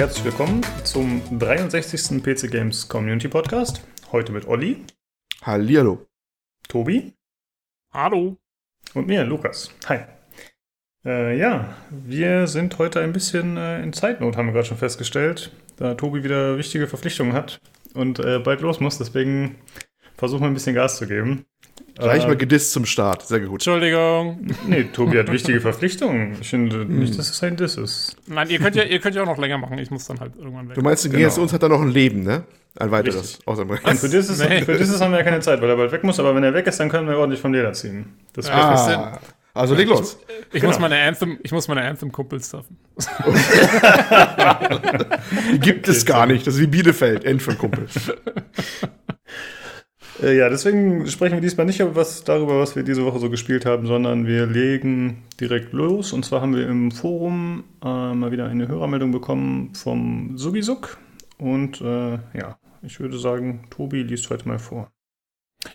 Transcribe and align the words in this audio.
herzlich 0.00 0.24
willkommen 0.24 0.62
zum 0.82 1.20
63. 1.38 2.22
PC 2.22 2.50
Games 2.50 2.88
Community 2.88 3.28
Podcast. 3.28 3.86
Heute 4.10 4.32
mit 4.32 4.48
Olli, 4.48 4.82
Hallihallo. 5.42 6.06
Tobi 6.68 7.12
Hallo. 7.92 8.38
und 8.94 9.08
mir, 9.08 9.24
Lukas. 9.24 9.70
Hi. 9.90 9.98
Äh, 11.04 11.36
ja, 11.36 11.76
wir 11.90 12.46
sind 12.46 12.78
heute 12.78 13.02
ein 13.02 13.12
bisschen 13.12 13.58
äh, 13.58 13.82
in 13.82 13.92
Zeitnot, 13.92 14.38
haben 14.38 14.46
wir 14.46 14.54
gerade 14.54 14.68
schon 14.68 14.78
festgestellt, 14.78 15.54
da 15.76 15.94
Tobi 15.94 16.24
wieder 16.24 16.56
wichtige 16.56 16.86
Verpflichtungen 16.86 17.34
hat 17.34 17.60
und 17.92 18.20
äh, 18.20 18.38
bald 18.38 18.62
los 18.62 18.80
muss. 18.80 18.96
Deswegen 18.96 19.56
versuchen 20.16 20.44
wir 20.44 20.48
ein 20.48 20.54
bisschen 20.54 20.74
Gas 20.74 20.96
zu 20.96 21.06
geben. 21.06 21.44
Gleich 21.98 22.24
Äh, 22.24 22.28
mal 22.28 22.36
gedisst 22.36 22.72
zum 22.72 22.86
Start. 22.86 23.26
Sehr 23.26 23.40
gut. 23.40 23.54
Entschuldigung. 23.54 24.46
Nee, 24.66 24.84
Tobi 24.84 25.18
hat 25.18 25.30
wichtige 25.30 25.60
Verpflichtungen. 25.60 26.36
Ich 26.40 26.48
finde 26.50 26.84
nicht, 26.86 27.18
dass 27.18 27.30
es 27.30 27.42
ein 27.42 27.56
Diss 27.56 27.76
ist. 27.76 28.16
Nein, 28.26 28.48
ihr 28.50 28.58
könnt 28.58 28.76
ja, 28.76 28.84
ihr 28.84 28.98
könnt 29.00 29.14
ja 29.16 29.22
auch 29.22 29.26
noch 29.26 29.38
länger 29.38 29.58
machen. 29.58 29.78
Ich 29.78 29.90
muss 29.90 30.06
dann 30.06 30.20
halt 30.20 30.32
irgendwann 30.36 30.68
weg. 30.68 30.74
Du 30.74 30.82
meinst, 30.82 31.10
Genau. 31.10 31.28
Zu 31.28 31.42
uns 31.42 31.52
hat 31.52 31.62
er 31.62 31.68
noch 31.68 31.80
ein 31.82 31.90
Leben, 31.90 32.22
ne? 32.22 32.44
Ein 32.78 32.90
weiteres. 32.90 33.16
Richtig. 33.34 33.48
Außer 33.48 33.68
Rest. 33.68 34.00
für 34.00 34.08
dieses, 34.08 34.38
Nee. 34.38 34.62
für 34.62 34.78
haben 35.00 35.12
wir 35.12 35.18
ja 35.18 35.24
keine 35.24 35.40
Zeit, 35.40 35.60
weil 35.60 35.68
er 35.70 35.76
bald 35.76 35.92
weg 35.92 36.04
muss. 36.04 36.18
Aber 36.20 36.34
wenn 36.34 36.44
er 36.44 36.54
weg 36.54 36.66
ist, 36.66 36.78
dann 36.80 36.88
können 36.88 37.08
wir 37.08 37.18
ordentlich 37.18 37.40
vom 37.40 37.52
Leder 37.52 37.72
ziehen. 37.72 38.06
Das 38.32 38.46
wird 38.46 38.56
Ah, 38.56 39.18
also 39.52 39.74
leg 39.74 39.88
los. 39.88 40.16
ich, 40.52 40.60
genau. 40.60 40.68
muss 40.68 40.78
meine 40.78 40.96
Anthem, 41.00 41.38
ich 41.42 41.50
muss 41.50 41.66
meine 41.66 41.82
Anthem-Kumpels 41.82 42.50
treffen. 42.50 42.78
Die 45.52 45.58
gibt 45.58 45.88
es 45.88 46.06
gar 46.06 46.26
nicht. 46.26 46.46
Das 46.46 46.54
ist 46.54 46.60
wie 46.60 46.68
Bielefeld. 46.68 47.24
End 47.24 47.42
von 47.42 47.58
Kumpel. 47.58 47.86
Äh, 50.22 50.36
ja, 50.36 50.48
deswegen 50.48 51.06
sprechen 51.06 51.34
wir 51.34 51.40
diesmal 51.40 51.66
nicht 51.66 51.82
was, 51.94 52.24
darüber, 52.24 52.60
was 52.60 52.76
wir 52.76 52.82
diese 52.82 53.04
Woche 53.04 53.18
so 53.18 53.30
gespielt 53.30 53.64
haben, 53.64 53.86
sondern 53.86 54.26
wir 54.26 54.46
legen 54.46 55.22
direkt 55.40 55.72
los. 55.72 56.12
Und 56.12 56.24
zwar 56.24 56.42
haben 56.42 56.54
wir 56.54 56.68
im 56.68 56.90
Forum 56.90 57.64
äh, 57.82 58.14
mal 58.14 58.30
wieder 58.30 58.46
eine 58.46 58.68
Hörermeldung 58.68 59.12
bekommen 59.12 59.74
vom 59.74 60.36
Sugisuk. 60.36 60.98
Und 61.38 61.80
äh, 61.80 62.18
ja, 62.34 62.58
ich 62.82 63.00
würde 63.00 63.18
sagen, 63.18 63.64
Tobi 63.70 64.02
liest 64.02 64.28
heute 64.30 64.46
mal 64.46 64.58
vor. 64.58 64.92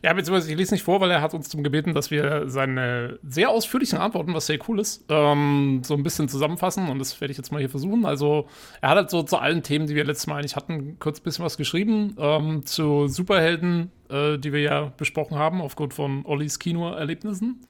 Ja, 0.01 0.13
beziehungsweise 0.13 0.51
ich 0.51 0.57
lese 0.57 0.73
nicht 0.73 0.83
vor, 0.83 0.99
weil 0.99 1.11
er 1.11 1.21
hat 1.21 1.35
uns 1.35 1.49
darum 1.49 1.63
gebeten, 1.63 1.93
dass 1.93 2.09
wir 2.09 2.49
seine 2.49 3.19
sehr 3.21 3.51
ausführlichen 3.51 3.99
Antworten, 3.99 4.33
was 4.33 4.47
sehr 4.47 4.57
cool 4.67 4.79
ist, 4.79 5.05
ähm, 5.09 5.81
so 5.83 5.93
ein 5.93 6.01
bisschen 6.01 6.27
zusammenfassen 6.27 6.89
und 6.89 6.97
das 6.97 7.21
werde 7.21 7.31
ich 7.31 7.37
jetzt 7.37 7.51
mal 7.51 7.59
hier 7.59 7.69
versuchen. 7.69 8.03
Also 8.05 8.47
er 8.81 8.89
hat 8.89 8.97
halt 8.97 9.09
so 9.11 9.21
zu 9.21 9.37
allen 9.37 9.61
Themen, 9.61 9.85
die 9.85 9.93
wir 9.93 10.03
letztes 10.03 10.25
Mal 10.25 10.37
eigentlich 10.37 10.55
hatten, 10.55 10.97
kurz 10.97 11.19
ein 11.19 11.23
bisschen 11.23 11.45
was 11.45 11.57
geschrieben. 11.57 12.15
Ähm, 12.17 12.65
zu 12.65 13.07
Superhelden, 13.07 13.91
äh, 14.09 14.39
die 14.39 14.53
wir 14.53 14.61
ja 14.61 14.91
besprochen 14.97 15.37
haben, 15.37 15.61
aufgrund 15.61 15.93
von 15.93 16.25
Ollis 16.25 16.57
Kinoerlebnissen. 16.57 17.67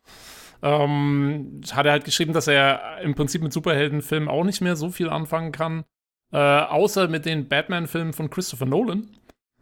Ähm, 0.62 1.62
hat 1.74 1.86
er 1.86 1.92
halt 1.92 2.06
geschrieben, 2.06 2.32
dass 2.32 2.48
er 2.48 3.00
im 3.02 3.14
Prinzip 3.14 3.42
mit 3.42 3.52
Superheldenfilmen 3.52 4.30
auch 4.30 4.46
nicht 4.46 4.62
mehr 4.62 4.78
so 4.78 4.90
viel 4.90 5.10
anfangen 5.10 5.52
kann, 5.52 5.84
äh, 6.32 6.38
außer 6.38 7.10
mit 7.10 7.26
den 7.26 7.50
Batman-Filmen 7.50 8.14
von 8.14 8.30
Christopher 8.30 8.66
Nolan. 8.66 9.10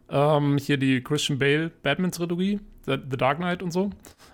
Ähm, 0.08 0.58
hier 0.58 0.76
die 0.76 1.02
Christian 1.02 1.38
Bale 1.38 1.70
Batman-Trilogie, 1.82 2.60
The, 2.86 2.98
The 3.10 3.16
Dark 3.16 3.38
Knight 3.38 3.62
und 3.62 3.70
so. 3.70 3.90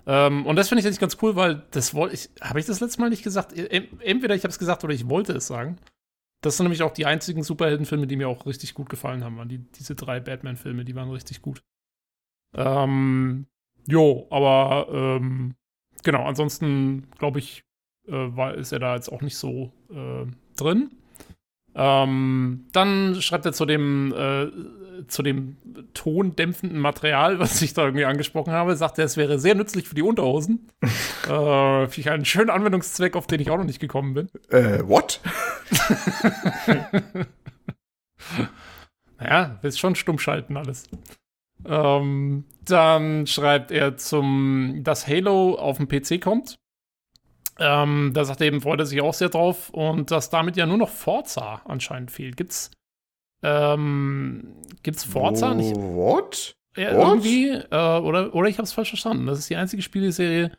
Ähm, 0.07 0.45
und 0.47 0.57
das 0.57 0.69
finde 0.69 0.81
ich 0.81 0.87
eigentlich 0.87 0.99
ganz 1.01 1.17
cool, 1.23 1.37
weil 1.37 1.63
das 1.71 1.95
wollte 1.95 2.15
ich, 2.15 2.29
habe 2.41 2.59
ich 2.59 2.67
das 2.67 2.81
letzte 2.81 3.01
Mal 3.01 3.11
nicht 3.11 3.23
gesagt? 3.23 3.57
E- 3.57 3.89
Entweder 4.01 4.35
ich 4.35 4.43
habe 4.43 4.51
es 4.51 4.59
gesagt 4.59 4.83
oder 4.85 4.93
ich 4.93 5.09
wollte 5.09 5.33
es 5.33 5.47
sagen. 5.47 5.77
Das 6.43 6.57
sind 6.57 6.65
nämlich 6.65 6.83
auch 6.83 6.93
die 6.93 7.07
einzigen 7.07 7.43
Superheldenfilme, 7.43 8.07
die 8.07 8.17
mir 8.17 8.29
auch 8.29 8.47
richtig 8.47 8.75
gut 8.75 8.89
gefallen 8.89 9.23
haben. 9.23 9.49
Die, 9.49 9.59
diese 9.59 9.95
drei 9.95 10.21
Batman-Filme, 10.21 10.85
die 10.85 10.95
waren 10.95 11.11
richtig 11.11 11.43
gut. 11.43 11.63
Ähm, 12.55 13.47
jo, 13.87 14.27
aber 14.31 14.89
ähm, 14.91 15.55
genau, 16.03 16.25
ansonsten 16.25 17.09
glaube 17.19 17.39
ich, 17.39 17.63
äh, 18.09 18.13
war, 18.13 18.55
ist 18.55 18.73
er 18.73 18.79
da 18.81 18.95
jetzt 18.97 19.11
auch 19.13 19.21
nicht 19.23 19.37
so 19.37 19.73
äh, 19.91 20.27
drin. 20.57 20.91
Ähm, 21.75 22.67
dann 22.73 23.21
schreibt 23.23 23.47
er 23.47 23.53
zu 23.53 23.65
dem, 23.67 24.13
äh, 24.17 24.47
zu 25.09 25.23
dem 25.23 25.57
tondämpfenden 25.95 26.79
Material, 26.79 27.39
was 27.39 27.61
ich 27.63 27.75
da 27.75 27.85
irgendwie 27.85 28.05
angesprochen 28.05 28.53
habe, 28.53 28.77
sagt 28.77 28.99
er, 28.99 29.05
es 29.05 29.17
wäre 29.17 29.39
sehr 29.39 29.55
nützlich 29.55 29.89
für 29.89 29.95
die 29.95 30.03
Unterhosen. 30.03 30.69
äh, 30.83 31.87
Finde 31.87 32.01
ich 32.01 32.11
einen 32.11 32.25
schönen 32.25 32.51
Anwendungszweck, 32.51 33.17
auf 33.17 33.27
den 33.27 33.41
ich 33.41 33.51
auch 33.51 33.59
noch 33.59 33.65
nicht 33.65 33.81
gekommen 33.81 34.15
bin. 34.15 34.29
Äh, 34.51 34.87
what? 34.87 35.21
Naja, 39.19 39.59
willst 39.61 39.79
schon 39.79 39.95
stumm 39.95 40.19
schalten 40.19 40.57
alles. 40.57 40.89
Ähm, 41.67 42.45
dann 42.65 43.27
schreibt 43.27 43.71
er 43.71 43.97
zum, 43.99 44.81
dass 44.83 45.07
Halo 45.07 45.57
auf 45.57 45.77
dem 45.77 45.89
PC 45.89 46.21
kommt. 46.21 46.59
Ähm, 47.59 48.13
da 48.15 48.25
sagt 48.25 48.41
er 48.41 48.47
eben, 48.47 48.63
freut 48.63 48.81
er 48.81 48.87
sich 48.87 49.03
auch 49.03 49.13
sehr 49.13 49.29
drauf 49.29 49.69
und 49.71 50.11
dass 50.11 50.31
damit 50.31 50.57
ja 50.57 50.65
nur 50.65 50.79
noch 50.79 50.89
Forza 50.89 51.61
anscheinend 51.67 52.11
fehlt. 52.11 52.39
Gibt's, 52.39 52.71
ähm, 53.43 54.55
gibt's 54.83 55.05
Forza 55.05 55.55
nicht 55.55 55.75
What? 55.77 56.57
ja, 56.77 56.97
What? 56.97 57.09
irgendwie? 57.09 57.49
Äh, 57.51 57.99
oder, 57.99 58.35
oder 58.35 58.49
ich 58.49 58.59
habe 58.59 58.65
es 58.65 58.73
falsch 58.73 58.91
verstanden. 58.91 59.27
Das 59.27 59.39
ist 59.39 59.51
die 59.51 59.57
einzige 59.57 59.83
Spieleserie, 59.83 60.53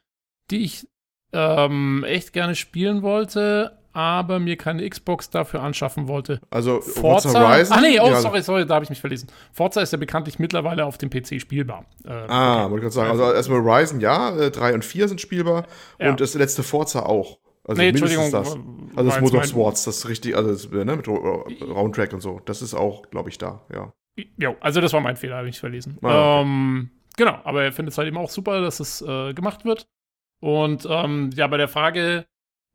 die 0.50 0.64
ich 0.64 0.88
ähm, 1.34 2.04
echt 2.08 2.34
gerne 2.34 2.56
spielen 2.56 3.02
wollte, 3.04 3.78
aber 3.94 4.40
mir 4.40 4.58
keine 4.58 4.90
Xbox 4.90 5.30
dafür 5.30 5.62
anschaffen 5.62 6.08
wollte. 6.08 6.40
Also, 6.50 6.82
Forza. 6.82 7.30
Forza 7.30 7.50
Horizon? 7.50 7.78
Ah, 7.78 7.82
nee, 7.82 8.00
oh, 8.00 8.08
Ja, 8.08 8.20
sorry, 8.22 8.42
sorry, 8.42 8.66
da 8.66 8.76
habe 8.76 8.84
ich 8.84 8.90
mich 8.90 9.02
verlesen. 9.02 9.30
Forza 9.52 9.82
ist 9.82 9.92
ja 9.92 9.98
bekanntlich 9.98 10.40
mittlerweile 10.40 10.86
auf 10.86 10.98
dem 10.98 11.10
PC 11.10 11.40
spielbar. 11.42 11.86
Äh, 12.06 12.12
Ah, 12.28 12.64
wollte 12.70 12.76
ich 12.88 12.94
gerade 12.94 13.10
sagen. 13.10 13.12
Also, 13.12 13.34
erstmal 13.34 13.62
Horizon, 13.62 14.00
ja. 14.00 14.50
3 14.50 14.74
und 14.74 14.86
4 14.86 15.08
sind 15.10 15.22
spielbar. 15.22 15.66
Ja. 16.00 16.10
Und 16.10 16.20
das 16.22 16.34
letzte 16.34 16.64
Forza 16.64 17.04
auch. 17.04 17.38
Also, 17.68 17.82
nee, 17.82 17.90
Entschuldigung. 17.90 18.32
das. 18.32 18.56
Also, 18.96 19.10
das 19.10 19.22
Motorsports, 19.22 19.84
das 19.86 19.98
ist 19.98 20.10
richtig, 20.10 20.36
also, 20.36 20.50
das, 20.52 20.70
ne, 20.72 20.96
mit 20.96 21.08
Ro- 21.08 21.48
Roundtrack 21.62 22.14
und 22.14 22.22
so. 22.22 22.40
Das 22.46 22.62
ist 22.62 22.74
auch, 22.74 23.10
glaube 23.12 23.30
ich, 23.30 23.38
da, 23.38 23.66
ja. 23.74 23.94
Jo, 24.38 24.56
also 24.60 24.82
das 24.82 24.92
war 24.94 25.00
mein 25.00 25.16
Fehler, 25.16 25.38
habe 25.38 25.50
ich 25.50 25.60
verlesen. 25.60 25.98
Ah, 26.02 26.42
okay. 26.42 26.42
ähm, 26.42 26.90
genau, 27.16 27.40
aber 27.44 27.64
er 27.64 27.72
findet 27.72 27.94
es 27.94 27.98
halt 27.98 28.08
eben 28.08 28.18
auch 28.18 28.30
super, 28.30 28.60
dass 28.62 28.80
es 28.80 29.02
äh, 29.02 29.34
gemacht 29.34 29.64
wird. 29.64 29.88
Und 30.42 30.86
ähm, 30.90 31.30
ja, 31.36 31.48
bei 31.48 31.58
der 31.58 31.68
Frage, 31.70 32.26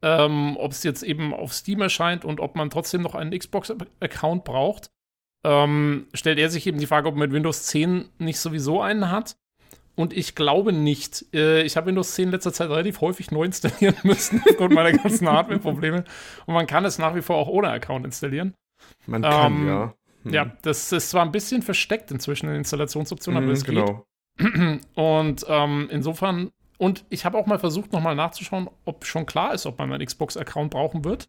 ähm, 0.03 0.57
ob 0.57 0.73
es 0.73 0.83
jetzt 0.83 1.03
eben 1.03 1.35
auf 1.35 1.53
Steam 1.53 1.83
erscheint 1.83 2.25
und 2.25 2.41
ob 2.41 2.55
man 2.57 2.71
trotzdem 2.71 3.03
noch 3.03 3.15
einen 3.15 3.37
Xbox-Account 3.39 4.45
braucht, 4.45 4.91
ähm, 5.45 6.07
stellt 6.15 6.39
er 6.39 6.49
sich 6.49 6.67
eben 6.67 6.79
die 6.79 6.87
Frage, 6.87 7.09
ob 7.09 7.15
man 7.17 7.29
mit 7.29 7.33
Windows 7.33 7.65
10 7.65 8.09
nicht 8.19 8.39
sowieso 8.39 8.81
einen 8.81 9.11
hat. 9.11 9.37
Und 9.97 10.13
ich 10.17 10.35
glaube 10.35 10.73
nicht. 10.73 11.25
Äh, 11.35 11.63
ich 11.63 11.77
habe 11.77 11.87
Windows 11.87 12.15
10 12.15 12.27
in 12.27 12.31
letzter 12.31 12.53
Zeit 12.53 12.69
relativ 12.71 13.01
häufig 13.01 13.31
neu 13.31 13.45
installieren 13.45 13.97
müssen, 14.05 14.43
aufgrund 14.49 14.75
meiner 14.75 14.93
ganzen 14.93 15.29
Hardware-Probleme. 15.29 16.05
Und 16.47 16.55
man 16.55 16.67
kann 16.67 16.85
es 16.85 16.99
nach 16.99 17.15
wie 17.15 17.23
vor 17.23 17.37
auch 17.37 17.49
ohne 17.49 17.71
Account 17.71 18.05
installieren. 18.05 18.55
Man 19.07 19.23
kann, 19.23 19.53
Ähm, 19.55 19.67
ja. 19.67 19.95
Hm. 20.25 20.33
Ja, 20.35 20.53
das 20.63 20.93
ist 20.93 21.11
zwar 21.11 21.25
ein 21.25 21.33
bisschen 21.33 21.63
versteckt 21.63 22.11
inzwischen 22.11 22.47
in 22.47 22.53
den 22.53 22.59
Installationsoptionen, 22.59 23.39
aber 23.43 23.47
Mhm, 23.47 23.53
es 23.53 23.65
geht. 23.65 23.75
genau. 23.75 24.05
Und 24.95 25.47
ähm, 25.49 25.89
insofern, 25.91 26.51
und 26.79 27.05
ich 27.09 27.25
habe 27.25 27.39
auch 27.39 27.47
mal 27.47 27.59
versucht, 27.59 27.93
nochmal 27.93 28.15
nachzuschauen, 28.15 28.69
ob 28.85 29.07
schon 29.07 29.25
klar 29.25 29.55
ist, 29.55 29.65
ob 29.65 29.79
man 29.79 29.91
einen 29.93 30.05
Xbox-Account 30.05 30.71
brauchen 30.73 31.05
wird. 31.07 31.29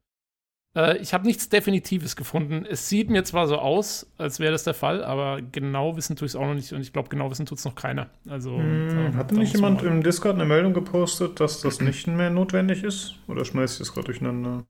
Äh, 0.78 0.98
ich 0.98 1.14
habe 1.14 1.26
nichts 1.26 1.50
Definitives 1.50 2.16
gefunden. 2.16 2.66
Es 2.70 2.88
sieht 2.88 3.10
mir 3.10 3.24
zwar 3.24 3.48
so 3.48 3.58
aus, 3.58 4.06
als 4.18 4.40
wäre 4.40 4.52
das 4.52 4.64
der 4.64 4.76
Fall, 4.76 5.04
aber 5.04 5.42
genau 5.42 5.98
wissen 5.98 6.16
tue 6.16 6.28
ich 6.28 6.34
es 6.34 6.36
auch 6.36 6.46
noch 6.46 6.54
nicht 6.54 6.72
und 6.72 6.82
ich 6.82 6.94
glaube, 6.94 7.10
genau 7.10 7.32
wissen 7.32 7.46
tut 7.48 7.58
es 7.58 7.66
noch 7.66 7.76
keiner. 7.76 8.10
Also, 8.30 8.58
Hm, 8.58 9.18
Hat 9.18 9.32
nicht 9.32 9.54
jemand 9.54 9.82
im 9.82 10.04
Discord 10.04 10.36
eine 10.36 10.46
Meldung 10.46 10.74
gepostet, 10.74 11.40
dass 11.40 11.62
das 11.62 11.82
nicht 11.82 12.08
mehr 12.08 12.30
notwendig 12.30 12.84
ist? 12.84 13.16
Oder 13.28 13.44
schmeiß 13.44 13.74
ich 13.74 13.80
das 13.80 13.94
gerade 13.94 14.06
durcheinander? 14.06 14.66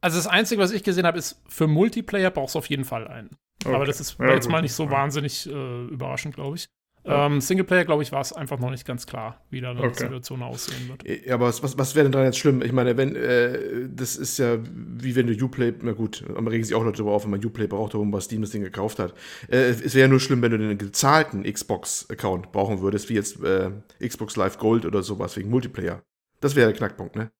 Also, 0.00 0.16
das 0.16 0.26
Einzige, 0.26 0.60
was 0.60 0.72
ich 0.72 0.82
gesehen 0.82 1.06
habe, 1.06 1.18
ist, 1.18 1.40
für 1.46 1.66
Multiplayer 1.68 2.30
brauchst 2.30 2.54
du 2.54 2.58
auf 2.58 2.66
jeden 2.70 2.84
Fall 2.84 3.06
einen. 3.06 3.36
Aber 3.64 3.78
Okay. 3.78 3.86
das 3.86 4.00
ist 4.00 4.18
Ja, 4.18 4.30
jetzt 4.32 4.44
gut. 4.44 4.52
mal 4.52 4.62
nicht 4.62 4.72
so 4.72 4.90
wahnsinnig 4.90 5.46
äh, 5.48 5.84
überraschend, 5.86 6.34
glaube 6.34 6.56
ich. 6.56 6.68
Ja. 7.04 7.26
Ähm, 7.26 7.40
Singleplayer, 7.40 7.84
glaube 7.84 8.02
ich, 8.04 8.12
war 8.12 8.20
es 8.20 8.32
einfach 8.32 8.60
noch 8.60 8.70
nicht 8.70 8.86
ganz 8.86 9.06
klar, 9.06 9.40
wie 9.50 9.60
da 9.60 9.74
die 9.74 9.80
Okay. 9.82 9.94
Situation 10.04 10.40
aussehen 10.42 10.88
wird. 10.88 11.26
Ja, 11.26 11.34
aber 11.34 11.46
was, 11.48 11.60
was, 11.62 11.76
was 11.76 11.94
wäre 11.96 12.04
denn 12.04 12.12
da 12.12 12.22
jetzt 12.22 12.38
schlimm? 12.38 12.62
Ich 12.62 12.70
meine, 12.72 12.96
wenn, 12.96 13.16
äh, 13.16 13.88
das 13.92 14.14
ist 14.16 14.38
ja 14.38 14.58
wie 14.62 15.16
wenn 15.16 15.26
du 15.26 15.44
Uplay, 15.44 15.72
na 15.82 15.92
gut, 15.92 16.22
aber 16.36 16.52
regen 16.52 16.62
sich 16.62 16.74
auch 16.76 16.84
Leute 16.84 16.98
darüber 16.98 17.12
auf, 17.16 17.24
wenn 17.24 17.32
man 17.32 17.44
Uplay 17.44 17.66
braucht, 17.66 17.94
warum 17.94 18.12
bei 18.12 18.20
Steam 18.20 18.42
das 18.42 18.50
Ding 18.50 18.62
gekauft 18.62 19.00
hat. 19.00 19.14
Äh, 19.48 19.70
es 19.70 19.94
wäre 19.94 20.02
ja 20.02 20.08
nur 20.08 20.20
schlimm, 20.20 20.42
wenn 20.42 20.52
du 20.52 20.58
einen 20.58 20.78
gezahlten 20.78 21.42
Xbox-Account 21.42 22.52
brauchen 22.52 22.80
würdest, 22.82 23.08
wie 23.08 23.14
jetzt 23.14 23.42
äh, 23.42 23.70
Xbox 24.06 24.36
Live 24.36 24.58
Gold 24.58 24.86
oder 24.86 25.02
sowas, 25.02 25.36
wegen 25.36 25.50
Multiplayer. 25.50 26.02
Das 26.40 26.54
wäre 26.54 26.68
der 26.70 26.76
Knackpunkt, 26.76 27.16
ne? 27.16 27.32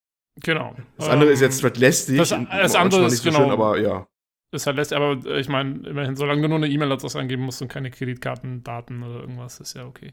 Genau. 0.43 0.75
Das 0.99 1.09
andere 1.09 1.29
Ähm, 1.29 1.35
ist 1.35 1.41
jetzt 1.41 1.61
vielleicht 1.61 1.77
lästig. 1.79 2.17
das- 2.19 2.31
das 2.31 2.75
andere 2.75 3.05
ist 3.07 3.13
nicht 3.13 3.23
so 3.23 3.29
genau- 3.31 3.43
schön, 3.43 3.51
aber 3.51 3.79
ja. 3.79 4.07
Ist 4.53 4.67
halt 4.67 4.77
lässt, 4.77 4.93
aber 4.93 5.19
äh, 5.25 5.41
ich 5.41 5.49
meine, 5.49 5.87
immerhin, 5.89 6.15
solange 6.15 6.43
du 6.43 6.49
nur 6.49 6.59
eine 6.59 6.69
E-Mail-Adresse 6.69 7.19
angeben 7.19 7.43
musst 7.43 7.63
und 7.63 7.69
keine 7.69 7.91
Kreditkartendaten 7.91 9.03
oder 9.03 9.21
irgendwas, 9.21 9.61
ist 9.61 9.75
ja 9.75 9.87
okay. 9.87 10.13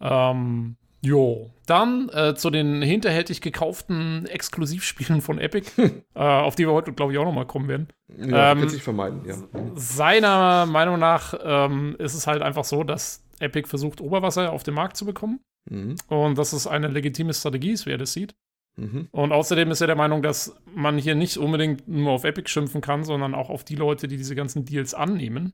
Ähm, 0.00 0.76
jo. 1.02 1.50
Dann 1.66 2.08
äh, 2.10 2.36
zu 2.36 2.50
den 2.50 2.80
hinterhältig 2.80 3.40
gekauften 3.40 4.26
Exklusivspielen 4.26 5.20
von 5.20 5.38
Epic, 5.38 5.70
äh, 6.14 6.20
auf 6.20 6.54
die 6.54 6.66
wir 6.66 6.72
heute, 6.72 6.92
glaube 6.92 7.12
ich, 7.12 7.18
auch 7.18 7.24
nochmal 7.24 7.46
kommen 7.46 7.68
werden. 7.68 7.88
Ja, 8.16 8.52
Ähm, 8.52 8.60
kann 8.60 8.68
sich 8.68 8.84
vermeiden, 8.84 9.24
ja. 9.26 9.36
Seiner 9.74 10.66
Meinung 10.66 11.00
nach 11.00 11.34
ähm, 11.42 11.96
ist 11.98 12.14
es 12.14 12.28
halt 12.28 12.42
einfach 12.42 12.64
so, 12.64 12.84
dass 12.84 13.24
Epic 13.40 13.68
versucht, 13.68 14.00
Oberwasser 14.00 14.52
auf 14.52 14.62
den 14.62 14.74
Markt 14.74 14.96
zu 14.96 15.04
bekommen. 15.04 15.40
Mhm. 15.68 15.96
Und 16.06 16.38
dass 16.38 16.52
es 16.52 16.68
eine 16.68 16.86
legitime 16.86 17.34
Strategie 17.34 17.72
ist, 17.72 17.86
wie 17.86 17.90
er 17.90 17.98
das 17.98 18.12
sieht. 18.12 18.34
Mhm. 18.78 19.08
Und 19.10 19.32
außerdem 19.32 19.70
ist 19.70 19.80
er 19.80 19.88
der 19.88 19.96
Meinung, 19.96 20.22
dass 20.22 20.54
man 20.74 20.98
hier 20.98 21.14
nicht 21.14 21.36
unbedingt 21.36 21.88
nur 21.88 22.12
auf 22.12 22.24
Epic 22.24 22.48
schimpfen 22.48 22.80
kann, 22.80 23.04
sondern 23.04 23.34
auch 23.34 23.50
auf 23.50 23.64
die 23.64 23.74
Leute, 23.74 24.06
die 24.06 24.16
diese 24.16 24.34
ganzen 24.34 24.64
Deals 24.64 24.94
annehmen. 24.94 25.52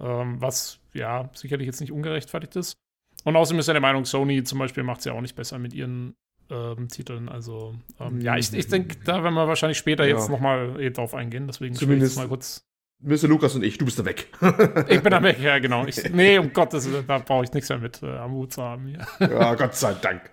Ähm, 0.00 0.40
was 0.40 0.80
ja 0.94 1.30
sicherlich 1.32 1.66
jetzt 1.66 1.80
nicht 1.80 1.92
ungerechtfertigt 1.92 2.56
ist. 2.56 2.76
Und 3.24 3.36
außerdem 3.36 3.60
ist 3.60 3.68
er 3.68 3.74
der 3.74 3.80
Meinung, 3.80 4.04
Sony 4.04 4.42
zum 4.42 4.58
Beispiel 4.58 4.82
macht 4.82 5.00
es 5.00 5.04
ja 5.04 5.12
auch 5.12 5.20
nicht 5.20 5.36
besser 5.36 5.58
mit 5.58 5.74
ihren 5.74 6.14
ähm, 6.50 6.88
Titeln. 6.88 7.28
Also, 7.28 7.74
ähm, 8.00 8.20
ja, 8.20 8.36
ich, 8.36 8.52
ich 8.52 8.66
denke, 8.68 8.96
da 9.04 9.22
werden 9.22 9.34
wir 9.34 9.46
wahrscheinlich 9.46 9.78
später 9.78 10.04
ja. 10.04 10.16
jetzt 10.16 10.28
nochmal 10.28 10.80
eh 10.80 10.90
drauf 10.90 11.14
eingehen. 11.14 11.46
Deswegen 11.46 11.74
zumindest 11.74 12.16
mal 12.16 12.28
kurz. 12.28 12.66
Mr. 13.02 13.28
Lukas 13.28 13.54
und 13.54 13.64
ich, 13.64 13.78
du 13.78 13.84
bist 13.84 13.98
da 13.98 14.04
weg. 14.04 14.28
ich 14.88 15.02
bin 15.02 15.10
da 15.10 15.22
weg, 15.22 15.38
ja, 15.40 15.58
genau. 15.58 15.86
Ich, 15.86 16.10
nee, 16.12 16.38
um 16.38 16.52
Gottes 16.52 16.90
Willen, 16.90 17.06
da 17.06 17.18
brauche 17.18 17.44
ich 17.44 17.52
nichts 17.52 17.68
mehr 17.68 17.78
mit 17.78 18.02
äh, 18.02 18.16
am 18.16 18.32
Hut 18.32 18.52
zu 18.52 18.62
haben 18.62 18.86
hier. 18.86 19.06
ja, 19.20 19.54
Gott 19.54 19.74
sei 19.74 19.94
Dank. 19.94 20.30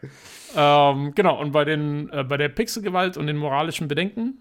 ähm, 0.55 1.13
genau, 1.15 1.39
und 1.41 1.51
bei, 1.51 1.65
den, 1.65 2.09
äh, 2.09 2.23
bei 2.23 2.37
der 2.37 2.49
Pixelgewalt 2.49 3.17
und 3.17 3.27
den 3.27 3.37
moralischen 3.37 3.87
Bedenken, 3.87 4.37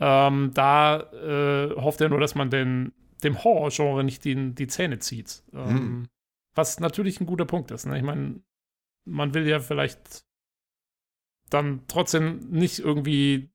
ähm, 0.00 0.52
da 0.54 1.00
äh, 1.12 1.74
hofft 1.76 2.00
er 2.00 2.08
nur, 2.08 2.20
dass 2.20 2.34
man 2.34 2.48
den, 2.48 2.92
dem 3.22 3.44
Horror-Genre 3.44 4.02
nicht 4.02 4.24
die, 4.24 4.54
die 4.54 4.66
Zähne 4.66 4.98
zieht. 4.98 5.42
Ähm, 5.52 5.68
hm. 5.68 6.08
Was 6.54 6.80
natürlich 6.80 7.20
ein 7.20 7.26
guter 7.26 7.44
Punkt 7.44 7.70
ist. 7.70 7.86
Ne? 7.86 7.98
Ich 7.98 8.02
meine, 8.02 8.40
man 9.04 9.34
will 9.34 9.46
ja 9.46 9.60
vielleicht 9.60 10.24
dann 11.50 11.82
trotzdem 11.88 12.48
nicht 12.50 12.78
irgendwie 12.78 13.50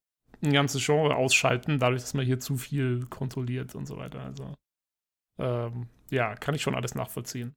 ein 0.46 0.54
ganzes 0.54 0.86
Genre 0.86 1.16
ausschalten, 1.16 1.80
dadurch, 1.80 2.02
dass 2.02 2.14
man 2.14 2.26
hier 2.26 2.40
zu 2.40 2.58
viel 2.58 3.06
kontrolliert 3.10 3.76
und 3.76 3.86
so 3.88 3.98
weiter. 3.98 4.22
Also, 4.22 4.54
ähm, 5.40 5.88
ja, 6.12 6.36
kann 6.36 6.56
ich 6.56 6.62
schon 6.62 6.76
alles 6.76 6.96
nachvollziehen. 6.96 7.54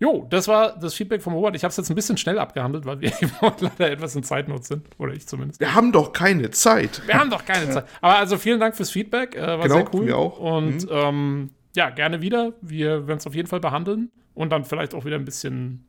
Jo, 0.00 0.26
das 0.28 0.48
war 0.48 0.76
das 0.76 0.94
Feedback 0.94 1.22
vom 1.22 1.34
Robert. 1.34 1.54
Ich 1.54 1.62
habe 1.62 1.70
es 1.70 1.76
jetzt 1.76 1.88
ein 1.88 1.94
bisschen 1.94 2.16
schnell 2.16 2.38
abgehandelt, 2.38 2.84
weil 2.84 3.00
wir 3.00 3.12
leider 3.60 3.92
etwas 3.92 4.16
in 4.16 4.24
Zeitnot 4.24 4.64
sind. 4.64 4.88
Oder 4.98 5.12
ich 5.12 5.26
zumindest. 5.26 5.60
Wir 5.60 5.74
haben 5.74 5.92
doch 5.92 6.12
keine 6.12 6.50
Zeit. 6.50 7.02
Wir 7.06 7.14
haben 7.14 7.30
doch 7.30 7.44
keine 7.44 7.70
Zeit. 7.70 7.86
Aber 8.00 8.16
also 8.16 8.36
vielen 8.36 8.58
Dank 8.58 8.74
fürs 8.76 8.90
Feedback. 8.90 9.36
Äh, 9.36 9.46
war 9.46 9.62
genau, 9.62 9.74
sehr 9.76 9.94
cool. 9.94 10.06
Wir 10.06 10.18
auch. 10.18 10.38
Und 10.38 10.84
mhm. 10.84 10.90
ähm, 10.90 11.50
ja, 11.76 11.90
gerne 11.90 12.20
wieder. 12.22 12.54
Wir 12.60 13.06
werden 13.06 13.18
es 13.18 13.26
auf 13.26 13.34
jeden 13.34 13.48
Fall 13.48 13.60
behandeln 13.60 14.10
und 14.34 14.50
dann 14.50 14.64
vielleicht 14.64 14.94
auch 14.94 15.04
wieder 15.04 15.16
ein 15.16 15.24
bisschen 15.24 15.86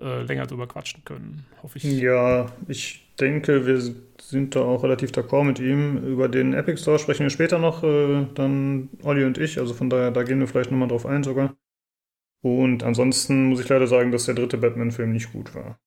äh, 0.00 0.22
länger 0.22 0.46
drüber 0.46 0.66
quatschen 0.66 1.04
können, 1.04 1.44
hoffe 1.62 1.78
ich. 1.78 1.84
Ja, 1.84 2.46
ich 2.68 3.12
denke, 3.18 3.66
wir 3.66 3.94
sind 4.32 4.56
da 4.56 4.60
auch 4.62 4.82
relativ 4.82 5.10
d'accord 5.10 5.44
mit 5.44 5.60
ihm. 5.60 5.98
Über 5.98 6.28
den 6.28 6.54
Epic 6.54 6.80
Store 6.80 6.98
sprechen 6.98 7.24
wir 7.24 7.30
später 7.30 7.58
noch, 7.58 7.84
äh, 7.84 8.26
dann 8.34 8.88
Olli 9.02 9.24
und 9.24 9.36
ich. 9.36 9.58
Also 9.58 9.74
von 9.74 9.90
daher, 9.90 10.10
da 10.10 10.22
gehen 10.22 10.40
wir 10.40 10.48
vielleicht 10.48 10.70
nochmal 10.70 10.88
drauf 10.88 11.04
ein 11.04 11.22
sogar. 11.22 11.54
Und 12.40 12.82
ansonsten 12.82 13.50
muss 13.50 13.60
ich 13.60 13.68
leider 13.68 13.86
sagen, 13.86 14.10
dass 14.10 14.24
der 14.24 14.34
dritte 14.34 14.56
Batman-Film 14.56 15.12
nicht 15.12 15.32
gut 15.32 15.54
war. 15.54 15.78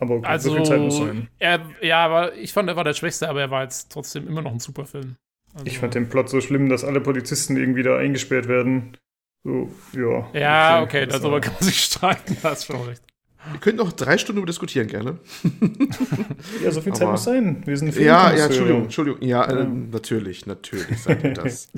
Aber 0.00 0.16
okay, 0.16 0.26
also, 0.26 0.50
so 0.50 0.56
viel 0.56 0.64
Zeit 0.64 0.80
muss 0.80 0.96
sein. 0.96 1.28
Er, 1.38 1.60
ja, 1.80 2.04
aber 2.04 2.34
ich 2.34 2.52
fand, 2.52 2.68
er 2.68 2.76
war 2.76 2.84
der 2.84 2.94
Schwächste, 2.94 3.28
aber 3.28 3.40
er 3.40 3.50
war 3.50 3.62
jetzt 3.62 3.92
trotzdem 3.92 4.26
immer 4.26 4.42
noch 4.42 4.52
ein 4.52 4.58
super 4.58 4.84
Film. 4.84 5.16
Also, 5.54 5.66
ich 5.66 5.78
fand 5.78 5.94
den 5.94 6.08
Plot 6.08 6.28
so 6.28 6.40
schlimm, 6.40 6.68
dass 6.68 6.84
alle 6.84 7.00
Polizisten 7.00 7.56
irgendwie 7.56 7.82
da 7.84 7.96
eingesperrt 7.96 8.48
werden. 8.48 8.96
So, 9.44 9.70
ja. 9.92 10.28
Ja, 10.32 10.82
okay, 10.82 11.04
okay 11.04 11.06
darüber 11.06 11.40
kann 11.40 11.54
man 11.54 11.62
sich 11.62 11.80
streiten, 11.80 12.36
da 12.42 12.50
hast 12.50 12.66
schon 12.66 12.82
recht. 12.82 13.02
Wir 13.50 13.60
könnten 13.60 13.78
noch 13.78 13.92
drei 13.92 14.18
Stunden 14.18 14.44
diskutieren, 14.44 14.86
gerne. 14.86 15.18
ja, 16.62 16.70
so 16.70 16.80
viel 16.80 16.92
Zeit 16.92 17.02
Aber, 17.02 17.12
muss 17.12 17.24
sein. 17.24 17.62
Wir 17.64 17.76
sind 17.76 17.94
Ja, 17.96 18.34
ja, 18.34 18.46
Entschuldigung, 18.46 18.82
Entschuldigung. 18.82 19.22
Ja, 19.22 19.44
äh, 19.44 19.64
natürlich, 19.64 20.46
natürlich 20.46 20.98
seid 20.98 21.24
ihr 21.24 21.32
das. 21.32 21.72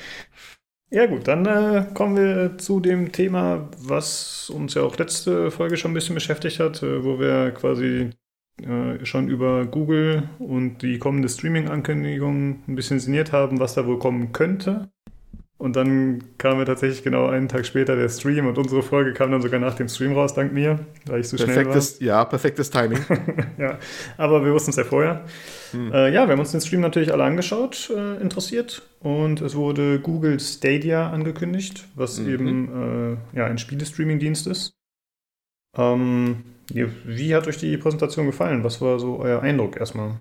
ja, 0.90 1.06
gut, 1.06 1.26
dann 1.26 1.46
äh, 1.46 1.86
kommen 1.92 2.16
wir 2.16 2.56
zu 2.58 2.78
dem 2.78 3.10
Thema, 3.10 3.68
was 3.78 4.48
uns 4.50 4.74
ja 4.74 4.82
auch 4.82 4.96
letzte 4.96 5.50
Folge 5.50 5.76
schon 5.76 5.90
ein 5.90 5.94
bisschen 5.94 6.14
beschäftigt 6.14 6.60
hat, 6.60 6.82
äh, 6.82 7.04
wo 7.04 7.18
wir 7.18 7.50
quasi 7.50 8.10
äh, 8.62 9.04
schon 9.04 9.28
über 9.28 9.66
Google 9.66 10.28
und 10.38 10.78
die 10.82 10.98
kommende 10.98 11.28
Streaming-Ankündigung 11.28 12.62
ein 12.68 12.76
bisschen 12.76 13.00
sinniert 13.00 13.32
haben, 13.32 13.58
was 13.58 13.74
da 13.74 13.86
wohl 13.86 13.98
kommen 13.98 14.30
könnte. 14.32 14.88
Und 15.64 15.76
dann 15.76 16.22
kam 16.36 16.58
mir 16.58 16.66
tatsächlich 16.66 17.02
genau 17.02 17.26
einen 17.28 17.48
Tag 17.48 17.64
später 17.64 17.96
der 17.96 18.10
Stream 18.10 18.46
und 18.46 18.58
unsere 18.58 18.82
Folge 18.82 19.14
kam 19.14 19.30
dann 19.30 19.40
sogar 19.40 19.58
nach 19.58 19.72
dem 19.72 19.88
Stream 19.88 20.12
raus, 20.12 20.34
dank 20.34 20.52
mir, 20.52 20.80
weil 21.06 21.20
ich 21.20 21.28
so 21.30 21.38
perfektes, 21.38 21.96
schnell 21.96 22.10
war. 22.10 22.18
Ja, 22.18 22.24
perfektes 22.26 22.68
Timing. 22.68 22.98
ja, 23.58 23.78
aber 24.18 24.44
wir 24.44 24.52
wussten 24.52 24.72
es 24.72 24.76
ja 24.76 24.84
vorher. 24.84 25.24
Hm. 25.70 25.90
Äh, 25.90 26.12
ja, 26.12 26.26
wir 26.26 26.32
haben 26.32 26.38
uns 26.38 26.52
den 26.52 26.60
Stream 26.60 26.82
natürlich 26.82 27.14
alle 27.14 27.24
angeschaut, 27.24 27.90
äh, 27.96 28.20
interessiert. 28.20 28.82
Und 29.00 29.40
es 29.40 29.54
wurde 29.54 30.00
Google 30.00 30.38
Stadia 30.38 31.08
angekündigt, 31.08 31.88
was 31.94 32.20
mhm. 32.20 32.28
eben 32.28 33.18
äh, 33.32 33.38
ja, 33.38 33.46
ein 33.46 33.56
Spielestreaming-Dienst 33.56 34.46
ist. 34.46 34.74
Ähm, 35.78 36.44
wie 36.68 37.34
hat 37.34 37.48
euch 37.48 37.56
die 37.56 37.78
Präsentation 37.78 38.26
gefallen? 38.26 38.64
Was 38.64 38.82
war 38.82 38.98
so 38.98 39.18
euer 39.18 39.40
Eindruck 39.40 39.78
erstmal? 39.78 40.20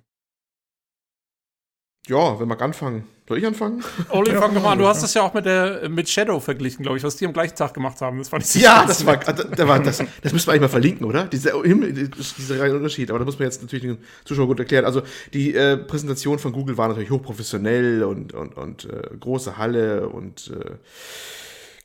Ja, 2.08 2.40
wenn 2.40 2.48
wir 2.48 2.62
anfangen. 2.62 3.04
Soll 3.26 3.38
ich 3.38 3.46
anfangen? 3.46 3.82
Oli, 4.10 4.32
ja, 4.32 4.42
fang 4.42 4.54
doch 4.54 4.62
mal 4.62 4.74
an. 4.74 4.80
Du 4.80 4.86
hast 4.86 5.02
das 5.02 5.14
ja 5.14 5.22
auch 5.22 5.34
mit, 5.34 5.46
der, 5.46 5.88
mit 5.88 6.10
Shadow 6.10 6.42
verglichen, 6.42 6.84
glaube 6.84 6.98
ich, 6.98 7.04
was 7.06 7.16
die 7.16 7.26
am 7.26 7.32
gleichen 7.32 7.56
Tag 7.56 7.74
gemacht 7.74 8.02
haben. 8.02 8.18
Das 8.18 8.28
fand 8.28 8.44
ich 8.44 8.62
Ja, 8.62 8.86
das 8.86 9.06
war, 9.06 9.16
das, 9.16 9.68
war 9.68 9.80
das, 9.80 10.04
das 10.22 10.34
müssen 10.34 10.48
wir 10.48 10.52
eigentlich 10.52 10.62
mal 10.62 10.68
verlinken, 10.68 11.06
oder? 11.06 11.24
Diese, 11.26 11.54
dieser 11.64 12.60
reine 12.60 12.76
Unterschied. 12.76 13.10
Aber 13.10 13.20
da 13.20 13.26
muss 13.26 13.40
man 13.40 13.48
jetzt 13.48 13.62
natürlich 13.62 13.86
den 13.86 13.98
Zuschauern 14.26 14.48
gut 14.48 14.60
erklären. 14.60 14.84
Also, 14.84 15.04
die 15.34 15.56
äh, 15.56 15.78
Präsentation 15.78 16.38
von 16.38 16.52
Google 16.52 16.78
war 16.78 16.90
natürlich 16.90 17.12
hochprofessionell 17.12 18.04
und, 18.04 18.34
und, 18.34 18.58
und 18.58 18.86
äh, 18.86 19.16
große 19.18 19.58
Halle 19.58 20.10
und 20.10 20.52
äh, 20.54 20.72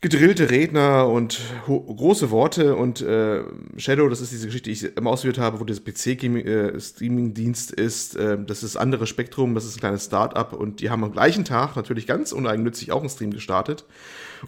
gedrillte 0.01 0.49
Redner 0.49 1.09
und 1.09 1.41
große 1.67 2.31
Worte 2.31 2.77
und 2.77 3.01
äh, 3.01 3.43
Shadow, 3.77 4.09
das 4.09 4.21
ist 4.21 4.31
diese 4.31 4.47
Geschichte, 4.47 4.71
die 4.71 4.75
ich 4.75 4.97
immer 4.97 5.11
ausgeführt 5.11 5.39
habe, 5.39 5.59
wo 5.59 5.65
das 5.65 5.81
PC-Streaming-Dienst 5.81 7.77
äh, 7.77 7.83
ist. 7.83 8.15
Äh, 8.15 8.39
das 8.45 8.63
ist 8.63 8.77
andere 8.77 9.09
Spektrum, 9.09 9.57
das 9.57 9.65
ist 9.65 9.77
ein 9.77 9.81
kleines 9.81 10.05
Start-up 10.05 10.53
und 10.53 10.79
die 10.81 10.91
haben 10.91 11.03
am 11.03 11.11
gleichen 11.11 11.45
Tag 11.45 11.75
natürlich 11.75 12.07
ganz 12.07 12.31
uneigennützig 12.31 12.93
auch 12.93 13.01
einen 13.01 13.11
Stream 13.11 13.33
gestartet. 13.33 13.85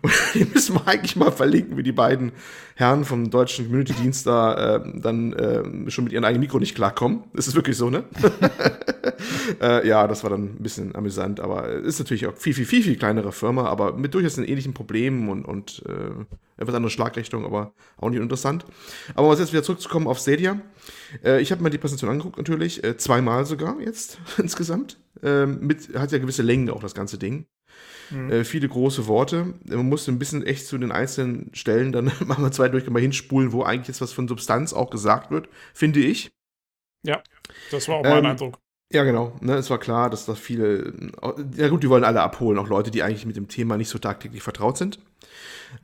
Und 0.02 0.12
die 0.34 0.44
müssen 0.44 0.74
wir 0.74 0.86
eigentlich 0.86 1.16
mal 1.16 1.32
verlinken, 1.32 1.76
wie 1.76 1.82
die 1.82 1.92
beiden 1.92 2.32
Herren 2.74 3.04
vom 3.04 3.30
deutschen 3.30 3.66
Community-Dienst 3.66 4.26
da 4.26 4.76
äh, 4.76 5.00
dann 5.00 5.32
äh, 5.32 5.90
schon 5.90 6.04
mit 6.04 6.12
ihrem 6.12 6.24
eigenen 6.24 6.40
Mikro 6.40 6.58
nicht 6.58 6.74
klarkommen. 6.74 7.24
Das 7.34 7.46
ist 7.46 7.54
wirklich 7.54 7.76
so, 7.76 7.90
ne? 7.90 8.04
äh, 9.60 9.86
ja, 9.86 10.06
das 10.06 10.22
war 10.22 10.30
dann 10.30 10.56
ein 10.56 10.62
bisschen 10.62 10.94
amüsant, 10.94 11.40
aber 11.40 11.68
ist 11.68 11.98
natürlich 11.98 12.26
auch 12.26 12.36
viel, 12.36 12.54
viel, 12.54 12.64
viel, 12.64 12.82
viel 12.82 12.96
kleinere 12.96 13.32
Firma, 13.32 13.66
aber 13.66 13.92
mit 13.92 14.14
durchaus 14.14 14.38
einen 14.38 14.48
ähnlichen 14.48 14.74
Problemen 14.74 15.28
und, 15.28 15.44
und 15.44 15.82
äh, 15.86 16.24
etwas 16.60 16.74
andere 16.74 16.90
Schlagrichtung, 16.90 17.44
aber 17.44 17.72
auch 17.96 18.10
nicht 18.10 18.20
interessant. 18.20 18.64
Aber 19.14 19.28
was 19.28 19.38
jetzt 19.38 19.52
wieder 19.52 19.62
zurückzukommen 19.62 20.06
auf 20.06 20.18
Stadia. 20.18 20.60
Äh, 21.24 21.40
ich 21.40 21.52
habe 21.52 21.62
mir 21.62 21.70
die 21.70 21.78
Präsentation 21.78 22.10
angeguckt, 22.10 22.38
natürlich, 22.38 22.84
äh, 22.84 22.96
zweimal 22.96 23.46
sogar 23.46 23.80
jetzt 23.80 24.18
insgesamt. 24.38 24.98
Ähm, 25.22 25.58
mit, 25.66 25.94
hat 25.94 26.12
ja 26.12 26.18
gewisse 26.18 26.42
Länge 26.42 26.72
auch 26.72 26.80
das 26.80 26.94
ganze 26.94 27.18
Ding. 27.18 27.46
Mhm. 28.10 28.30
Äh, 28.30 28.44
viele 28.44 28.68
große 28.68 29.06
Worte. 29.06 29.54
Man 29.66 29.88
muss 29.88 30.08
ein 30.08 30.18
bisschen 30.18 30.44
echt 30.44 30.66
zu 30.66 30.78
den 30.78 30.92
einzelnen 30.92 31.50
Stellen 31.54 31.92
dann 31.92 32.06
machen 32.26 32.44
wir 32.44 32.52
zwei 32.52 32.68
durch 32.68 32.88
mal 32.88 33.00
hinspulen, 33.00 33.52
wo 33.52 33.62
eigentlich 33.62 33.88
jetzt 33.88 34.00
was 34.00 34.12
von 34.12 34.28
Substanz 34.28 34.72
auch 34.72 34.90
gesagt 34.90 35.30
wird, 35.30 35.48
finde 35.72 36.00
ich. 36.00 36.32
Ja, 37.02 37.22
das 37.70 37.88
war 37.88 37.96
auch 37.96 38.04
mein 38.04 38.24
ähm, 38.24 38.26
Eindruck. 38.26 38.58
Ja, 38.92 39.04
genau. 39.04 39.36
Ne, 39.40 39.54
es 39.54 39.70
war 39.70 39.78
klar, 39.78 40.10
dass 40.10 40.26
da 40.26 40.34
viele, 40.34 40.92
ja 41.56 41.68
gut, 41.68 41.82
die 41.82 41.88
wollen 41.88 42.04
alle 42.04 42.22
abholen, 42.22 42.58
auch 42.58 42.68
Leute, 42.68 42.90
die 42.90 43.02
eigentlich 43.02 43.24
mit 43.24 43.36
dem 43.36 43.46
Thema 43.46 43.76
nicht 43.76 43.88
so 43.88 43.98
tagtäglich 43.98 44.42
vertraut 44.42 44.76
sind. 44.76 44.98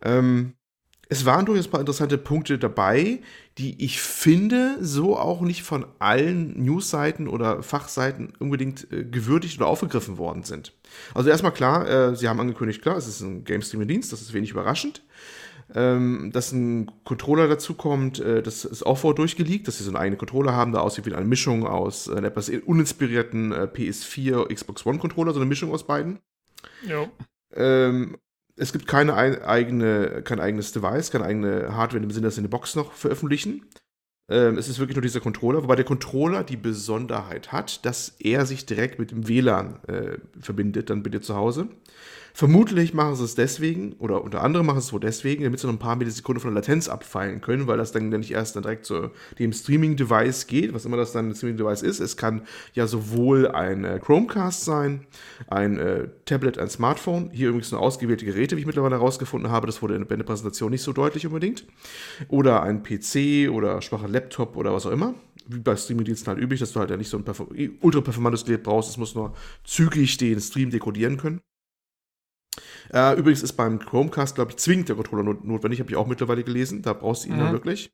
Ähm, 0.03 0.55
es 1.09 1.25
waren 1.25 1.47
durchaus 1.47 1.69
ein 1.69 1.71
paar 1.71 1.81
interessante 1.81 2.19
Punkte 2.19 2.59
dabei, 2.59 3.21
die 3.59 3.85
ich 3.85 4.01
finde, 4.01 4.77
so 4.81 5.17
auch 5.17 5.41
nicht 5.41 5.63
von 5.63 5.87
allen 6.01 6.65
Newsseiten 6.65 7.29
oder 7.29 7.63
Fachseiten 7.63 8.33
unbedingt 8.41 8.91
äh, 8.93 9.05
gewürdigt 9.05 9.59
oder 9.59 9.69
aufgegriffen 9.69 10.19
worden 10.19 10.43
sind. 10.43 10.76
Also 11.15 11.31
erstmal 11.31 11.53
klar, 11.53 11.89
äh, 11.89 12.17
sie 12.17 12.29
haben 12.29 12.41
angekündigt, 12.41 12.83
klar, 12.83 12.97
es 12.97 13.07
ist 13.07 13.21
ein 13.21 13.45
Game 13.45 13.63
Streaming 13.63 13.89
Dienst, 13.89 14.13
das 14.13 14.21
ist 14.21 14.33
wenig 14.33 14.51
überraschend. 14.51 15.03
Ähm, 15.75 16.31
dass 16.33 16.53
ein 16.53 16.93
Controller 17.05 17.49
dazu 17.49 17.75
kommt, 17.75 18.21
äh, 18.21 18.41
das 18.41 18.65
ist 18.65 18.85
auch 18.85 18.99
vor 18.99 19.17
durchgeleakt, 19.17 19.67
dass 19.67 19.79
sie 19.79 19.85
so 19.85 19.91
einen 19.91 19.97
eigenen 19.97 20.19
Controller 20.19 20.55
haben, 20.55 20.73
da 20.73 20.79
aussieht 20.79 21.07
wie 21.07 21.15
eine 21.15 21.27
Mischung 21.27 21.67
aus 21.67 22.07
äh, 22.07 22.21
etwas 22.21 22.49
uninspirierten 22.49 23.51
äh, 23.51 23.69
PS4, 23.73 24.53
Xbox 24.55 24.87
One 24.87 24.99
Controller, 24.99 25.33
so 25.33 25.41
eine 25.41 25.49
Mischung 25.49 25.73
aus 25.73 25.85
beiden. 25.85 26.21
Ja. 26.87 27.09
Ähm, 27.53 28.17
es 28.55 28.73
gibt 28.73 28.87
keine 28.87 29.15
eigene, 29.15 30.23
kein 30.23 30.41
eigenes 30.41 30.73
Device, 30.73 31.11
keine 31.11 31.25
eigene 31.25 31.77
Hardware 31.77 32.03
im 32.03 32.11
Sinne, 32.11 32.29
dass 32.29 32.37
sie 32.37 32.43
eine 32.43 32.49
Box 32.49 32.77
noch 32.77 32.93
veröffentlichen. 32.93 33.67
Ähm, 34.29 34.59
es 34.59 34.69
ist 34.69 34.79
wirklich 34.79 34.97
nur 34.97 35.03
dieser 35.03 35.21
Controller, 35.21 35.63
wobei 35.63 35.77
der 35.77 35.85
Controller 35.85 36.43
die 36.43 36.57
Besonderheit 36.57 37.53
hat, 37.53 37.85
dass 37.87 38.17
er 38.19 38.45
sich 38.45 38.67
direkt 38.67 38.99
mit 38.99 39.13
dem 39.13 39.29
WLAN 39.29 39.79
äh, 39.87 40.19
verbindet, 40.41 40.91
dann 40.91 41.03
bitte 41.03 41.21
zu 41.21 41.37
Hause. 41.37 41.69
Vermutlich 42.37 42.93
machen 42.93 43.17
sie 43.17 43.25
es 43.25 43.35
deswegen, 43.35 43.95
oder 43.95 44.23
unter 44.23 44.43
anderem 44.43 44.67
machen 44.67 44.83
sie 44.83 44.89
es 44.89 44.93
wohl 44.93 45.01
deswegen, 45.01 45.45
damit 45.45 45.59
sie 45.59 45.67
noch 45.69 45.73
ein 45.73 45.79
paar 45.79 45.97
Millisekunden 45.97 46.43
von 46.43 46.53
der 46.53 46.61
Latenz 46.61 46.87
abfallen 46.87 47.41
können, 47.41 47.67
weil 47.67 47.79
das 47.79 47.93
dann 47.93 48.11
nicht 48.11 48.31
erst 48.31 48.55
dann 48.55 48.63
direkt 48.63 48.85
zu 48.85 49.09
dem 49.39 49.55
Streaming-Device 49.55 50.47
geht, 50.47 50.75
was 50.75 50.85
immer 50.85 50.99
das 50.99 51.13
dann 51.13 51.31
ein 51.31 51.35
Streaming-Device 51.35 51.81
ist. 51.81 51.99
Es 51.99 52.19
kann 52.19 52.43
ja 52.75 52.87
sowohl 52.87 53.49
ein 53.49 53.85
äh, 53.85 53.99
Chromecast 54.05 54.67
sein, 54.67 55.07
ein 55.49 55.79
äh, 55.79 56.09
Tablet, 56.27 56.59
ein 56.59 56.69
Smartphone, 56.69 57.31
hier 57.33 57.49
übrigens 57.49 57.73
nur 57.73 57.81
ausgewählte 57.81 58.27
Geräte, 58.27 58.57
wie 58.57 58.61
ich 58.61 58.67
mittlerweile 58.67 58.97
herausgefunden 58.97 59.51
habe, 59.51 59.67
das 59.67 59.81
wurde 59.81 59.95
in 59.95 60.07
der 60.07 60.17
Präsentation 60.25 60.71
nicht 60.71 60.83
so 60.83 60.93
deutlich 60.93 61.27
unbedingt, 61.27 61.65
oder 62.29 62.63
ein 62.63 62.83
PC 62.83 63.51
oder 63.51 63.81
schwacher 63.81 64.09
Laptop 64.09 64.59
oder 64.59 64.75
was 64.75 64.85
auch 64.85 64.93
immer. 64.93 65.15
wie 65.47 65.61
bei 65.61 65.75
Streaming-Diensten 65.75 66.29
halt 66.29 66.39
üblich, 66.39 66.61
dass 66.61 66.73
du 66.73 66.81
halt 66.81 66.91
ja 66.91 66.99
nicht 66.99 67.09
so 67.09 67.17
ein 67.17 67.25
ultra 67.81 68.03
performantes 68.03 68.45
Gerät 68.45 68.63
brauchst. 68.63 68.91
Es 68.91 68.99
muss 68.99 69.15
nur 69.15 69.33
zügig 69.65 70.19
den 70.19 70.39
Stream 70.39 70.69
dekodieren 70.69 71.17
können. 71.17 71.41
Äh, 72.93 73.19
übrigens 73.19 73.43
ist 73.43 73.55
beim 73.55 73.79
Chromecast, 73.79 74.35
glaube 74.35 74.53
ich, 74.53 74.57
zwingend 74.59 74.89
der 74.89 74.97
Controller 74.97 75.23
not 75.23 75.45
notwendig. 75.45 75.81
Habe 75.81 75.91
ich 75.91 75.97
auch 75.97 76.07
mittlerweile 76.07 76.45
gelesen. 76.45 76.83
Da 76.83 76.93
brauchst 76.93 77.25
du 77.25 77.29
ihn 77.29 77.37
mhm. 77.37 77.41
dann 77.41 77.53
wirklich. 77.53 77.93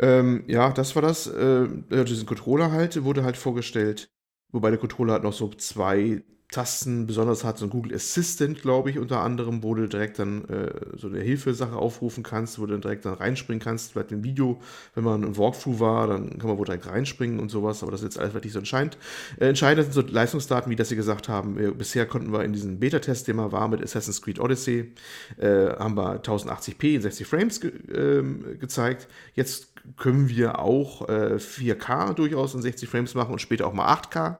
Ähm, 0.00 0.44
ja, 0.46 0.70
das 0.72 0.94
war 0.94 1.02
das. 1.02 1.26
Äh, 1.26 1.68
diesen 2.04 2.26
Controller 2.26 2.72
halt, 2.72 3.02
wurde 3.04 3.24
halt 3.24 3.36
vorgestellt. 3.36 4.10
Wobei 4.52 4.70
der 4.70 4.78
Controller 4.78 5.14
halt 5.14 5.22
noch 5.22 5.32
so 5.32 5.48
zwei 5.50 6.22
Tasten 6.50 7.06
besonders 7.06 7.42
hat, 7.42 7.58
so 7.58 7.66
ein 7.66 7.70
Google 7.70 7.94
Assistant, 7.94 8.62
glaube 8.62 8.90
ich, 8.90 8.98
unter 8.98 9.20
anderem, 9.20 9.62
wo 9.62 9.74
du 9.74 9.88
direkt 9.88 10.18
dann 10.18 10.44
äh, 10.44 10.70
so 10.96 11.08
eine 11.08 11.20
Hilfesache 11.20 11.74
aufrufen 11.74 12.22
kannst, 12.22 12.58
wo 12.58 12.66
du 12.66 12.72
dann 12.72 12.80
direkt 12.80 13.04
dann 13.04 13.14
reinspringen 13.14 13.60
kannst. 13.60 13.92
Vielleicht 13.92 14.12
im 14.12 14.22
Video, 14.22 14.60
wenn 14.94 15.04
man 15.04 15.24
ein 15.24 15.36
Walkthrough 15.36 15.80
war, 15.80 16.06
dann 16.06 16.38
kann 16.38 16.48
man 16.48 16.58
wohl 16.58 16.66
direkt 16.66 16.86
reinspringen 16.86 17.40
und 17.40 17.50
sowas, 17.50 17.82
aber 17.82 17.90
das 17.90 18.02
ist 18.02 18.04
jetzt 18.04 18.18
alles 18.18 18.34
wirklich 18.34 18.52
so 18.52 18.60
entscheidend. 18.60 18.98
Äh, 19.40 19.48
entscheidend 19.48 19.92
sind 19.92 20.06
so 20.06 20.12
Leistungsdaten, 20.12 20.70
wie 20.70 20.76
das 20.76 20.90
sie 20.90 20.96
gesagt 20.96 21.28
haben. 21.28 21.58
Wir, 21.58 21.72
bisher 21.72 22.06
konnten 22.06 22.32
wir 22.32 22.44
in 22.44 22.52
diesem 22.52 22.78
Beta-Test, 22.78 23.26
den 23.26 23.36
man 23.36 23.50
war 23.50 23.66
mit 23.66 23.82
Assassin's 23.82 24.22
Creed 24.22 24.38
Odyssey, 24.38 24.92
äh, 25.38 25.70
haben 25.70 25.96
wir 25.96 26.22
1080p 26.22 26.94
in 26.94 27.02
60 27.02 27.26
Frames 27.26 27.60
ge 27.60 27.72
ähm, 27.92 28.58
gezeigt. 28.60 29.08
Jetzt 29.34 29.72
können 29.96 30.28
wir 30.28 30.60
auch 30.60 31.08
4K 31.08 32.10
äh, 32.10 32.14
durchaus 32.14 32.54
in 32.54 32.62
60 32.62 32.88
Frames 32.88 33.14
machen 33.14 33.32
und 33.32 33.40
später 33.40 33.66
auch 33.66 33.72
mal 33.72 33.92
8K 33.92 34.38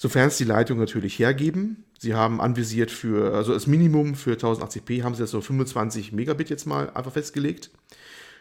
sofern 0.00 0.28
es 0.28 0.38
die 0.38 0.44
Leitung 0.44 0.78
natürlich 0.78 1.18
hergeben. 1.18 1.84
Sie 1.98 2.14
haben 2.14 2.40
anvisiert 2.40 2.90
für, 2.90 3.34
also 3.34 3.52
das 3.52 3.66
Minimum 3.66 4.14
für 4.14 4.32
1080p 4.32 5.02
haben 5.02 5.14
sie 5.14 5.20
jetzt 5.20 5.32
so 5.32 5.42
25 5.42 6.12
Megabit 6.12 6.48
jetzt 6.48 6.64
mal 6.64 6.88
einfach 6.94 7.12
festgelegt. 7.12 7.70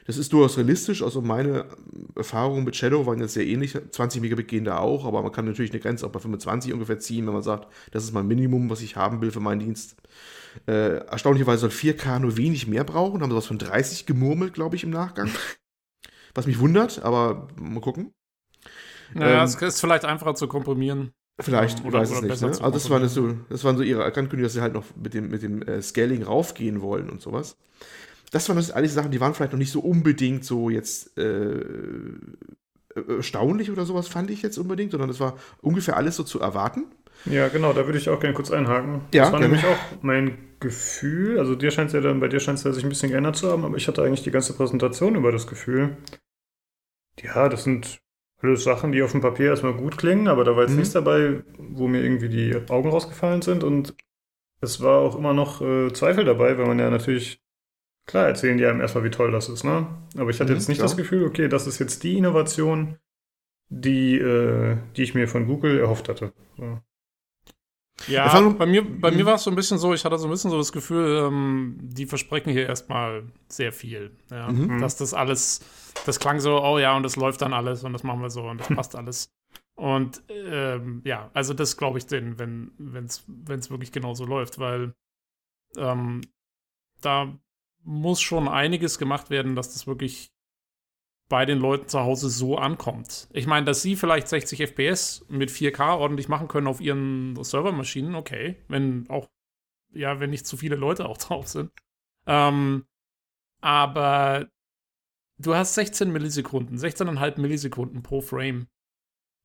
Das 0.07 0.17
ist 0.17 0.31
durchaus 0.31 0.55
realistisch, 0.55 1.03
also 1.03 1.21
meine 1.21 1.65
Erfahrungen 2.15 2.63
mit 2.63 2.77
Shadow 2.77 3.05
waren 3.05 3.19
jetzt 3.19 3.33
sehr 3.33 3.45
ähnlich. 3.45 3.77
20 3.91 4.21
Megabit 4.21 4.47
gehen 4.47 4.63
da 4.63 4.77
auch, 4.77 5.05
aber 5.05 5.21
man 5.21 5.33
kann 5.33 5.43
natürlich 5.43 5.71
eine 5.71 5.81
Grenze 5.81 6.07
auch 6.07 6.11
bei 6.11 6.19
25 6.19 6.71
ungefähr 6.71 6.97
ziehen, 6.97 7.27
wenn 7.27 7.33
man 7.33 7.43
sagt, 7.43 7.67
das 7.91 8.05
ist 8.05 8.13
mein 8.13 8.25
Minimum, 8.25 8.69
was 8.69 8.81
ich 8.81 8.95
haben 8.95 9.19
will 9.19 9.31
für 9.31 9.41
meinen 9.41 9.59
Dienst. 9.59 9.97
Äh, 10.65 10.99
erstaunlicherweise 11.07 11.59
soll 11.59 11.71
4K 11.71 12.19
nur 12.19 12.37
wenig 12.37 12.67
mehr 12.67 12.85
brauchen, 12.85 13.21
haben 13.21 13.31
sie 13.31 13.35
was 13.35 13.47
von 13.47 13.57
30 13.59 14.05
gemurmelt, 14.05 14.53
glaube 14.53 14.77
ich, 14.77 14.85
im 14.85 14.91
Nachgang. 14.91 15.29
Was 16.33 16.47
mich 16.47 16.59
wundert, 16.59 17.03
aber 17.03 17.49
mal 17.59 17.81
gucken. 17.81 18.13
Naja, 19.13 19.39
ähm, 19.39 19.43
es 19.43 19.55
ist 19.55 19.81
vielleicht 19.81 20.05
einfacher 20.05 20.35
zu 20.35 20.47
komprimieren. 20.47 21.11
Vielleicht, 21.39 21.85
oder, 21.85 21.99
weiß 21.99 22.11
oder 22.11 22.29
es 22.33 22.41
nicht. 22.41 22.41
Ne? 22.41 22.47
Also 22.47 22.71
das 22.71 22.89
waren 22.89 23.07
so, 23.07 23.35
das 23.49 23.63
waren 23.63 23.77
so 23.77 23.83
ihre 23.83 24.03
Ankündigungen, 24.03 24.43
dass 24.43 24.53
sie 24.53 24.61
halt 24.61 24.73
noch 24.73 24.85
mit 25.01 25.13
dem, 25.13 25.29
mit 25.29 25.41
dem 25.41 25.61
äh, 25.61 25.81
Scaling 25.81 26.23
raufgehen 26.23 26.81
wollen 26.81 27.09
und 27.09 27.21
sowas. 27.21 27.55
Das 28.31 28.47
waren 28.49 28.57
das 28.57 28.71
alles 28.71 28.93
Sachen, 28.93 29.11
die 29.11 29.19
waren 29.19 29.33
vielleicht 29.33 29.53
noch 29.53 29.59
nicht 29.59 29.71
so 29.71 29.79
unbedingt 29.79 30.45
so 30.45 30.69
jetzt 30.69 31.17
äh, 31.17 31.59
erstaunlich 33.07 33.71
oder 33.71 33.85
sowas, 33.85 34.07
fand 34.07 34.29
ich 34.29 34.41
jetzt 34.41 34.57
unbedingt, 34.57 34.91
sondern 34.91 35.09
das 35.09 35.19
war 35.19 35.37
ungefähr 35.61 35.97
alles 35.97 36.15
so 36.15 36.23
zu 36.23 36.39
erwarten. 36.39 36.85
Ja, 37.25 37.47
genau, 37.49 37.73
da 37.73 37.85
würde 37.85 37.97
ich 37.97 38.09
auch 38.09 38.19
gerne 38.19 38.33
kurz 38.33 38.51
einhaken. 38.51 39.01
Ja, 39.13 39.23
das 39.23 39.31
war 39.31 39.39
gerne. 39.39 39.55
nämlich 39.55 39.69
auch 39.69 39.77
mein 40.01 40.37
Gefühl, 40.59 41.39
also 41.39 41.55
dir 41.55 41.71
scheint 41.71 41.87
es 41.87 41.93
ja 41.93 42.01
dann, 42.01 42.19
bei 42.19 42.27
dir 42.27 42.39
scheint 42.39 42.57
es 42.57 42.63
ja 42.63 42.71
sich 42.71 42.83
ein 42.83 42.89
bisschen 42.89 43.11
geändert 43.11 43.35
zu 43.35 43.49
haben, 43.49 43.65
aber 43.65 43.77
ich 43.77 43.87
hatte 43.87 44.03
eigentlich 44.03 44.23
die 44.23 44.31
ganze 44.31 44.53
Präsentation 44.53 45.15
über 45.15 45.31
das 45.31 45.47
Gefühl, 45.47 45.97
ja, 47.21 47.49
das 47.49 47.63
sind 47.63 47.99
alles 48.41 48.63
Sachen, 48.63 48.91
die 48.91 49.01
auf 49.03 49.11
dem 49.11 49.21
Papier 49.21 49.47
erstmal 49.47 49.73
gut 49.73 49.97
klingen, 49.97 50.27
aber 50.27 50.43
da 50.43 50.55
war 50.55 50.63
jetzt 50.63 50.71
mhm. 50.71 50.77
nichts 50.77 50.93
dabei, 50.93 51.43
wo 51.57 51.87
mir 51.87 52.01
irgendwie 52.01 52.29
die 52.29 52.55
Augen 52.69 52.89
rausgefallen 52.89 53.41
sind 53.41 53.63
und 53.63 53.95
es 54.61 54.81
war 54.81 54.99
auch 54.99 55.17
immer 55.17 55.33
noch 55.33 55.61
äh, 55.61 55.91
Zweifel 55.93 56.25
dabei, 56.25 56.57
weil 56.57 56.65
man 56.65 56.79
ja 56.79 56.89
natürlich, 56.89 57.41
klar 58.05 58.27
erzählen 58.27 58.57
die 58.57 58.65
einem 58.65 58.81
erstmal, 58.81 59.03
wie 59.03 59.09
toll 59.09 59.31
das 59.31 59.49
ist, 59.49 59.63
ne? 59.63 59.87
Aber 60.17 60.29
ich 60.29 60.39
hatte 60.39 60.51
mhm, 60.51 60.57
jetzt 60.57 60.67
nicht 60.67 60.79
klar. 60.79 60.87
das 60.87 60.97
Gefühl, 60.97 61.25
okay, 61.25 61.47
das 61.47 61.67
ist 61.67 61.79
jetzt 61.79 62.03
die 62.03 62.17
Innovation, 62.17 62.97
die, 63.69 64.17
äh, 64.17 64.77
die 64.95 65.03
ich 65.03 65.15
mir 65.15 65.27
von 65.27 65.45
Google 65.45 65.79
erhofft 65.79 66.09
hatte. 66.09 66.33
So. 66.57 66.79
Ja, 68.07 68.39
bei 68.51 68.65
mir, 68.65 68.83
bei 68.83 69.11
mir 69.11 69.23
mhm. 69.23 69.27
war 69.27 69.35
es 69.35 69.43
so 69.43 69.49
ein 69.49 69.55
bisschen 69.55 69.77
so, 69.77 69.93
ich 69.93 70.05
hatte 70.05 70.17
so 70.17 70.27
ein 70.27 70.31
bisschen 70.31 70.51
so 70.51 70.57
das 70.57 70.71
Gefühl, 70.71 71.25
ähm, 71.27 71.77
die 71.81 72.05
versprechen 72.05 72.51
hier 72.51 72.67
erstmal 72.67 73.23
sehr 73.47 73.71
viel. 73.71 74.11
Ja? 74.31 74.51
Mhm. 74.51 74.79
Dass 74.81 74.95
das 74.95 75.13
alles, 75.13 75.61
das 76.05 76.19
klang 76.19 76.39
so, 76.39 76.61
oh 76.63 76.79
ja, 76.79 76.95
und 76.95 77.03
das 77.03 77.15
läuft 77.15 77.41
dann 77.41 77.53
alles 77.53 77.83
und 77.83 77.93
das 77.93 78.03
machen 78.03 78.21
wir 78.21 78.29
so 78.29 78.43
und 78.43 78.59
das 78.59 78.69
passt 78.69 78.95
alles. 78.95 79.31
Und 79.75 80.21
ähm, 80.29 81.01
ja, 81.05 81.29
also 81.33 81.53
das 81.53 81.77
glaube 81.77 81.99
ich 81.99 82.05
denen, 82.05 82.37
wenn 82.37 83.05
es 83.05 83.69
wirklich 83.69 83.91
genauso 83.91 84.25
läuft, 84.25 84.59
weil 84.59 84.93
ähm, 85.77 86.21
da 87.01 87.33
muss 87.83 88.21
schon 88.21 88.47
einiges 88.47 88.99
gemacht 88.99 89.29
werden, 89.29 89.55
dass 89.55 89.73
das 89.73 89.87
wirklich 89.87 90.33
bei 91.29 91.45
den 91.45 91.59
Leuten 91.59 91.87
zu 91.87 91.99
Hause 91.99 92.29
so 92.29 92.57
ankommt. 92.57 93.29
Ich 93.31 93.45
meine, 93.45 93.65
dass 93.65 93.83
sie 93.83 93.95
vielleicht 93.95 94.27
60 94.27 94.61
FPS 94.61 95.25
mit 95.29 95.51
4K 95.51 95.97
ordentlich 95.97 96.27
machen 96.27 96.47
können 96.47 96.67
auf 96.67 96.81
ihren 96.81 97.41
Servermaschinen, 97.41 98.15
okay. 98.15 98.57
Wenn 98.67 99.07
auch, 99.09 99.29
ja, 99.93 100.19
wenn 100.19 100.31
nicht 100.31 100.47
zu 100.47 100.57
viele 100.57 100.75
Leute 100.75 101.07
auch 101.07 101.17
drauf 101.19 101.47
sind. 101.47 101.71
Ähm, 102.25 102.85
aber 103.61 104.49
du 105.37 105.55
hast 105.55 105.75
16 105.75 106.11
Millisekunden, 106.11 106.77
16,5 106.77 107.39
Millisekunden 107.39 108.01
pro 108.01 108.21
Frame, 108.21 108.67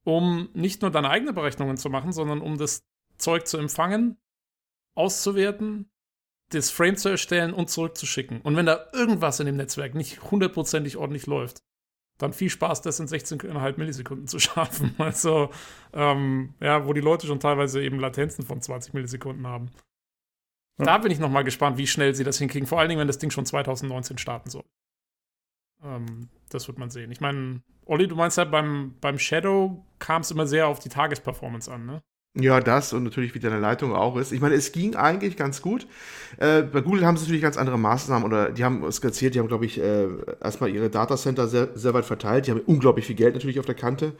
um 0.04 0.48
nicht 0.54 0.80
nur 0.80 0.90
deine 0.90 1.10
eigenen 1.10 1.34
Berechnungen 1.34 1.76
zu 1.76 1.90
machen, 1.90 2.12
sondern 2.12 2.40
um 2.40 2.56
das 2.56 2.82
Zeug 3.18 3.46
zu 3.46 3.58
empfangen, 3.58 4.16
auszuwerten, 4.94 5.90
das 6.50 6.70
Frame 6.70 6.96
zu 6.96 7.10
erstellen 7.10 7.52
und 7.52 7.68
zurückzuschicken. 7.68 8.40
Und 8.40 8.56
wenn 8.56 8.66
da 8.66 8.86
irgendwas 8.92 9.40
in 9.40 9.46
dem 9.46 9.56
Netzwerk 9.56 9.94
nicht 9.94 10.30
hundertprozentig 10.30 10.96
ordentlich 10.96 11.26
läuft, 11.26 11.62
dann 12.18 12.32
viel 12.32 12.50
Spaß, 12.50 12.82
das 12.82 13.00
in 13.00 13.06
16,5 13.06 13.78
Millisekunden 13.78 14.26
zu 14.26 14.38
schaffen. 14.40 14.94
Also, 14.98 15.50
ähm, 15.92 16.54
ja, 16.60 16.86
wo 16.86 16.92
die 16.92 17.00
Leute 17.00 17.26
schon 17.26 17.40
teilweise 17.40 17.82
eben 17.82 17.98
Latenzen 17.98 18.44
von 18.44 18.60
20 18.60 18.94
Millisekunden 18.94 19.46
haben. 19.46 19.70
Ja. 20.78 20.86
Da 20.86 20.98
bin 20.98 21.12
ich 21.12 21.18
noch 21.18 21.30
mal 21.30 21.44
gespannt, 21.44 21.78
wie 21.78 21.86
schnell 21.86 22.14
sie 22.14 22.24
das 22.24 22.38
hinkriegen. 22.38 22.66
Vor 22.66 22.80
allen 22.80 22.88
Dingen, 22.88 23.00
wenn 23.00 23.06
das 23.06 23.18
Ding 23.18 23.30
schon 23.30 23.46
2019 23.46 24.18
starten 24.18 24.50
soll. 24.50 24.64
Ähm, 25.82 26.28
das 26.48 26.66
wird 26.68 26.78
man 26.78 26.90
sehen. 26.90 27.10
Ich 27.10 27.20
meine, 27.20 27.62
Olli, 27.84 28.08
du 28.08 28.16
meinst 28.16 28.38
ja, 28.38 28.44
beim, 28.44 28.96
beim 29.00 29.18
Shadow 29.18 29.84
kam 29.98 30.22
es 30.22 30.30
immer 30.30 30.46
sehr 30.46 30.68
auf 30.68 30.78
die 30.78 30.88
Tagesperformance 30.88 31.70
an, 31.70 31.86
ne? 31.86 32.02
Ja, 32.36 32.58
das 32.58 32.92
und 32.92 33.04
natürlich, 33.04 33.32
wie 33.36 33.38
deine 33.38 33.60
Leitung 33.60 33.94
auch 33.94 34.16
ist. 34.16 34.32
Ich 34.32 34.40
meine, 34.40 34.56
es 34.56 34.72
ging 34.72 34.96
eigentlich 34.96 35.36
ganz 35.36 35.62
gut. 35.62 35.86
Äh, 36.38 36.62
bei 36.62 36.80
Google 36.80 37.06
haben 37.06 37.16
sie 37.16 37.22
natürlich 37.22 37.42
ganz 37.42 37.56
andere 37.56 37.78
Maßnahmen 37.78 38.26
oder 38.26 38.50
die 38.50 38.64
haben 38.64 38.82
es 38.82 38.98
erzählt, 38.98 39.36
die 39.36 39.38
haben, 39.38 39.46
glaube 39.46 39.66
ich, 39.66 39.78
äh, 39.80 40.08
erstmal 40.42 40.70
ihre 40.70 40.90
Datacenter 40.90 41.46
sehr, 41.46 41.68
sehr 41.76 41.94
weit 41.94 42.04
verteilt. 42.04 42.48
Die 42.48 42.50
haben 42.50 42.60
unglaublich 42.66 43.06
viel 43.06 43.14
Geld 43.14 43.34
natürlich 43.34 43.60
auf 43.60 43.66
der 43.66 43.76
Kante. 43.76 44.14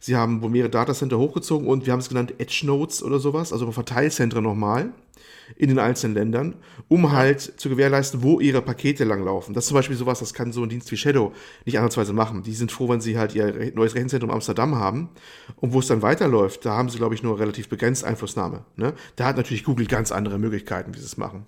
Sie 0.00 0.16
haben 0.16 0.40
mehrere 0.50 0.70
Datacenter 0.70 1.18
hochgezogen 1.18 1.68
und 1.68 1.84
wir 1.84 1.92
haben 1.92 2.00
es 2.00 2.08
genannt 2.08 2.32
Edge 2.38 2.62
Nodes 2.64 3.02
oder 3.02 3.18
sowas, 3.18 3.52
also 3.52 3.70
Verteilzentren 3.70 4.44
nochmal 4.44 4.88
in 5.56 5.68
den 5.68 5.78
einzelnen 5.78 6.14
Ländern, 6.14 6.56
um 6.88 7.12
halt 7.12 7.40
zu 7.40 7.68
gewährleisten, 7.68 8.22
wo 8.22 8.40
ihre 8.40 8.62
Pakete 8.62 9.04
langlaufen. 9.04 9.54
Das 9.54 9.64
ist 9.64 9.68
zum 9.68 9.76
Beispiel 9.76 9.96
sowas, 9.96 10.18
das 10.18 10.34
kann 10.34 10.52
so 10.52 10.62
ein 10.62 10.68
Dienst 10.68 10.90
wie 10.92 10.96
Shadow 10.96 11.32
nicht 11.64 11.78
andersweise 11.78 12.12
machen. 12.12 12.42
Die 12.42 12.54
sind 12.54 12.72
froh, 12.72 12.88
wenn 12.88 13.00
sie 13.00 13.18
halt 13.18 13.34
ihr 13.34 13.72
neues 13.74 13.94
Rechenzentrum 13.94 14.30
Amsterdam 14.30 14.76
haben. 14.76 15.08
Und 15.56 15.72
wo 15.72 15.80
es 15.80 15.86
dann 15.86 16.02
weiterläuft, 16.02 16.64
da 16.64 16.76
haben 16.76 16.88
sie, 16.88 16.98
glaube 16.98 17.14
ich, 17.14 17.22
nur 17.22 17.38
relativ 17.38 17.68
begrenzt 17.68 18.04
Einflussnahme. 18.04 18.64
Ne? 18.76 18.92
Da 19.16 19.26
hat 19.26 19.36
natürlich 19.36 19.64
Google 19.64 19.86
ganz 19.86 20.12
andere 20.12 20.38
Möglichkeiten, 20.38 20.94
wie 20.94 20.98
sie 20.98 21.06
es 21.06 21.16
machen. 21.16 21.44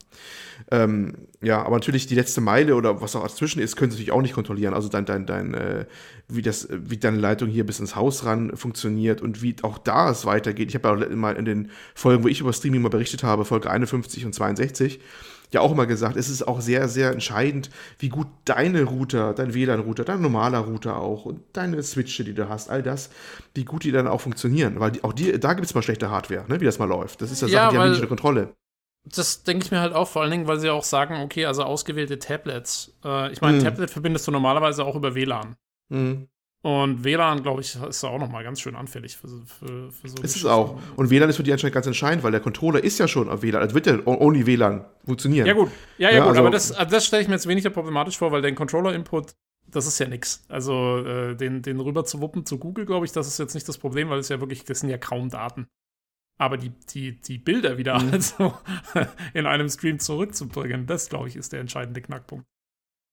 Ähm, 0.70 1.14
ja, 1.42 1.62
aber 1.62 1.76
natürlich 1.76 2.06
die 2.06 2.14
letzte 2.14 2.40
Meile 2.40 2.74
oder 2.74 3.00
was 3.00 3.16
auch 3.16 3.22
dazwischen 3.22 3.60
ist, 3.60 3.76
können 3.76 3.90
sie 3.90 3.96
natürlich 3.96 4.12
auch 4.12 4.22
nicht 4.22 4.34
kontrollieren. 4.34 4.74
Also 4.74 4.88
dein, 4.88 5.04
dein, 5.04 5.26
dein, 5.26 5.54
äh, 5.54 5.86
wie 6.34 6.42
das, 6.42 6.68
wie 6.70 6.96
deine 6.96 7.18
Leitung 7.18 7.48
hier 7.48 7.64
bis 7.64 7.80
ins 7.80 7.96
Haus 7.96 8.24
ran 8.24 8.56
funktioniert 8.56 9.20
und 9.20 9.42
wie 9.42 9.56
auch 9.62 9.78
da 9.78 10.10
es 10.10 10.24
weitergeht. 10.26 10.68
Ich 10.68 10.74
habe 10.74 10.88
ja 10.88 10.94
auch 10.94 11.16
mal 11.16 11.36
in 11.36 11.44
den 11.44 11.70
Folgen, 11.94 12.24
wo 12.24 12.28
ich 12.28 12.40
über 12.40 12.52
Streaming 12.52 12.82
mal 12.82 12.88
berichtet 12.88 13.22
habe, 13.22 13.44
Folge 13.44 13.70
51 13.70 14.24
und 14.26 14.34
62, 14.34 15.00
ja 15.52 15.60
auch 15.60 15.72
immer 15.72 15.86
gesagt, 15.86 16.16
es 16.16 16.28
ist 16.28 16.46
auch 16.46 16.60
sehr, 16.60 16.88
sehr 16.88 17.10
entscheidend, 17.10 17.70
wie 17.98 18.08
gut 18.08 18.28
deine 18.44 18.84
Router, 18.84 19.34
dein 19.34 19.54
WLAN-Router, 19.54 20.04
dein 20.04 20.20
normaler 20.20 20.58
Router 20.58 20.96
auch 20.96 21.24
und 21.24 21.42
deine 21.52 21.82
Switche, 21.82 22.24
die 22.24 22.34
du 22.34 22.48
hast, 22.48 22.70
all 22.70 22.82
das, 22.82 23.10
wie 23.54 23.64
gut 23.64 23.84
die 23.84 23.92
dann 23.92 24.06
auch 24.06 24.20
funktionieren. 24.20 24.80
Weil 24.80 24.92
die, 24.92 25.04
auch 25.04 25.12
die, 25.12 25.38
da 25.38 25.54
gibt 25.54 25.66
es 25.66 25.74
mal 25.74 25.82
schlechte 25.82 26.10
Hardware, 26.10 26.44
ne, 26.48 26.60
wie 26.60 26.64
das 26.64 26.78
mal 26.78 26.88
läuft. 26.88 27.20
Das 27.20 27.30
ist 27.30 27.42
ja, 27.42 27.48
ja 27.48 27.62
Sache, 27.64 27.72
die 27.72 27.78
haben 27.78 27.90
nicht 27.90 27.98
eine 27.98 28.08
Kontrolle. 28.08 28.54
Das 29.04 29.42
denke 29.42 29.64
ich 29.64 29.70
mir 29.70 29.80
halt 29.80 29.94
auch, 29.94 30.08
vor 30.08 30.22
allen 30.22 30.30
Dingen, 30.30 30.46
weil 30.46 30.60
sie 30.60 30.70
auch 30.70 30.84
sagen, 30.84 31.22
okay, 31.22 31.46
also 31.46 31.62
ausgewählte 31.62 32.18
Tablets. 32.18 32.92
Äh, 33.04 33.32
ich 33.32 33.40
meine, 33.40 33.58
mhm. 33.58 33.64
Tablet 33.64 33.90
verbindest 33.90 34.26
du 34.26 34.30
normalerweise 34.30 34.84
auch 34.84 34.94
über 34.94 35.14
WLAN. 35.14 35.56
Mhm. 35.90 36.28
Und 36.62 37.04
WLAN, 37.04 37.42
glaube 37.42 37.62
ich, 37.62 37.74
ist 37.74 38.02
da 38.02 38.08
auch 38.08 38.18
nochmal 38.18 38.44
ganz 38.44 38.60
schön 38.60 38.76
anfällig 38.76 39.16
für, 39.16 39.28
für, 39.46 39.90
für 39.90 40.08
so. 40.08 40.22
Ist 40.22 40.36
es 40.36 40.44
auch. 40.44 40.78
Und 40.96 41.08
WLAN 41.08 41.30
ist 41.30 41.36
für 41.36 41.42
die 41.42 41.52
anscheinend 41.52 41.72
ganz 41.72 41.86
entscheidend, 41.86 42.22
weil 42.22 42.32
der 42.32 42.40
Controller 42.40 42.84
ist 42.84 42.98
ja 42.98 43.08
schon 43.08 43.30
auf 43.30 43.40
WLAN. 43.42 43.62
Also 43.62 43.74
wird 43.74 43.86
ja 43.86 43.98
ohne 44.04 44.46
WLAN 44.46 44.84
funktionieren. 45.06 45.46
Ja, 45.46 45.54
gut. 45.54 45.70
Ja, 45.96 46.10
ja, 46.10 46.16
ja 46.16 46.20
gut. 46.20 46.28
Also 46.28 46.40
aber 46.40 46.50
das, 46.50 46.72
also 46.72 46.90
das 46.90 47.06
stelle 47.06 47.22
ich 47.22 47.28
mir 47.28 47.34
jetzt 47.34 47.46
weniger 47.46 47.70
problematisch 47.70 48.18
vor, 48.18 48.30
weil 48.30 48.42
der 48.42 48.54
Controller-Input, 48.54 49.36
das 49.68 49.86
ist 49.86 49.98
ja 50.00 50.06
nix. 50.06 50.44
Also 50.48 50.98
äh, 50.98 51.34
den, 51.34 51.62
den 51.62 51.80
rüber 51.80 52.04
zu 52.04 52.20
wuppen 52.20 52.44
zu 52.44 52.58
Google, 52.58 52.84
glaube 52.84 53.06
ich, 53.06 53.12
das 53.12 53.26
ist 53.26 53.38
jetzt 53.38 53.54
nicht 53.54 53.66
das 53.66 53.78
Problem, 53.78 54.10
weil 54.10 54.18
es 54.18 54.28
ja 54.28 54.40
wirklich, 54.40 54.64
das 54.64 54.80
sind 54.80 54.90
ja 54.90 54.98
kaum 54.98 55.30
Daten. 55.30 55.66
Aber 56.36 56.58
die, 56.58 56.72
die, 56.92 57.18
die 57.20 57.38
Bilder 57.38 57.78
wieder 57.78 57.98
mhm. 57.98 58.10
also 58.12 58.52
in 59.32 59.46
einem 59.46 59.70
Stream 59.70 59.98
zurückzubringen, 59.98 60.86
das, 60.86 61.08
glaube 61.08 61.28
ich, 61.28 61.36
ist 61.36 61.54
der 61.54 61.60
entscheidende 61.60 62.02
Knackpunkt. 62.02 62.44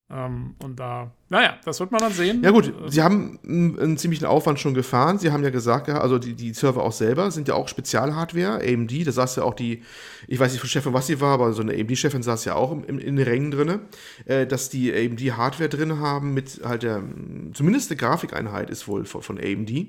Ähm, 0.09 0.55
und 0.63 0.79
da, 0.79 1.11
naja, 1.27 1.57
das 1.65 1.81
wird 1.81 1.91
man 1.91 1.99
dann 1.99 2.13
sehen. 2.13 2.41
Ja 2.41 2.51
gut, 2.51 2.73
sie 2.87 3.01
haben 3.01 3.39
einen, 3.43 3.77
einen 3.77 3.97
ziemlichen 3.97 4.23
Aufwand 4.23 4.57
schon 4.57 4.73
gefahren. 4.73 5.19
Sie 5.19 5.31
haben 5.31 5.43
ja 5.43 5.49
gesagt, 5.49 5.89
also 5.89 6.17
die, 6.17 6.33
die 6.33 6.53
Server 6.53 6.81
auch 6.81 6.93
selber 6.93 7.29
sind 7.29 7.49
ja 7.49 7.55
auch 7.55 7.67
Spezialhardware, 7.67 8.61
AMD, 8.65 9.05
da 9.05 9.11
saß 9.11 9.35
ja 9.35 9.43
auch 9.43 9.53
die, 9.53 9.83
ich 10.29 10.39
weiß 10.39 10.53
nicht 10.53 10.61
von 10.61 10.69
Chefin, 10.69 10.93
was 10.93 11.07
sie 11.07 11.19
war, 11.19 11.33
aber 11.33 11.51
so 11.51 11.61
eine 11.61 11.73
AMD-Chefin 11.73 12.23
saß 12.23 12.45
ja 12.45 12.55
auch 12.55 12.71
im, 12.71 12.85
in 12.85 13.17
den 13.17 13.19
Rängen 13.19 13.51
drin, 13.51 13.79
äh, 14.23 14.47
dass 14.47 14.69
die 14.69 14.93
AMD-Hardware 14.93 15.67
drin 15.67 15.99
haben 15.99 16.33
mit 16.33 16.61
halt 16.63 16.83
der, 16.83 17.03
zumindest 17.53 17.91
eine 17.91 17.97
Grafikeinheit 17.97 18.69
ist 18.69 18.87
wohl 18.87 19.03
von, 19.03 19.21
von 19.21 19.37
AMD, 19.37 19.87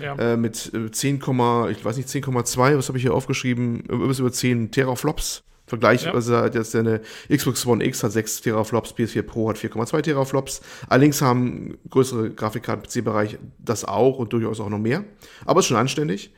ja. 0.00 0.14
äh, 0.14 0.38
mit 0.38 0.56
10, 0.56 1.16
ich 1.16 1.84
weiß 1.84 1.98
nicht, 1.98 2.08
10,2, 2.08 2.78
was 2.78 2.88
habe 2.88 2.96
ich 2.96 3.02
hier 3.02 3.12
aufgeschrieben, 3.12 3.80
über 3.80 4.32
10 4.32 4.70
Teraflops 4.70 5.44
Vergleich, 5.68 6.04
ja. 6.04 6.14
also 6.14 6.44
jetzt 6.46 6.74
eine 6.74 7.00
Xbox 7.28 7.66
One 7.66 7.84
X 7.84 8.02
hat 8.02 8.12
6 8.12 8.40
Teraflops, 8.40 8.92
PS4 8.92 9.22
Pro 9.22 9.48
hat 9.48 9.56
4,2 9.56 10.02
Teraflops. 10.02 10.60
Allerdings 10.88 11.20
haben 11.22 11.78
größere 11.90 12.30
Grafikkarten 12.30 12.84
im 12.84 12.90
PC-Bereich 12.90 13.38
das 13.58 13.84
auch 13.84 14.18
und 14.18 14.32
durchaus 14.32 14.60
auch 14.60 14.68
noch 14.68 14.78
mehr. 14.78 15.04
Aber 15.44 15.60
ist 15.60 15.66
schon 15.66 15.76
anständig. 15.76 16.32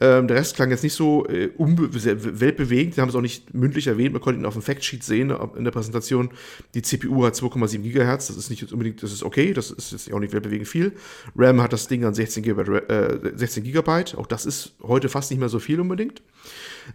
Ähm, 0.00 0.28
der 0.28 0.36
Rest 0.36 0.56
klang 0.56 0.70
jetzt 0.70 0.82
nicht 0.82 0.94
so 0.94 1.26
äh, 1.26 1.50
weltbewegend. 1.58 2.96
Wir 2.96 3.02
haben 3.02 3.08
es 3.08 3.14
auch 3.14 3.20
nicht 3.20 3.54
mündlich 3.54 3.86
erwähnt. 3.86 4.12
Man 4.12 4.22
konnte 4.22 4.40
ihn 4.40 4.46
auf 4.46 4.54
dem 4.54 4.62
Factsheet 4.62 5.04
sehen 5.04 5.30
in 5.56 5.64
der 5.64 5.70
Präsentation. 5.70 6.30
Die 6.74 6.82
CPU 6.82 7.24
hat 7.24 7.34
2,7 7.34 7.82
GHz. 7.82 8.28
Das 8.28 8.36
ist 8.36 8.50
nicht 8.50 8.72
unbedingt, 8.72 9.02
das 9.02 9.12
ist 9.12 9.22
okay. 9.22 9.52
Das 9.52 9.70
ist 9.70 9.92
jetzt 9.92 10.12
auch 10.12 10.20
nicht 10.20 10.32
weltbewegend 10.32 10.68
viel. 10.68 10.92
RAM 11.36 11.62
hat 11.62 11.72
das 11.72 11.88
Ding 11.88 12.04
an 12.04 12.14
16 12.14 12.42
GB. 12.42 12.78
Äh, 12.78 13.32
16 13.36 13.64
GB. 13.64 14.16
Auch 14.16 14.26
das 14.26 14.46
ist 14.46 14.74
heute 14.82 15.08
fast 15.08 15.30
nicht 15.30 15.40
mehr 15.40 15.48
so 15.48 15.58
viel 15.58 15.80
unbedingt. 15.80 16.22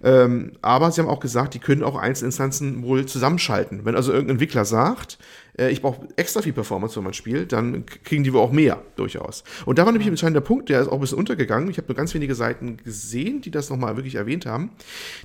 Ähm, 0.04 0.54
aber 0.62 0.92
sie 0.92 1.02
haben 1.02 1.08
auch 1.08 1.20
gesagt, 1.20 1.54
die 1.54 1.60
können 1.60 1.84
auch 1.84 1.96
Einzelinstanzen 1.96 2.84
wohl 2.84 3.06
zusammenschalten. 3.06 3.86
Wenn 3.86 3.96
also 3.96 4.12
irgendein 4.12 4.36
Entwickler 4.36 4.66
sagt, 4.66 5.18
äh, 5.58 5.70
ich 5.70 5.82
brauche 5.82 6.08
extra 6.16 6.42
viel 6.42 6.54
Performance, 6.54 6.96
wenn 6.96 7.04
man 7.04 7.14
spielt, 7.14 7.52
dann 7.52 7.86
kriegen 7.86 8.24
die 8.24 8.34
wohl 8.34 8.42
auch 8.42 8.52
mehr, 8.52 8.82
durchaus. 8.96 9.44
Und 9.66 9.80
da 9.80 9.86
war 9.86 9.92
nämlich 9.92 10.08
ein 10.08 10.14
entscheidender 10.14 10.42
Punkt, 10.42 10.70
der 10.70 10.82
ist 10.82 10.88
auch 10.88 10.94
ein 10.94 11.02
bisschen 11.02 11.18
untergegangen. 11.18 11.70
Ich 11.70 11.78
habe 11.78 11.88
nur 11.88 11.96
ganz 11.96 12.14
wenige 12.14 12.36
Seiten 12.36 12.78
gesehen, 12.78 13.42
die 13.42 13.52
das 13.52 13.70
nochmal 13.70 13.96
wirklich 13.98 14.16
erwähnt 14.16 14.46
haben. 14.46 14.72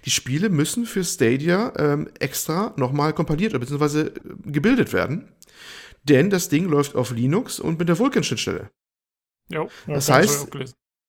Die 0.05 0.11
Spiele 0.11 0.49
müssen 0.49 0.87
für 0.87 1.05
Stadia 1.05 1.73
ähm, 1.79 2.09
extra 2.19 2.73
nochmal 2.77 3.13
kompiliert 3.13 3.59
bzw. 3.59 4.01
Äh, 4.01 4.11
gebildet 4.47 4.93
werden. 4.93 5.29
Denn 6.05 6.31
das 6.31 6.49
Ding 6.49 6.69
läuft 6.69 6.97
auf 6.97 7.13
Linux 7.13 7.61
und 7.61 7.79
mit 7.79 7.89
der 7.89 7.99
Vulkan-Schnittstelle. 7.99 8.71
Ja, 9.49 9.67
das 9.87 10.11
heißt, 10.11 10.49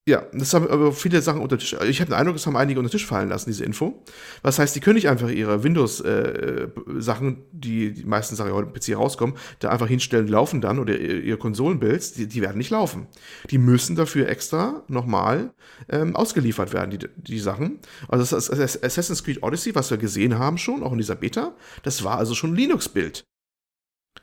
ja, 0.05 0.23
das 0.33 0.53
haben 0.53 0.67
aber 0.67 0.91
viele 0.91 1.21
Sachen 1.21 1.41
unter 1.41 1.57
Tisch. 1.57 1.77
Ich 1.87 2.01
habe 2.01 2.11
den 2.11 2.15
Eindruck, 2.15 2.35
das 2.35 2.45
haben 2.45 2.57
einige 2.57 2.77
unter 2.77 2.91
Tisch 2.91 3.05
fallen 3.05 3.29
lassen, 3.29 3.49
diese 3.49 3.63
Info. 3.63 4.03
Was 4.41 4.59
heißt, 4.59 4.75
die 4.75 4.81
können 4.81 4.95
nicht 4.95 5.07
einfach 5.07 5.29
ihre 5.29 5.63
Windows-Sachen, 5.63 7.29
äh, 7.29 7.41
die 7.53 7.93
die 7.93 8.03
meisten 8.03 8.35
Sachen 8.35 8.51
heute 8.51 8.67
im 8.67 8.73
PC 8.73 8.97
rauskommen, 8.97 9.37
da 9.59 9.69
einfach 9.69 9.87
hinstellen, 9.87 10.27
laufen 10.27 10.59
dann 10.59 10.79
oder 10.79 10.99
ihre 10.99 11.37
Konsolenbuilds, 11.37 12.13
die, 12.13 12.27
die 12.27 12.41
werden 12.41 12.57
nicht 12.57 12.71
laufen. 12.71 13.07
Die 13.49 13.57
müssen 13.57 13.95
dafür 13.95 14.27
extra 14.27 14.83
nochmal 14.89 15.53
ähm, 15.87 16.17
ausgeliefert 16.17 16.73
werden, 16.73 16.91
die, 16.91 17.07
die 17.15 17.39
Sachen. 17.39 17.79
Also 18.09 18.35
das, 18.35 18.47
das 18.47 18.83
Assassin's 18.83 19.23
Creed 19.23 19.41
Odyssey, 19.41 19.73
was 19.73 19.89
wir 19.89 19.97
gesehen 19.97 20.37
haben 20.37 20.57
schon, 20.57 20.83
auch 20.83 20.91
in 20.91 20.97
dieser 20.97 21.15
Beta, 21.15 21.55
das 21.83 22.03
war 22.03 22.17
also 22.17 22.35
schon 22.35 22.53
Linux-Bild. 22.53 23.23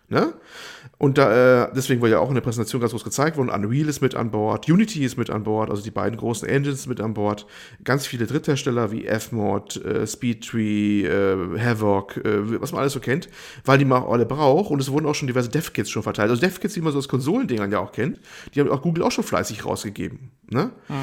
Ne? 0.08 0.34
Und 1.00 1.16
da, 1.16 1.64
äh, 1.64 1.72
deswegen 1.74 2.02
wurde 2.02 2.12
ja 2.12 2.18
auch 2.18 2.28
in 2.28 2.34
der 2.34 2.42
Präsentation 2.42 2.78
ganz 2.78 2.92
groß 2.92 3.04
gezeigt 3.04 3.38
worden, 3.38 3.48
Unreal 3.48 3.88
ist 3.88 4.02
mit 4.02 4.14
an 4.14 4.30
Bord, 4.30 4.68
Unity 4.68 5.02
ist 5.02 5.16
mit 5.16 5.30
an 5.30 5.44
Bord, 5.44 5.70
also 5.70 5.82
die 5.82 5.90
beiden 5.90 6.18
großen 6.18 6.46
Engines 6.46 6.86
mit 6.86 7.00
an 7.00 7.14
Bord, 7.14 7.46
ganz 7.84 8.06
viele 8.06 8.26
Dritthersteller 8.26 8.92
wie 8.92 9.06
Fmod, 9.06 9.82
äh, 9.82 10.06
Speedtree, 10.06 11.06
äh, 11.06 11.58
Havoc, 11.58 12.18
äh, 12.18 12.60
was 12.60 12.72
man 12.72 12.82
alles 12.82 12.92
so 12.92 13.00
kennt, 13.00 13.30
weil 13.64 13.78
die 13.78 13.86
man 13.86 14.02
auch 14.02 14.12
alle 14.12 14.26
braucht 14.26 14.70
und 14.70 14.78
es 14.78 14.92
wurden 14.92 15.06
auch 15.06 15.14
schon 15.14 15.26
diverse 15.26 15.48
Dev-Kits 15.48 15.88
schon 15.88 16.02
verteilt. 16.02 16.28
Also 16.28 16.42
Dev-Kits, 16.42 16.74
die 16.74 16.82
man 16.82 16.92
so 16.92 16.98
aus 16.98 17.08
Konsolendingern 17.08 17.72
ja 17.72 17.78
auch 17.78 17.92
kennt, 17.92 18.20
die 18.54 18.60
haben 18.60 18.68
auch 18.68 18.82
Google 18.82 19.02
auch 19.04 19.12
schon 19.12 19.24
fleißig 19.24 19.64
rausgegeben. 19.64 20.32
Ne? 20.50 20.70
Mhm. 20.90 20.94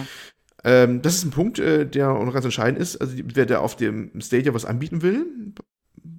Ähm, 0.64 1.02
das 1.02 1.16
ist 1.16 1.26
ein 1.26 1.32
Punkt, 1.32 1.58
äh, 1.58 1.88
der 1.88 2.12
auch 2.12 2.24
noch 2.24 2.34
ganz 2.34 2.46
entscheidend 2.46 2.80
ist. 2.80 2.98
Also 2.98 3.16
wer 3.34 3.48
da 3.48 3.62
auf 3.62 3.76
dem 3.76 4.12
Stadia 4.22 4.54
was 4.54 4.66
anbieten 4.66 5.02
will, 5.02 5.26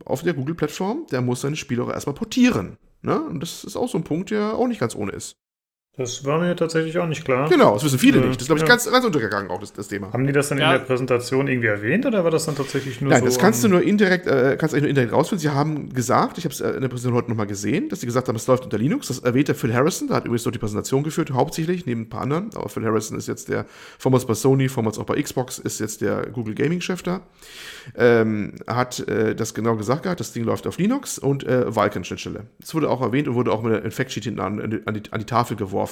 auf 0.04 0.24
der 0.24 0.34
Google-Plattform, 0.34 1.06
der 1.12 1.20
muss 1.20 1.42
seine 1.42 1.54
Spiele 1.54 1.84
auch 1.84 1.90
erstmal 1.90 2.16
portieren. 2.16 2.76
Ne? 3.02 3.20
Und 3.20 3.40
das 3.40 3.64
ist 3.64 3.76
auch 3.76 3.88
so 3.88 3.98
ein 3.98 4.04
Punkt, 4.04 4.30
der 4.30 4.54
auch 4.54 4.66
nicht 4.66 4.80
ganz 4.80 4.94
ohne 4.94 5.12
ist. 5.12 5.36
Das 5.98 6.24
war 6.24 6.38
mir 6.38 6.54
tatsächlich 6.54 6.96
auch 6.98 7.08
nicht 7.08 7.24
klar. 7.24 7.48
Genau, 7.48 7.74
das 7.74 7.82
wissen 7.82 7.98
viele 7.98 8.18
äh, 8.18 8.26
nicht. 8.26 8.36
Das 8.36 8.42
ist, 8.42 8.46
glaube 8.46 8.60
ich, 8.60 8.62
ja. 8.62 8.68
ganz, 8.68 8.88
ganz 8.88 9.04
untergegangen, 9.04 9.50
auch 9.50 9.58
das, 9.58 9.72
das, 9.72 9.88
Thema. 9.88 10.12
Haben 10.12 10.28
die 10.28 10.32
das 10.32 10.48
dann 10.48 10.58
ja. 10.58 10.72
in 10.72 10.78
der 10.78 10.86
Präsentation 10.86 11.48
irgendwie 11.48 11.66
erwähnt 11.66 12.06
oder 12.06 12.22
war 12.22 12.30
das 12.30 12.46
dann 12.46 12.54
tatsächlich 12.54 13.00
nur 13.00 13.10
Nein, 13.10 13.18
so? 13.18 13.24
Nein, 13.24 13.34
das 13.34 13.40
kannst 13.40 13.64
du 13.64 13.68
nur 13.68 13.82
indirekt, 13.82 14.28
äh, 14.28 14.56
kannst 14.56 14.76
du 14.76 14.80
nur 14.80 14.88
indirekt 14.88 15.12
rausfinden. 15.12 15.40
Sie 15.40 15.50
haben 15.50 15.92
gesagt, 15.92 16.38
ich 16.38 16.44
habe 16.44 16.54
es 16.54 16.60
äh, 16.60 16.70
in 16.70 16.82
der 16.82 16.88
Präsentation 16.88 17.14
heute 17.14 17.30
nochmal 17.30 17.48
gesehen, 17.48 17.88
dass 17.88 17.98
sie 17.98 18.06
gesagt 18.06 18.28
haben, 18.28 18.36
es 18.36 18.46
läuft 18.46 18.62
unter 18.62 18.78
Linux. 18.78 19.08
Das 19.08 19.18
erwähnt 19.18 19.48
der 19.48 19.56
Phil 19.56 19.74
Harrison, 19.74 20.06
der 20.06 20.18
hat 20.18 20.24
übrigens 20.24 20.44
dort 20.44 20.54
die 20.54 20.60
Präsentation 20.60 21.02
geführt, 21.02 21.32
hauptsächlich, 21.32 21.84
neben 21.84 22.02
ein 22.02 22.08
paar 22.08 22.20
anderen. 22.20 22.50
Aber 22.54 22.68
Phil 22.68 22.84
Harrison 22.84 23.18
ist 23.18 23.26
jetzt 23.26 23.48
der, 23.48 23.66
vormals 23.98 24.24
bei 24.24 24.34
Sony, 24.34 24.68
vormals 24.68 25.00
auch 25.00 25.04
bei 25.04 25.20
Xbox, 25.20 25.58
ist 25.58 25.80
jetzt 25.80 26.00
der 26.00 26.26
Google 26.26 26.54
Gaming-Chef 26.54 27.02
da. 27.02 27.22
Ähm, 27.96 28.52
hat 28.68 29.00
äh, 29.08 29.34
das 29.34 29.52
genau 29.52 29.74
gesagt 29.74 30.04
gehabt, 30.04 30.20
das 30.20 30.32
Ding 30.32 30.44
läuft 30.44 30.68
auf 30.68 30.78
Linux 30.78 31.18
und 31.18 31.44
äh, 31.44 31.74
Vulkan-Schnittstelle. 31.74 32.44
Das 32.60 32.72
wurde 32.72 32.88
auch 32.88 33.00
erwähnt 33.00 33.26
und 33.26 33.34
wurde 33.34 33.50
auch 33.50 33.62
mit 33.62 33.74
einem 33.74 33.90
Factsheet 33.90 34.24
hinten 34.24 34.40
an, 34.40 34.60
an, 34.60 34.94
die, 34.94 35.12
an 35.12 35.18
die 35.18 35.26
Tafel 35.26 35.56
geworfen. 35.56 35.87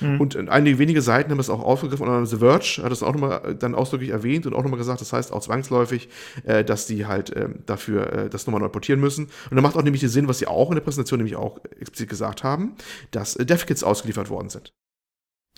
Mhm. 0.00 0.20
Und 0.20 0.48
einige 0.48 0.78
wenige 0.78 1.02
Seiten 1.02 1.30
haben 1.30 1.38
es 1.38 1.50
auch 1.50 1.62
aufgegriffen 1.62 2.08
und 2.08 2.26
The 2.26 2.38
Verge 2.38 2.80
hat 2.82 2.92
es 2.92 3.02
auch 3.02 3.12
nochmal 3.12 3.42
äh, 3.44 3.54
dann 3.54 3.74
ausdrücklich 3.74 4.10
erwähnt 4.10 4.46
und 4.46 4.54
auch 4.54 4.62
nochmal 4.62 4.78
gesagt, 4.78 5.00
das 5.00 5.12
heißt 5.12 5.32
auch 5.32 5.40
zwangsläufig, 5.40 6.08
äh, 6.44 6.64
dass 6.64 6.86
die 6.86 7.06
halt 7.06 7.30
äh, 7.30 7.48
dafür 7.66 8.12
äh, 8.12 8.30
das 8.30 8.46
nochmal 8.46 8.60
neu 8.60 8.68
portieren 8.68 9.00
müssen. 9.00 9.26
Und 9.50 9.54
dann 9.54 9.62
macht 9.62 9.76
auch 9.76 9.82
nämlich 9.82 10.00
den 10.00 10.10
Sinn, 10.10 10.28
was 10.28 10.38
sie 10.38 10.46
auch 10.46 10.70
in 10.70 10.76
der 10.76 10.82
Präsentation 10.82 11.18
nämlich 11.18 11.36
auch 11.36 11.58
explizit 11.78 12.08
gesagt 12.08 12.44
haben, 12.44 12.74
dass 13.10 13.36
äh, 13.36 13.44
DevKits 13.44 13.84
ausgeliefert 13.84 14.30
worden 14.30 14.48
sind. 14.48 14.72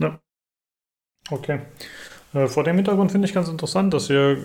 Ja. 0.00 0.20
Okay. 1.31 1.61
Äh, 2.33 2.46
vor 2.46 2.64
dem 2.64 2.76
Hintergrund 2.76 3.12
finde 3.12 3.26
ich 3.26 3.35
ganz 3.35 3.48
interessant, 3.48 3.92
dass 3.92 4.07
Sie 4.07 4.37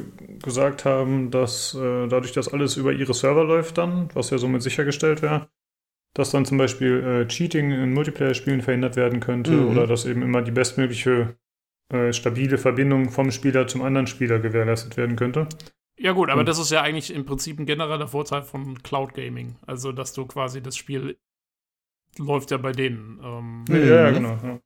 gesagt 0.41 0.85
haben, 0.85 1.31
dass 1.31 1.75
äh, 1.75 2.07
dadurch, 2.07 2.31
dass 2.33 2.51
alles 2.51 2.77
über 2.77 2.91
Ihre 2.91 3.13
Server 3.13 3.43
läuft 3.43 3.77
dann, 3.77 4.09
was 4.13 4.29
ja 4.31 4.37
somit 4.37 4.63
sichergestellt 4.63 5.21
wäre, 5.21 5.49
dass 6.15 6.31
dann 6.31 6.45
zum 6.45 6.57
Beispiel 6.57 7.03
äh, 7.03 7.27
Cheating 7.27 7.71
in 7.71 7.93
Multiplayer-Spielen 7.93 8.61
verhindert 8.61 8.95
werden 8.95 9.19
könnte 9.19 9.51
mhm. 9.51 9.67
oder 9.69 9.85
dass 9.85 10.05
eben 10.05 10.23
immer 10.23 10.41
die 10.41 10.51
bestmögliche 10.51 11.37
äh, 11.93 12.13
stabile 12.13 12.57
Verbindung 12.57 13.09
vom 13.09 13.29
Spieler 13.31 13.67
zum 13.67 13.83
anderen 13.83 14.07
Spieler 14.07 14.39
gewährleistet 14.39 14.97
werden 14.97 15.17
könnte. 15.17 15.47
Ja 15.97 16.13
gut, 16.13 16.29
aber 16.29 16.41
mhm. 16.41 16.45
das 16.47 16.57
ist 16.57 16.71
ja 16.71 16.81
eigentlich 16.81 17.13
im 17.13 17.25
Prinzip 17.25 17.59
ein 17.59 17.65
genereller 17.65 18.07
Vorteil 18.07 18.43
von 18.43 18.81
Cloud 18.81 19.13
Gaming. 19.13 19.55
Also, 19.67 19.91
dass 19.91 20.13
du 20.13 20.25
quasi 20.25 20.61
das 20.61 20.75
Spiel 20.77 21.17
läuft 22.17 22.51
ja 22.51 22.57
bei 22.57 22.71
denen. 22.71 23.19
Ähm, 23.21 23.65
ja, 23.69 23.77
ja, 23.77 24.11
mhm. 24.11 24.15
genau. 24.15 24.39
Ja. 24.41 24.59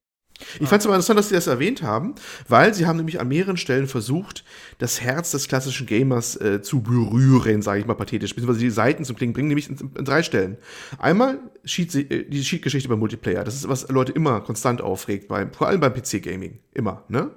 Ich 0.60 0.68
fand 0.68 0.82
es 0.82 0.86
aber 0.86 0.96
interessant, 0.96 1.20
dass 1.20 1.30
Sie 1.30 1.36
das 1.36 1.48
erwähnt 1.48 1.84
haben, 1.84 2.16
weil 2.48 2.74
Sie 2.74 2.86
haben 2.86 2.98
nämlich 2.98 3.20
an 3.20 3.28
mehreren 3.28 3.58
Stellen 3.58 3.88
versucht, 3.88 4.44
das 4.78 5.02
Herz 5.02 5.32
des 5.32 5.48
klassischen 5.48 5.86
Gamers 5.86 6.36
äh, 6.38 6.62
zu 6.62 6.82
berühren, 6.82 7.62
sage 7.62 7.82
ich 7.82 7.86
mal 7.86 7.96
pathetisch, 7.96 8.34
beziehungsweise 8.34 8.62
die 8.64 8.70
Seiten 8.70 9.04
zum 9.04 9.16
Klingen 9.16 9.34
bringen, 9.34 9.50
nämlich 9.50 9.70
in, 9.70 9.78
in 9.98 10.06
drei 10.06 10.24
Stellen. 10.24 10.58
Einmal 10.98 11.40
Cheat, 11.66 11.94
äh, 11.96 12.26
die 12.26 12.42
Cheat-Geschichte 12.42 12.90
beim 12.90 13.00
Multiplayer, 13.00 13.44
das 13.44 13.56
ist, 13.56 13.68
was 13.68 13.90
Leute 13.90 14.12
immer 14.14 14.42
konstant 14.42 14.82
aufregt, 14.82 15.28
beim, 15.28 15.52
vor 15.52 15.68
allem 15.68 15.82
beim 15.82 15.94
PC-Gaming, 15.94 16.60
immer. 16.74 17.04
Ne? 17.10 17.32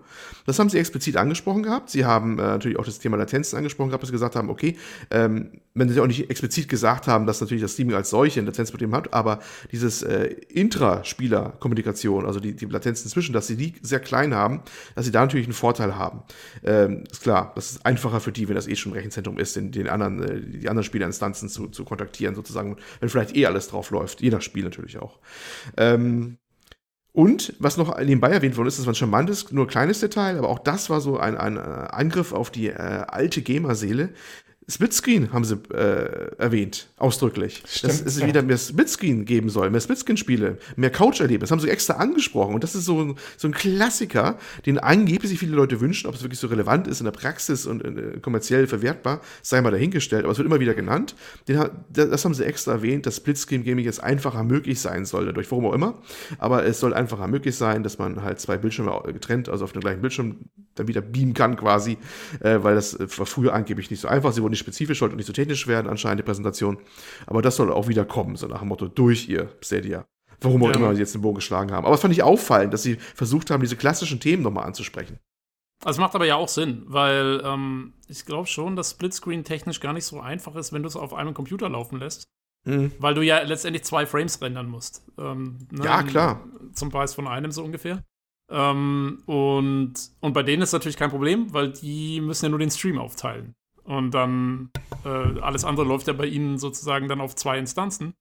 Das 0.46 0.58
haben 0.58 0.68
Sie 0.68 0.78
explizit 0.78 1.16
angesprochen 1.16 1.62
gehabt. 1.62 1.90
Sie 1.90 2.04
haben 2.04 2.38
äh, 2.38 2.42
natürlich 2.42 2.78
auch 2.78 2.84
das 2.84 2.98
Thema 2.98 3.16
Latenzen 3.16 3.56
angesprochen 3.56 3.90
gehabt, 3.90 4.02
dass 4.02 4.08
Sie 4.08 4.14
gesagt 4.14 4.36
haben, 4.36 4.50
okay, 4.50 4.76
ähm, 5.10 5.60
wenn 5.74 5.88
Sie 5.88 6.00
auch 6.00 6.06
nicht 6.06 6.30
explizit 6.30 6.68
gesagt 6.68 7.06
haben, 7.06 7.26
dass 7.26 7.40
natürlich 7.40 7.62
das 7.62 7.72
Streaming 7.72 7.96
als 7.96 8.10
solche 8.10 8.40
ein 8.40 8.46
Latenzproblem 8.46 8.94
hat, 8.94 9.12
aber 9.12 9.38
dieses 9.70 10.02
äh, 10.02 10.34
Intraspieler-Kommunikation, 10.48 12.26
also 12.26 12.40
die, 12.40 12.54
die 12.54 12.66
Latenzen 12.92 13.10
zwischen, 13.10 13.32
dass 13.32 13.46
Sie 13.46 13.56
die 13.56 13.74
sehr 13.82 14.00
klein 14.00 14.34
haben, 14.34 14.62
dass 14.94 15.04
Sie 15.04 15.12
da 15.12 15.20
natürlich 15.20 15.46
einen 15.46 15.54
Vorteil 15.54 15.96
haben. 15.96 16.22
Ähm, 16.62 17.04
ist 17.10 17.22
klar, 17.22 17.52
das 17.54 17.72
ist 17.72 17.86
einfacher 17.86 18.20
für 18.20 18.32
die, 18.32 18.48
wenn 18.48 18.54
das 18.54 18.68
eh 18.68 18.76
schon 18.76 18.92
ein 18.92 18.96
Rechenzentrum 18.96 19.38
ist, 19.38 19.56
den, 19.56 19.72
den 19.72 19.88
anderen, 19.88 20.22
äh, 20.22 20.40
die 20.58 20.68
anderen 20.68 20.84
Spielerinstanzen 20.84 21.48
zu, 21.48 21.68
zu 21.68 21.84
kontaktieren, 21.84 22.34
sozusagen, 22.34 22.76
wenn 23.00 23.08
vielleicht 23.08 23.36
eh 23.36 23.46
alles 23.46 23.68
drauf 23.68 23.90
läuft, 23.90 24.20
je 24.20 24.30
nach 24.30 24.42
Spiel 24.42 24.64
natürlich 24.64 24.98
auch. 24.98 25.18
Ähm, 25.76 26.38
und 27.14 27.54
was 27.58 27.76
noch 27.76 27.98
nebenbei 27.98 28.30
erwähnt 28.30 28.56
worden 28.56 28.68
ist, 28.68 28.78
das 28.78 28.86
war 28.86 28.92
ein 28.92 28.96
charmantes, 28.96 29.52
nur 29.52 29.66
kleines 29.66 30.00
Detail, 30.00 30.38
aber 30.38 30.48
auch 30.48 30.58
das 30.58 30.88
war 30.88 31.02
so 31.02 31.18
ein, 31.18 31.36
ein 31.36 31.56
äh, 31.56 31.60
Angriff 31.60 32.32
auf 32.32 32.50
die 32.50 32.68
äh, 32.68 32.72
alte 32.72 33.42
Gamer-Seele. 33.42 34.10
Splitscreen 34.68 35.32
haben 35.32 35.44
sie 35.44 35.56
äh, 35.74 36.36
erwähnt, 36.38 36.88
ausdrücklich. 36.96 37.62
Stimmt, 37.66 37.92
dass 37.92 38.00
es 38.02 38.20
ja. 38.20 38.26
wieder 38.26 38.42
mehr 38.42 38.56
Splitscreen 38.56 39.24
geben 39.24 39.48
soll, 39.48 39.70
mehr 39.70 39.80
Splitscreen-Spiele, 39.80 40.58
mehr 40.76 40.90
Couch-Erlebnis. 40.90 41.50
haben 41.50 41.58
sie 41.58 41.68
extra 41.68 41.94
angesprochen. 41.94 42.54
Und 42.54 42.62
das 42.62 42.74
ist 42.74 42.84
so, 42.84 43.16
so 43.36 43.48
ein 43.48 43.52
Klassiker, 43.52 44.38
den 44.64 44.78
angeblich 44.78 45.30
sich 45.30 45.40
viele 45.40 45.56
Leute 45.56 45.80
wünschen. 45.80 46.06
Ob 46.06 46.14
es 46.14 46.22
wirklich 46.22 46.38
so 46.38 46.46
relevant 46.46 46.86
ist 46.86 47.00
in 47.00 47.04
der 47.04 47.12
Praxis 47.12 47.66
und 47.66 47.84
äh, 47.84 48.20
kommerziell 48.20 48.68
verwertbar, 48.68 49.20
sei 49.42 49.60
mal 49.60 49.72
dahingestellt. 49.72 50.24
Aber 50.24 50.32
es 50.32 50.38
wird 50.38 50.46
immer 50.46 50.60
wieder 50.60 50.74
genannt. 50.74 51.16
Den, 51.48 51.60
das 51.90 52.24
haben 52.24 52.34
sie 52.34 52.44
extra 52.44 52.72
erwähnt, 52.72 53.06
dass 53.06 53.16
Splitscreen-Gaming 53.16 53.84
jetzt 53.84 54.02
einfacher 54.02 54.44
möglich 54.44 54.80
sein 54.80 55.04
soll, 55.04 55.26
dadurch, 55.26 55.50
warum 55.50 55.66
auch 55.66 55.72
immer. 55.72 55.98
Aber 56.38 56.64
es 56.64 56.78
soll 56.78 56.94
einfacher 56.94 57.26
möglich 57.26 57.56
sein, 57.56 57.82
dass 57.82 57.98
man 57.98 58.22
halt 58.22 58.38
zwei 58.38 58.58
Bildschirme 58.58 59.02
getrennt, 59.12 59.48
also 59.48 59.64
auf 59.64 59.72
dem 59.72 59.80
gleichen 59.80 60.00
Bildschirm, 60.00 60.36
dann 60.74 60.88
wieder 60.88 61.00
beamen 61.00 61.34
kann 61.34 61.56
quasi, 61.56 61.98
äh, 62.40 62.58
weil 62.62 62.74
das 62.74 62.98
war 62.98 63.26
früher 63.26 63.52
angeblich 63.52 63.90
nicht 63.90 64.00
so 64.00 64.08
einfach. 64.08 64.32
Sie 64.32 64.42
wurden 64.42 64.51
nicht 64.52 64.60
spezifisch, 64.60 65.00
sollte 65.00 65.16
nicht 65.16 65.26
so 65.26 65.32
technisch 65.32 65.66
werden, 65.66 65.88
anscheinend 65.88 66.20
die 66.20 66.24
Präsentation. 66.24 66.78
Aber 67.26 67.42
das 67.42 67.56
soll 67.56 67.72
auch 67.72 67.88
wieder 67.88 68.04
kommen, 68.04 68.36
so 68.36 68.46
nach 68.46 68.60
dem 68.60 68.68
Motto, 68.68 68.86
durch 68.86 69.28
ihr 69.28 69.48
Stadia. 69.60 70.06
Warum 70.40 70.62
auch 70.62 70.68
ja. 70.68 70.76
immer 70.76 70.94
sie 70.94 71.00
jetzt 71.00 71.14
den 71.14 71.22
Bogen 71.22 71.36
geschlagen 71.36 71.72
haben. 71.72 71.84
Aber 71.84 71.94
es 71.94 72.00
fand 72.00 72.12
ich 72.12 72.22
auffallend, 72.22 72.72
dass 72.72 72.82
sie 72.82 72.96
versucht 72.96 73.50
haben, 73.50 73.62
diese 73.62 73.76
klassischen 73.76 74.20
Themen 74.20 74.42
nochmal 74.42 74.64
anzusprechen. 74.64 75.18
Also 75.84 76.00
macht 76.00 76.14
aber 76.14 76.26
ja 76.26 76.36
auch 76.36 76.48
Sinn, 76.48 76.84
weil 76.86 77.42
ähm, 77.44 77.94
ich 78.06 78.24
glaube 78.24 78.46
schon, 78.46 78.76
dass 78.76 78.92
Splitscreen 78.92 79.44
technisch 79.44 79.80
gar 79.80 79.92
nicht 79.92 80.04
so 80.04 80.20
einfach 80.20 80.54
ist, 80.54 80.72
wenn 80.72 80.82
du 80.82 80.88
es 80.88 80.96
auf 80.96 81.12
einem 81.12 81.34
Computer 81.34 81.68
laufen 81.68 81.98
lässt. 81.98 82.24
Mhm. 82.64 82.92
Weil 82.98 83.14
du 83.14 83.22
ja 83.22 83.42
letztendlich 83.42 83.84
zwei 83.84 84.06
Frames 84.06 84.40
rendern 84.40 84.68
musst. 84.68 85.04
Ähm, 85.18 85.58
ne? 85.70 85.84
Ja, 85.84 86.02
klar. 86.02 86.44
Zum 86.72 86.90
Preis 86.90 87.14
von 87.14 87.26
einem 87.26 87.50
so 87.50 87.64
ungefähr. 87.64 88.04
Ähm, 88.48 89.22
und, 89.26 89.94
und 90.20 90.32
bei 90.32 90.42
denen 90.42 90.62
ist 90.62 90.72
natürlich 90.72 90.96
kein 90.96 91.10
Problem, 91.10 91.52
weil 91.52 91.72
die 91.72 92.20
müssen 92.20 92.44
ja 92.44 92.48
nur 92.50 92.58
den 92.58 92.70
Stream 92.70 92.98
aufteilen. 92.98 93.54
Und 93.84 94.12
dann 94.12 94.70
äh, 95.04 95.40
alles 95.40 95.64
andere 95.64 95.86
läuft 95.86 96.06
ja 96.06 96.12
bei 96.12 96.26
ihnen 96.26 96.58
sozusagen 96.58 97.08
dann 97.08 97.20
auf 97.20 97.34
zwei 97.34 97.58
Instanzen. 97.58 98.14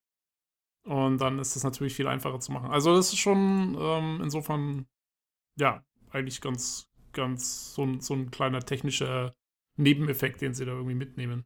Und 0.83 1.19
dann 1.19 1.37
ist 1.39 1.55
das 1.55 1.63
natürlich 1.63 1.93
viel 1.93 2.07
einfacher 2.07 2.39
zu 2.39 2.51
machen. 2.51 2.71
Also 2.71 2.95
das 2.95 3.13
ist 3.13 3.19
schon 3.19 3.77
ähm, 3.79 4.19
insofern, 4.23 4.87
ja, 5.57 5.83
eigentlich 6.09 6.41
ganz, 6.41 6.89
ganz 7.13 7.73
so, 7.75 7.87
so 7.99 8.15
ein 8.15 8.31
kleiner 8.31 8.61
technischer 8.61 9.35
Nebeneffekt, 9.77 10.41
den 10.41 10.53
sie 10.53 10.65
da 10.65 10.71
irgendwie 10.71 10.95
mitnehmen. 10.95 11.45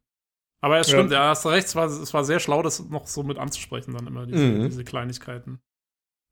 Aber 0.62 0.78
es 0.78 0.88
stimmt, 0.88 1.12
ja, 1.12 1.24
ja 1.24 1.28
hast 1.30 1.44
recht, 1.46 1.66
es 1.66 1.76
war, 1.76 1.86
es 1.86 2.14
war 2.14 2.24
sehr 2.24 2.40
schlau, 2.40 2.62
das 2.62 2.88
noch 2.88 3.06
so 3.06 3.22
mit 3.22 3.38
anzusprechen, 3.38 3.92
dann 3.92 4.06
immer, 4.06 4.26
diese, 4.26 4.44
mhm. 4.44 4.68
diese 4.68 4.84
Kleinigkeiten. 4.84 5.60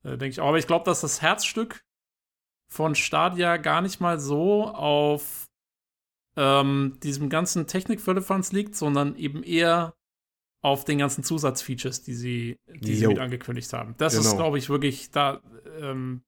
Äh, 0.03 0.16
Denke 0.16 0.29
ich 0.29 0.40
auch. 0.40 0.49
Aber 0.49 0.59
ich 0.59 0.66
glaube, 0.66 0.87
dass 0.87 1.03
das 1.03 1.20
Herzstück 1.20 1.85
von 2.70 2.94
Stadia 2.94 3.59
gar 3.59 3.83
nicht 3.83 4.01
mal 4.01 4.18
so 4.18 4.66
auf 4.68 5.43
ähm, 6.37 6.99
diesem 7.03 7.29
ganzen 7.29 7.66
Technik-Firlefanz 7.66 8.53
liegt, 8.53 8.75
sondern 8.77 9.16
eben 9.16 9.42
eher 9.42 9.94
auf 10.62 10.85
den 10.85 10.99
ganzen 10.99 11.23
Zusatzfeatures, 11.23 12.03
die 12.03 12.14
sie, 12.14 12.57
die 12.66 12.94
sie 12.94 13.07
mit 13.07 13.18
angekündigt 13.18 13.73
haben. 13.73 13.94
Das 13.99 14.14
genau. 14.16 14.27
ist, 14.27 14.37
glaube 14.37 14.59
ich, 14.59 14.70
wirklich 14.70 15.11
da. 15.11 15.40
Ähm, 15.81 16.23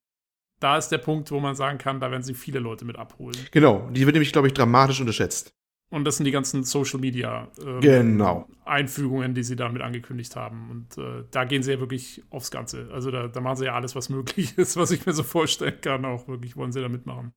da 0.59 0.79
ist 0.79 0.89
der 0.89 0.99
Punkt, 0.99 1.31
wo 1.31 1.39
man 1.39 1.55
sagen 1.55 1.77
kann, 1.77 2.01
da 2.01 2.11
werden 2.11 2.23
sie 2.23 2.33
viele 2.33 2.61
Leute 2.61 2.87
mit 2.87 2.97
abholen. 2.97 3.37
Genau, 3.51 3.91
die 3.91 4.07
wird 4.07 4.15
nämlich, 4.15 4.33
glaube 4.33 4.49
ich, 4.49 4.55
dramatisch 4.55 5.01
unterschätzt. 5.01 5.55
Und 5.89 6.05
das 6.05 6.17
sind 6.17 6.25
die 6.25 6.33
ganzen 6.33 6.65
Social 6.65 6.99
Media 6.99 7.49
ähm, 7.65 7.81
genau. 7.81 8.49
Einfügungen, 8.65 9.35
die 9.35 9.45
sie 9.45 9.55
damit 9.55 9.83
angekündigt 9.83 10.35
haben. 10.35 10.71
Und 10.71 10.99
äh, 10.99 11.25
da 11.31 11.45
gehen 11.45 11.63
sie 11.63 11.73
ja 11.73 11.81
wirklich 11.81 12.25
aufs 12.31 12.51
Ganze. 12.51 12.89
Also 12.93 13.11
da, 13.11 13.29
da, 13.29 13.41
machen 13.41 13.57
sie 13.57 13.67
ja 13.67 13.75
alles, 13.75 13.95
was 13.95 14.09
möglich 14.09 14.59
ist, 14.59 14.77
was 14.77 14.91
ich 14.91 15.07
mir 15.07 15.13
so 15.13 15.23
vorstellen 15.23 15.81
kann. 15.81 16.05
Auch 16.05 16.27
wirklich 16.27 16.57
wollen 16.57 16.73
sie 16.73 16.81
da 16.81 16.89
mitmachen. 16.89 17.33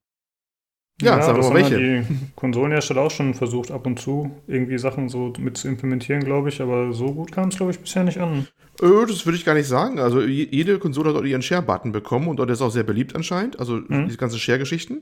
Ja, 1.01 1.11
ja 1.11 1.17
das 1.17 1.27
haben 1.27 1.53
welche. 1.53 1.77
die 1.77 2.03
Konsolenhersteller 2.35 3.01
auch 3.01 3.11
schon 3.11 3.33
versucht, 3.33 3.71
ab 3.71 3.85
und 3.85 3.99
zu 3.99 4.31
irgendwie 4.47 4.77
Sachen 4.77 5.07
so 5.07 5.33
mit 5.39 5.57
zu 5.57 5.67
implementieren, 5.67 6.23
glaube 6.23 6.49
ich. 6.49 6.61
Aber 6.61 6.91
so 6.93 7.13
gut 7.13 7.31
kam 7.31 7.49
es, 7.49 7.57
glaube 7.57 7.71
ich, 7.71 7.79
bisher 7.79 8.03
nicht 8.03 8.19
an. 8.19 8.47
Äh, 8.81 9.05
das 9.07 9.25
würde 9.25 9.37
ich 9.37 9.45
gar 9.45 9.53
nicht 9.53 9.67
sagen. 9.67 9.99
Also 9.99 10.21
jede 10.21 10.79
Konsole 10.79 11.09
hat 11.09 11.15
dort 11.15 11.25
ihren 11.25 11.41
Share-Button 11.41 11.91
bekommen 11.91 12.27
und 12.27 12.37
dort 12.37 12.49
ist 12.49 12.61
auch 12.61 12.71
sehr 12.71 12.83
beliebt 12.83 13.15
anscheinend. 13.15 13.59
Also 13.59 13.75
mhm. 13.75 14.05
diese 14.05 14.17
ganzen 14.17 14.39
Share-Geschichten, 14.39 15.01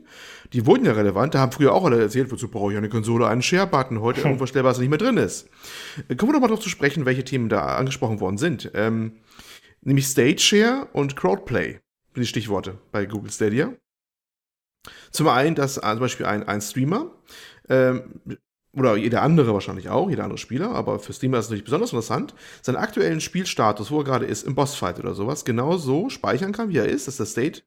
die 0.53 0.65
wurden 0.65 0.85
ja 0.85 0.93
relevant. 0.93 1.33
Da 1.33 1.39
haben 1.39 1.51
früher 1.51 1.73
auch 1.73 1.85
alle 1.85 1.99
erzählt, 1.99 2.31
wozu 2.31 2.47
brauche 2.49 2.71
ich 2.71 2.77
eine 2.77 2.89
Konsole, 2.89 3.27
einen 3.27 3.41
Share-Button. 3.41 4.01
Heute 4.01 4.19
hm. 4.23 4.27
irgendwas 4.27 4.49
stellbar, 4.49 4.71
was 4.71 4.79
nicht 4.79 4.89
mehr 4.89 4.97
drin 4.97 5.17
ist. 5.17 5.49
Äh, 6.07 6.15
kommen 6.15 6.29
wir 6.29 6.33
doch 6.33 6.41
mal 6.41 6.47
darauf 6.47 6.63
zu 6.63 6.69
sprechen, 6.69 7.05
welche 7.05 7.23
Themen 7.23 7.49
da 7.49 7.75
angesprochen 7.75 8.19
worden 8.19 8.37
sind. 8.37 8.71
Ähm, 8.73 9.13
nämlich 9.81 10.07
Stage 10.07 10.39
Share 10.39 10.87
und 10.93 11.15
Crowdplay 11.15 11.79
sind 12.13 12.23
die 12.23 12.27
Stichworte 12.27 12.77
bei 12.91 13.05
Google 13.05 13.31
Stadia. 13.31 13.73
Zum 15.17 15.29
einen, 15.29 15.55
dass 15.55 15.77
äh, 15.77 15.81
zum 15.81 15.99
Beispiel 15.99 16.27
ein, 16.27 16.47
ein 16.47 16.61
Streamer 16.61 17.09
ähm, 17.69 18.03
oder 18.71 18.95
jeder 18.97 19.23
andere 19.23 19.51
wahrscheinlich 19.51 19.89
auch, 19.89 20.11
jeder 20.11 20.23
andere 20.25 20.37
Spieler, 20.37 20.69
aber 20.69 20.99
für 20.99 21.11
Streamer 21.11 21.39
ist 21.39 21.45
es 21.45 21.49
natürlich 21.49 21.65
besonders 21.65 21.89
interessant, 21.89 22.35
seinen 22.61 22.75
aktuellen 22.75 23.19
Spielstatus, 23.19 23.89
wo 23.89 23.97
er 23.97 24.03
gerade 24.03 24.27
ist, 24.27 24.43
im 24.43 24.53
Bossfight 24.53 24.99
oder 24.99 25.15
sowas, 25.15 25.43
genau 25.43 25.77
so 25.77 26.11
speichern 26.11 26.51
kann, 26.51 26.69
wie 26.69 26.77
er 26.77 26.85
ist, 26.85 27.07
das 27.07 27.15
ist 27.15 27.19
das 27.19 27.31
State, 27.31 27.63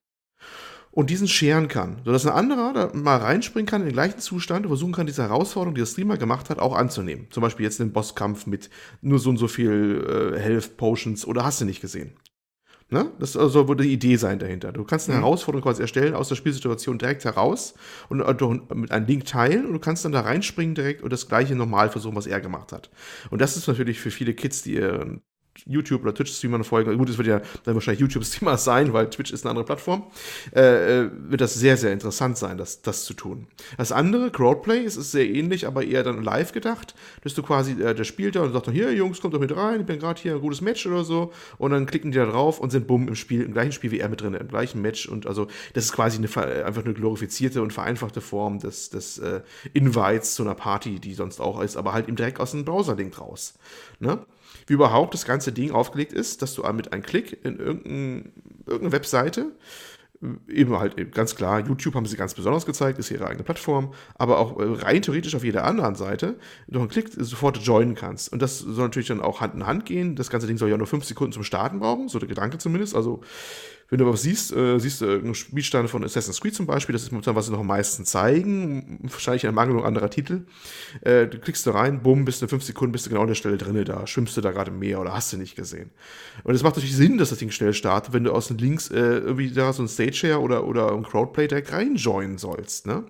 und 0.93 1.11
diesen 1.11 1.27
scheren 1.27 1.67
kann, 1.67 2.01
sodass 2.05 2.25
ein 2.25 2.33
anderer 2.33 2.73
da 2.73 2.91
mal 2.95 3.17
reinspringen 3.17 3.67
kann 3.67 3.81
in 3.81 3.89
den 3.89 3.95
gleichen 3.95 4.21
Zustand 4.21 4.65
und 4.65 4.71
versuchen 4.71 4.93
kann, 4.93 5.09
diese 5.09 5.25
Herausforderung, 5.25 5.75
die 5.75 5.81
der 5.81 5.87
Streamer 5.87 6.19
gemacht 6.19 6.51
hat, 6.51 6.61
auch 6.61 6.77
anzunehmen. 6.77 7.27
Zum 7.31 7.41
Beispiel 7.41 7.65
jetzt 7.65 7.81
den 7.81 7.93
Bosskampf 7.93 8.47
mit 8.47 8.71
nur 9.01 9.19
so 9.19 9.31
und 9.31 9.39
so 9.39 9.49
viel 9.49 10.35
äh, 10.37 10.39
Health 10.39 10.77
Potions 10.77 11.27
oder 11.27 11.45
hast 11.45 11.61
du 11.61 11.65
nicht 11.65 11.81
gesehen. 11.81 12.13
Ne? 12.91 13.13
Das 13.21 13.35
soll 13.35 13.45
also 13.45 13.75
die 13.75 13.93
Idee 13.93 14.17
sein 14.17 14.41
dahinter. 14.41 14.73
Du 14.73 14.83
kannst 14.83 15.09
eine 15.09 15.19
mhm. 15.19 15.23
Herausforderung 15.23 15.63
quasi 15.63 15.81
erstellen 15.81 16.15
aus 16.15 16.29
der 16.29 16.35
Spielsituation 16.35 16.99
direkt 16.99 17.25
heraus 17.25 17.75
und 18.09 18.19
mit 18.75 18.91
einem 18.91 19.07
Link 19.07 19.27
teilen 19.27 19.67
und 19.67 19.73
du 19.73 19.79
kannst 19.79 20.05
dann 20.05 20.11
da 20.11 20.23
reinspringen 20.23 20.75
direkt 20.75 21.03
und 21.03 21.13
das 21.13 21.29
gleiche 21.29 21.55
normal 21.55 21.91
versuchen, 21.91 22.17
was 22.17 22.27
er 22.27 22.41
gemacht 22.41 22.73
hat. 22.73 22.91
Und 23.31 23.41
das 23.41 23.57
ist 23.57 23.69
natürlich 23.69 24.01
für 24.01 24.11
viele 24.11 24.35
Kids, 24.35 24.63
die 24.63 24.75
ihren 24.75 25.23
YouTube- 25.67 26.03
oder 26.03 26.15
Twitch-Streamern 26.15 26.65
folgen, 26.65 26.97
gut, 26.97 27.09
es 27.09 27.19
wird 27.19 27.29
ja 27.29 27.41
dann 27.65 27.75
wahrscheinlich 27.75 28.01
YouTube-Streamer 28.01 28.57
sein, 28.57 28.93
weil 28.93 29.11
Twitch 29.11 29.33
ist 29.33 29.45
eine 29.45 29.51
andere 29.51 29.65
Plattform, 29.65 30.05
äh, 30.55 31.03
äh, 31.03 31.11
wird 31.13 31.41
das 31.41 31.55
sehr, 31.55 31.77
sehr 31.77 31.93
interessant 31.93 32.39
sein, 32.39 32.57
das, 32.57 32.83
das 32.83 33.05
zu 33.05 33.15
tun. 33.15 33.47
Das 33.77 33.93
andere, 33.93 34.31
Crowdplay, 34.31 34.85
es 34.85 34.97
ist 34.97 35.13
sehr 35.13 35.29
ähnlich, 35.29 35.67
aber 35.67 35.85
eher 35.85 36.03
dann 36.03 36.23
live 36.23 36.53
gedacht, 36.53 36.95
dass 37.23 37.35
du 37.35 37.43
quasi, 37.43 37.73
äh, 37.73 37.95
der 37.95 38.05
spielt 38.05 38.37
da 38.37 38.43
und 38.43 38.53
sagt 38.53 38.69
dann, 38.69 38.75
hier, 38.75 38.93
Jungs, 38.93 39.21
kommt 39.21 39.35
doch 39.35 39.41
mit 39.41 39.55
rein, 39.55 39.81
ich 39.81 39.87
bin 39.87 39.99
gerade 39.99 40.21
hier, 40.21 40.35
ein 40.35 40.41
gutes 40.41 40.61
Match 40.61 40.87
oder 40.87 41.05
so, 41.05 41.33
und 41.59 41.73
dann 41.73 41.87
klicken 41.87 42.13
die 42.13 42.19
da 42.19 42.27
drauf 42.27 42.61
und 42.61 42.71
sind 42.71 42.87
bumm 42.87 43.09
im 43.09 43.17
Spiel, 43.17 43.43
im 43.43 43.53
gleichen 43.53 43.73
Spiel 43.73 43.91
wie 43.91 44.01
er 44.01 44.09
mit 44.09 44.21
drin, 44.21 44.35
im 44.35 44.49
gleichen 44.49 44.81
Match 44.81 45.07
und 45.07 45.27
also, 45.27 45.49
das 45.75 45.87
ist 45.87 45.93
quasi 45.93 46.19
eine, 46.19 46.65
einfach 46.65 46.85
eine 46.85 46.95
glorifizierte 46.95 47.63
und 47.63 47.73
vereinfachte 47.73 48.21
Form 48.21 48.59
des, 48.59 48.91
des 48.91 49.19
äh, 49.19 49.41
Invites 49.73 50.35
zu 50.35 50.43
einer 50.43 50.55
Party, 50.55 51.01
die 51.01 51.15
sonst 51.15 51.41
auch 51.41 51.61
ist, 51.61 51.77
aber 51.77 51.93
halt 51.93 52.09
eben 52.09 52.17
direkt 52.17 52.41
aus 52.41 52.53
dem 52.53 52.65
Browser-Link 52.65 53.21
raus. 53.21 53.55
Ne? 53.99 54.19
Wie 54.71 54.75
überhaupt 54.75 55.15
das 55.15 55.25
ganze 55.25 55.51
Ding 55.51 55.73
aufgelegt 55.73 56.13
ist, 56.13 56.43
dass 56.43 56.55
du 56.55 56.63
mit 56.73 56.93
einem 56.93 57.03
Klick 57.03 57.45
in 57.45 57.59
irgendein, 57.59 58.33
irgendeine 58.67 58.93
Webseite 58.93 59.53
eben 60.49 60.79
halt 60.79 61.13
ganz 61.13 61.35
klar, 61.35 61.61
YouTube 61.61 61.95
haben 61.95 62.07
sie 62.07 62.17
ganz 62.17 62.35
besonders 62.35 62.67
gezeigt, 62.67 62.99
ist 62.99 63.11
ihre 63.11 63.27
eigene 63.27 63.43
Plattform, 63.43 63.93
aber 64.15 64.39
auch 64.39 64.61
äh, 64.61 64.65
rein 64.65 65.03
theoretisch 65.03 65.35
auf 65.35 65.43
jeder 65.43 65.65
anderen 65.65 65.97
Seite 65.97 66.37
durch 66.69 66.83
einen 66.83 66.91
Klick 66.91 67.09
sofort 67.17 67.57
joinen 67.57 67.97
kannst. 67.97 68.33
Und 68.33 68.43
das 68.43 68.59
soll 68.59 68.85
natürlich 68.85 69.09
dann 69.09 69.23
auch 69.23 69.41
Hand 69.41 69.55
in 69.55 69.67
Hand 69.67 69.87
gehen. 69.87 70.15
Das 70.15 70.31
ganze 70.31 70.47
Ding 70.47 70.59
soll 70.59 70.69
ja 70.69 70.77
nur 70.77 70.87
fünf 70.87 71.05
Sekunden 71.05 71.33
zum 71.33 71.43
Starten 71.43 71.81
brauchen, 71.81 72.09
so 72.09 72.19
der 72.19 72.29
Gedanke 72.29 72.59
zumindest. 72.59 72.95
Also 72.95 73.23
wenn 73.91 73.99
du 73.99 74.07
was 74.07 74.23
siehst, 74.23 74.53
äh, 74.53 74.79
siehst 74.79 75.01
du 75.01 75.07
irgendeine 75.07 75.35
Spielstände 75.35 75.89
von 75.89 76.05
Assassin's 76.05 76.41
Creed 76.41 76.55
zum 76.55 76.67
Beispiel, 76.67 76.93
das 76.93 77.03
ist 77.03 77.11
momentan, 77.11 77.35
was 77.35 77.47
sie 77.47 77.53
noch 77.53 77.61
am 77.61 77.67
meisten 77.67 78.05
zeigen, 78.05 79.01
wahrscheinlich 79.03 79.45
in 79.45 79.55
Mangelung 79.55 79.85
anderer 79.85 80.11
Titel. 80.11 80.47
Äh, 81.03 81.27
du 81.27 81.39
klickst 81.39 81.67
da 81.67 81.73
rein, 81.73 82.01
bumm, 82.03 82.25
bist 82.25 82.41
du 82.41 82.47
in 82.47 82.51
fünf 82.51 82.63
Sekunden, 82.63 82.93
bist 82.93 83.07
du 83.07 83.11
genau 83.11 83.23
an 83.23 83.29
der 83.29 83.35
Stelle 83.35 83.59
drinne, 83.59 83.85
da 83.85 84.07
schwimmst 84.07 84.37
du 84.37 84.41
da 84.41 84.53
gerade 84.53 84.71
im 84.71 84.79
Meer 84.79 85.01
oder 85.01 85.13
hast 85.13 85.33
du 85.33 85.37
nicht 85.37 85.57
gesehen. 85.57 85.91
Und 86.45 86.55
es 86.55 86.63
macht 86.63 86.77
natürlich 86.77 86.97
Sinn, 86.97 87.19
dass 87.19 87.31
das 87.31 87.39
Ding 87.39 87.51
schnell 87.51 87.75
startet, 87.75 88.15
wenn 88.15 88.25
du 88.25 88.33
aus 88.33 88.51
Links 88.51 88.91
äh, 88.91 88.97
irgendwie 88.97 89.51
da 89.51 89.73
so 89.73 89.83
ein 89.83 89.89
Stageshare 89.89 90.41
oder, 90.41 90.67
oder 90.67 90.93
ein 90.93 91.03
Crowdplay 91.03 91.49
direkt 91.49 91.73
reinjoinen 91.73 92.39
sollst. 92.39 92.87
Ne? 92.87 93.05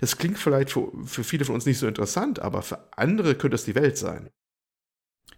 Das 0.00 0.16
klingt 0.16 0.38
vielleicht 0.38 0.70
für, 0.70 0.90
für 1.04 1.24
viele 1.24 1.44
von 1.44 1.54
uns 1.54 1.66
nicht 1.66 1.78
so 1.78 1.86
interessant, 1.86 2.40
aber 2.40 2.62
für 2.62 2.78
andere 2.96 3.34
könnte 3.34 3.50
das 3.50 3.64
die 3.64 3.74
Welt 3.74 3.98
sein. 3.98 4.30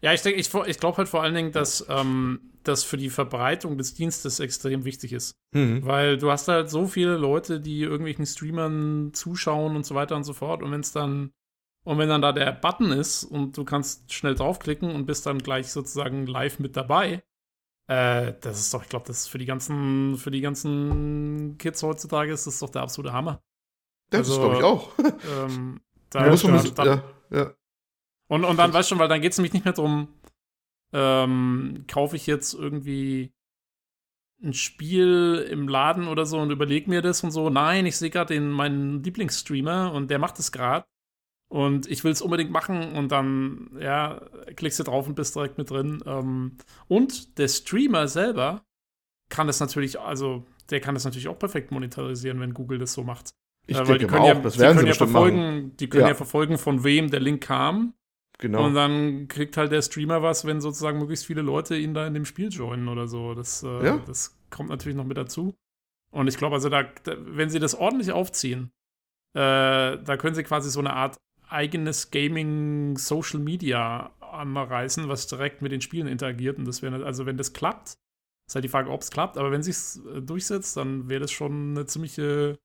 Ja, 0.05 0.13
ich 0.13 0.21
denke, 0.21 0.39
ich, 0.39 0.53
ich 0.53 0.79
glaube 0.79 0.99
halt 0.99 1.09
vor 1.09 1.23
allen 1.23 1.35
Dingen, 1.35 1.53
dass 1.53 1.87
ähm, 1.89 2.53
das 2.63 2.85
für 2.85 2.99
die 2.99 3.09
Verbreitung 3.09 3.79
des 3.79 3.95
Dienstes 3.95 4.39
extrem 4.39 4.85
wichtig 4.85 5.15
ist. 5.15 5.35
Mhm. 5.53 5.87
Weil 5.87 6.19
du 6.19 6.31
hast 6.31 6.47
halt 6.47 6.69
so 6.69 6.87
viele 6.87 7.17
Leute, 7.17 7.59
die 7.59 7.81
irgendwelchen 7.81 8.27
Streamern 8.27 9.15
zuschauen 9.15 9.75
und 9.75 9.87
so 9.87 9.95
weiter 9.95 10.15
und 10.15 10.25
so 10.25 10.35
fort. 10.35 10.63
Und 10.63 10.73
wenn 10.73 10.81
es 10.81 10.93
dann, 10.93 11.33
und 11.85 11.97
wenn 11.97 12.11
dann 12.11 12.21
da 12.21 12.33
der 12.33 12.53
Button 12.53 12.93
ist 12.93 13.25
und 13.25 13.57
du 13.57 13.65
kannst 13.65 14.13
schnell 14.13 14.35
draufklicken 14.35 14.91
und 14.91 15.07
bist 15.07 15.25
dann 15.25 15.39
gleich 15.39 15.73
sozusagen 15.73 16.27
live 16.27 16.59
mit 16.59 16.77
dabei, 16.77 17.23
äh, 17.87 18.35
das 18.43 18.61
ist 18.61 18.75
doch, 18.75 18.83
ich 18.83 18.91
glaube, 18.91 19.07
das 19.07 19.21
ist 19.21 19.29
für 19.29 19.39
die 19.39 19.47
ganzen, 19.47 20.19
für 20.19 20.31
die 20.31 20.43
ganzen 20.43 21.57
Kids 21.57 21.83
heutzutage 21.83 22.31
ist 22.31 22.47
das 22.47 22.59
doch 22.59 22.69
der 22.69 22.83
absolute 22.83 23.15
Hammer. 23.15 23.43
Das 24.11 24.29
also, 24.29 24.39
glaube 24.39 24.57
ich 24.57 24.63
auch. 24.65 24.91
Ähm, 25.49 25.81
da, 26.11 26.27
ja, 26.27 26.37
da, 26.37 26.63
da, 26.63 26.85
ja, 26.85 27.03
ja. 27.31 27.55
Und, 28.29 28.45
und 28.45 28.57
dann, 28.57 28.73
weißt 28.73 28.91
du 28.91 28.95
schon, 28.95 28.99
weil 28.99 29.09
dann 29.09 29.21
geht 29.21 29.33
es 29.33 29.39
nämlich 29.39 29.53
nicht 29.53 29.65
mehr 29.65 29.75
darum, 29.75 30.09
ähm, 30.93 31.85
kaufe 31.89 32.17
ich 32.17 32.27
jetzt 32.27 32.55
irgendwie 32.55 33.33
ein 34.43 34.55
Spiel 34.55 35.47
im 35.51 35.69
Laden 35.69 36.09
oder 36.09 36.27
so 36.27 36.39
und 36.39 36.51
überlege 36.51 36.91
mir 36.91 37.03
das 37.03 37.23
und 37.25 37.31
so. 37.31 37.51
Nein, 37.51 37.87
ich 37.87 37.97
sehe 37.97 38.11
gerade 38.11 38.39
meinen 38.41 39.03
Lieblingsstreamer 39.03 39.93
und 39.93 40.11
der 40.11 40.19
macht 40.19 40.39
es 40.39 40.53
gerade. 40.53 40.87
Und 41.49 41.89
ich 41.89 42.03
will 42.05 42.13
es 42.13 42.23
unbedingt 42.23 42.51
machen 42.51 42.95
und 42.97 43.13
dann, 43.13 43.77
ja, 43.79 44.21
klickst 44.57 44.79
du 44.81 44.83
drauf 44.83 45.07
und 45.07 45.15
bist 45.15 45.37
direkt 45.37 45.59
mit 45.59 45.71
drin. 45.71 46.03
Ähm, 46.07 46.57
und 46.89 47.39
der 47.39 47.49
Streamer 47.49 48.09
selber 48.09 48.65
kann 49.29 49.47
das 49.47 49.61
natürlich, 49.61 50.01
also 50.01 50.45
der 50.71 50.81
kann 50.81 50.95
das 50.95 51.05
natürlich 51.05 51.29
auch 51.29 51.39
perfekt 51.39 51.71
monetarisieren, 51.71 52.41
wenn 52.41 52.55
Google 52.55 52.79
das 52.79 52.93
so 52.93 53.05
macht. 53.05 53.35
Ich 53.67 53.77
äh, 53.77 53.87
weil 53.87 53.99
die 53.99 54.07
können 54.07 54.23
auch, 54.23 54.29
ja, 54.29 54.35
das 54.35 54.59
werden 54.59 54.79
sie 54.79 54.87
ja 54.87 54.95
verfolgen, 54.95 55.39
machen. 55.39 55.77
Die 55.77 55.89
können 55.89 56.03
ja. 56.03 56.09
ja 56.09 56.15
verfolgen, 56.15 56.59
von 56.59 56.83
wem 56.83 57.11
der 57.11 57.21
Link 57.21 57.43
kam 57.43 57.95
Genau. 58.39 58.67
Und 58.67 58.75
dann 58.75 59.29
kriegt 59.29 59.57
halt 59.57 59.73
der 59.73 59.83
Streamer 59.83 60.23
was, 60.23 60.45
wenn 60.45 60.61
sozusagen 60.61 60.99
möglichst 60.99 61.27
viele 61.27 61.43
Leute 61.43 61.77
ihn 61.77 61.95
da 61.95 62.07
in 62.07 62.15
dem 62.15 62.25
Spiel 62.25 62.49
joinen 62.49 62.89
oder 62.89 63.07
so. 63.07 63.35
Das, 63.35 63.63
äh, 63.63 63.85
ja. 63.85 63.99
das 64.07 64.37
kommt 64.51 64.71
natürlich 64.71 64.97
noch 64.97 65.05
mit 65.05 65.17
dazu. 65.17 65.55
Und 66.11 66.29
ich 66.29 66.37
glaube, 66.37 66.55
also 66.55 66.69
da, 66.69 66.83
da, 66.83 67.17
wenn 67.19 67.51
sie 67.51 67.59
das 67.59 67.75
ordentlich 67.75 68.13
aufziehen, 68.13 68.71
äh, 69.35 69.99
da 69.99 70.17
können 70.17 70.35
sie 70.35 70.45
quasi 70.45 70.71
so 70.71 70.81
eine 70.81 70.93
Art 70.93 71.17
eigenes 71.49 72.11
Gaming 72.11 72.97
Social 72.97 73.41
Media 73.41 74.13
anreißen, 74.21 75.09
was 75.09 75.27
direkt 75.27 75.63
mit 75.63 75.73
den 75.73 75.81
Spielen 75.81 76.07
interagiert. 76.07 76.59
Und 76.59 76.67
das 76.67 76.83
wäre, 76.83 77.05
also 77.05 77.27
wenn 77.27 77.37
das 77.37 77.53
klappt, 77.53 77.95
ist 78.47 78.55
halt 78.55 78.65
die 78.65 78.69
Frage, 78.69 78.91
ob 78.91 79.01
es 79.01 79.11
klappt, 79.11 79.39
aber 79.39 79.51
wenn 79.51 79.63
sich 79.63 80.05
äh, 80.07 80.21
durchsetzt, 80.21 80.77
dann 80.77 81.09
wäre 81.09 81.21
das 81.21 81.33
schon 81.33 81.71
eine 81.71 81.87
ziemliche, 81.87 82.59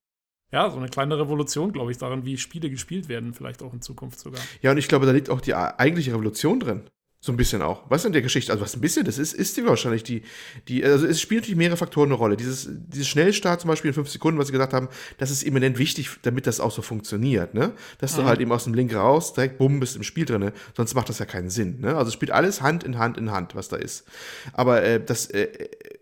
ja, 0.51 0.69
so 0.69 0.77
eine 0.77 0.89
kleine 0.89 1.17
Revolution, 1.19 1.71
glaube 1.71 1.91
ich, 1.91 1.97
daran, 1.97 2.25
wie 2.25 2.37
Spiele 2.37 2.69
gespielt 2.69 3.07
werden, 3.09 3.33
vielleicht 3.33 3.61
auch 3.61 3.73
in 3.73 3.81
Zukunft 3.81 4.19
sogar. 4.19 4.41
Ja, 4.61 4.71
und 4.71 4.77
ich 4.77 4.87
glaube, 4.87 5.05
da 5.05 5.11
liegt 5.11 5.29
auch 5.29 5.41
die 5.41 5.53
eigentliche 5.53 6.11
Revolution 6.11 6.59
drin. 6.59 6.83
So 7.21 7.33
ein 7.33 7.37
bisschen 7.37 7.61
auch. 7.61 7.83
Was 7.89 8.05
in 8.05 8.13
der 8.13 8.21
Geschichte, 8.21 8.53
also 8.53 8.63
was 8.63 8.77
ein 8.77 8.79
bisschen, 8.79 9.05
das 9.05 9.17
ist, 9.17 9.33
ist 9.33 9.57
die 9.57 9.65
wahrscheinlich 9.65 10.03
die, 10.03 10.21
die, 10.69 10.85
also 10.85 11.05
es 11.05 11.19
spielt 11.19 11.41
natürlich 11.41 11.57
mehrere 11.57 11.75
Faktoren 11.75 12.07
eine 12.07 12.13
Rolle. 12.13 12.37
Dieses, 12.37 12.69
dieses 12.69 13.09
Schnellstart 13.09 13.59
zum 13.59 13.67
Beispiel 13.67 13.89
in 13.89 13.93
fünf 13.93 14.07
Sekunden, 14.07 14.39
was 14.39 14.47
sie 14.47 14.53
gesagt 14.53 14.71
haben, 14.71 14.87
das 15.17 15.29
ist 15.29 15.43
eminent 15.43 15.77
wichtig, 15.77 16.09
damit 16.21 16.47
das 16.47 16.61
auch 16.61 16.71
so 16.71 16.81
funktioniert, 16.81 17.53
ne? 17.53 17.73
Dass 17.97 18.13
mhm. 18.13 18.21
du 18.21 18.27
halt 18.27 18.39
eben 18.39 18.53
aus 18.53 18.63
dem 18.63 18.73
Link 18.73 18.95
raus, 18.95 19.33
direkt 19.33 19.57
bumm, 19.57 19.81
bist 19.81 19.97
im 19.97 20.03
Spiel 20.03 20.23
drin, 20.23 20.53
sonst 20.77 20.93
macht 20.93 21.09
das 21.09 21.19
ja 21.19 21.25
keinen 21.25 21.49
Sinn, 21.49 21.81
ne? 21.81 21.97
Also 21.97 22.07
es 22.07 22.13
spielt 22.13 22.31
alles 22.31 22.61
Hand 22.61 22.85
in 22.85 22.97
Hand 22.97 23.17
in 23.17 23.31
Hand, 23.31 23.53
was 23.53 23.67
da 23.67 23.75
ist. 23.75 24.05
Aber 24.53 24.81
äh, 24.81 25.03
das 25.03 25.25
äh, 25.25 25.49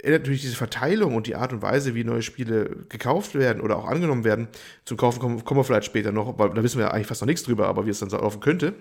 ändert 0.04 0.22
natürlich 0.22 0.42
diese 0.42 0.56
Verteilung 0.56 1.16
und 1.16 1.26
die 1.26 1.36
Art 1.36 1.52
und 1.52 1.64
Weise, 1.64 1.96
wie 1.96 2.04
neue 2.04 2.22
Spiele 2.22 2.86
gekauft 2.90 3.34
werden 3.34 3.62
oder 3.64 3.78
auch 3.78 3.88
angenommen 3.88 4.24
werden. 4.24 4.50
Zum 4.86 4.98
Kaufen 4.98 5.20
kommen, 5.20 5.44
kommen 5.44 5.60
wir 5.60 5.64
vielleicht 5.64 5.86
später 5.86 6.12
noch, 6.12 6.38
weil 6.38 6.52
da 6.52 6.62
wissen 6.62 6.78
wir 6.78 6.86
ja 6.86 6.92
eigentlich 6.92 7.08
fast 7.08 7.22
noch 7.22 7.28
nichts 7.28 7.42
drüber, 7.42 7.68
aber 7.68 7.88
wie 7.88 7.90
es 7.90 7.98
dann 7.98 8.12
so 8.12 8.18
laufen 8.18 8.40
könnte. 8.40 8.76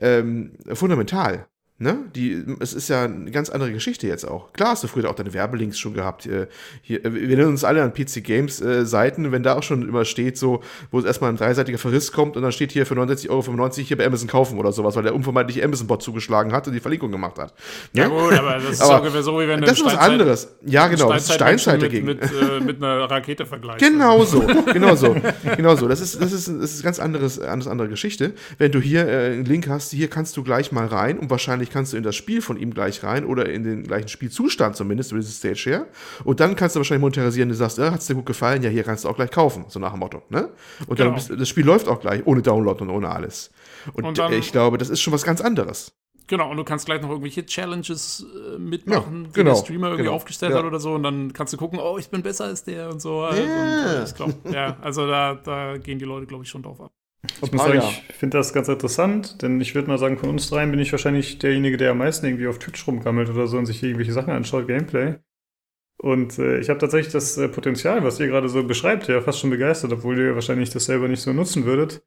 Ähm, 0.00 0.52
fundamental. 0.72 1.48
Ne? 1.82 1.98
Die, 2.14 2.44
es 2.60 2.74
ist 2.74 2.88
ja 2.88 3.06
eine 3.06 3.32
ganz 3.32 3.50
andere 3.50 3.72
Geschichte 3.72 4.06
jetzt 4.06 4.24
auch. 4.24 4.52
Klar 4.52 4.70
hast 4.70 4.84
du 4.84 4.86
früher 4.86 5.10
auch 5.10 5.16
deine 5.16 5.34
Werbelinks 5.34 5.80
schon 5.80 5.94
gehabt. 5.94 6.22
Hier, 6.22 6.46
hier, 6.80 7.02
wir 7.02 7.22
erinnern 7.22 7.48
uns 7.48 7.64
alle 7.64 7.82
an 7.82 7.92
PC 7.92 8.22
Games 8.22 8.60
äh, 8.60 8.86
Seiten, 8.86 9.32
wenn 9.32 9.42
da 9.42 9.56
auch 9.56 9.64
schon 9.64 9.88
immer 9.88 10.04
steht, 10.04 10.38
so, 10.38 10.62
wo 10.92 11.00
es 11.00 11.04
erstmal 11.04 11.30
ein 11.30 11.36
dreiseitiger 11.36 11.78
Verriss 11.78 12.12
kommt 12.12 12.36
und 12.36 12.44
dann 12.44 12.52
steht 12.52 12.70
hier 12.70 12.86
für 12.86 12.94
69,95 12.94 13.30
Euro 13.30 13.72
hier 13.72 13.96
bei 13.96 14.06
Amazon 14.06 14.28
kaufen 14.28 14.60
oder 14.60 14.70
sowas, 14.70 14.94
weil 14.94 15.02
der 15.02 15.12
unvermeidlich 15.12 15.64
Amazon-Bot 15.64 16.04
zugeschlagen 16.04 16.52
hat 16.52 16.68
und 16.68 16.72
die 16.72 16.78
Verlinkung 16.78 17.10
gemacht 17.10 17.36
hat. 17.36 17.52
Ne? 17.94 18.02
Ja, 18.02 18.06
gut, 18.06 18.32
aber 18.32 18.60
das 18.60 18.78
ist 18.78 18.84
ungefähr 18.84 19.22
so, 19.24 19.40
wie 19.40 19.48
wenn 19.48 19.60
du 19.60 19.66
Das 19.66 19.76
ist 19.76 19.84
was 19.84 19.96
anderes. 19.96 20.54
Ja, 20.64 20.86
genau, 20.86 21.12
das 21.12 21.24
ist 21.24 21.34
Steinzeit 21.34 21.82
dagegen. 21.82 22.06
Mit, 22.06 22.20
mit, 22.20 22.30
äh, 22.30 22.60
mit 22.60 22.76
einer 22.76 23.10
Rakete 23.10 23.44
vergleichst. 23.44 23.84
Genau 23.84 24.24
so, 24.24 24.46
genau 24.72 24.94
so. 24.94 25.16
genau 25.56 25.74
so. 25.74 25.88
Das 25.88 26.00
ist, 26.00 26.22
das 26.22 26.30
ist, 26.30 26.46
das 26.46 26.74
ist 26.74 26.76
eine 26.76 26.84
ganz 26.84 27.00
anderes, 27.00 27.40
anderes, 27.40 27.66
andere 27.66 27.88
Geschichte. 27.88 28.34
Wenn 28.58 28.70
du 28.70 28.78
hier 28.78 29.08
äh, 29.08 29.32
einen 29.32 29.46
Link 29.46 29.68
hast, 29.68 29.90
hier 29.90 30.06
kannst 30.06 30.36
du 30.36 30.44
gleich 30.44 30.70
mal 30.70 30.86
rein 30.86 31.18
und 31.18 31.28
wahrscheinlich 31.28 31.71
kannst 31.72 31.92
du 31.92 31.96
in 31.96 32.04
das 32.04 32.14
Spiel 32.14 32.40
von 32.40 32.56
ihm 32.56 32.72
gleich 32.72 33.02
rein 33.02 33.24
oder 33.24 33.48
in 33.48 33.64
den 33.64 33.82
gleichen 33.82 34.08
Spielzustand 34.08 34.76
zumindest 34.76 35.10
über 35.10 35.20
diese 35.20 35.32
Stage 35.32 35.62
her. 35.70 35.86
Und 36.24 36.38
dann 36.38 36.54
kannst 36.54 36.76
du 36.76 36.80
wahrscheinlich 36.80 37.00
monetarisieren, 37.00 37.48
du 37.48 37.54
sagst, 37.54 37.78
ja, 37.78 37.90
hat 37.90 38.00
es 38.00 38.06
dir 38.06 38.14
gut 38.14 38.26
gefallen, 38.26 38.62
ja, 38.62 38.70
hier 38.70 38.84
kannst 38.84 39.04
du 39.04 39.08
auch 39.08 39.16
gleich 39.16 39.30
kaufen, 39.30 39.64
so 39.68 39.80
nach 39.80 39.90
dem 39.90 40.00
Motto. 40.00 40.22
Ne? 40.28 40.50
Und 40.86 40.96
genau. 40.96 41.10
dann 41.10 41.14
bist, 41.14 41.30
das 41.30 41.48
Spiel 41.48 41.64
läuft 41.64 41.88
auch 41.88 42.00
gleich, 42.00 42.22
ohne 42.26 42.42
Download 42.42 42.80
und 42.82 42.90
ohne 42.90 43.08
alles. 43.08 43.50
Und, 43.94 44.04
und 44.04 44.18
dann, 44.18 44.32
ich 44.32 44.52
glaube, 44.52 44.78
das 44.78 44.90
ist 44.90 45.00
schon 45.00 45.12
was 45.12 45.24
ganz 45.24 45.40
anderes. 45.40 45.92
Genau, 46.28 46.50
und 46.50 46.56
du 46.56 46.64
kannst 46.64 46.86
gleich 46.86 47.02
noch 47.02 47.10
irgendwelche 47.10 47.44
Challenges 47.44 48.24
äh, 48.54 48.58
mitmachen, 48.58 49.24
ja, 49.24 49.30
genau, 49.32 49.50
die 49.50 49.54
der 49.54 49.54
Streamer 49.56 49.86
irgendwie 49.88 50.04
genau, 50.04 50.14
aufgestellt 50.14 50.52
ja. 50.52 50.58
hat 50.58 50.64
oder 50.64 50.78
so. 50.78 50.94
Und 50.94 51.02
dann 51.02 51.32
kannst 51.32 51.52
du 51.52 51.56
gucken, 51.56 51.78
oh, 51.78 51.98
ich 51.98 52.08
bin 52.10 52.22
besser 52.22 52.44
als 52.44 52.64
der 52.64 52.90
und 52.90 53.02
so. 53.02 53.20
Also, 53.20 53.42
yeah. 53.42 53.98
und, 53.98 54.08
ich 54.08 54.14
glaub, 54.14 54.52
ja, 54.52 54.76
also 54.80 55.06
da, 55.06 55.34
da 55.34 55.76
gehen 55.78 55.98
die 55.98 56.04
Leute, 56.04 56.26
glaube 56.26 56.44
ich, 56.44 56.50
schon 56.50 56.62
drauf 56.62 56.80
ab. 56.80 56.92
Ich 57.24 57.52
muss 57.52 57.62
sagen, 57.62 57.78
ja. 57.78 57.88
ich 57.88 58.16
finde 58.16 58.38
das 58.38 58.52
ganz 58.52 58.68
interessant, 58.68 59.42
denn 59.42 59.60
ich 59.60 59.74
würde 59.74 59.88
mal 59.88 59.98
sagen, 59.98 60.18
von 60.18 60.28
uns 60.28 60.48
dreien 60.48 60.70
bin 60.70 60.80
ich 60.80 60.90
wahrscheinlich 60.90 61.38
derjenige, 61.38 61.76
der 61.76 61.92
am 61.92 61.98
meisten 61.98 62.26
irgendwie 62.26 62.48
auf 62.48 62.58
Twitch 62.58 62.86
rumgammelt 62.86 63.30
oder 63.30 63.46
so 63.46 63.58
und 63.58 63.66
sich 63.66 63.82
irgendwelche 63.82 64.12
Sachen 64.12 64.32
anschaut, 64.32 64.66
Gameplay. 64.66 65.16
Und 65.98 66.38
äh, 66.40 66.58
ich 66.58 66.68
habe 66.68 66.80
tatsächlich 66.80 67.12
das 67.12 67.38
äh, 67.38 67.48
Potenzial, 67.48 68.02
was 68.02 68.18
ihr 68.18 68.26
gerade 68.26 68.48
so 68.48 68.64
beschreibt, 68.64 69.06
ja 69.06 69.20
fast 69.20 69.38
schon 69.38 69.50
begeistert, 69.50 69.92
obwohl 69.92 70.18
ihr 70.18 70.34
wahrscheinlich 70.34 70.70
das 70.70 70.86
selber 70.86 71.06
nicht 71.06 71.22
so 71.22 71.32
nutzen 71.32 71.64
würdet. 71.64 72.02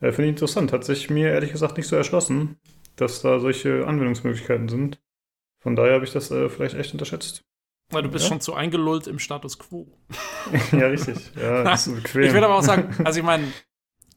Äh, 0.00 0.12
finde 0.12 0.26
ich 0.26 0.30
interessant. 0.30 0.72
Hat 0.72 0.84
sich 0.84 1.10
mir 1.10 1.30
ehrlich 1.30 1.50
gesagt 1.50 1.76
nicht 1.76 1.88
so 1.88 1.96
erschlossen, 1.96 2.60
dass 2.94 3.22
da 3.22 3.40
solche 3.40 3.86
Anwendungsmöglichkeiten 3.88 4.68
sind. 4.68 5.00
Von 5.60 5.74
daher 5.74 5.94
habe 5.94 6.04
ich 6.04 6.12
das 6.12 6.30
äh, 6.30 6.48
vielleicht 6.48 6.76
echt 6.76 6.92
unterschätzt. 6.92 7.42
Weil 7.90 8.04
du 8.04 8.08
bist 8.08 8.26
ja? 8.26 8.28
schon 8.28 8.40
zu 8.40 8.54
eingelullt 8.54 9.08
im 9.08 9.18
Status 9.18 9.58
quo. 9.58 9.88
ja, 10.72 10.86
richtig. 10.86 11.16
Ja, 11.34 11.64
das 11.64 11.80
ist 11.80 11.84
so 11.86 11.94
bequem. 12.00 12.22
Ich 12.22 12.32
würde 12.32 12.46
aber 12.46 12.56
auch 12.56 12.62
sagen, 12.62 12.94
also 13.04 13.18
ich 13.18 13.26
meine, 13.26 13.44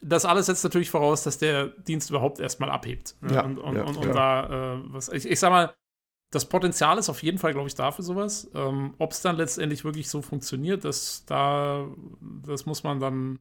das 0.03 0.25
alles 0.25 0.47
setzt 0.47 0.63
natürlich 0.63 0.89
voraus, 0.89 1.23
dass 1.23 1.37
der 1.37 1.67
Dienst 1.67 2.09
überhaupt 2.09 2.39
erstmal 2.39 2.69
abhebt. 2.69 3.15
Ne? 3.21 3.33
Ja, 3.33 3.45
und, 3.45 3.57
und, 3.57 3.75
ja, 3.75 3.83
und, 3.83 3.97
und 3.97 4.13
da, 4.13 4.75
äh, 4.75 4.79
was, 4.87 5.09
ich, 5.09 5.25
ich 5.25 5.39
sag 5.39 5.49
mal, 5.49 5.73
das 6.31 6.49
Potenzial 6.49 6.97
ist 6.97 7.09
auf 7.09 7.21
jeden 7.23 7.37
Fall, 7.37 7.53
glaube 7.53 7.67
ich, 7.67 7.75
da 7.75 7.91
für 7.91 8.03
sowas. 8.03 8.49
Ähm, 8.53 8.95
Ob 8.97 9.11
es 9.11 9.21
dann 9.21 9.37
letztendlich 9.37 9.85
wirklich 9.85 10.09
so 10.09 10.21
funktioniert, 10.21 10.83
das, 10.83 11.25
da, 11.25 11.87
das 12.45 12.65
muss 12.65 12.83
man 12.83 12.99
dann, 12.99 13.39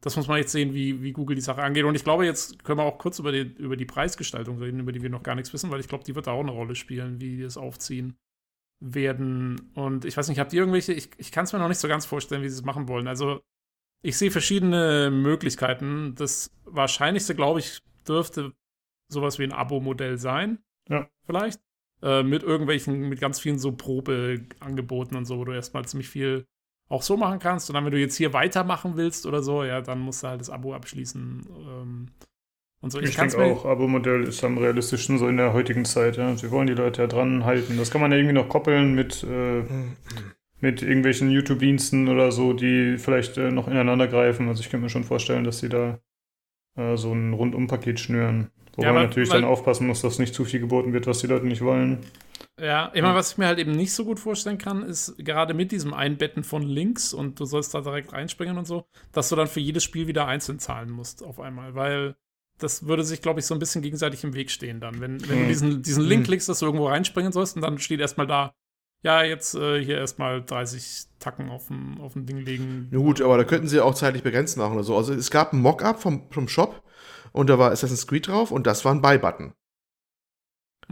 das 0.00 0.16
muss 0.16 0.28
man 0.28 0.38
jetzt 0.38 0.52
sehen, 0.52 0.72
wie, 0.72 1.02
wie 1.02 1.12
Google 1.12 1.34
die 1.34 1.42
Sache 1.42 1.62
angeht. 1.62 1.84
Und 1.84 1.94
ich 1.94 2.04
glaube, 2.04 2.24
jetzt 2.24 2.64
können 2.64 2.78
wir 2.78 2.84
auch 2.84 2.98
kurz 2.98 3.18
über 3.18 3.32
die, 3.32 3.40
über 3.40 3.76
die 3.76 3.84
Preisgestaltung 3.84 4.58
reden, 4.58 4.80
über 4.80 4.92
die 4.92 5.02
wir 5.02 5.10
noch 5.10 5.24
gar 5.24 5.34
nichts 5.34 5.52
wissen, 5.52 5.70
weil 5.70 5.80
ich 5.80 5.88
glaube, 5.88 6.04
die 6.04 6.14
wird 6.14 6.28
da 6.28 6.32
auch 6.32 6.40
eine 6.40 6.52
Rolle 6.52 6.76
spielen, 6.76 7.20
wie 7.20 7.36
die 7.36 7.42
es 7.42 7.56
aufziehen 7.56 8.16
werden. 8.80 9.72
Und 9.74 10.04
ich 10.04 10.16
weiß 10.16 10.28
nicht, 10.28 10.38
habt 10.38 10.52
ihr 10.52 10.60
irgendwelche, 10.60 10.92
ich, 10.92 11.10
ich 11.18 11.32
kann 11.32 11.44
es 11.44 11.52
mir 11.52 11.58
noch 11.58 11.68
nicht 11.68 11.80
so 11.80 11.88
ganz 11.88 12.06
vorstellen, 12.06 12.42
wie 12.42 12.48
sie 12.48 12.56
es 12.56 12.64
machen 12.64 12.88
wollen. 12.88 13.08
Also 13.08 13.40
ich 14.02 14.16
sehe 14.16 14.30
verschiedene 14.30 15.10
Möglichkeiten. 15.10 16.14
Das 16.16 16.50
wahrscheinlichste, 16.64 17.34
glaube 17.34 17.60
ich, 17.60 17.80
dürfte 18.06 18.52
sowas 19.08 19.38
wie 19.38 19.44
ein 19.44 19.52
Abo-Modell 19.52 20.18
sein. 20.18 20.58
Ja. 20.88 21.08
Vielleicht. 21.26 21.60
Äh, 22.02 22.22
mit 22.22 22.42
irgendwelchen, 22.42 23.08
mit 23.08 23.20
ganz 23.20 23.40
vielen 23.40 23.58
so 23.58 23.72
Probeangeboten 23.72 25.16
und 25.16 25.26
so, 25.26 25.38
wo 25.38 25.44
du 25.44 25.52
erstmal 25.52 25.84
ziemlich 25.84 26.08
viel 26.08 26.46
auch 26.88 27.02
so 27.02 27.16
machen 27.16 27.38
kannst. 27.38 27.68
Und 27.68 27.74
dann, 27.74 27.84
wenn 27.84 27.92
du 27.92 27.98
jetzt 27.98 28.16
hier 28.16 28.32
weitermachen 28.32 28.96
willst 28.96 29.26
oder 29.26 29.42
so, 29.42 29.64
ja, 29.64 29.80
dann 29.82 30.00
musst 30.00 30.22
du 30.22 30.28
halt 30.28 30.40
das 30.40 30.50
Abo 30.50 30.74
abschließen. 30.74 31.46
Ähm, 31.48 32.06
und 32.80 32.90
so. 32.90 33.00
Ich, 33.00 33.10
ich 33.10 33.16
denke 33.16 33.44
auch, 33.44 33.66
Abo-Modell 33.66 34.24
ist 34.24 34.42
am 34.42 34.56
realistischsten 34.56 35.18
so 35.18 35.28
in 35.28 35.36
der 35.36 35.52
heutigen 35.52 35.84
Zeit. 35.84 36.16
Ja. 36.16 36.34
Sie 36.36 36.50
wollen 36.50 36.68
die 36.68 36.72
Leute 36.72 37.02
ja 37.02 37.06
dran 37.06 37.44
halten. 37.44 37.76
Das 37.76 37.90
kann 37.90 38.00
man 38.00 38.10
ja 38.12 38.16
irgendwie 38.16 38.34
noch 38.34 38.48
koppeln 38.48 38.94
mit. 38.94 39.22
Äh, 39.22 39.60
mhm 39.62 39.96
mit 40.60 40.82
irgendwelchen 40.82 41.30
YouTube-Diensten 41.30 42.08
oder 42.08 42.32
so, 42.32 42.52
die 42.52 42.98
vielleicht 42.98 43.38
äh, 43.38 43.50
noch 43.50 43.68
ineinander 43.68 44.08
greifen. 44.08 44.48
Also 44.48 44.60
ich 44.60 44.70
könnte 44.70 44.84
mir 44.84 44.90
schon 44.90 45.04
vorstellen, 45.04 45.44
dass 45.44 45.58
sie 45.58 45.68
da 45.68 46.00
äh, 46.76 46.96
so 46.96 47.12
ein 47.12 47.32
Rundum-Paket 47.32 47.98
schnüren. 47.98 48.50
Wobei 48.76 48.88
ja, 48.88 48.92
man 48.92 49.04
natürlich 49.04 49.30
dann 49.30 49.44
aufpassen 49.44 49.86
muss, 49.86 50.00
dass 50.02 50.18
nicht 50.18 50.34
zu 50.34 50.44
viel 50.44 50.60
geboten 50.60 50.92
wird, 50.92 51.06
was 51.06 51.18
die 51.18 51.26
Leute 51.26 51.46
nicht 51.46 51.62
wollen. 51.62 51.98
Ja, 52.60 52.86
immer 52.86 53.14
was 53.14 53.32
ich 53.32 53.38
mir 53.38 53.46
halt 53.46 53.58
eben 53.58 53.72
nicht 53.72 53.92
so 53.92 54.04
gut 54.04 54.20
vorstellen 54.20 54.58
kann, 54.58 54.82
ist 54.82 55.16
gerade 55.18 55.54
mit 55.54 55.72
diesem 55.72 55.94
Einbetten 55.94 56.44
von 56.44 56.62
Links 56.62 57.14
und 57.14 57.40
du 57.40 57.46
sollst 57.46 57.74
da 57.74 57.80
direkt 57.80 58.12
reinspringen 58.12 58.58
und 58.58 58.66
so, 58.66 58.84
dass 59.12 59.30
du 59.30 59.36
dann 59.36 59.46
für 59.46 59.60
jedes 59.60 59.82
Spiel 59.82 60.06
wieder 60.06 60.26
einzeln 60.26 60.58
zahlen 60.58 60.90
musst 60.90 61.22
auf 61.22 61.40
einmal, 61.40 61.74
weil 61.74 62.16
das 62.58 62.86
würde 62.86 63.02
sich, 63.02 63.22
glaube 63.22 63.40
ich, 63.40 63.46
so 63.46 63.54
ein 63.54 63.58
bisschen 63.58 63.80
gegenseitig 63.80 64.24
im 64.24 64.34
Weg 64.34 64.50
stehen 64.50 64.80
dann. 64.80 65.00
Wenn, 65.00 65.26
wenn 65.28 65.36
hm. 65.36 65.42
du 65.42 65.48
diesen, 65.48 65.82
diesen 65.82 66.04
Link 66.04 66.20
hm. 66.20 66.26
klickst, 66.26 66.48
dass 66.50 66.58
du 66.58 66.66
irgendwo 66.66 66.88
reinspringen 66.88 67.32
sollst 67.32 67.56
und 67.56 67.62
dann 67.62 67.78
steht 67.78 68.00
erstmal 68.00 68.26
da, 68.26 68.54
ja, 69.02 69.22
jetzt 69.22 69.54
äh, 69.54 69.82
hier 69.82 69.98
erstmal 69.98 70.42
30 70.42 71.06
Tacken 71.18 71.50
auf 71.50 71.68
dem, 71.68 72.00
auf 72.00 72.12
Ding 72.14 72.38
legen. 72.38 72.88
Na 72.90 72.98
gut, 72.98 73.20
aber 73.20 73.38
da 73.38 73.44
könnten 73.44 73.68
sie 73.68 73.80
auch 73.80 73.94
zeitlich 73.94 74.22
begrenzt 74.22 74.56
machen 74.56 74.74
oder 74.74 74.84
so. 74.84 74.96
Also 74.96 75.14
es 75.14 75.30
gab 75.30 75.52
ein 75.52 75.60
Mockup 75.60 76.00
vom, 76.00 76.30
vom 76.30 76.48
Shop 76.48 76.82
und 77.32 77.48
da 77.48 77.58
war 77.58 77.70
Assassin's 77.70 78.06
Creed 78.06 78.28
drauf 78.28 78.50
und 78.50 78.66
das 78.66 78.84
war 78.84 78.94
ein 78.94 79.02
Buy-Button. 79.02 79.52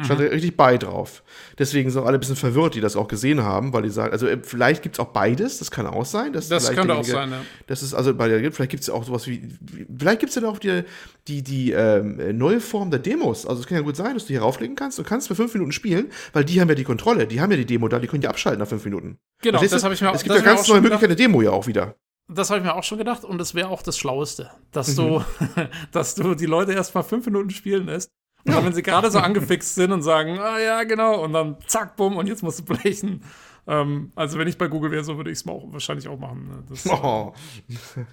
Stand 0.04 0.20
mhm. 0.20 0.26
richtig 0.26 0.56
bei 0.56 0.78
drauf. 0.78 1.22
Deswegen 1.58 1.90
sind 1.90 2.02
auch 2.02 2.06
alle 2.06 2.18
ein 2.18 2.20
bisschen 2.20 2.36
verwirrt, 2.36 2.74
die 2.74 2.80
das 2.80 2.96
auch 2.96 3.08
gesehen 3.08 3.42
haben, 3.42 3.72
weil 3.72 3.82
die 3.82 3.90
sagen, 3.90 4.12
also 4.12 4.26
äh, 4.26 4.38
vielleicht 4.42 4.82
gibt 4.82 4.96
es 4.96 5.00
auch 5.00 5.12
beides, 5.12 5.58
das 5.58 5.70
kann 5.70 5.86
auch 5.86 6.04
sein. 6.04 6.32
das 6.32 6.48
könnte 6.72 6.94
auch 6.94 7.04
sein, 7.04 7.30
ja. 7.30 7.40
Das 7.66 7.82
ist 7.82 7.94
also 7.94 8.14
bei 8.14 8.28
der, 8.28 8.52
vielleicht 8.52 8.70
gibt 8.70 8.82
es 8.82 8.86
ja 8.86 8.94
auch 8.94 9.04
sowas 9.04 9.26
wie, 9.26 9.48
vielleicht 9.96 10.20
gibt 10.20 10.30
es 10.30 10.40
ja 10.40 10.48
auch 10.48 10.58
die, 10.58 10.82
die, 11.26 11.42
die 11.42 11.72
ähm, 11.72 12.36
neue 12.36 12.60
Form 12.60 12.90
der 12.90 13.00
Demos. 13.00 13.46
Also 13.46 13.60
es 13.60 13.66
kann 13.66 13.76
ja 13.76 13.82
gut 13.82 13.96
sein, 13.96 14.14
dass 14.14 14.24
du 14.24 14.28
hier 14.28 14.42
rauflegen 14.42 14.76
kannst 14.76 14.98
und 14.98 15.06
kannst 15.06 15.28
für 15.28 15.34
fünf 15.34 15.52
Minuten 15.54 15.72
spielen, 15.72 16.10
weil 16.32 16.44
die 16.44 16.60
haben 16.60 16.68
ja 16.68 16.74
die 16.74 16.84
Kontrolle, 16.84 17.26
die 17.26 17.40
haben 17.40 17.50
ja 17.50 17.56
die 17.56 17.66
Demo 17.66 17.88
da, 17.88 17.98
die 17.98 18.06
können 18.06 18.22
ja 18.22 18.30
abschalten 18.30 18.60
nach 18.60 18.68
fünf 18.68 18.84
Minuten. 18.84 19.18
Genau, 19.42 19.60
das, 19.60 19.70
das 19.70 19.84
habe 19.84 19.94
ich 19.94 20.00
mir 20.00 20.10
auch 20.10 20.14
Es 20.14 20.22
gibt 20.22 20.34
ja 20.34 20.42
ganz 20.42 20.68
neue 20.68 20.80
Möglichkeiten 20.80 21.16
der 21.16 21.16
Demo 21.16 21.42
ja 21.42 21.50
auch 21.50 21.66
wieder. 21.66 21.96
Das 22.30 22.50
habe 22.50 22.60
ich 22.60 22.66
mir 22.66 22.74
auch 22.74 22.84
schon 22.84 22.98
gedacht 22.98 23.24
und 23.24 23.38
das 23.38 23.54
wäre 23.54 23.68
auch 23.68 23.82
das 23.82 23.96
Schlaueste, 23.96 24.50
dass 24.70 24.88
mhm. 24.88 24.96
du, 24.96 25.24
dass 25.92 26.14
du 26.14 26.34
die 26.34 26.46
Leute 26.46 26.72
erst 26.72 26.94
mal 26.94 27.02
fünf 27.02 27.24
Minuten 27.24 27.50
spielen 27.50 27.86
lässt 27.86 28.10
und 28.44 28.54
dann, 28.54 28.64
wenn 28.64 28.72
sie 28.72 28.82
gerade 28.82 29.10
so 29.10 29.18
angefixt 29.18 29.74
sind 29.74 29.92
und 29.92 30.02
sagen, 30.02 30.38
ah 30.38 30.58
ja, 30.58 30.84
genau, 30.84 31.22
und 31.22 31.32
dann 31.32 31.56
zack, 31.66 31.96
bumm, 31.96 32.16
und 32.16 32.26
jetzt 32.26 32.42
musst 32.42 32.60
du 32.60 32.64
blechen. 32.64 33.22
Ähm, 33.66 34.12
also, 34.14 34.38
wenn 34.38 34.48
ich 34.48 34.56
bei 34.56 34.66
Google 34.66 34.90
wäre, 34.90 35.04
so 35.04 35.16
würde 35.18 35.30
ich 35.30 35.38
es 35.38 35.46
auch, 35.46 35.70
wahrscheinlich 35.70 36.08
auch 36.08 36.18
machen. 36.18 36.48
Ne? 36.48 36.64
Das, 36.70 36.86
oh, 36.90 37.34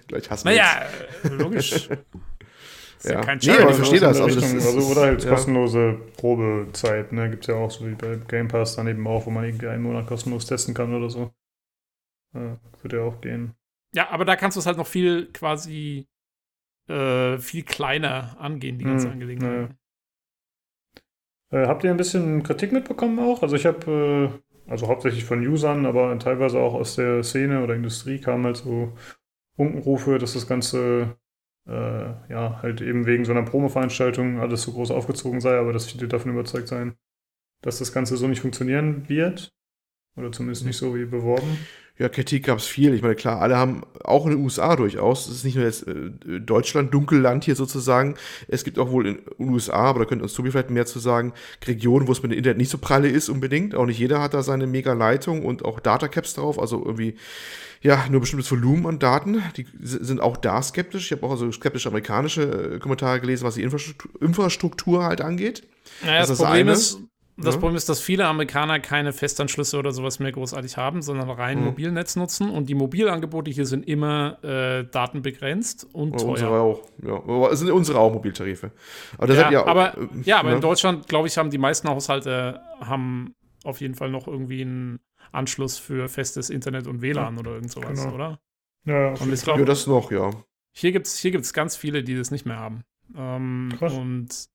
gleich 0.06 0.30
hassen 0.30 0.48
Naja, 0.48 0.82
äh, 1.24 1.28
logisch. 1.28 1.88
ja. 3.02 3.12
ja 3.12 3.20
kein 3.22 3.38
nee, 3.38 3.52
aber 3.52 3.70
ich 3.70 3.76
verstehe 3.76 4.00
das. 4.00 4.20
Also, 4.20 4.38
das 4.38 4.52
ist, 4.52 4.66
also, 4.66 4.86
oder 4.88 5.00
halt 5.02 5.24
ja. 5.24 5.30
kostenlose 5.30 5.98
Probezeit. 6.18 7.12
Ne? 7.12 7.30
Gibt 7.30 7.44
es 7.44 7.48
ja 7.48 7.54
auch, 7.54 7.70
so 7.70 7.86
wie 7.86 7.94
bei 7.94 8.16
Game 8.28 8.48
Pass 8.48 8.76
dann 8.76 8.86
eben 8.86 9.06
auch, 9.06 9.24
wo 9.24 9.30
man 9.30 9.44
irgendwie 9.44 9.68
einen 9.68 9.82
Monat 9.82 10.06
kostenlos 10.06 10.44
testen 10.44 10.74
kann 10.74 10.92
oder 10.92 11.08
so. 11.08 11.30
Ja, 12.34 12.58
würde 12.82 12.96
ja 12.98 13.02
auch 13.04 13.20
gehen. 13.22 13.54
Ja, 13.94 14.10
aber 14.10 14.26
da 14.26 14.36
kannst 14.36 14.56
du 14.56 14.60
es 14.60 14.66
halt 14.66 14.76
noch 14.76 14.86
viel 14.86 15.32
quasi 15.32 16.06
äh, 16.88 17.38
viel 17.38 17.62
kleiner 17.62 18.36
angehen, 18.38 18.78
die 18.78 18.84
ganze 18.84 19.06
hm, 19.06 19.12
Angelegenheit. 19.14 19.70
Äh, 21.50 21.66
habt 21.66 21.84
ihr 21.84 21.90
ein 21.90 21.96
bisschen 21.96 22.42
Kritik 22.42 22.72
mitbekommen 22.72 23.18
auch? 23.18 23.42
Also 23.42 23.56
ich 23.56 23.66
habe, 23.66 24.40
äh, 24.66 24.70
also 24.70 24.88
hauptsächlich 24.88 25.24
von 25.24 25.46
Usern, 25.46 25.86
aber 25.86 26.18
teilweise 26.18 26.58
auch 26.58 26.74
aus 26.74 26.96
der 26.96 27.22
Szene 27.22 27.62
oder 27.62 27.74
Industrie 27.74 28.20
kamen 28.20 28.44
halt 28.44 28.56
so 28.56 28.92
Unkenrufe, 29.56 30.18
dass 30.18 30.34
das 30.34 30.46
Ganze 30.46 31.16
äh, 31.66 31.72
ja, 32.30 32.60
halt 32.62 32.80
eben 32.80 33.06
wegen 33.06 33.24
so 33.24 33.32
einer 33.32 33.42
Promo-Veranstaltung 33.42 34.40
alles 34.40 34.62
so 34.62 34.72
groß 34.72 34.90
aufgezogen 34.90 35.40
sei, 35.40 35.58
aber 35.58 35.72
dass 35.72 35.90
viele 35.90 36.08
davon 36.08 36.32
überzeugt 36.32 36.68
seien, 36.68 36.96
dass 37.62 37.78
das 37.78 37.92
Ganze 37.92 38.16
so 38.16 38.28
nicht 38.28 38.40
funktionieren 38.40 39.08
wird. 39.08 39.52
Oder 40.16 40.32
zumindest 40.32 40.64
nicht 40.64 40.78
so 40.78 40.94
wie 40.94 41.04
beworben. 41.04 41.58
Ja, 41.98 42.10
Kritik 42.10 42.44
gab 42.44 42.58
es 42.58 42.66
viel. 42.66 42.92
Ich 42.92 43.00
meine, 43.00 43.14
klar, 43.14 43.40
alle 43.40 43.56
haben 43.56 43.82
auch 44.04 44.26
in 44.26 44.32
den 44.32 44.44
USA 44.44 44.76
durchaus. 44.76 45.28
Es 45.28 45.36
ist 45.36 45.44
nicht 45.44 45.54
nur 45.54 45.64
jetzt 45.64 45.88
äh, 45.88 46.40
Deutschland, 46.40 46.92
Dunkelland 46.92 47.44
hier 47.44 47.56
sozusagen. 47.56 48.16
Es 48.48 48.64
gibt 48.64 48.78
auch 48.78 48.90
wohl 48.90 49.06
in 49.06 49.14
den 49.38 49.50
USA, 49.50 49.76
aber 49.76 50.00
da 50.00 50.04
könnte 50.04 50.22
uns 50.22 50.34
Tobi 50.34 50.50
vielleicht 50.50 50.68
mehr 50.68 50.84
zu 50.84 50.98
sagen, 50.98 51.32
Regionen, 51.66 52.06
wo 52.06 52.12
es 52.12 52.22
mit 52.22 52.32
dem 52.32 52.38
Internet 52.38 52.58
nicht 52.58 52.70
so 52.70 52.76
pralle 52.76 53.08
ist 53.08 53.30
unbedingt. 53.30 53.74
Auch 53.74 53.86
nicht 53.86 53.98
jeder 53.98 54.20
hat 54.20 54.34
da 54.34 54.42
seine 54.42 54.66
Mega-Leitung 54.66 55.42
und 55.42 55.64
auch 55.64 55.80
Datacaps 55.80 56.34
drauf. 56.34 56.58
Also 56.58 56.84
irgendwie, 56.84 57.16
ja, 57.80 58.04
nur 58.10 58.20
bestimmtes 58.20 58.50
Volumen 58.50 58.86
an 58.86 58.98
Daten. 58.98 59.42
Die 59.56 59.66
sind 59.80 60.20
auch 60.20 60.36
da 60.36 60.60
skeptisch. 60.60 61.06
Ich 61.06 61.12
habe 61.12 61.26
auch 61.26 61.30
also 61.30 61.50
skeptische 61.50 61.88
amerikanische 61.88 62.74
äh, 62.74 62.78
Kommentare 62.78 63.20
gelesen, 63.20 63.44
was 63.44 63.54
die 63.54 63.62
Infrastruktur, 63.62 64.10
Infrastruktur 64.20 65.04
halt 65.04 65.22
angeht. 65.22 65.62
Naja, 66.02 66.18
das, 66.18 66.28
das, 66.28 66.38
das 66.38 66.46
Problem 66.46 66.68
ist, 66.68 67.00
das 67.38 67.54
ja. 67.54 67.60
Problem 67.60 67.76
ist, 67.76 67.88
dass 67.90 68.00
viele 68.00 68.26
Amerikaner 68.26 68.80
keine 68.80 69.12
Festanschlüsse 69.12 69.78
oder 69.78 69.92
sowas 69.92 70.20
mehr 70.20 70.32
großartig 70.32 70.78
haben, 70.78 71.02
sondern 71.02 71.28
rein 71.28 71.58
mhm. 71.58 71.66
Mobilnetz 71.66 72.16
nutzen. 72.16 72.48
Und 72.48 72.70
die 72.70 72.74
Mobilangebote 72.74 73.50
hier 73.50 73.66
sind 73.66 73.86
immer 73.86 74.42
äh, 74.42 74.84
datenbegrenzt 74.90 75.86
und 75.92 76.12
ja, 76.12 76.16
teuer. 76.16 76.30
Unsere 76.30 76.60
auch. 76.60 76.82
Ja, 77.02 77.14
aber 77.14 77.52
es 77.52 77.58
sind 77.58 77.70
unsere 77.70 77.98
auch 77.98 78.12
Mobiltarife. 78.12 78.72
Aber 79.18 79.34
ja, 79.34 79.50
ja, 79.50 79.66
aber, 79.66 79.98
äh, 79.98 80.06
ja, 80.22 80.38
aber 80.38 80.52
in 80.54 80.62
Deutschland, 80.62 81.08
glaube 81.08 81.28
ich, 81.28 81.36
haben 81.36 81.50
die 81.50 81.58
meisten 81.58 81.88
Haushalte 81.88 82.62
haben 82.80 83.34
auf 83.64 83.82
jeden 83.82 83.94
Fall 83.94 84.10
noch 84.10 84.26
irgendwie 84.26 84.62
einen 84.62 85.00
Anschluss 85.32 85.76
für 85.76 86.08
festes 86.08 86.48
Internet 86.48 86.86
und 86.86 87.02
WLAN 87.02 87.36
oder 87.36 87.52
irgend 87.52 87.70
sowas, 87.70 88.02
genau. 88.02 88.14
oder? 88.14 88.40
Ja, 88.86 89.12
und 89.14 89.32
ich 89.32 89.42
glaube, 89.42 89.60
ja, 89.60 89.66
das 89.66 89.86
noch, 89.86 90.10
ja. 90.10 90.30
Hier 90.72 90.92
gibt 90.92 91.06
es 91.06 91.18
hier 91.18 91.32
gibt's 91.32 91.52
ganz 91.52 91.76
viele, 91.76 92.02
die 92.02 92.16
das 92.16 92.30
nicht 92.30 92.46
mehr 92.46 92.58
haben. 92.58 92.84
Ähm, 93.14 93.76
und 93.80 94.48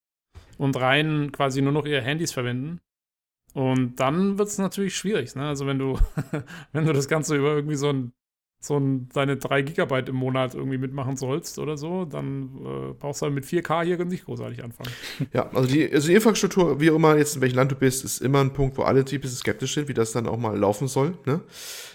und 0.62 0.80
rein 0.80 1.32
quasi 1.32 1.60
nur 1.60 1.72
noch 1.72 1.88
ihre 1.88 2.04
Handys 2.04 2.32
verwenden. 2.32 2.82
Und 3.56 3.96
dann 4.00 4.38
wird 4.38 4.48
es 4.48 4.60
natürlich 4.60 4.96
schwierig, 4.96 5.36
ne? 5.36 5.48
Also 5.48 5.66
wenn 5.66 5.80
du, 5.80 5.98
wenn 6.72 6.86
du 6.86 6.94
das 6.94 7.08
Ganze 7.08 7.36
über 7.36 7.56
irgendwie 7.56 7.76
so 7.76 7.90
ein, 7.90 8.14
so 8.64 8.78
ein, 8.78 9.10
deine 9.12 9.38
3 9.38 9.64
Gigabyte 9.64 10.10
im 10.10 10.16
Monat 10.16 10.54
irgendwie 10.54 10.78
mitmachen 10.78 11.18
sollst 11.18 11.58
oder 11.58 11.78
so, 11.78 12.06
dann 12.06 12.44
äh, 12.64 12.94
brauchst 12.94 13.22
du 13.22 13.26
halt 13.26 13.34
mit 13.34 13.44
4K 13.44 13.84
hier 13.84 14.06
nicht 14.06 14.26
großartig 14.26 14.64
anfangen. 14.64 14.92
Ja, 15.34 15.50
also 15.54 15.68
die, 15.68 15.92
also 15.92 16.08
die 16.08 16.16
Infrastruktur, 16.16 16.80
wie 16.80 16.88
immer 16.88 17.16
jetzt 17.16 17.36
in 17.36 17.42
welchem 17.42 17.56
Land 17.56 17.72
du 17.72 17.76
bist, 17.76 18.04
ist 18.04 18.22
immer 18.22 18.42
ein 18.42 18.54
Punkt, 18.54 18.78
wo 18.78 18.84
alle 18.84 19.00
ein 19.00 19.06
bisschen 19.06 19.30
skeptisch 19.30 19.74
sind, 19.74 19.88
wie 19.88 19.94
das 19.94 20.12
dann 20.12 20.28
auch 20.28 20.38
mal 20.38 20.58
laufen 20.58 20.88
soll, 20.88 21.14
ne? 21.26 21.42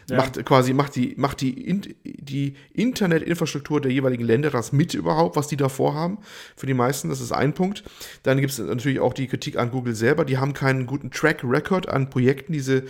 Ja. 0.08 0.18
Macht 0.18 0.44
quasi, 0.44 0.72
macht 0.72 0.94
die, 0.94 1.14
macht 1.16 1.40
die, 1.40 1.84
die 2.04 2.54
Internetinfrastruktur 2.72 3.80
der 3.80 3.90
jeweiligen 3.90 4.24
Länder 4.24 4.50
das 4.50 4.72
mit 4.72 4.94
überhaupt, 4.94 5.34
was 5.34 5.48
die 5.48 5.56
da 5.56 5.68
vorhaben? 5.68 6.18
Für 6.56 6.66
die 6.66 6.74
meisten, 6.74 7.08
das 7.08 7.20
ist 7.20 7.32
ein 7.32 7.54
Punkt. 7.54 7.82
Dann 8.22 8.38
gibt 8.40 8.52
es 8.52 8.58
natürlich 8.58 9.00
auch 9.00 9.14
die 9.14 9.26
Kritik 9.26 9.56
an 9.58 9.72
Google 9.72 9.96
selber. 9.96 10.24
Die 10.24 10.38
haben 10.38 10.52
keinen 10.52 10.86
guten 10.86 11.10
Track 11.10 11.42
Record 11.42 11.88
an 11.88 12.08
Projekten, 12.08 12.52
die 12.52 12.60
sie 12.60 12.84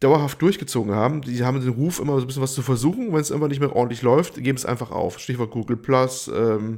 dauerhaft 0.00 0.40
durchgezogen 0.40 0.94
haben. 0.94 1.20
Die 1.22 1.44
haben 1.44 1.60
den 1.60 1.70
Ruf, 1.70 2.00
immer 2.00 2.14
so 2.14 2.22
ein 2.22 2.26
bisschen 2.26 2.42
was 2.42 2.54
zu 2.54 2.62
versuchen. 2.62 3.12
Wenn 3.12 3.20
es 3.20 3.30
immer 3.30 3.48
nicht 3.48 3.60
mehr 3.60 3.76
ordentlich 3.76 4.02
läuft, 4.02 4.34
geben 4.34 4.56
es 4.56 4.64
einfach 4.66 4.90
auf. 4.90 5.18
Stichwort 5.18 5.50
Google 5.50 5.76
Plus, 5.76 6.28
ähm, 6.28 6.76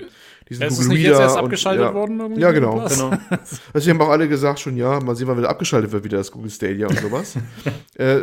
diesen 0.49 0.65
ist 0.65 0.77
Google 0.77 0.89
nicht 0.89 1.07
Reader 1.07 1.11
jetzt 1.11 1.21
erst 1.21 1.37
abgeschaltet 1.37 1.83
und, 1.83 1.89
ja, 1.89 1.95
worden? 1.95 2.21
Irgendwie 2.21 2.41
ja, 2.41 2.53
genau. 2.53 2.89
genau. 2.89 3.13
Also, 3.73 3.91
haben 3.91 4.01
auch 4.01 4.09
alle 4.09 4.29
gesagt 4.29 4.61
schon, 4.61 4.77
ja, 4.77 5.01
mal 5.01 5.15
sehen, 5.17 5.27
wann 5.29 5.39
wieder 5.39 5.51
abgeschaltet 5.51 5.93
wird, 5.93 6.05
wieder 6.05 6.19
das 6.19 6.31
Google 6.31 6.51
Stadia 6.51 6.87
und 6.87 6.99
sowas. 6.99 7.37
äh, 7.97 8.19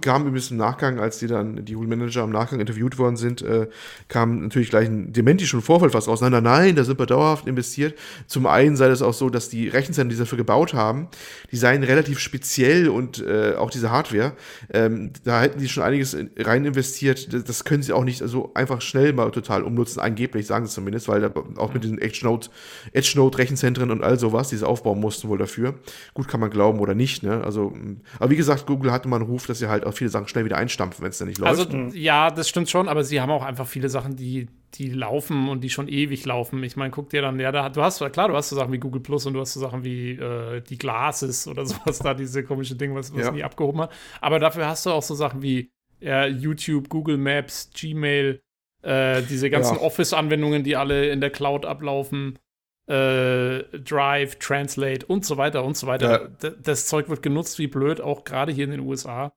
kam 0.00 0.22
übrigens 0.22 0.50
im 0.50 0.56
Nachgang, 0.56 0.98
als 0.98 1.18
die 1.18 1.26
dann, 1.26 1.64
die 1.64 1.74
Google 1.74 1.88
Manager 1.88 2.24
im 2.24 2.30
Nachgang 2.30 2.60
interviewt 2.60 2.98
worden 2.98 3.16
sind, 3.16 3.42
äh, 3.42 3.68
kam 4.08 4.42
natürlich 4.42 4.70
gleich 4.70 4.88
ein 4.88 5.12
dementischen 5.12 5.60
Vorfall 5.62 5.90
fast 5.90 6.08
raus. 6.08 6.20
Nein, 6.20 6.32
nein, 6.32 6.42
nein, 6.42 6.76
da 6.76 6.84
sind 6.84 6.98
wir 6.98 7.06
dauerhaft 7.06 7.46
investiert. 7.46 7.98
Zum 8.26 8.46
einen 8.46 8.76
sei 8.76 8.88
es 8.88 9.02
auch 9.02 9.14
so, 9.14 9.30
dass 9.30 9.48
die 9.48 9.68
Rechenzentren, 9.68 10.08
die 10.08 10.16
sie 10.16 10.22
dafür 10.22 10.38
gebaut 10.38 10.74
haben, 10.74 11.08
die 11.50 11.56
seien 11.56 11.82
relativ 11.82 12.18
speziell 12.18 12.88
und 12.88 13.24
äh, 13.24 13.54
auch 13.56 13.70
diese 13.70 13.90
Hardware, 13.90 14.32
ähm, 14.72 15.12
da 15.24 15.40
hätten 15.40 15.60
die 15.60 15.68
schon 15.68 15.82
einiges 15.82 16.16
rein 16.38 16.64
investiert. 16.64 17.32
Das, 17.32 17.44
das 17.44 17.64
können 17.64 17.82
sie 17.82 17.92
auch 17.92 18.04
nicht 18.04 18.22
so 18.24 18.52
einfach 18.54 18.80
schnell 18.80 19.12
mal 19.12 19.30
total 19.30 19.62
umnutzen, 19.62 20.00
angeblich, 20.00 20.46
sagen 20.46 20.66
sie 20.66 20.72
zumindest, 20.72 21.08
weil 21.08 21.20
da 21.20 21.27
auch 21.56 21.74
mit 21.74 21.84
den 21.84 21.98
Edge-Node 21.98 22.48
Edge 22.92 23.12
-Node 23.14 23.38
Rechenzentren 23.38 23.90
und 23.90 24.02
all 24.02 24.18
sowas, 24.18 24.48
die 24.48 24.56
sie 24.56 24.66
aufbauen 24.66 25.00
mussten 25.00 25.28
wohl 25.28 25.38
dafür. 25.38 25.74
Gut, 26.14 26.28
kann 26.28 26.40
man 26.40 26.50
glauben 26.50 26.80
oder 26.80 26.94
nicht, 26.94 27.22
ne? 27.22 27.42
Also, 27.44 27.72
aber 28.18 28.30
wie 28.30 28.36
gesagt, 28.36 28.66
Google 28.66 28.92
hatte 28.92 29.08
mal 29.08 29.16
einen 29.16 29.26
Ruf, 29.26 29.46
dass 29.46 29.58
sie 29.58 29.68
halt 29.68 29.84
auch 29.86 29.92
viele 29.92 30.10
Sachen 30.10 30.28
schnell 30.28 30.44
wieder 30.44 30.56
einstampfen, 30.56 31.02
wenn 31.02 31.10
es 31.10 31.18
dann 31.18 31.28
nicht 31.28 31.38
läuft. 31.38 31.72
Also, 31.72 31.96
ja, 31.96 32.30
das 32.30 32.48
stimmt 32.48 32.68
schon, 32.70 32.88
aber 32.88 33.04
sie 33.04 33.20
haben 33.20 33.30
auch 33.30 33.44
einfach 33.44 33.66
viele 33.66 33.88
Sachen, 33.88 34.16
die, 34.16 34.48
die 34.74 34.90
laufen 34.90 35.48
und 35.48 35.62
die 35.62 35.70
schon 35.70 35.88
ewig 35.88 36.24
laufen. 36.26 36.62
Ich 36.62 36.76
meine, 36.76 36.90
guck 36.90 37.10
dir 37.10 37.22
dann, 37.22 37.38
ja, 37.40 37.52
da, 37.52 37.68
du 37.68 37.82
hast, 37.82 37.98
klar, 38.12 38.28
du 38.28 38.34
hast 38.34 38.50
so 38.50 38.56
Sachen 38.56 38.72
wie 38.72 38.78
Google 38.78 39.02
Plus 39.02 39.26
und 39.26 39.34
du 39.34 39.40
hast 39.40 39.54
so 39.54 39.60
Sachen 39.60 39.84
wie 39.84 40.12
äh, 40.12 40.60
die 40.60 40.78
Glasses 40.78 41.48
oder 41.48 41.66
sowas 41.66 41.98
da, 41.98 42.14
diese 42.14 42.44
komische 42.44 42.74
Dinge, 42.74 42.94
was, 42.94 43.12
was 43.14 43.26
ja. 43.26 43.32
nie 43.32 43.44
abgehoben 43.44 43.82
hat. 43.82 43.92
Aber 44.20 44.38
dafür 44.38 44.66
hast 44.66 44.86
du 44.86 44.90
auch 44.90 45.02
so 45.02 45.14
Sachen 45.14 45.42
wie 45.42 45.70
ja, 46.00 46.26
YouTube, 46.26 46.88
Google 46.88 47.18
Maps, 47.18 47.70
Gmail, 47.74 48.40
äh, 48.88 49.22
diese 49.22 49.50
ganzen 49.50 49.76
ja. 49.76 49.82
Office-Anwendungen, 49.82 50.64
die 50.64 50.74
alle 50.74 51.10
in 51.10 51.20
der 51.20 51.28
Cloud 51.30 51.66
ablaufen, 51.66 52.38
äh, 52.86 53.62
Drive, 53.80 54.36
Translate 54.38 55.04
und 55.04 55.26
so 55.26 55.36
weiter 55.36 55.62
und 55.62 55.76
so 55.76 55.86
weiter. 55.86 56.30
Ja. 56.40 56.50
Das 56.62 56.86
Zeug 56.86 57.10
wird 57.10 57.22
genutzt 57.22 57.58
wie 57.58 57.66
blöd, 57.66 58.00
auch 58.00 58.24
gerade 58.24 58.50
hier 58.50 58.64
in 58.64 58.70
den 58.70 58.80
USA. 58.80 59.34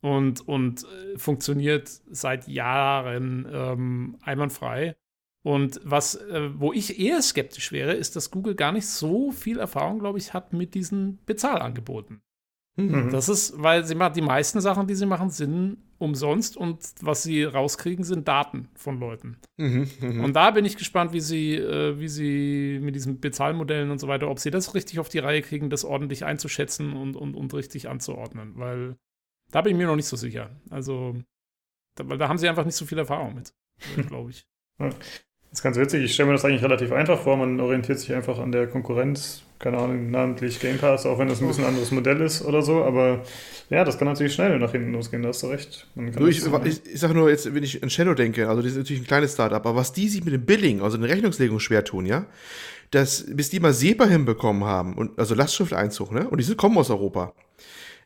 Und, 0.00 0.46
und 0.48 0.84
äh, 0.84 1.18
funktioniert 1.18 1.88
seit 2.10 2.48
Jahren 2.48 3.46
ähm, 3.52 4.18
einwandfrei. 4.22 4.96
Und 5.42 5.80
was, 5.84 6.14
äh, 6.14 6.50
wo 6.58 6.72
ich 6.72 6.98
eher 6.98 7.20
skeptisch 7.20 7.72
wäre, 7.72 7.92
ist, 7.92 8.16
dass 8.16 8.30
Google 8.30 8.54
gar 8.54 8.72
nicht 8.72 8.86
so 8.86 9.30
viel 9.30 9.58
Erfahrung, 9.58 9.98
glaube 9.98 10.18
ich, 10.18 10.32
hat 10.32 10.52
mit 10.52 10.74
diesen 10.74 11.18
Bezahlangeboten. 11.26 12.22
Mhm. 12.76 13.10
Das 13.10 13.28
ist, 13.28 13.54
weil 13.56 13.84
sie 13.84 13.94
machen 13.94 14.14
die 14.14 14.20
meisten 14.22 14.60
Sachen, 14.60 14.86
die 14.86 14.94
sie 14.94 15.06
machen, 15.06 15.30
sind 15.30 15.78
umsonst 15.98 16.58
und 16.58 16.78
was 17.00 17.22
sie 17.22 17.42
rauskriegen, 17.42 18.04
sind 18.04 18.28
Daten 18.28 18.68
von 18.74 19.00
Leuten. 19.00 19.38
Mhm, 19.56 19.88
mh. 19.98 20.24
Und 20.24 20.36
da 20.36 20.50
bin 20.50 20.66
ich 20.66 20.76
gespannt, 20.76 21.14
wie 21.14 21.20
sie, 21.20 21.54
äh, 21.54 21.98
wie 21.98 22.08
sie 22.08 22.78
mit 22.82 22.94
diesen 22.94 23.18
Bezahlmodellen 23.18 23.90
und 23.90 23.98
so 23.98 24.08
weiter, 24.08 24.28
ob 24.28 24.38
sie 24.38 24.50
das 24.50 24.74
richtig 24.74 24.98
auf 24.98 25.08
die 25.08 25.20
Reihe 25.20 25.40
kriegen, 25.40 25.70
das 25.70 25.86
ordentlich 25.86 26.26
einzuschätzen 26.26 26.92
und, 26.92 27.16
und, 27.16 27.34
und 27.34 27.54
richtig 27.54 27.88
anzuordnen. 27.88 28.52
Weil 28.56 28.96
da 29.50 29.62
bin 29.62 29.72
ich 29.72 29.78
mir 29.78 29.86
noch 29.86 29.96
nicht 29.96 30.08
so 30.08 30.16
sicher. 30.16 30.50
Also, 30.68 31.16
da, 31.94 32.06
weil 32.06 32.18
da 32.18 32.28
haben 32.28 32.38
sie 32.38 32.48
einfach 32.48 32.66
nicht 32.66 32.76
so 32.76 32.84
viel 32.84 32.98
Erfahrung 32.98 33.34
mit, 33.34 33.54
glaube 34.08 34.30
ich. 34.30 34.46
Das 34.78 34.94
ist 35.50 35.62
ganz 35.62 35.78
witzig. 35.78 36.04
Ich 36.04 36.12
stelle 36.12 36.26
mir 36.26 36.34
das 36.34 36.44
eigentlich 36.44 36.62
relativ 36.62 36.92
einfach 36.92 37.18
vor. 37.18 37.38
Man 37.38 37.58
orientiert 37.58 37.98
sich 37.98 38.12
einfach 38.12 38.38
an 38.38 38.52
der 38.52 38.66
Konkurrenz 38.66 39.45
keine 39.58 39.78
Ahnung, 39.78 40.10
namentlich 40.10 40.60
Game 40.60 40.78
Pass, 40.78 41.06
auch 41.06 41.18
wenn 41.18 41.28
das 41.28 41.40
ein 41.40 41.48
bisschen 41.48 41.64
anderes 41.64 41.90
Modell 41.90 42.20
ist 42.20 42.44
oder 42.44 42.62
so, 42.62 42.84
aber 42.84 43.22
ja, 43.70 43.84
das 43.84 43.98
kann 43.98 44.08
natürlich 44.08 44.34
schnell 44.34 44.58
nach 44.58 44.72
hinten 44.72 44.92
losgehen, 44.92 45.22
da 45.22 45.30
hast 45.30 45.42
du 45.42 45.48
recht. 45.48 45.86
Du, 45.94 46.26
ich, 46.26 46.44
ich, 46.44 46.86
ich 46.86 47.00
sage 47.00 47.14
nur 47.14 47.30
jetzt, 47.30 47.52
wenn 47.54 47.62
ich 47.62 47.82
an 47.82 47.90
Shadow 47.90 48.14
denke, 48.14 48.48
also 48.48 48.62
die 48.62 48.68
sind 48.68 48.82
natürlich 48.82 49.02
ein 49.02 49.06
kleines 49.06 49.32
Startup, 49.32 49.64
aber 49.64 49.76
was 49.76 49.92
die 49.92 50.08
sich 50.08 50.24
mit 50.24 50.34
dem 50.34 50.44
Billing, 50.44 50.82
also 50.82 50.96
der 50.98 51.08
Rechnungslegung 51.08 51.60
schwer 51.60 51.84
tun, 51.84 52.06
ja, 52.06 52.26
dass 52.90 53.24
bis 53.28 53.50
die 53.50 53.60
mal 53.60 53.72
SEPA 53.72 54.06
hinbekommen 54.06 54.64
haben, 54.64 54.94
und, 54.94 55.18
also 55.18 55.34
Lastschrifteinzug, 55.34 56.12
ne, 56.12 56.28
und 56.28 56.38
die 56.38 56.44
sind, 56.44 56.56
kommen 56.56 56.76
aus 56.78 56.90
Europa. 56.90 57.32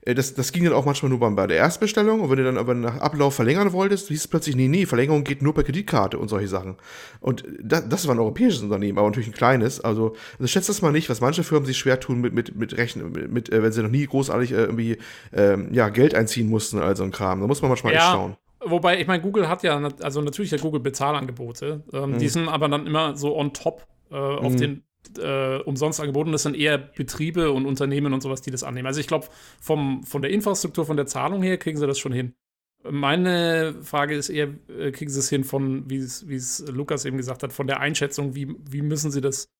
Äh, 0.02 0.14
das, 0.14 0.34
das 0.34 0.52
ging 0.52 0.64
dann 0.64 0.72
auch 0.72 0.84
manchmal 0.84 1.10
nur 1.10 1.18
bei 1.18 1.46
der 1.46 1.56
Erstbestellung 1.56 2.20
und 2.20 2.30
wenn 2.30 2.38
du 2.38 2.44
dann 2.44 2.58
aber 2.58 2.74
nach 2.74 2.98
Ablauf 2.98 3.34
verlängern 3.34 3.72
wolltest, 3.72 4.08
hieß 4.08 4.20
es 4.20 4.28
plötzlich, 4.28 4.56
nee, 4.56 4.68
nee, 4.68 4.86
Verlängerung 4.86 5.24
geht 5.24 5.42
nur 5.42 5.54
per 5.54 5.64
Kreditkarte 5.64 6.18
und 6.18 6.28
solche 6.28 6.48
Sachen. 6.48 6.76
Und 7.20 7.44
das, 7.62 7.88
das 7.88 8.06
war 8.06 8.14
ein 8.14 8.18
europäisches 8.18 8.62
Unternehmen, 8.62 8.98
aber 8.98 9.08
natürlich 9.08 9.28
ein 9.28 9.34
kleines. 9.34 9.80
Also, 9.80 10.14
also 10.38 10.46
schätzt 10.46 10.68
das 10.68 10.82
mal 10.82 10.92
nicht, 10.92 11.10
was 11.10 11.20
manche 11.20 11.44
Firmen 11.44 11.66
sich 11.66 11.78
schwer 11.78 12.00
tun 12.00 12.20
mit, 12.20 12.32
mit, 12.32 12.56
mit 12.56 12.76
Rechnen, 12.76 13.12
mit, 13.12 13.30
mit 13.30 13.52
äh, 13.52 13.62
wenn 13.62 13.72
sie 13.72 13.82
noch 13.82 13.90
nie 13.90 14.06
großartig 14.06 14.52
äh, 14.52 14.56
irgendwie 14.56 14.98
ähm, 15.32 15.68
ja, 15.72 15.88
Geld 15.88 16.14
einziehen 16.14 16.48
mussten, 16.48 16.78
also 16.78 17.04
ein 17.04 17.10
Kram. 17.10 17.40
Da 17.40 17.46
muss 17.46 17.62
man 17.62 17.70
manchmal 17.70 17.92
ja. 17.92 17.98
echt 18.00 18.10
schauen. 18.10 18.36
Wobei, 18.62 19.00
ich 19.00 19.06
meine, 19.06 19.22
Google 19.22 19.48
hat 19.48 19.62
ja, 19.62 19.80
also 20.02 20.20
natürlich 20.20 20.50
ja 20.50 20.58
Google 20.58 20.80
Bezahlangebote, 20.80 21.82
ähm, 21.94 22.10
mhm. 22.10 22.18
die 22.18 22.28
sind 22.28 22.46
aber 22.48 22.68
dann 22.68 22.86
immer 22.86 23.16
so 23.16 23.36
on 23.36 23.54
top 23.54 23.86
äh, 24.10 24.16
auf 24.16 24.52
mhm. 24.52 24.56
den 24.58 24.82
äh, 25.18 25.58
umsonst 25.58 26.00
angeboten. 26.00 26.32
Das 26.32 26.42
sind 26.42 26.56
eher 26.56 26.78
Betriebe 26.78 27.52
und 27.52 27.66
Unternehmen 27.66 28.12
und 28.12 28.22
sowas, 28.22 28.42
die 28.42 28.50
das 28.50 28.62
annehmen. 28.62 28.86
Also 28.86 29.00
ich 29.00 29.06
glaube, 29.06 29.28
von 29.60 30.02
der 30.14 30.30
Infrastruktur, 30.30 30.86
von 30.86 30.96
der 30.96 31.06
Zahlung 31.06 31.42
her 31.42 31.58
kriegen 31.58 31.78
sie 31.78 31.86
das 31.86 31.98
schon 31.98 32.12
hin. 32.12 32.34
Meine 32.82 33.74
Frage 33.82 34.14
ist 34.14 34.30
eher, 34.30 34.54
äh, 34.68 34.90
kriegen 34.90 35.10
sie 35.10 35.18
es 35.18 35.28
hin 35.28 35.44
von, 35.44 35.90
wie 35.90 35.98
es 35.98 36.64
Lukas 36.66 37.04
eben 37.04 37.18
gesagt 37.18 37.42
hat, 37.42 37.52
von 37.52 37.66
der 37.66 37.80
Einschätzung, 37.80 38.34
wie, 38.34 38.54
wie 38.58 38.80
müssen 38.80 39.10
sie 39.10 39.20
das, 39.20 39.50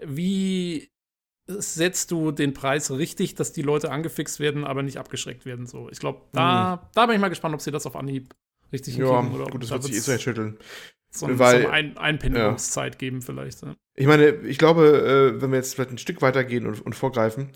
wie 0.00 0.88
setzt 1.48 2.10
du 2.10 2.30
den 2.30 2.52
Preis 2.52 2.90
richtig, 2.90 3.34
dass 3.34 3.52
die 3.52 3.62
Leute 3.62 3.90
angefixt 3.90 4.38
werden, 4.38 4.64
aber 4.64 4.82
nicht 4.82 4.98
abgeschreckt 4.98 5.46
werden. 5.46 5.66
So, 5.66 5.88
ich 5.90 5.98
glaube, 5.98 6.22
da, 6.32 6.76
mhm. 6.76 6.88
da 6.94 7.06
bin 7.06 7.14
ich 7.16 7.20
mal 7.20 7.28
gespannt, 7.28 7.54
ob 7.54 7.60
sie 7.60 7.72
das 7.72 7.86
auf 7.86 7.96
Anhieb 7.96 8.34
richtig 8.72 8.96
ja, 8.96 9.06
hinkriegen. 9.06 9.40
Oder 9.40 9.50
gut, 9.50 9.62
das 9.62 9.70
wird 9.70 9.82
sich 9.84 9.96
eh 9.96 9.98
so 9.98 10.18
schütteln. 10.18 10.58
So, 11.10 11.26
Weil, 11.38 11.62
so 11.62 11.68
eine 11.68 11.98
Einpendlungszeit 11.98 12.94
ja. 12.94 12.98
geben 12.98 13.22
vielleicht. 13.22 13.62
Ja. 13.62 13.74
Ich 13.94 14.06
meine, 14.06 14.28
ich 14.28 14.58
glaube, 14.58 15.34
äh, 15.36 15.42
wenn 15.42 15.50
wir 15.50 15.56
jetzt 15.56 15.74
vielleicht 15.74 15.90
ein 15.90 15.98
Stück 15.98 16.22
weitergehen 16.22 16.66
und, 16.66 16.84
und 16.84 16.94
vorgreifen, 16.94 17.50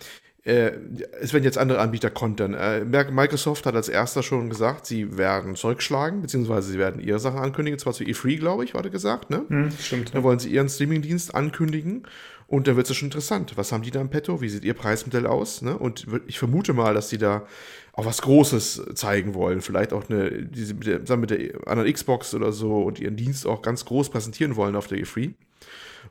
äh, 0.45 0.73
es 1.21 1.33
werden 1.33 1.45
jetzt 1.45 1.59
andere 1.59 1.79
Anbieter 1.79 2.11
kontern. 2.11 2.55
Äh, 2.55 2.85
Microsoft 2.85 3.65
hat 3.65 3.77
als 3.77 3.89
erster 3.89 4.25
schon 4.25 4.51
gesagt, 4.51 4.87
sie 4.87 5.17
werden 5.17 5.55
zurückschlagen, 5.55 6.21
beziehungsweise 6.21 6.73
sie 6.73 6.79
werden 6.79 7.01
ihre 7.01 7.21
Sachen 7.21 7.39
ankündigen, 7.39 7.79
zwar 7.79 7.93
zu 7.93 8.03
E3, 8.03 8.39
glaube 8.39 8.65
ich, 8.65 8.75
war 8.75 8.83
gesagt, 8.83 9.31
ne? 9.31 9.45
Hm, 9.47 9.71
stimmt. 9.71 10.15
Da 10.15 10.23
wollen 10.25 10.41
sie 10.41 10.51
ihren 10.51 10.69
Streamingdienst 10.69 11.35
ankündigen. 11.35 12.09
Und 12.53 12.69
da 12.69 12.77
wird 12.77 12.91
es 12.91 12.95
schon 12.95 13.07
interessant. 13.07 13.57
Was 13.57 13.73
haben 13.73 13.83
die 13.83 13.91
da 13.91 14.03
im 14.03 14.11
Petto? 14.11 14.43
Wie 14.43 14.49
sieht 14.51 14.63
ihr 14.63 14.75
Preismodell 14.75 15.27
aus? 15.27 15.63
Ne? 15.63 15.75
Und 15.79 16.07
ich 16.27 16.39
vermute 16.39 16.75
mal, 16.75 16.93
dass 16.93 17.09
die 17.09 17.17
da 17.17 17.47
auch 17.95 18.05
was 18.05 18.21
Großes 18.21 18.89
zeigen 18.93 19.33
wollen. 19.33 19.63
Vielleicht 19.63 19.95
auch 19.95 20.11
eine, 20.11 20.43
diese, 20.43 20.75
mit 20.75 20.87
der, 20.87 21.17
mit 21.17 21.31
der 21.31 21.67
anderen 21.67 21.91
Xbox 21.91 22.35
oder 22.35 22.53
so 22.53 22.83
und 22.83 23.01
ihren 23.01 23.17
Dienst 23.17 23.47
auch 23.47 23.63
ganz 23.63 23.87
groß 23.87 24.11
präsentieren 24.11 24.55
wollen 24.57 24.77
auf 24.77 24.87
der 24.87 24.99
E3. 24.99 25.33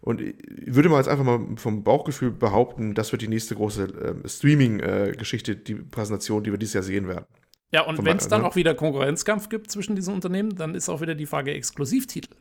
Und 0.02 0.20
ich 0.20 0.34
würde 0.66 0.89
mal 0.89 0.98
jetzt 0.98 1.10
einfach 1.10 1.24
mal 1.24 1.42
vom 1.58 1.84
Bauchgefühl 1.84 2.32
behaupten, 2.32 2.96
das 2.96 3.12
wird 3.12 3.22
die 3.22 3.28
nächste 3.28 3.54
große 3.54 3.84
äh, 3.84 4.28
Streaming-Geschichte, 4.28 5.56
die 5.56 5.76
Präsentation, 5.76 6.44
die 6.44 6.50
wir 6.50 6.58
dieses 6.58 6.74
Jahr 6.74 6.84
sehen 6.84 7.08
werden. 7.08 7.26
Ja, 7.72 7.84
und 7.84 8.04
wenn 8.04 8.18
es 8.18 8.28
dann 8.28 8.42
ne? 8.42 8.48
auch 8.48 8.56
wieder 8.56 8.74
Konkurrenzkampf 8.74 9.48
gibt 9.48 9.70
zwischen 9.70 9.96
diesen 9.96 10.16
Unternehmen, 10.16 10.56
dann 10.56 10.74
ist 10.74 10.89
auch 10.89 11.02
wieder 11.02 11.14
die 11.14 11.28
Frage 11.28 11.54
Exklusivtitel. 11.54 12.34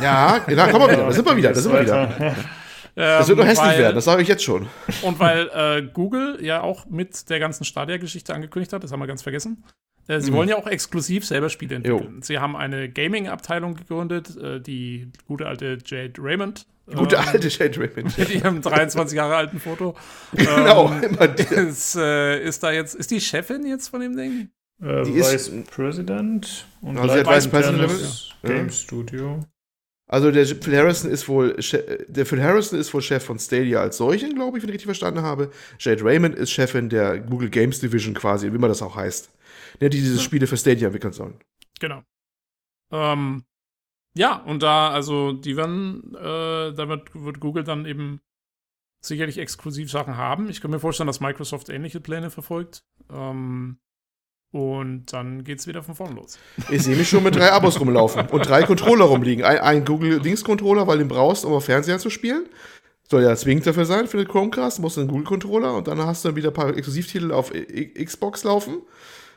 Ja, 0.00 0.44
da 0.46 0.70
kommen 0.70 0.86
wir 0.86 0.92
wieder, 0.92 1.06
da 1.06 1.12
sind 1.12 1.26
wir 1.26 1.36
wieder, 1.36 1.52
da 1.52 1.60
sind 1.60 1.72
wir 1.72 1.82
wieder. 1.82 2.36
Das 2.94 3.28
wird 3.28 3.38
nur 3.38 3.46
hässlich 3.46 3.68
weil, 3.68 3.78
werden, 3.78 3.94
das 3.94 4.04
sage 4.04 4.22
ich 4.22 4.28
jetzt 4.28 4.42
schon. 4.42 4.66
Und 5.02 5.20
weil 5.20 5.48
äh, 5.54 5.82
Google 5.82 6.38
ja 6.42 6.62
auch 6.62 6.86
mit 6.86 7.30
der 7.30 7.38
ganzen 7.38 7.64
Stadia-Geschichte 7.64 8.34
angekündigt 8.34 8.72
hat, 8.72 8.82
das 8.82 8.92
haben 8.92 9.00
wir 9.00 9.06
ganz 9.06 9.22
vergessen. 9.22 9.64
Äh, 10.08 10.20
sie 10.20 10.30
mhm. 10.30 10.36
wollen 10.36 10.48
ja 10.48 10.56
auch 10.56 10.66
exklusiv 10.66 11.24
selber 11.24 11.50
Spiele 11.50 11.76
entwickeln. 11.76 12.14
Jo. 12.16 12.20
Sie 12.22 12.38
haben 12.38 12.56
eine 12.56 12.88
Gaming-Abteilung 12.88 13.74
gegründet, 13.76 14.36
äh, 14.36 14.60
die 14.60 15.12
gute 15.26 15.46
alte 15.46 15.78
Jade 15.84 16.14
Raymond. 16.18 16.66
Gute 16.86 17.16
ähm, 17.16 17.22
alte 17.26 17.48
Jade 17.48 17.78
Raymond. 17.78 18.16
Mit 18.18 18.30
ihrem 18.30 18.62
23 18.62 19.16
Jahre 19.16 19.36
alten 19.36 19.60
Foto. 19.60 19.94
genau, 20.32 20.90
ähm, 20.90 21.02
immer 21.02 21.28
die. 21.28 21.42
Ist, 21.42 21.94
äh, 21.96 22.42
ist 22.42 22.62
da 22.62 22.72
jetzt, 22.72 22.94
ist 22.94 23.10
die 23.10 23.20
Chefin 23.20 23.66
jetzt 23.66 23.88
von 23.88 24.00
dem 24.00 24.16
Ding? 24.16 24.48
Äh, 24.80 25.02
die 25.02 25.14
Vice 25.14 25.48
ist, 25.48 25.70
President 25.70 26.66
und 26.80 26.96
also 26.96 27.14
Vice 27.14 27.48
President 27.48 28.34
Game 28.42 28.66
ja. 28.66 28.72
Studio. 28.72 29.40
Also 30.08 30.30
der 30.30 30.46
Phil 30.46 30.76
Harrison 30.76 31.10
ist 31.10 31.28
wohl 31.28 31.54
der 32.08 32.24
Phil 32.24 32.42
Harrison 32.42 32.78
ist 32.78 32.92
wohl 32.94 33.02
Chef 33.02 33.22
von 33.22 33.38
Stadia 33.38 33.80
als 33.80 33.98
solchen, 33.98 34.34
glaube 34.34 34.56
ich, 34.56 34.62
wenn 34.62 34.70
ich 34.70 34.74
richtig 34.74 34.86
verstanden 34.86 35.22
habe. 35.22 35.50
Jade 35.78 36.02
Raymond 36.02 36.34
ist 36.34 36.50
Chefin 36.50 36.88
der 36.88 37.20
Google 37.20 37.50
Games 37.50 37.78
Division 37.80 38.14
quasi, 38.14 38.50
wie 38.52 38.58
man 38.58 38.70
das 38.70 38.80
auch 38.80 38.96
heißt. 38.96 39.30
Die 39.80 39.90
diese 39.90 40.16
ja. 40.16 40.20
Spiele 40.20 40.46
für 40.46 40.56
Stadia 40.56 40.88
entwickeln 40.88 41.12
sollen. 41.12 41.38
Genau. 41.78 42.02
Ähm, 42.90 43.44
ja, 44.16 44.36
und 44.42 44.62
da, 44.62 44.90
also 44.90 45.32
die 45.32 45.56
werden, 45.56 46.14
äh, 46.14 46.72
da 46.72 46.88
wird, 46.88 47.10
wird 47.14 47.38
Google 47.38 47.64
dann 47.64 47.84
eben 47.84 48.20
sicherlich 49.04 49.38
exklusiv 49.38 49.90
Sachen 49.90 50.16
haben. 50.16 50.48
Ich 50.48 50.60
kann 50.60 50.70
mir 50.70 50.80
vorstellen, 50.80 51.06
dass 51.06 51.20
Microsoft 51.20 51.68
ähnliche 51.68 52.00
Pläne 52.00 52.30
verfolgt. 52.30 52.82
Ähm, 53.10 53.78
und 54.50 55.12
dann 55.12 55.44
geht's 55.44 55.66
wieder 55.66 55.82
von 55.82 55.94
vorn 55.94 56.16
los. 56.16 56.38
Ich 56.70 56.82
sehe 56.82 56.96
mich 56.96 57.08
schon 57.08 57.22
mit 57.22 57.36
drei 57.36 57.52
Abos 57.52 57.78
rumlaufen 57.78 58.26
und 58.28 58.48
drei 58.48 58.62
Controller 58.62 59.04
rumliegen. 59.04 59.44
Ein, 59.44 59.58
ein 59.58 59.84
Google-Dings-Controller, 59.84 60.86
weil 60.86 60.98
du 60.98 61.04
den 61.04 61.08
brauchst, 61.08 61.44
um 61.44 61.52
auf 61.52 61.64
Fernseher 61.64 61.98
zu 61.98 62.10
spielen. 62.10 62.46
Soll 63.10 63.22
ja 63.22 63.34
zwingend 63.36 63.66
dafür 63.66 63.84
sein 63.84 64.06
für 64.06 64.18
den 64.18 64.28
Chromecast. 64.28 64.80
Musst 64.80 64.96
du 64.96 65.02
einen 65.02 65.10
Google-Controller 65.10 65.74
und 65.74 65.88
dann 65.88 65.98
hast 65.98 66.24
du 66.24 66.34
wieder 66.36 66.48
ein 66.48 66.54
paar 66.54 66.68
Exklusivtitel 66.76 67.32
auf 67.32 67.52
Xbox 67.52 68.44
laufen. 68.44 68.82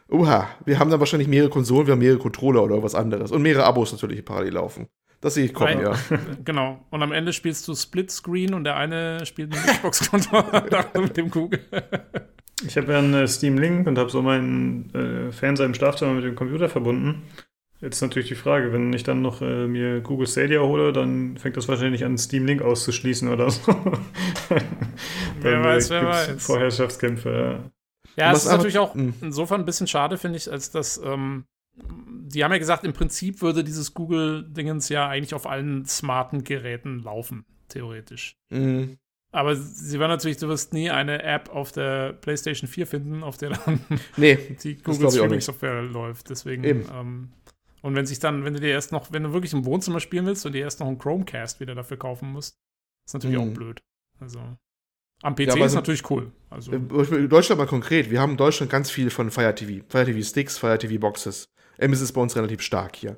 Uha, 0.09 0.49
wir 0.66 0.78
haben 0.78 0.89
dann 0.89 0.99
wahrscheinlich 0.99 1.30
mehrere 1.30 1.49
Konsolen, 1.49 1.88
wir 1.88 1.93
haben 1.93 1.99
mehrere 1.99 2.20
Controller 2.20 2.64
oder 2.64 2.84
was 2.84 2.95
anderes. 2.95 3.32
Und 3.32 3.41
mehrere 3.41 3.64
Abos 3.64 3.93
natürlich 3.93 4.24
parallel 4.26 4.53
laufen. 4.53 4.88
Das 5.22 5.36
sehe 5.36 5.45
ich 5.45 5.53
kommen, 5.53 5.80
ja. 5.80 5.93
Genau. 6.43 6.84
Und 6.89 7.03
am 7.03 7.12
Ende 7.12 7.32
spielst 7.32 7.68
du 7.68 7.76
Split 7.76 8.12
Screen 8.12 8.53
und 8.53 8.64
der 8.64 8.76
eine 8.76 9.26
spielt 9.26 9.51
mit 9.51 9.59
Xbox-Controller 9.59 10.88
mit 10.99 11.16
dem 11.16 11.30
Google. 11.30 11.62
Ich 12.66 12.78
habe 12.78 12.93
ja 12.93 12.99
einen 12.99 13.14
äh, 13.14 13.28
Steam 13.28 13.57
Link 13.57 13.88
und 13.88 13.97
habe 13.97 14.09
so 14.09 14.22
meinen 14.22 14.93
äh, 14.93 15.32
Fernseher 15.32 15.66
im 15.66 15.74
Schlafzimmer 15.74 16.14
mit 16.14 16.24
dem 16.24 16.36
Computer 16.36 16.70
verbunden. 16.70 17.24
Jetzt 17.82 17.95
ist 17.95 18.01
natürlich 18.01 18.30
die 18.30 18.36
Frage, 18.36 18.72
wenn 18.74 18.93
ich 18.93 19.03
dann 19.03 19.24
noch 19.24 19.41
äh, 19.41 19.66
mir 19.68 20.01
Google 20.01 20.28
Stadia 20.28 20.59
hole, 20.59 20.93
dann 20.93 21.38
fängt 21.38 21.57
das 21.57 21.68
wahrscheinlich 21.68 22.05
an, 22.05 22.18
Steam 22.18 22.45
Link 22.45 22.62
auszuschließen 22.62 23.28
oder 23.28 23.49
so. 23.49 23.72
wer 25.39 25.53
dann, 25.53 25.64
weiß, 25.64 25.89
wer 25.89 26.05
weiß. 26.05 26.45
Vorherrschaftskämpfe. 26.45 27.72
Ja, 28.16 28.26
ja 28.26 28.32
es 28.32 28.45
ist 28.45 28.51
natürlich 28.51 28.78
auch 28.78 28.93
hm. 28.93 29.16
insofern 29.22 29.62
ein 29.62 29.66
bisschen 29.66 29.88
schade, 29.88 30.20
finde 30.20 30.38
ich, 30.38 30.51
als 30.51 30.70
dass 30.70 31.01
ähm, 31.03 31.45
die 31.74 32.43
haben 32.43 32.51
ja 32.51 32.59
gesagt, 32.59 32.84
im 32.84 32.93
Prinzip 32.93 33.41
würde 33.41 33.64
dieses 33.64 33.93
Google-Dingens 33.93 34.89
ja 34.89 35.07
eigentlich 35.07 35.34
auf 35.34 35.47
allen 35.47 35.86
smarten 35.86 36.43
Geräten 36.43 36.99
laufen, 36.99 37.45
theoretisch. 37.68 38.36
Mhm. 38.49 38.97
Aber 39.34 39.55
sie 39.55 39.99
war 39.99 40.09
natürlich, 40.09 40.38
du 40.38 40.49
wirst 40.49 40.73
nie 40.73 40.89
eine 40.89 41.23
App 41.23 41.49
auf 41.49 41.71
der 41.71 42.13
PlayStation 42.13 42.67
4 42.67 42.86
finden, 42.86 43.23
auf 43.23 43.38
der 43.38 43.51
dann 43.51 43.79
nee, 44.17 44.36
die 44.63 44.77
Google 44.77 45.09
Streaming 45.09 45.41
Software 45.41 45.82
läuft. 45.82 46.29
Deswegen. 46.29 46.63
Ähm, 46.65 47.29
und 47.82 47.95
wenn 47.95 48.05
sich 48.05 48.19
dann, 48.19 48.43
wenn 48.43 48.53
du 48.53 48.59
dir 48.59 48.69
erst 48.69 48.91
noch, 48.91 49.11
wenn 49.11 49.23
du 49.23 49.34
wirklich 49.34 49.53
im 49.53 49.65
Wohnzimmer 49.65 49.99
spielen 49.99 50.25
willst 50.25 50.45
und 50.45 50.53
dir 50.53 50.61
erst 50.61 50.79
noch 50.79 50.88
einen 50.88 50.99
Chromecast 50.99 51.59
wieder 51.59 51.75
dafür 51.75 51.97
kaufen 51.97 52.32
musst, 52.32 52.55
ist 53.05 53.13
natürlich 53.13 53.38
mhm. 53.38 53.51
auch 53.51 53.53
blöd. 53.53 53.79
Also. 54.19 54.39
Am 55.23 55.36
PC 55.36 55.55
ja, 55.55 55.65
ist 55.65 55.75
natürlich 55.75 56.09
cool. 56.09 56.32
Also. 56.49 56.71
In 56.71 57.29
Deutschland 57.29 57.59
mal 57.59 57.67
konkret. 57.67 58.09
Wir 58.09 58.19
haben 58.19 58.32
in 58.32 58.38
Deutschland 58.38 58.71
ganz 58.71 58.89
viel 58.89 59.09
von 59.09 59.29
Fire 59.32 59.53
TV. 59.53 59.86
Fire 59.88 60.05
TV 60.05 60.21
Sticks, 60.27 60.57
Fire 60.57 60.77
TV 60.77 60.99
Boxes. 60.99 61.45
MS 61.77 62.01
ist 62.01 62.13
bei 62.13 62.21
uns 62.21 62.36
relativ 62.36 62.61
stark 62.61 62.95
hier. 62.95 63.17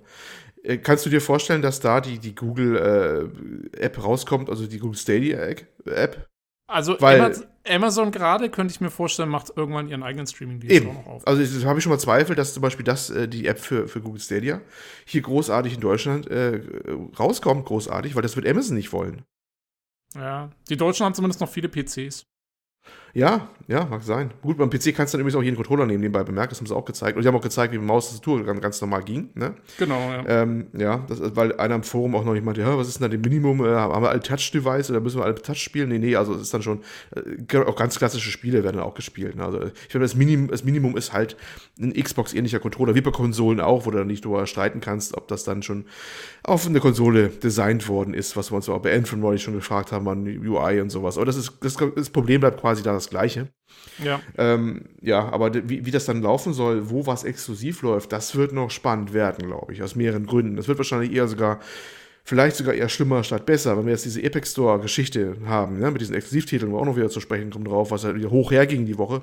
Äh, 0.64 0.78
kannst 0.78 1.05
du 1.05 1.09
dir 1.09 1.22
vorstellen, 1.22 1.61
dass 1.61 1.80
da 1.80 2.01
die, 2.01 2.20
die 2.20 2.34
Google-App 2.34 3.97
äh, 3.97 4.01
rauskommt, 4.01 4.49
also 4.49 4.66
die 4.66 4.80
Google 4.80 4.97
Stadia-App? 4.97 6.30
Also 6.68 6.95
Weil, 6.99 7.36
Amazon 7.68 8.11
gerade, 8.11 8.49
könnte 8.49 8.74
ich 8.74 8.82
mir 8.82 8.89
vorstellen, 8.89 9.30
macht 9.30 9.51
irgendwann 9.55 9.89
ihren 9.89 10.01
eigenen 10.01 10.26
Streaming-Dienst 10.26 10.88
auch 10.88 10.93
noch 10.93 11.07
auf. 11.07 11.28
Also 11.28 11.41
das 11.41 11.66
habe 11.66 11.78
ich 11.78 11.84
schon 11.84 11.91
mal 11.91 11.99
Zweifel, 11.99 12.36
dass 12.36 12.53
zum 12.53 12.61
Beispiel 12.61 12.86
das, 12.86 13.09
äh, 13.09 13.28
die 13.28 13.45
App 13.47 13.59
für, 13.59 13.88
für 13.88 14.01
Google 14.01 14.22
Stadia 14.22 14.61
hier 15.05 15.22
großartig 15.22 15.76
in 15.76 15.82
Deutschland 15.82 16.28
äh, 16.28 16.61
rauskommt, 17.20 17.66
großartig, 17.66 18.16
weil 18.16 18.22
das 18.22 18.36
wird 18.36 18.47
Amazon 18.47 18.76
nicht 18.76 18.93
wollen. 18.93 19.24
Ja, 20.16 20.51
die 20.70 20.78
Deutschen 20.78 21.05
haben 21.05 21.14
zumindest 21.14 21.41
noch 21.41 21.49
viele 21.49 21.70
PCs. 21.70 22.26
Ja, 23.14 23.47
ja, 23.68 23.86
mag 23.86 24.01
sein. 24.03 24.32
Gut, 24.41 24.57
beim 24.57 24.72
PC 24.72 24.93
kannst 24.95 25.14
du 25.14 25.18
dann 25.18 25.22
übrigens 25.22 25.36
auch 25.36 25.43
jeden 25.43 25.55
Controller 25.55 25.86
nehmen, 25.86 26.01
nebenbei 26.01 26.24
bemerkt, 26.24 26.51
das 26.51 26.59
haben 26.59 26.66
sie 26.66 26.76
auch 26.76 26.84
gezeigt. 26.84 27.16
Und 27.16 27.24
sie 27.24 27.30
haben 27.30 27.36
auch 27.36 27.41
gezeigt, 27.41 27.72
wie 27.72 27.78
Maustastatur 27.78 28.43
ganz, 28.43 28.59
ganz 28.59 28.82
normal 28.82 29.03
ging. 29.03 29.30
Ne? 29.36 29.53
Genau, 29.78 29.99
ja. 29.99 30.24
Ähm, 30.28 30.68
ja, 30.74 31.05
das, 31.07 31.20
weil 31.36 31.55
einer 31.57 31.76
im 31.76 31.84
Forum 31.84 32.16
auch 32.16 32.26
noch 32.26 32.34
nicht 32.34 32.43
meinte, 32.43 32.61
ja, 32.61 32.76
was 32.76 32.88
ist 32.88 32.99
denn 32.99 33.03
da 33.03 33.07
dem 33.09 33.22
Minimum? 33.22 33.64
Äh, 33.64 33.70
haben 33.70 34.03
wir 34.03 34.09
alle 34.09 34.20
Touch-Device 34.20 34.89
oder 34.89 34.99
müssen 34.99 35.20
wir 35.20 35.26
alle 35.26 35.36
Touch 35.36 35.59
spielen? 35.59 35.89
Nee, 35.89 35.99
nee, 35.99 36.16
also 36.16 36.34
es 36.34 36.41
ist 36.41 36.53
dann 36.53 36.64
schon, 36.64 36.82
äh, 37.16 37.57
auch 37.59 37.76
ganz 37.76 37.97
klassische 37.97 38.32
Spiele 38.32 38.64
werden 38.64 38.78
dann 38.78 38.86
auch 38.86 38.95
gespielt. 38.95 39.36
Ne? 39.36 39.45
Also 39.45 39.61
ich 39.61 39.91
finde, 39.91 40.05
das, 40.05 40.16
Minim, 40.16 40.47
das 40.47 40.64
Minimum 40.64 40.97
ist 40.97 41.14
halt 41.14 41.38
ein 41.80 41.93
Xbox-ähnlicher 41.93 42.59
Controller, 42.59 42.95
wie 42.95 43.01
bei 43.01 43.11
Konsolen 43.11 43.61
auch, 43.61 43.86
wo 43.86 43.91
du 43.91 43.99
dann 43.99 44.07
nicht 44.07 44.26
drüber 44.26 44.45
streiten 44.47 44.82
kannst, 44.82 45.16
ob 45.16 45.28
das 45.28 45.43
dann 45.43 45.61
schon 45.61 45.86
auf 46.41 46.66
eine 46.68 46.80
Konsole 46.80 47.30
designt 47.30 47.88
worden 47.88 48.14
ist, 48.14 48.36
was 48.36 48.51
wir 48.51 48.55
uns 48.55 48.68
auch 48.68 48.82
bei 48.82 48.93
Anthem 48.93 49.22
neulich 49.22 49.43
schon 49.43 49.53
gefragt 49.53 49.91
haben, 49.91 50.07
an 50.09 50.26
UI 50.26 50.82
und 50.82 50.89
sowas. 50.89 51.18
Aber 51.18 51.26
das, 51.26 51.38
ist, 51.38 51.53
das, 51.61 51.78
das 51.95 52.09
Problem 52.09 52.41
bleibt 52.41 52.59
quasi 52.59 52.84
da 52.84 53.03
das 53.04 53.10
gleiche. 53.10 53.47
Ja. 54.04 54.22
Ähm, 54.38 54.89
ja, 55.01 55.30
aber 55.30 55.54
wie, 55.54 55.86
wie 55.86 55.91
das 55.91 56.06
dann 56.06 56.22
laufen 56.22 56.54
soll, 56.54 56.89
wo 56.89 57.06
was 57.06 57.24
exklusiv 57.24 57.82
läuft, 57.82 58.12
das 58.12 58.36
wird 58.36 58.54
noch 58.54 58.72
spannend 58.72 59.14
werden, 59.14 59.47
glaube 59.47 59.74
ich, 59.74 59.84
aus 59.84 59.95
mehreren 59.95 60.26
Gründen. 60.26 60.56
Das 60.56 60.68
wird 60.68 60.78
wahrscheinlich 60.78 61.12
eher 61.12 61.28
sogar, 61.28 61.60
vielleicht 62.24 62.56
sogar 62.56 62.74
eher 62.74 62.89
schlimmer 62.89 63.24
statt 63.24 63.45
besser, 63.45 63.78
wenn 63.78 63.86
wir 63.86 63.91
jetzt 63.91 64.06
diese 64.06 64.22
Epic 64.24 64.47
Store-Geschichte 64.49 65.38
haben, 65.45 65.80
ne, 65.80 65.91
mit 65.91 66.01
diesen 66.01 66.16
Exklusivtiteln, 66.16 66.72
wo 66.72 66.80
auch 66.80 66.86
noch 66.86 66.95
wieder 66.95 67.10
zu 67.10 67.20
sprechen 67.20 67.51
kommt 67.51 67.68
drauf, 67.68 67.91
was 67.91 68.04
halt 68.04 68.16
wieder 68.16 68.32
hoch 68.32 68.51
herging 68.51 68.86
die 68.86 68.97
Woche. 68.97 69.22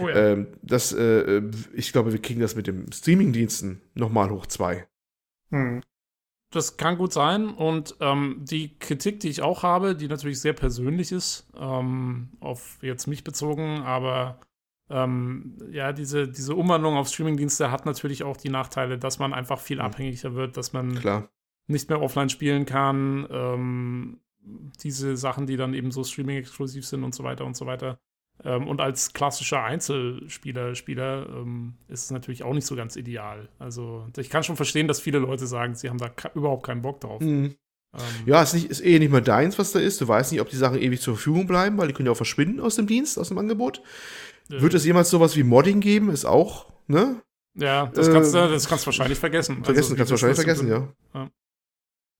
Oh 0.00 0.08
ja. 0.08 0.32
ähm, 0.32 0.48
das, 0.62 0.92
äh, 0.92 1.42
ich 1.74 1.92
glaube, 1.92 2.12
wir 2.12 2.20
kriegen 2.20 2.40
das 2.40 2.54
mit 2.56 2.66
dem 2.66 2.90
Streaming-Diensten 2.92 3.82
nochmal 3.94 4.30
hoch 4.30 4.46
zwei. 4.46 4.86
Hm. 5.50 5.82
Das 6.56 6.78
kann 6.78 6.96
gut 6.96 7.12
sein. 7.12 7.50
Und 7.50 7.96
ähm, 8.00 8.40
die 8.40 8.78
Kritik, 8.78 9.20
die 9.20 9.28
ich 9.28 9.42
auch 9.42 9.62
habe, 9.62 9.94
die 9.94 10.08
natürlich 10.08 10.40
sehr 10.40 10.54
persönlich 10.54 11.12
ist, 11.12 11.46
ähm, 11.54 12.30
auf 12.40 12.78
jetzt 12.80 13.06
mich 13.06 13.24
bezogen, 13.24 13.82
aber 13.82 14.40
ähm, 14.88 15.58
ja, 15.70 15.92
diese, 15.92 16.26
diese 16.26 16.54
Umwandlung 16.54 16.96
auf 16.96 17.08
Streamingdienste 17.08 17.70
hat 17.70 17.84
natürlich 17.84 18.24
auch 18.24 18.38
die 18.38 18.48
Nachteile, 18.48 18.96
dass 18.96 19.18
man 19.18 19.34
einfach 19.34 19.58
viel 19.58 19.82
abhängiger 19.82 20.34
wird, 20.34 20.56
dass 20.56 20.72
man 20.72 20.94
Klar. 20.94 21.28
nicht 21.66 21.90
mehr 21.90 22.00
offline 22.00 22.30
spielen 22.30 22.64
kann. 22.64 23.26
Ähm, 23.30 24.20
diese 24.82 25.18
Sachen, 25.18 25.46
die 25.46 25.58
dann 25.58 25.74
eben 25.74 25.90
so 25.90 26.04
Streaming-exklusiv 26.04 26.86
sind 26.86 27.04
und 27.04 27.14
so 27.14 27.22
weiter 27.22 27.44
und 27.44 27.54
so 27.54 27.66
weiter. 27.66 27.98
Ähm, 28.44 28.68
und 28.68 28.80
als 28.80 29.12
klassischer 29.12 29.62
Einzelspieler 29.62 30.74
Spieler 30.74 31.26
ähm, 31.30 31.74
ist 31.88 32.04
es 32.04 32.10
natürlich 32.10 32.42
auch 32.42 32.52
nicht 32.52 32.66
so 32.66 32.76
ganz 32.76 32.96
ideal. 32.96 33.48
Also 33.58 34.06
ich 34.16 34.30
kann 34.30 34.42
schon 34.42 34.56
verstehen, 34.56 34.88
dass 34.88 35.00
viele 35.00 35.18
Leute 35.18 35.46
sagen, 35.46 35.74
sie 35.74 35.88
haben 35.88 35.98
da 35.98 36.10
überhaupt 36.34 36.66
keinen 36.66 36.82
Bock 36.82 37.00
drauf. 37.00 37.20
Mhm. 37.20 37.56
Ähm, 37.94 38.02
ja, 38.26 38.42
ist, 38.42 38.52
nicht, 38.54 38.66
ist 38.66 38.84
eh 38.84 38.98
nicht 38.98 39.10
mehr 39.10 39.20
deins, 39.22 39.58
was 39.58 39.72
da 39.72 39.78
ist. 39.78 40.00
Du 40.00 40.08
weißt 40.08 40.32
nicht, 40.32 40.40
ob 40.40 40.50
die 40.50 40.56
Sachen 40.56 40.80
ewig 40.80 41.00
zur 41.00 41.14
Verfügung 41.14 41.46
bleiben, 41.46 41.78
weil 41.78 41.88
die 41.88 41.94
können 41.94 42.06
ja 42.06 42.12
auch 42.12 42.16
verschwinden 42.16 42.60
aus 42.60 42.76
dem 42.76 42.86
Dienst, 42.86 43.18
aus 43.18 43.28
dem 43.28 43.38
Angebot. 43.38 43.82
Äh, 44.50 44.60
Wird 44.60 44.74
es 44.74 44.84
jemals 44.84 45.10
sowas 45.10 45.36
wie 45.36 45.42
Modding 45.42 45.80
geben? 45.80 46.10
Ist 46.10 46.24
auch, 46.24 46.72
ne? 46.86 47.22
Ja, 47.54 47.86
das 47.86 48.10
kannst 48.12 48.34
du, 48.34 48.38
das 48.38 48.68
kannst 48.68 48.84
du 48.84 48.86
wahrscheinlich 48.88 49.18
vergessen. 49.18 49.64
Vergessen, 49.64 49.92
also, 49.92 49.96
kannst 49.96 50.10
du 50.10 50.12
wahrscheinlich 50.12 50.36
vergessen, 50.36 50.68
ja. 50.68 50.88
ja. 51.14 51.30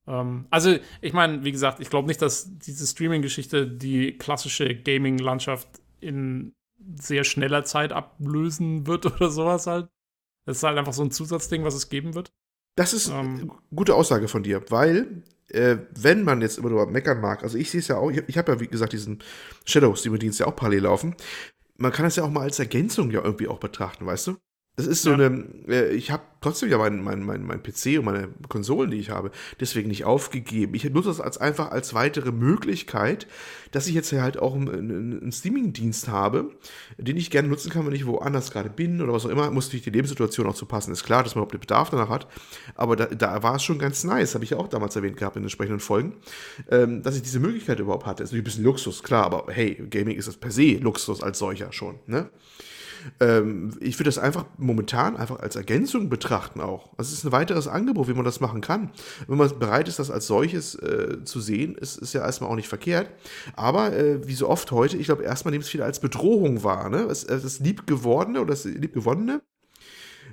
Ähm, 0.07 0.47
also, 0.51 0.77
ich 1.03 1.13
meine, 1.13 1.45
wie 1.45 1.53
gesagt, 1.53 1.81
ich 1.81 1.91
glaube 1.91 2.09
nicht, 2.09 2.23
dass 2.23 2.57
diese 2.59 2.87
Streaming-Geschichte 2.87 3.67
die 3.67 4.17
klassische 4.17 4.75
Gaming-Landschaft 4.75 5.69
in 6.01 6.55
sehr 7.01 7.25
schneller 7.25 7.65
Zeit 7.65 7.93
ablösen 7.93 8.87
wird 8.87 9.07
oder 9.17 9.31
sowas 9.31 9.67
halt. 9.67 9.89
Das 10.45 10.59
ist 10.59 10.63
halt 10.63 10.79
einfach 10.79 10.93
so 10.93 11.03
ein 11.03 11.11
Zusatzding, 11.11 11.65
was 11.65 11.75
es 11.75 11.89
geben 11.89 12.15
wird. 12.15 12.33
Das 12.77 12.93
ist 12.93 13.09
ähm, 13.09 13.41
eine 13.41 13.51
gute 13.75 13.95
Aussage 13.95 14.29
von 14.29 14.43
dir, 14.43 14.63
weil 14.71 15.23
äh, 15.49 15.79
wenn 15.99 16.25
man 16.25 16.43
jetzt 16.43 16.59
immer 16.59 16.71
nur 16.71 16.87
meckern 16.87 17.21
mag, 17.21 17.43
also 17.43 17.57
ich 17.57 17.71
sehe 17.71 17.81
es 17.81 17.89
ja 17.89 17.97
auch, 17.97 18.11
ich, 18.11 18.23
ich 18.27 18.39
habe 18.39 18.53
ja 18.53 18.61
wie 18.61 18.69
gesagt 18.69 18.93
diesen 18.93 19.23
Shadow-Streamer-Dienst 19.65 20.41
ja 20.41 20.47
auch 20.47 20.57
parallel 20.57 20.83
laufen. 20.83 21.17
Man 21.79 21.93
kann 21.93 22.05
das 22.05 22.17
ja 22.17 22.25
auch 22.25 22.31
mal 22.31 22.43
als 22.43 22.59
Ergänzung 22.59 23.11
ja 23.11 23.23
irgendwie 23.23 23.49
auch 23.49 23.59
betrachten, 23.59 24.07
weißt 24.07 24.29
du? 24.29 24.37
Das 24.77 24.87
ist 24.87 25.03
so 25.03 25.11
ja. 25.11 25.17
eine, 25.17 25.45
äh, 25.69 25.95
ich 25.95 26.11
habe 26.11 26.23
trotzdem 26.43 26.69
ja 26.69 26.77
meinen 26.77 27.03
mein, 27.03 27.23
mein, 27.23 27.43
mein 27.45 27.63
PC 27.63 27.99
und 27.99 28.05
meine 28.05 28.29
Konsolen, 28.51 28.91
die 28.91 28.99
ich 28.99 29.09
habe, 29.09 29.31
deswegen 29.59 29.89
nicht 29.89 30.05
aufgegeben. 30.05 30.75
Ich 30.75 30.85
nutze 30.85 31.09
das 31.09 31.21
als 31.21 31.39
einfach 31.39 31.71
als 31.71 31.95
weitere 31.95 32.31
Möglichkeit, 32.31 33.27
dass 33.73 33.87
ich 33.87 33.95
jetzt 33.95 34.13
halt 34.13 34.39
auch 34.39 34.55
einen, 34.55 35.23
einen 35.23 35.33
Streaming-Dienst 35.33 36.09
habe, 36.09 36.51
den 36.99 37.17
ich 37.17 37.31
gerne 37.31 37.49
nutzen 37.49 37.71
kann, 37.71 37.87
wenn 37.87 37.95
ich 37.95 38.07
woanders 38.07 38.51
gerade 38.51 38.69
bin 38.69 39.01
oder 39.01 39.15
was 39.15 39.25
auch 39.25 39.31
immer. 39.31 39.51
Muss 39.51 39.67
natürlich 39.67 39.85
die 39.85 39.91
Lebenssituation 39.91 40.47
auch 40.47 40.55
zu 40.55 40.67
passen. 40.67 40.93
Ist 40.93 41.05
klar, 41.05 41.23
dass 41.23 41.35
man 41.35 41.41
überhaupt 41.41 41.55
den 41.55 41.61
Bedarf 41.61 41.89
danach 41.89 42.11
hat, 42.11 42.27
aber 42.75 42.97
da, 42.97 43.07
da 43.07 43.43
war 43.43 43.57
es 43.57 43.63
schon 43.63 43.79
ganz 43.79 44.05
nice, 44.05 44.35
habe 44.35 44.45
ich 44.45 44.51
ja 44.51 44.59
auch 44.59 44.69
damals 44.69 44.95
erwähnt 44.95 45.17
gehabt 45.17 45.37
in 45.37 45.43
entsprechenden 45.43 45.81
Folgen, 45.81 46.17
ähm, 46.71 47.03
dass 47.03 47.17
ich 47.17 47.23
diese 47.23 47.41
Möglichkeit 47.41 47.81
überhaupt 47.81 48.05
hatte. 48.05 48.23
Ist 48.23 48.31
natürlich 48.31 48.43
ein 48.43 48.45
bisschen 48.45 48.65
Luxus, 48.65 49.03
klar, 49.03 49.25
aber 49.25 49.47
hey, 49.51 49.75
Gaming 49.89 50.19
ist 50.19 50.29
das 50.29 50.37
per 50.37 50.51
se 50.51 50.75
Luxus 50.75 51.23
als 51.23 51.39
solcher 51.39 51.73
schon, 51.73 51.99
ne? 52.07 52.29
Ähm, 53.21 53.77
ich 53.81 53.99
würde 53.99 54.09
das 54.09 54.19
einfach 54.19 54.45
momentan 54.59 55.17
einfach 55.17 55.41
als 55.41 55.57
Ergänzung 55.57 56.09
betrachten 56.09 56.61
auch. 56.61 56.91
Also 56.97 57.13
es 57.13 57.19
ist 57.19 57.25
ein 57.25 57.33
weiteres 57.33 57.69
Angebot, 57.69 58.09
wie 58.09 58.15
man 58.15 58.25
das 58.25 58.41
machen 58.41 58.61
kann. 58.61 58.91
Wenn 59.27 59.39
man 59.39 59.59
bereit 59.59 59.89
ist, 59.89 59.99
das 59.99 60.11
als 60.11 60.27
solches 60.27 60.75
äh, 60.77 61.25
zu 61.25 61.41
sehen, 61.41 61.75
ist, 61.75 61.99
ist 61.99 62.13
ja 62.13 62.23
erstmal 62.23 62.51
auch 62.51 62.57
nicht 62.57 62.69
verkehrt. 62.69 63.11
Aber 63.55 63.93
äh, 63.93 64.27
wie 64.27 64.35
so 64.35 64.49
oft 64.49 64.71
heute, 64.73 64.97
ich 64.97 65.07
glaube, 65.07 65.23
erstmal 65.23 65.53
nehmen 65.53 65.63
es 65.63 65.69
viele 65.69 65.85
als 65.85 66.01
Bedrohung 66.01 66.65
wahr. 66.65 66.89
Ne? 66.89 67.07
Das, 67.09 67.27
das 67.27 67.61
Liebgewordene 67.61 68.41
oder 68.41 68.51
das 68.51 68.65
Liebgewonnene 68.65 69.41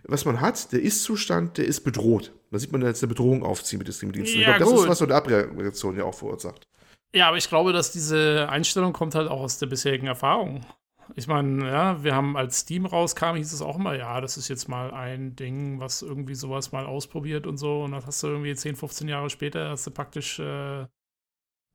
was 0.05 0.26
man 0.26 0.41
hat, 0.41 0.71
der 0.71 0.82
Ist-Zustand, 0.82 1.57
der 1.57 1.65
ist 1.65 1.82
bedroht. 1.82 2.34
Da 2.51 2.59
sieht 2.59 2.71
man 2.71 2.82
jetzt 2.82 3.01
eine 3.03 3.09
Bedrohung 3.09 3.43
aufziehen 3.43 3.80
mit 3.80 3.88
dem 3.88 3.93
Streamdienst. 3.93 4.34
Ja, 4.34 4.39
ich 4.39 4.57
glaube, 4.57 4.74
das 4.74 4.82
ist, 4.82 4.88
was 4.89 4.97
so 4.97 5.05
eine 5.05 5.15
Abreaktion 5.15 5.97
ja 5.97 6.03
auch 6.03 6.13
verursacht. 6.13 6.67
Ja, 7.15 7.28
aber 7.28 7.38
ich 7.38 7.47
glaube, 7.47 7.74
dass 7.74 7.91
diese 7.91 8.49
Einstellung 8.49 8.91
kommt 8.91 9.15
halt 9.15 9.30
auch 9.30 9.41
aus 9.41 9.59
der 9.59 9.67
bisherigen 9.67 10.07
Erfahrung. 10.07 10.65
Ich 11.16 11.28
meine, 11.28 11.68
ja, 11.68 12.04
wir 12.04 12.16
haben 12.16 12.38
als 12.38 12.60
Steam 12.60 12.86
rauskam, 12.86 13.36
hieß 13.36 13.54
es 13.54 13.62
auch 13.62 13.78
immer, 13.78 13.95
ja, 13.95 14.22
das 14.22 14.38
ist 14.38 14.47
jetzt 14.47 14.68
mal 14.68 14.91
ein 14.91 15.36
Ding, 15.36 15.80
was 15.80 16.01
irgendwie 16.01 16.36
sowas 16.36 16.72
mal 16.72 16.86
ausprobiert 16.86 17.47
und 17.47 17.58
so. 17.58 17.84
Und 17.84 17.91
dann 17.91 18.06
hast 18.06 18.24
du 18.24 18.28
irgendwie 18.28 18.56
10, 18.56 18.76
15 18.76 19.08
Jahre 19.08 19.30
später, 19.30 19.70
hast 19.70 19.88
du 19.88 19.91
praktisch, 19.91 20.39
äh, 20.39 20.86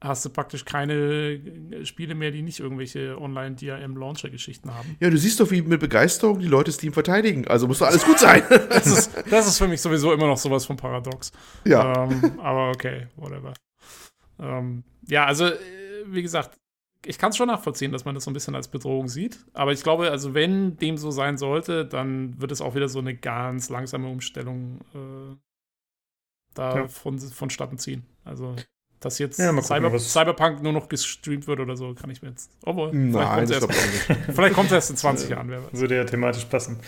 hast 0.01 0.25
du 0.25 0.31
praktisch 0.31 0.65
keine 0.65 1.85
Spiele 1.85 2.15
mehr, 2.15 2.31
die 2.31 2.43
nicht 2.43 2.61
irgendwelche 2.61 3.21
Online-DRM-Launcher-Geschichten 3.21 4.73
haben. 4.73 4.97
Ja, 5.01 5.11
du 5.11 5.19
siehst 5.19 5.41
doch, 5.41 5.51
wie 5.51 5.63
mit 5.63 5.81
Begeisterung 5.81 6.39
die 6.39 6.47
Leute 6.47 6.71
Steam 6.73 6.93
verteidigen. 6.93 7.49
Also 7.49 7.67
muss 7.67 7.81
doch 7.81 7.89
alles 7.89 8.05
gut 8.05 8.19
sein. 8.19 8.43
das, 8.69 8.87
ist, 8.87 9.25
das 9.31 9.47
ist 9.49 9.59
für 9.59 9.69
mich 9.69 9.81
sowieso 9.81 10.13
immer 10.13 10.27
noch 10.27 10.39
sowas 10.39 10.65
von 10.65 10.77
Paradox. 10.77 11.33
Ja. 11.65 12.05
Ähm, 12.05 12.39
aber 12.41 12.71
okay, 12.71 13.09
whatever. 13.17 13.55
Ähm, 14.39 14.85
ja, 15.09 15.25
also, 15.27 15.47
äh, 15.47 15.59
wie 16.07 16.23
gesagt, 16.23 16.59
ich 17.07 17.19
kann 17.19 17.31
es 17.31 17.37
schon 17.37 17.49
nachvollziehen, 17.49 17.93
dass 17.93 18.05
man 18.05 18.15
das 18.15 18.25
so 18.25 18.31
ein 18.31 18.35
bisschen 18.35 18.55
als 18.55 18.69
Bedrohung 18.69 19.09
sieht. 19.09 19.39
Aber 19.53 19.73
ich 19.73 19.83
glaube, 19.83 20.11
also 20.11 20.35
wenn 20.35 20.77
dem 20.77 20.97
so 20.97 21.11
sein 21.11 21.37
sollte, 21.39 21.85
dann 21.85 22.41
wird 22.41 22.53
es 22.53 22.61
auch 22.61 22.75
wieder 22.75 22.89
so 22.89 22.99
eine 22.99 23.15
ganz 23.15 23.69
langsame 23.69 24.09
Umstellung 24.09 24.81
äh, 24.95 25.37
da 26.55 26.77
ja. 26.77 26.89
von, 26.89 27.19
vonstatten 27.19 27.79
ziehen. 27.79 28.05
Also, 28.25 28.57
dass 29.01 29.19
jetzt 29.21 29.39
ja, 29.39 29.53
Cyber, 29.63 29.97
Cyberpunk 29.99 30.63
nur 30.63 30.73
noch 30.73 30.89
gestreamt 30.89 31.47
wird 31.47 31.61
oder 31.61 31.77
so, 31.77 31.95
kann 31.95 32.11
ich 32.11 32.21
mir 32.21 32.31
jetzt. 32.31 32.51
Obwohl, 32.65 32.93
Nein, 32.93 33.47
vielleicht 33.47 33.61
kommt 33.61 33.77
es 33.77 34.09
erst, 34.09 34.35
vielleicht 34.35 34.55
kommt 34.55 34.73
erst 34.73 34.91
in 34.91 34.97
20 34.97 35.31
Jahren. 35.31 35.49
Wer 35.51 35.63
weiß. 35.63 35.81
Würde 35.81 35.97
ja 35.97 36.05
thematisch 36.05 36.47
passen. 36.47 36.81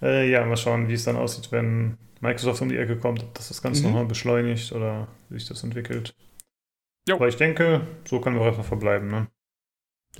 Äh, 0.00 0.30
ja, 0.30 0.44
mal 0.46 0.56
schauen, 0.56 0.88
wie 0.88 0.94
es 0.94 1.04
dann 1.04 1.16
aussieht, 1.16 1.52
wenn 1.52 1.98
Microsoft 2.20 2.62
um 2.62 2.70
die 2.70 2.78
Ecke 2.78 2.96
kommt, 2.96 3.22
ob 3.22 3.34
das 3.34 3.48
das 3.48 3.60
Ganze 3.60 3.82
mhm. 3.82 3.88
nochmal 3.88 4.06
beschleunigt 4.06 4.72
oder 4.72 5.08
wie 5.28 5.38
sich 5.38 5.48
das 5.48 5.62
entwickelt. 5.62 6.14
Jo. 7.06 7.16
Aber 7.16 7.28
ich 7.28 7.36
denke, 7.36 7.86
so 8.06 8.20
können 8.20 8.36
wir 8.36 8.42
auch 8.42 8.48
einfach 8.48 8.64
verbleiben. 8.64 9.08
Ne? 9.08 9.26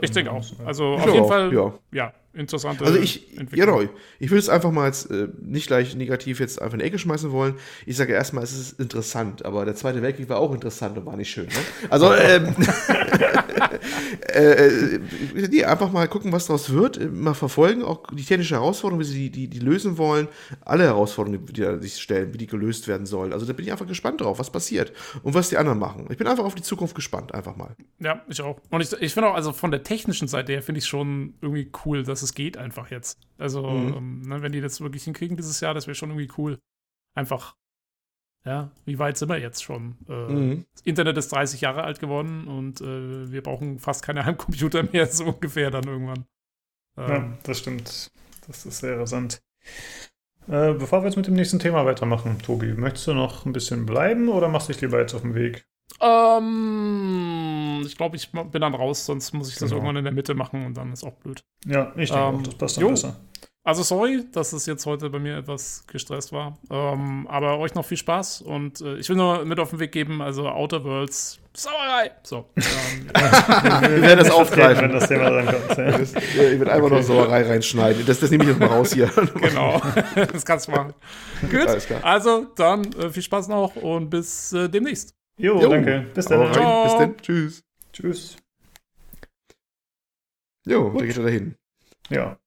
Ich 0.01 0.11
denke 0.11 0.31
auch. 0.31 0.45
Also 0.65 0.95
auf 0.95 1.07
jeden 1.07 1.21
auch, 1.21 1.29
Fall, 1.29 1.53
ja. 1.53 1.73
ja, 1.93 2.13
interessante 2.35 2.85
Also 2.85 2.99
ich, 2.99 3.27
genau, 3.51 3.83
ich 4.19 4.31
will 4.31 4.39
es 4.39 4.49
einfach 4.49 4.71
mal 4.71 4.87
jetzt 4.87 5.11
äh, 5.11 5.29
nicht 5.41 5.67
gleich 5.67 5.95
negativ 5.97 6.41
jetzt 6.41 6.61
einfach 6.61 6.75
in 6.75 6.81
die 6.81 6.85
Ecke 6.85 6.99
schmeißen 6.99 7.33
wollen. 7.33 7.55
Ich 7.87 7.97
sage 7.97 8.13
erstmal, 8.13 8.45
es 8.45 8.53
ist 8.53 8.81
interessant, 8.81 9.45
aber 9.45 9.65
der 9.65 9.75
Zweite 9.75 10.03
Weltkrieg 10.03 10.29
war 10.29 10.39
auch 10.39 10.53
interessant 10.53 10.97
und 10.99 11.07
war 11.07 11.17
nicht 11.17 11.31
schön. 11.31 11.47
Ne? 11.47 11.53
Also, 11.91 12.15
ähm, 12.15 12.55
äh, 14.35 14.69
äh, 14.69 15.01
nee, 15.49 15.65
einfach 15.65 15.91
mal 15.93 16.09
gucken, 16.09 16.33
was 16.33 16.47
daraus 16.47 16.73
wird, 16.73 17.13
mal 17.13 17.35
verfolgen, 17.35 17.83
auch 17.83 18.03
die 18.13 18.25
technische 18.25 18.55
Herausforderung, 18.55 19.01
wie 19.01 19.05
sie 19.05 19.31
die, 19.31 19.31
die, 19.31 19.49
die 19.49 19.59
lösen 19.59 19.99
wollen, 19.99 20.29
alle 20.65 20.85
Herausforderungen, 20.85 21.47
die 21.47 21.61
da 21.61 21.79
sich 21.79 21.97
stellen, 21.97 22.33
wie 22.35 22.39
die 22.39 22.47
gelöst 22.47 22.89
werden 22.89 23.07
sollen. 23.07 23.33
Also 23.33 23.47
da 23.47 23.53
bin 23.53 23.65
ich 23.65 23.73
einfach 23.73 23.87
gespannt 23.87 24.21
drauf, 24.21 24.39
was 24.39 24.51
passiert 24.51 24.93
und 25.23 25.35
was 25.35 25.49
die 25.49 25.57
anderen 25.57 25.79
machen. 25.79 26.07
Ich 26.11 26.19
bin 26.19 26.27
einfach 26.27 26.45
auf 26.45 26.55
die 26.55 26.63
Zukunft 26.63 26.95
gespannt, 26.95 27.35
einfach 27.35 27.57
mal. 27.57 27.75
Ja, 27.99 28.23
ich 28.29 28.41
auch. 28.43 28.61
Und 28.71 28.81
ich, 28.81 28.93
ich 29.01 29.15
finde 29.15 29.31
auch, 29.31 29.35
also 29.35 29.53
von 29.53 29.71
der 29.71 29.83
technischen 29.83 30.29
Seite 30.29 30.53
her 30.53 30.63
finde 30.63 30.81
ich 30.81 30.87
schon 30.87 31.35
irgendwie 31.41 31.71
cool, 31.85 32.03
dass 32.05 32.18
es 32.23 32.35
geht 32.35 32.57
einfach 32.57 32.91
jetzt. 32.91 33.19
Also, 33.39 33.69
mhm. 33.69 33.95
ähm, 33.95 34.23
ne, 34.23 34.43
wenn 34.43 34.53
die 34.53 34.61
das 34.61 34.81
wirklich 34.81 35.05
hinkriegen 35.05 35.37
dieses 35.37 35.61
Jahr, 35.61 35.75
das 35.75 35.87
wäre 35.87 35.95
schon 35.95 36.11
irgendwie 36.11 36.33
cool. 36.37 36.59
Einfach 37.15 37.57
ja, 38.45 38.71
wie 38.87 38.99
weit 38.99 39.19
sind 39.19 39.29
wir 39.29 39.39
jetzt 39.39 39.63
schon? 39.63 39.97
Äh, 40.09 40.33
mhm. 40.33 40.65
Das 40.73 40.83
Internet 40.83 41.19
ist 41.19 41.29
30 41.33 41.61
Jahre 41.61 41.85
alt 41.85 42.01
geworden 42.01 42.47
und 42.49 42.81
äh, 42.81 43.31
wir 43.31 43.43
brauchen 43.43 43.79
fast 43.79 44.03
keine 44.03 44.25
Heimcomputer 44.25 44.85
mehr, 44.85 45.07
so 45.07 45.27
ungefähr 45.27 45.71
dann 45.71 45.85
irgendwann. 45.85 46.25
Ähm, 46.97 47.09
ja, 47.09 47.39
das 47.43 47.59
stimmt. 47.59 48.11
Das 48.47 48.65
ist 48.65 48.79
sehr 48.79 48.99
rasant. 48.99 49.43
Äh, 50.47 50.73
bevor 50.73 51.03
wir 51.03 51.09
jetzt 51.09 51.17
mit 51.17 51.27
dem 51.27 51.35
nächsten 51.35 51.59
Thema 51.59 51.85
weitermachen, 51.85 52.39
Tobi, 52.39 52.73
möchtest 52.73 53.09
du 53.09 53.15
noch 53.15 53.45
ein 53.45 53.53
bisschen 53.53 53.85
bleiben 53.85 54.29
oder 54.29 54.49
machst 54.49 54.69
du 54.69 54.73
dich 54.73 54.81
lieber 54.81 54.99
jetzt 54.99 55.15
auf 55.15 55.23
den 55.23 55.35
Weg? 55.35 55.67
Ähm, 56.01 57.83
ich 57.87 57.97
glaube, 57.97 58.17
ich 58.17 58.31
bin 58.31 58.61
dann 58.61 58.75
raus, 58.75 59.07
sonst 59.07 59.33
muss 59.33 59.49
ich 59.49 59.55
das 59.55 59.71
genau. 59.71 59.77
irgendwann 59.77 59.97
in 59.97 60.05
der 60.05 60.13
Mitte 60.13 60.35
machen 60.35 60.65
und 60.67 60.77
dann 60.77 60.93
ist 60.93 61.05
auch 61.05 61.15
blöd. 61.15 61.43
Ja, 61.67 61.93
ich 61.97 62.11
denke 62.11 62.29
ähm, 62.29 62.37
auch, 62.37 62.43
das 62.43 62.55
passt 62.55 62.77
dann 62.77 62.83
jo. 62.83 62.91
besser. 62.91 63.17
Also 63.65 63.83
sorry, 63.83 64.25
dass 64.33 64.55
es 64.55 64.65
jetzt 64.65 64.87
heute 64.87 65.11
bei 65.11 65.19
mir 65.19 65.37
etwas 65.37 65.85
gestresst 65.87 66.33
war. 66.33 66.57
Ähm, 66.71 67.27
aber 67.29 67.59
euch 67.59 67.75
noch 67.75 67.85
viel 67.85 67.99
Spaß 67.99 68.41
und 68.41 68.81
äh, 68.81 68.97
ich 68.97 69.11
will 69.11 69.17
nur 69.17 69.45
mit 69.45 69.61
auf 69.61 69.71
den 69.71 69.79
Weg 69.79 69.93
geben, 69.93 70.23
also 70.23 70.49
Outer 70.49 70.85
Worlds, 70.85 71.39
Sauerei. 71.53 72.13
So. 72.23 72.47
Ähm, 72.57 73.11
wir 73.91 74.03
werden 74.03 74.21
das 74.21 74.31
aufgreifen. 74.31 74.85
Wenn 74.85 74.93
das 74.93 75.09
Thema 75.09 75.31
dann 75.31 75.47
kommt. 75.47 75.59
Ja. 75.79 75.99
Das, 75.99 76.15
ich 76.15 76.37
werde 76.37 76.73
einfach 76.73 76.87
okay. 76.87 76.95
noch 76.95 77.03
Sauerei 77.03 77.43
reinschneiden. 77.43 78.07
Das, 78.07 78.21
das 78.21 78.31
nehme 78.31 78.45
ich 78.45 78.51
jetzt 78.51 78.61
mal 78.61 78.69
raus 78.69 78.93
hier. 78.93 79.11
genau, 79.35 79.83
das 80.15 80.47
kannst 80.47 80.69
du 80.69 80.73
machen. 80.73 80.95
Gut, 81.51 81.69
also 82.03 82.47
dann 82.57 82.93
äh, 82.93 83.11
viel 83.11 83.23
Spaß 83.23 83.49
noch 83.49 83.77
und 83.77 84.09
bis 84.09 84.53
äh, 84.53 84.69
demnächst. 84.69 85.18
Jo, 85.39 85.61
jo, 85.63 85.69
danke. 85.69 86.07
Bis 86.15 86.27
dann. 86.27 86.49
Bis 86.49 86.97
dann. 86.99 87.17
Tschüss. 87.19 87.65
Tschüss. 87.93 88.37
Jo, 90.67 90.91
Gut. 90.91 91.01
da 91.01 91.07
geht 91.07 91.17
er 91.17 91.23
dahin. 91.23 91.55
Ja. 92.11 92.39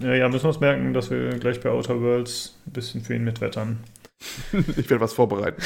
Ja, 0.00 0.14
ja, 0.14 0.28
müssen 0.28 0.44
wir 0.44 0.48
uns 0.48 0.60
merken, 0.60 0.94
dass 0.94 1.10
wir 1.10 1.38
gleich 1.38 1.60
bei 1.60 1.70
Outer 1.70 2.00
Worlds 2.00 2.58
ein 2.66 2.72
bisschen 2.72 3.02
für 3.02 3.14
ihn 3.14 3.24
mitwettern. 3.24 3.80
ich 4.52 4.88
werde 4.88 5.00
was 5.00 5.12
vorbereiten. 5.12 5.60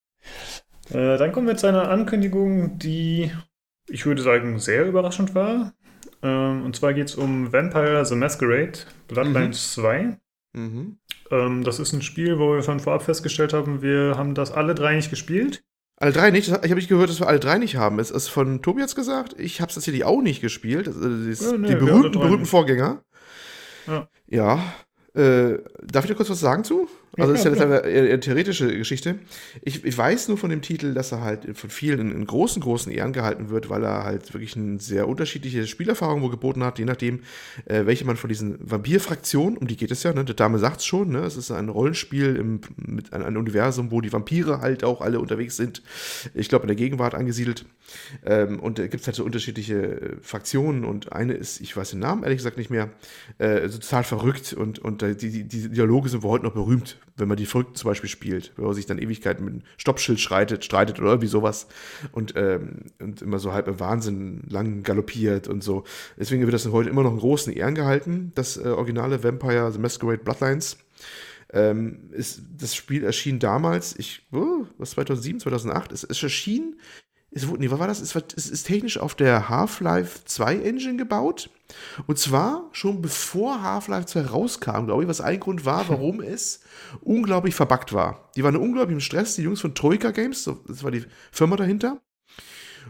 äh, 0.90 1.18
dann 1.18 1.32
kommen 1.32 1.46
wir 1.46 1.56
zu 1.56 1.66
einer 1.66 1.90
Ankündigung, 1.90 2.78
die, 2.78 3.30
ich 3.88 4.06
würde 4.06 4.22
sagen, 4.22 4.58
sehr 4.58 4.86
überraschend 4.86 5.34
war. 5.34 5.74
Ähm, 6.22 6.64
und 6.64 6.74
zwar 6.74 6.94
geht 6.94 7.08
es 7.08 7.16
um 7.16 7.52
Vampire 7.52 8.04
the 8.04 8.14
Masquerade 8.14 8.78
Bloodlines 9.08 9.76
mhm. 9.76 9.82
2. 9.82 10.18
Mhm. 10.54 10.98
Ähm, 11.30 11.64
das 11.64 11.80
ist 11.80 11.92
ein 11.92 12.02
Spiel, 12.02 12.38
wo 12.38 12.54
wir 12.54 12.62
schon 12.62 12.80
vorab 12.80 13.02
festgestellt 13.02 13.52
haben, 13.52 13.82
wir 13.82 14.14
haben 14.16 14.34
das 14.34 14.52
alle 14.52 14.74
drei 14.74 14.94
nicht 14.94 15.10
gespielt. 15.10 15.64
Alle 16.00 16.12
drei 16.12 16.30
nicht? 16.30 16.48
Ich 16.48 16.54
habe 16.54 16.74
nicht 16.76 16.88
gehört, 16.88 17.10
dass 17.10 17.20
wir 17.20 17.26
alle 17.26 17.40
drei 17.40 17.58
nicht 17.58 17.76
haben. 17.76 17.98
Ist 17.98 18.12
es 18.12 18.28
von 18.28 18.62
Tobi 18.62 18.80
jetzt 18.80 18.94
gesagt? 18.94 19.34
Ich 19.38 19.60
habe 19.60 19.68
es 19.68 19.74
tatsächlich 19.74 20.04
auch 20.04 20.22
nicht 20.22 20.40
gespielt. 20.40 20.86
Das, 20.86 20.94
das, 20.94 21.40
ja, 21.40 21.58
nee, 21.58 21.68
die 21.68 21.74
berühmten, 21.74 22.12
berühmten 22.12 22.46
Vorgänger. 22.46 23.02
Ja. 23.86 24.08
ja. 24.28 24.74
Äh, 25.14 25.58
darf 25.82 26.04
ich 26.04 26.10
dir 26.10 26.14
kurz 26.14 26.30
was 26.30 26.38
sagen 26.38 26.62
zu? 26.62 26.88
Also, 27.18 27.32
das 27.32 27.40
ist 27.40 27.44
ja 27.44 27.50
jetzt 27.50 27.62
eine, 27.62 27.82
eine, 27.82 28.20
theoretische 28.20 28.76
Geschichte. 28.76 29.18
Ich, 29.62 29.84
ich, 29.84 29.98
weiß 29.98 30.28
nur 30.28 30.38
von 30.38 30.50
dem 30.50 30.62
Titel, 30.62 30.94
dass 30.94 31.12
er 31.12 31.20
halt 31.20 31.56
von 31.56 31.68
vielen 31.68 31.98
in, 31.98 32.12
in, 32.12 32.26
großen, 32.26 32.62
großen 32.62 32.92
Ehren 32.92 33.12
gehalten 33.12 33.50
wird, 33.50 33.68
weil 33.68 33.82
er 33.82 34.04
halt 34.04 34.32
wirklich 34.34 34.56
eine 34.56 34.78
sehr 34.78 35.08
unterschiedliche 35.08 35.66
Spielerfahrung 35.66 36.22
wohl 36.22 36.30
geboten 36.30 36.62
hat, 36.62 36.78
je 36.78 36.84
nachdem, 36.84 37.20
äh, 37.66 37.86
welche 37.86 38.04
man 38.04 38.16
von 38.16 38.28
diesen 38.28 38.58
Vampir-Fraktionen, 38.60 39.56
um 39.56 39.66
die 39.66 39.76
geht 39.76 39.90
es 39.90 40.02
ja, 40.04 40.12
ne? 40.12 40.24
Der 40.24 40.36
Dame 40.36 40.58
sagt 40.58 40.80
es 40.80 40.86
schon, 40.86 41.10
ne? 41.10 41.20
Es 41.20 41.36
ist 41.36 41.50
ein 41.50 41.68
Rollenspiel 41.68 42.36
im, 42.36 42.60
mit 42.76 43.12
einem 43.12 43.36
Universum, 43.36 43.90
wo 43.90 44.00
die 44.00 44.12
Vampire 44.12 44.60
halt 44.60 44.84
auch 44.84 45.00
alle 45.00 45.20
unterwegs 45.20 45.56
sind. 45.56 45.82
Ich 46.34 46.48
glaube, 46.48 46.64
in 46.64 46.68
der 46.68 46.76
Gegenwart 46.76 47.14
angesiedelt. 47.14 47.64
Ähm, 48.24 48.60
und 48.60 48.78
da 48.78 48.86
gibt 48.86 49.00
es 49.00 49.06
halt 49.06 49.16
so 49.16 49.24
unterschiedliche 49.24 49.74
äh, 49.74 50.16
Fraktionen 50.22 50.84
und 50.84 51.12
eine 51.12 51.34
ist, 51.34 51.60
ich 51.60 51.76
weiß 51.76 51.90
den 51.90 52.00
Namen 52.00 52.22
ehrlich 52.22 52.38
gesagt 52.38 52.58
nicht 52.58 52.70
mehr, 52.70 52.90
äh, 53.38 53.68
so 53.68 53.78
total 53.78 54.04
verrückt 54.04 54.52
und, 54.52 54.78
und 54.78 55.02
die, 55.02 55.16
die, 55.16 55.44
die 55.44 55.68
Dialoge 55.68 56.08
sind 56.08 56.22
wohl 56.22 56.30
heute 56.30 56.44
noch 56.44 56.54
berühmt 56.54 56.98
wenn 57.16 57.28
man 57.28 57.36
die 57.36 57.46
Verrückten 57.46 57.74
zum 57.74 57.90
Beispiel 57.90 58.08
spielt, 58.08 58.52
wenn 58.56 58.64
man 58.64 58.74
sich 58.74 58.86
dann 58.86 58.98
Ewigkeiten 58.98 59.44
mit 59.44 59.54
einem 59.54 59.62
Stoppschild 59.76 60.20
streitet, 60.20 60.64
streitet 60.64 60.98
oder 60.98 61.08
irgendwie 61.08 61.28
sowas 61.28 61.66
und, 62.12 62.34
ähm, 62.36 62.86
und 63.00 63.22
immer 63.22 63.38
so 63.38 63.52
halb 63.52 63.68
im 63.68 63.80
Wahnsinn 63.80 64.42
lang 64.48 64.82
galoppiert 64.82 65.48
und 65.48 65.62
so. 65.62 65.84
Deswegen 66.18 66.42
wird 66.42 66.54
das 66.54 66.66
heute 66.68 66.90
immer 66.90 67.02
noch 67.02 67.12
in 67.12 67.18
großen 67.18 67.52
Ehren 67.52 67.74
gehalten, 67.74 68.32
das 68.34 68.56
äh, 68.56 68.68
originale 68.68 69.22
Vampire 69.22 69.70
The 69.72 69.78
Masquerade 69.78 70.22
Bloodlines. 70.22 70.78
Ähm, 71.50 72.10
ist, 72.12 72.42
das 72.58 72.74
Spiel 72.74 73.04
erschien 73.04 73.38
damals, 73.38 73.98
ich, 73.98 74.22
oh, 74.32 74.66
was 74.76 74.90
2007, 74.90 75.40
2008, 75.40 75.92
es, 75.92 76.04
es 76.04 76.22
erschien 76.22 76.76
es, 77.30 77.46
nee, 77.46 77.70
was 77.70 77.78
war 77.78 77.86
das? 77.86 78.00
Es, 78.00 78.14
es 78.36 78.48
ist 78.48 78.64
technisch 78.64 78.98
auf 78.98 79.14
der 79.14 79.48
Half-Life 79.48 80.24
2 80.24 80.56
Engine 80.56 80.96
gebaut. 80.96 81.50
Und 82.06 82.18
zwar 82.18 82.68
schon 82.72 83.02
bevor 83.02 83.62
Half-Life 83.62 84.06
2 84.06 84.22
rauskam, 84.22 84.86
glaube 84.86 85.02
ich, 85.02 85.08
was 85.08 85.20
ein 85.20 85.40
Grund 85.40 85.64
war, 85.64 85.88
warum 85.88 86.20
es 86.20 86.60
unglaublich 87.00 87.54
verbuggt 87.54 87.92
war. 87.92 88.30
Die 88.36 88.44
waren 88.44 88.56
unglaublich 88.56 88.94
im 88.94 89.00
Stress, 89.00 89.36
die 89.36 89.42
Jungs 89.42 89.60
von 89.60 89.74
Troika 89.74 90.10
Games, 90.10 90.48
das 90.66 90.82
war 90.82 90.90
die 90.90 91.04
Firma 91.30 91.56
dahinter. 91.56 92.00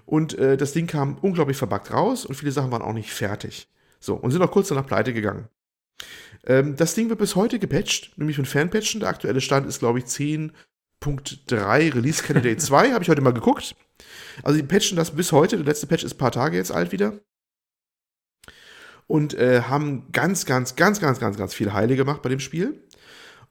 Und 0.07 0.39
äh, 0.39 0.57
das 0.57 0.73
Ding 0.73 0.87
kam 0.87 1.19
unglaublich 1.19 1.57
verbuggt 1.57 1.93
raus 1.93 2.25
und 2.25 2.35
viele 2.35 2.53
Sachen 2.53 2.71
waren 2.71 2.83
auch 2.83 2.93
nicht 2.93 3.13
fertig. 3.13 3.69
So, 4.01 4.15
und 4.15 4.31
sind 4.31 4.43
auch 4.43 4.51
kurz 4.51 4.69
danach 4.69 4.87
pleite 4.87 5.13
gegangen. 5.13 5.49
Ähm, 6.47 6.77
das 6.77 6.95
Ding 6.95 7.09
wird 7.09 7.19
bis 7.19 7.37
heute 7.37 7.59
gepatcht, 7.59 8.17
nämlich 8.17 8.39
mit 8.39 8.47
Fanpatchen. 8.47 9.01
Der 9.01 9.09
aktuelle 9.09 9.41
Stand 9.41 9.67
ist, 9.67 9.81
glaube 9.81 9.99
ich, 9.99 10.05
10.3 10.05 11.95
Release 11.95 12.23
Candidate 12.23 12.59
2, 12.59 12.93
habe 12.93 13.03
ich 13.03 13.11
heute 13.11 13.23
mal 13.23 13.35
geguckt. 13.35 13.75
Also 14.43 14.59
die 14.59 14.67
patchen 14.67 14.97
das 14.97 15.11
bis 15.11 15.33
heute. 15.33 15.57
Der 15.57 15.67
letzte 15.67 15.87
Patch 15.87 16.05
ist 16.05 16.15
ein 16.15 16.19
paar 16.19 16.33
Tage 16.33 16.57
jetzt 16.57 16.71
alt 16.71 16.93
wieder. 16.93 17.19
Und 19.09 19.35
äh, 19.35 19.63
haben 19.63 20.05
ganz, 20.13 20.47
ganz, 20.47 20.77
ganz, 20.77 21.01
ganz, 21.01 21.19
ganz, 21.19 21.37
ganz 21.37 21.55
viel 21.55 21.73
Heile 21.73 21.97
gemacht 21.97 22.23
bei 22.23 22.29
dem 22.29 22.41
Spiel. 22.41 22.81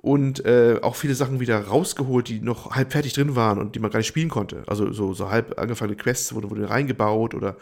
Und 0.08 0.46
äh, 0.46 0.80
auch 0.84 0.96
viele 0.96 1.16
Sachen 1.16 1.42
wieder 1.42 1.60
rausgeholt, 1.68 2.30
die 2.30 2.40
noch 2.40 2.72
halb 2.72 2.94
fertig 2.94 3.12
drin 3.12 3.36
waren 3.36 3.60
und 3.60 3.76
die 3.76 3.80
man 3.80 3.92
gar 3.92 3.98
nicht 3.98 4.08
spielen 4.08 4.30
konnte. 4.30 4.64
Also 4.66 4.94
so, 4.94 5.14
so 5.14 5.30
halb 5.30 5.60
angefangene 5.60 5.98
Quests 5.98 6.34
wurden, 6.34 6.50
wurden 6.50 6.64
reingebaut 6.64 7.34
oder 7.34 7.58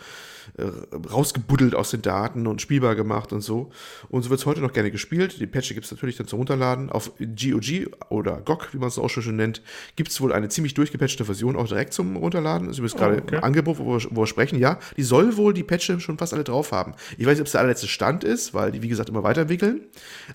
äh, 0.57 0.65
rausgebuddelt 1.11 1.75
aus 1.75 1.91
den 1.91 2.01
Daten 2.01 2.47
und 2.47 2.61
spielbar 2.61 2.95
gemacht 2.95 3.33
und 3.33 3.41
so. 3.41 3.71
Und 4.09 4.23
so 4.23 4.29
wird 4.29 4.39
es 4.39 4.45
heute 4.45 4.61
noch 4.61 4.73
gerne 4.73 4.91
gespielt. 4.91 5.39
Die 5.39 5.47
Patches 5.47 5.73
gibt 5.73 5.85
es 5.85 5.91
natürlich 5.91 6.17
dann 6.17 6.27
zum 6.27 6.37
Runterladen. 6.37 6.89
Auf 6.89 7.11
GOG 7.19 7.87
oder 8.09 8.41
GOG, 8.41 8.73
wie 8.73 8.77
man 8.77 8.89
es 8.89 8.97
auch 8.97 9.09
schon 9.09 9.35
nennt, 9.35 9.61
gibt 9.95 10.11
es 10.11 10.21
wohl 10.21 10.33
eine 10.33 10.49
ziemlich 10.49 10.73
durchgepatchte 10.73 11.25
Version 11.25 11.55
auch 11.55 11.67
direkt 11.67 11.93
zum 11.93 12.15
Runterladen. 12.15 12.67
Das 12.67 12.75
ist 12.75 12.79
übrigens 12.79 12.95
oh, 12.95 12.99
gerade 12.99 13.21
okay. 13.21 13.37
im 13.37 13.43
Angebot, 13.43 13.79
wo 13.79 13.97
wir, 13.97 14.07
wo 14.11 14.21
wir, 14.21 14.27
sprechen. 14.27 14.59
Ja, 14.59 14.79
die 14.97 15.03
soll 15.03 15.35
wohl 15.37 15.53
die 15.53 15.63
Patches 15.63 16.03
schon 16.03 16.17
fast 16.17 16.33
alle 16.33 16.43
drauf 16.43 16.71
haben. 16.71 16.93
Ich 17.17 17.25
weiß 17.25 17.33
nicht, 17.33 17.41
ob 17.41 17.47
es 17.47 17.53
der 17.53 17.61
allerletzte 17.61 17.87
Stand 17.87 18.23
ist, 18.23 18.53
weil 18.53 18.71
die, 18.71 18.81
wie 18.81 18.87
gesagt, 18.87 19.09
immer 19.09 19.23
weiterentwickeln. 19.23 19.81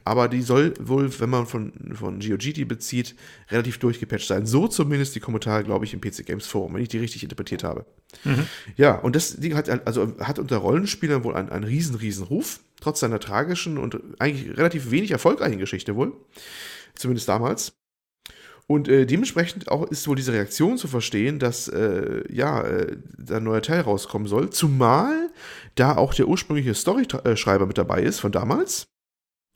Aber 0.05 0.29
die 0.29 0.43
soll 0.43 0.75
wohl, 0.81 1.11
wenn 1.21 1.31
man 1.31 1.47
von, 1.47 1.73
von 2.01 2.19
GOG 2.19 2.53
die 2.53 2.65
bezieht, 2.65 3.15
relativ 3.51 3.79
durchgepatcht 3.79 4.27
sein. 4.27 4.47
So 4.47 4.67
zumindest 4.67 5.15
die 5.15 5.21
Kommentare, 5.21 5.63
glaube 5.65 5.85
ich, 5.85 5.95
im 5.95 6.01
PC 6.01 6.27
Games 6.27 6.47
Forum, 6.47 6.75
wenn 6.75 6.83
ich 6.83 6.89
die 6.89 6.99
richtig 6.99 7.23
interpretiert 7.23 7.63
habe. 7.63 7.87
Mhm. 8.25 8.47
Ja, 8.77 8.97
und 8.97 9.15
das 9.15 9.37
Ding 9.37 9.55
hat 9.55 9.71
also 9.71 10.01
also 10.01 10.19
hat 10.21 10.39
unter 10.39 10.57
Rollenspielern 10.57 11.25
wohl 11.25 11.35
einen, 11.35 11.51
einen 11.51 11.65
riesen, 11.65 11.97
riesen 11.97 12.25
Ruf, 12.25 12.61
trotz 12.81 13.01
seiner 13.01 13.21
tragischen 13.21 13.79
und 13.79 14.01
eigentlich 14.19 14.57
relativ 14.57 14.91
wenig 14.91 15.11
erfolgreichen 15.11 15.59
Geschichte 15.59 15.97
wohl. 15.97 16.13
Zumindest 16.95 17.29
damals. 17.29 17.73
Und 18.67 18.87
äh, 18.89 19.05
dementsprechend 19.05 19.69
auch 19.69 19.91
ist 19.91 20.07
wohl 20.07 20.15
diese 20.15 20.33
Reaktion 20.33 20.79
zu 20.79 20.87
verstehen, 20.87 21.41
dass 21.41 21.67
äh, 21.67 22.23
ja, 22.33 22.63
äh, 22.63 22.99
da 23.19 23.39
ein 23.39 23.43
neuer 23.43 23.63
Teil 23.63 23.81
rauskommen 23.81 24.29
soll. 24.29 24.51
Zumal 24.51 25.31
da 25.75 25.97
auch 25.97 26.15
der 26.15 26.29
ursprüngliche 26.29 26.75
Storyschreiber 26.75 27.67
mit 27.67 27.79
dabei 27.79 28.03
ist 28.03 28.21
von 28.21 28.31
damals. 28.31 28.87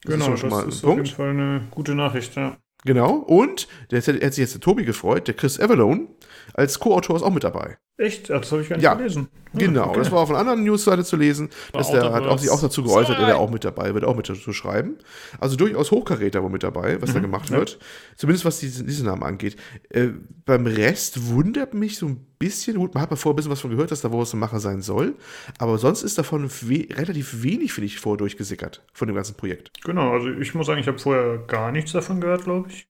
Das 0.05 0.15
genau, 0.15 0.35
ist 0.35 0.43
das 0.45 0.67
ist 0.67 0.85
auf 0.85 0.97
jeden 0.97 1.07
Fall 1.07 1.31
eine 1.31 1.63
gute 1.71 1.95
Nachricht, 1.95 2.37
ja. 2.37 2.57
Genau, 2.85 3.15
und 3.15 3.67
der 3.91 4.03
hat, 4.03 4.07
hat 4.07 4.35
sich 4.35 4.43
jetzt 4.43 4.55
der 4.55 4.61
Tobi 4.61 4.85
gefreut, 4.85 5.27
der 5.27 5.35
Chris 5.35 5.59
Avalone 5.59 6.09
als 6.53 6.79
Co-Autor 6.79 7.17
ist 7.17 7.23
auch 7.23 7.33
mit 7.33 7.45
dabei. 7.45 7.79
Echt? 7.97 8.29
Das 8.29 8.51
habe 8.51 8.63
ich 8.63 8.69
gar 8.69 8.77
nicht 8.77 8.85
ja, 8.85 8.95
gelesen. 8.95 9.29
Ah, 9.53 9.59
genau, 9.59 9.89
okay. 9.91 10.01
das 10.01 10.11
war 10.11 10.19
auf 10.19 10.31
einer 10.31 10.41
anderen 10.41 10.65
Newsseite 10.65 11.05
zu 11.05 11.15
lesen. 11.15 11.49
Dass 11.73 11.93
der 11.93 12.13
hat 12.13 12.25
auch 12.25 12.39
sich 12.39 12.51
auch 12.51 12.61
dazu 12.61 12.83
geäußert, 12.83 13.21
er 13.21 13.29
wäre 13.29 13.37
auch 13.37 13.51
mit 13.51 13.65
dabei, 13.65 13.95
wird 13.95 14.05
auch 14.05 14.17
mit 14.17 14.29
dazu 14.29 14.53
schreiben. 14.53 14.99
Also 15.39 15.55
durchaus 15.55 15.93
Hochkaräter 15.93 16.43
wo 16.43 16.49
mit 16.49 16.65
dabei, 16.65 17.01
was 17.01 17.11
mhm, 17.11 17.15
da 17.15 17.21
gemacht 17.21 17.51
ja. 17.51 17.59
wird. 17.59 17.79
Zumindest 18.17 18.45
was 18.45 18.59
diesen, 18.59 18.89
diesen 18.89 19.07
Namen 19.07 19.23
angeht. 19.23 19.57
Äh, 19.91 20.09
beim 20.45 20.67
Rest 20.67 21.29
wundert 21.31 21.73
mich 21.73 21.99
so 21.99 22.07
ein 22.07 22.27
bisschen, 22.41 22.79
gut, 22.79 22.95
man 22.95 23.03
hat 23.05 23.11
mal 23.11 23.17
vorher 23.17 23.35
ein 23.35 23.37
bisschen 23.37 23.53
was 23.53 23.61
von 23.61 23.71
gehört, 23.71 23.93
dass 23.93 24.01
da 24.01 24.11
wohl 24.11 24.23
was 24.23 24.33
ein 24.33 24.41
Macher 24.41 24.59
sein 24.59 24.83
soll. 24.83 25.15
Aber 25.59 25.79
sonst 25.79 26.03
ist 26.03 26.19
davon 26.19 26.51
we 26.63 26.89
relativ 26.91 27.45
wenig, 27.45 27.73
finde 27.73 27.87
ich, 27.87 28.01
vor 28.01 28.17
durchgesickert 28.17 28.85
von 28.93 29.07
dem 29.07 29.15
ganzen 29.15 29.37
Projekt. 29.37 29.71
Genau, 29.85 30.11
also 30.15 30.31
ich 30.31 30.53
muss 30.53 30.67
sagen, 30.67 30.81
ich 30.81 30.89
habe 30.89 30.99
vorher 30.99 31.39
gar 31.47 31.71
nichts 31.71 31.93
davon 31.93 32.21
gehört, 32.21 32.43
glaube 32.43 32.71
ich. 32.71 32.89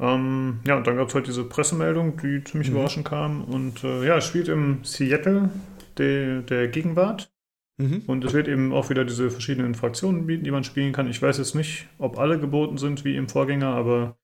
Ähm, 0.00 0.60
ja, 0.66 0.76
und 0.76 0.86
dann 0.86 0.96
gab 0.96 1.08
es 1.08 1.14
halt 1.14 1.26
diese 1.26 1.44
Pressemeldung, 1.44 2.16
die 2.18 2.42
ziemlich 2.44 2.70
mhm. 2.70 2.76
überraschend 2.76 3.06
kam. 3.06 3.44
Und 3.44 3.82
äh, 3.84 4.06
ja, 4.06 4.16
es 4.18 4.26
spielt 4.26 4.48
im 4.48 4.84
Seattle 4.84 5.50
de, 5.98 6.42
der 6.42 6.68
Gegenwart. 6.68 7.32
Mhm. 7.78 8.02
Und 8.06 8.24
es 8.24 8.32
wird 8.32 8.48
eben 8.48 8.72
auch 8.72 8.90
wieder 8.90 9.04
diese 9.04 9.30
verschiedenen 9.30 9.74
Fraktionen 9.74 10.26
bieten, 10.26 10.44
die 10.44 10.50
man 10.50 10.64
spielen 10.64 10.92
kann. 10.92 11.08
Ich 11.08 11.22
weiß 11.22 11.38
jetzt 11.38 11.54
nicht, 11.54 11.86
ob 11.98 12.18
alle 12.18 12.38
geboten 12.38 12.76
sind 12.76 13.04
wie 13.04 13.16
im 13.16 13.28
Vorgänger, 13.28 13.68
aber 13.68 14.18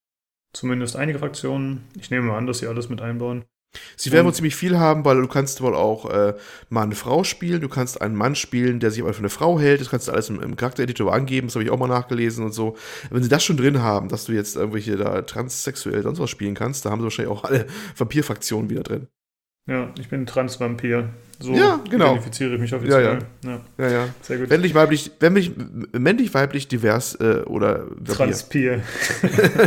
zumindest 0.52 0.96
einige 0.96 1.18
Fraktionen. 1.18 1.84
Ich 1.98 2.10
nehme 2.10 2.28
mal 2.28 2.38
an, 2.38 2.46
dass 2.46 2.58
sie 2.58 2.66
alles 2.66 2.88
mit 2.88 3.00
einbauen. 3.00 3.44
Sie 3.96 4.12
werden 4.12 4.26
wohl 4.26 4.34
ziemlich 4.34 4.56
viel 4.56 4.78
haben, 4.78 5.04
weil 5.04 5.20
du 5.20 5.28
kannst 5.28 5.60
wohl 5.60 5.74
auch 5.74 6.10
äh, 6.10 6.34
mal 6.68 6.82
eine 6.82 6.94
Frau 6.94 7.24
spielen, 7.24 7.60
du 7.60 7.68
kannst 7.68 8.00
einen 8.00 8.16
Mann 8.16 8.34
spielen, 8.34 8.80
der 8.80 8.90
sich 8.90 9.02
aber 9.02 9.12
für 9.14 9.20
eine 9.20 9.30
Frau 9.30 9.58
hält, 9.58 9.80
das 9.80 9.90
kannst 9.90 10.08
du 10.08 10.12
alles 10.12 10.28
im, 10.28 10.40
im 10.40 10.56
Charaktereditor 10.56 11.12
angeben, 11.12 11.48
das 11.48 11.54
habe 11.54 11.64
ich 11.64 11.70
auch 11.70 11.78
mal 11.78 11.88
nachgelesen 11.88 12.44
und 12.44 12.52
so. 12.52 12.76
Wenn 13.10 13.22
sie 13.22 13.28
das 13.28 13.44
schon 13.44 13.56
drin 13.56 13.82
haben, 13.82 14.08
dass 14.08 14.24
du 14.24 14.32
jetzt 14.32 14.56
irgendwelche 14.56 14.96
da 14.96 15.22
transsexuell 15.22 16.02
sonst 16.02 16.18
was 16.18 16.30
spielen 16.30 16.54
kannst, 16.54 16.84
da 16.84 16.90
haben 16.90 17.00
sie 17.00 17.04
wahrscheinlich 17.04 17.32
auch 17.32 17.44
alle 17.44 17.66
Vampirfraktionen 17.96 18.70
wieder 18.70 18.82
drin. 18.82 19.08
Ja, 19.66 19.90
ich 19.98 20.08
bin 20.08 20.26
Transvampir. 20.26 21.08
So 21.40 21.52
ja, 21.52 21.80
genau. 21.90 22.12
identifiziere 22.12 22.54
ich 22.54 22.60
mich 22.60 22.74
offiziell. 22.74 23.18
Ja, 23.42 23.50
ja. 23.50 23.60
ja. 23.78 23.80
ja, 23.86 23.92
ja. 23.92 24.08
Sehr 24.20 24.38
gut. 24.38 24.50
Männlich, 24.50 24.74
weiblich, 24.74 25.10
männlich, 25.20 25.52
männlich 25.92 26.34
weiblich, 26.34 26.68
divers 26.68 27.14
äh, 27.16 27.42
oder 27.46 27.86
Transpier. 28.04 28.82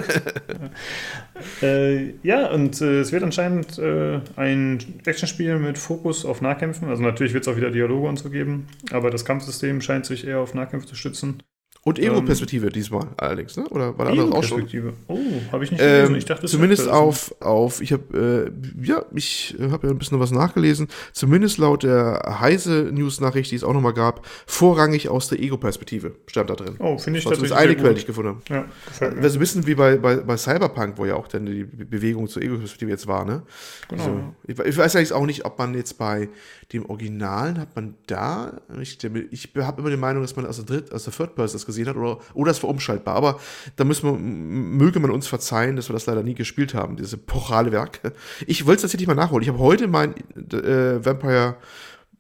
äh, 1.62 2.14
ja, 2.24 2.50
und 2.52 2.80
äh, 2.82 3.02
es 3.02 3.12
wird 3.12 3.24
anscheinend 3.24 3.80
äh, 3.80 4.22
ein 4.36 4.80
Actionspiel 5.06 5.58
mit 5.58 5.78
Fokus 5.78 6.26
auf 6.26 6.42
Nahkämpfen. 6.42 6.88
Also 6.88 7.02
natürlich 7.02 7.34
wird 7.34 7.46
es 7.46 7.52
auch 7.52 7.58
wieder 7.58 7.72
Dialoge 7.72 8.08
und 8.08 8.18
so 8.18 8.30
geben, 8.30 8.68
aber 8.92 9.10
das 9.10 9.26
Kampfsystem 9.26 9.82
scheint 9.82 10.06
sich 10.06 10.26
eher 10.26 10.40
auf 10.40 10.54
Nahkämpfe 10.54 10.88
zu 10.88 10.96
stützen. 10.96 11.42
Und 11.88 12.00
Ego-Perspektive 12.00 12.68
ähm, 12.68 12.74
diesmal 12.74 13.08
allerdings, 13.16 13.56
ne? 13.56 13.66
Oder 13.70 13.98
war 13.98 14.08
da 14.08 14.12
anderes 14.12 14.34
auch 14.34 14.44
schon? 14.44 14.68
Oh, 15.08 15.18
habe 15.54 15.64
ich 15.64 15.72
nicht 15.72 15.80
gelesen. 15.80 16.12
Ähm, 16.12 16.16
ich 16.16 16.26
dachte, 16.26 16.46
zumindest 16.46 16.90
auf, 16.90 17.34
auf, 17.40 17.82
ich 17.82 17.94
habe, 17.94 18.52
äh, 18.52 18.86
ja, 18.86 19.06
ich 19.16 19.56
habe 19.72 19.88
ja 19.88 19.94
ein 19.94 19.98
bisschen 19.98 20.20
was 20.20 20.32
nachgelesen. 20.32 20.90
Zumindest 21.14 21.60
laut 21.60 21.84
der 21.84 22.40
Heise 22.42 22.90
News-Nachricht, 22.92 23.52
die 23.52 23.56
es 23.56 23.64
auch 23.64 23.72
nochmal 23.72 23.94
gab, 23.94 24.28
vorrangig 24.46 25.08
aus 25.08 25.30
der 25.30 25.40
Ego-Perspektive 25.40 26.16
stand 26.26 26.50
da 26.50 26.56
drin. 26.56 26.76
Oh, 26.80 26.98
finde 26.98 27.20
ich 27.20 27.24
das 27.24 27.40
tatsächlich. 27.40 27.52
Das 27.52 27.58
ist 27.58 27.66
eine 27.66 27.76
Quelle, 27.78 27.94
die 27.94 28.00
ich 28.02 28.06
gefunden 28.06 28.30
habe. 28.32 28.42
Ja, 28.50 28.66
gefällt 28.86 29.16
mir. 29.16 29.22
Also, 29.22 29.40
wissen 29.40 29.66
wie 29.66 29.76
bei, 29.76 29.96
bei, 29.96 30.18
bei 30.18 30.36
Cyberpunk, 30.36 30.98
wo 30.98 31.06
ja 31.06 31.16
auch 31.16 31.30
dann 31.30 31.46
die 31.46 31.64
Bewegung 31.64 32.28
zur 32.28 32.42
Ego-Perspektive 32.42 32.92
jetzt 32.92 33.08
war, 33.08 33.24
ne? 33.24 33.44
Genau. 33.88 34.04
Also, 34.04 34.34
ich, 34.46 34.60
ich, 34.60 34.78
weiß 34.78 34.98
eigentlich 34.98 35.14
auch 35.14 35.26
nicht, 35.26 35.46
ob 35.46 35.58
man 35.58 35.74
jetzt 35.74 35.98
bei 35.98 36.28
dem 36.74 36.86
Originalen 36.88 37.58
hat 37.60 37.78
man 37.78 37.96
da, 38.08 38.60
ich, 38.82 39.02
ich 39.32 39.50
habe 39.56 39.80
immer 39.80 39.90
die 39.90 39.96
Meinung, 39.96 40.22
dass 40.22 40.36
man 40.36 40.46
aus 40.46 40.58
der, 40.58 40.66
Dritt, 40.66 40.92
aus 40.92 41.06
der 41.06 41.14
Third 41.14 41.36
Person 41.36 41.54
das 41.54 41.66
gesehen 41.66 41.77
hat 41.86 41.96
oder, 41.96 42.20
oder 42.34 42.52
es 42.52 42.64
war 42.64 42.70
umschaltbar. 42.70 43.16
Aber 43.16 43.40
da 43.76 43.84
müssen 43.84 44.10
wir, 44.10 44.18
möge 44.18 45.00
man 45.00 45.12
uns 45.12 45.28
verzeihen, 45.28 45.76
dass 45.76 45.90
wir 45.90 45.94
das 45.94 46.06
leider 46.06 46.24
nie 46.24 46.36
gespielt 46.36 46.74
haben, 46.74 46.98
diese 46.98 47.18
porale 47.18 47.72
Werke. 47.72 48.14
Ich 48.46 48.66
wollte 48.66 48.78
es 48.78 48.82
tatsächlich 48.84 49.08
mal 49.08 49.16
nachholen. 49.16 49.44
Ich 49.44 49.50
habe 49.50 49.60
heute 49.60 49.88
mein 49.88 50.16
äh, 50.52 51.06
Vampire 51.06 51.58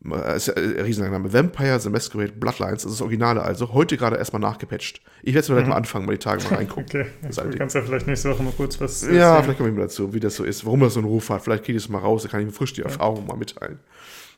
äh, 0.05 0.35
ist 0.35 0.47
ja 0.47 0.53
ein 0.55 0.79
Riesenname. 0.79 1.33
Vampire 1.33 1.79
The 1.79 1.89
Masquerade 1.89 2.33
Bloodlines, 2.33 2.83
das 2.83 2.91
ist 2.91 2.99
das 2.99 3.01
Originale 3.01 3.41
also, 3.41 3.73
heute 3.73 3.97
gerade 3.97 4.17
erstmal 4.17 4.41
nachgepatcht. 4.41 5.01
Ich 5.23 5.33
werde 5.33 5.39
es 5.39 5.47
vielleicht 5.47 5.65
mhm. 5.65 5.71
mal 5.71 5.77
anfangen, 5.77 6.05
mal 6.05 6.13
die 6.13 6.19
Tage 6.19 6.43
mal 6.43 6.55
reingucken. 6.55 7.05
okay, 7.23 7.49
du 7.51 7.57
kannst 7.57 7.75
ja 7.75 7.81
vielleicht 7.81 8.07
nächste 8.07 8.29
Woche 8.29 8.43
mal 8.43 8.53
kurz 8.55 8.79
was 8.79 9.01
Ja, 9.01 9.35
sehen. 9.35 9.43
vielleicht 9.43 9.57
komme 9.57 9.69
ich 9.69 9.75
mal 9.75 9.81
dazu, 9.83 10.13
wie 10.13 10.19
das 10.19 10.35
so 10.35 10.43
ist, 10.43 10.65
warum 10.65 10.81
das 10.81 10.93
so 10.93 10.99
einen 10.99 11.07
Ruf 11.07 11.29
hat. 11.29 11.41
Vielleicht 11.43 11.65
kriege 11.65 11.77
ich 11.77 11.83
es 11.83 11.89
mal 11.89 11.99
raus, 11.99 12.23
da 12.23 12.29
kann 12.29 12.39
ich 12.41 12.45
mir 12.45 12.53
frisch 12.53 12.73
die 12.73 12.83
Erfahrung 12.83 13.25
mal 13.27 13.37
mitteilen. 13.37 13.79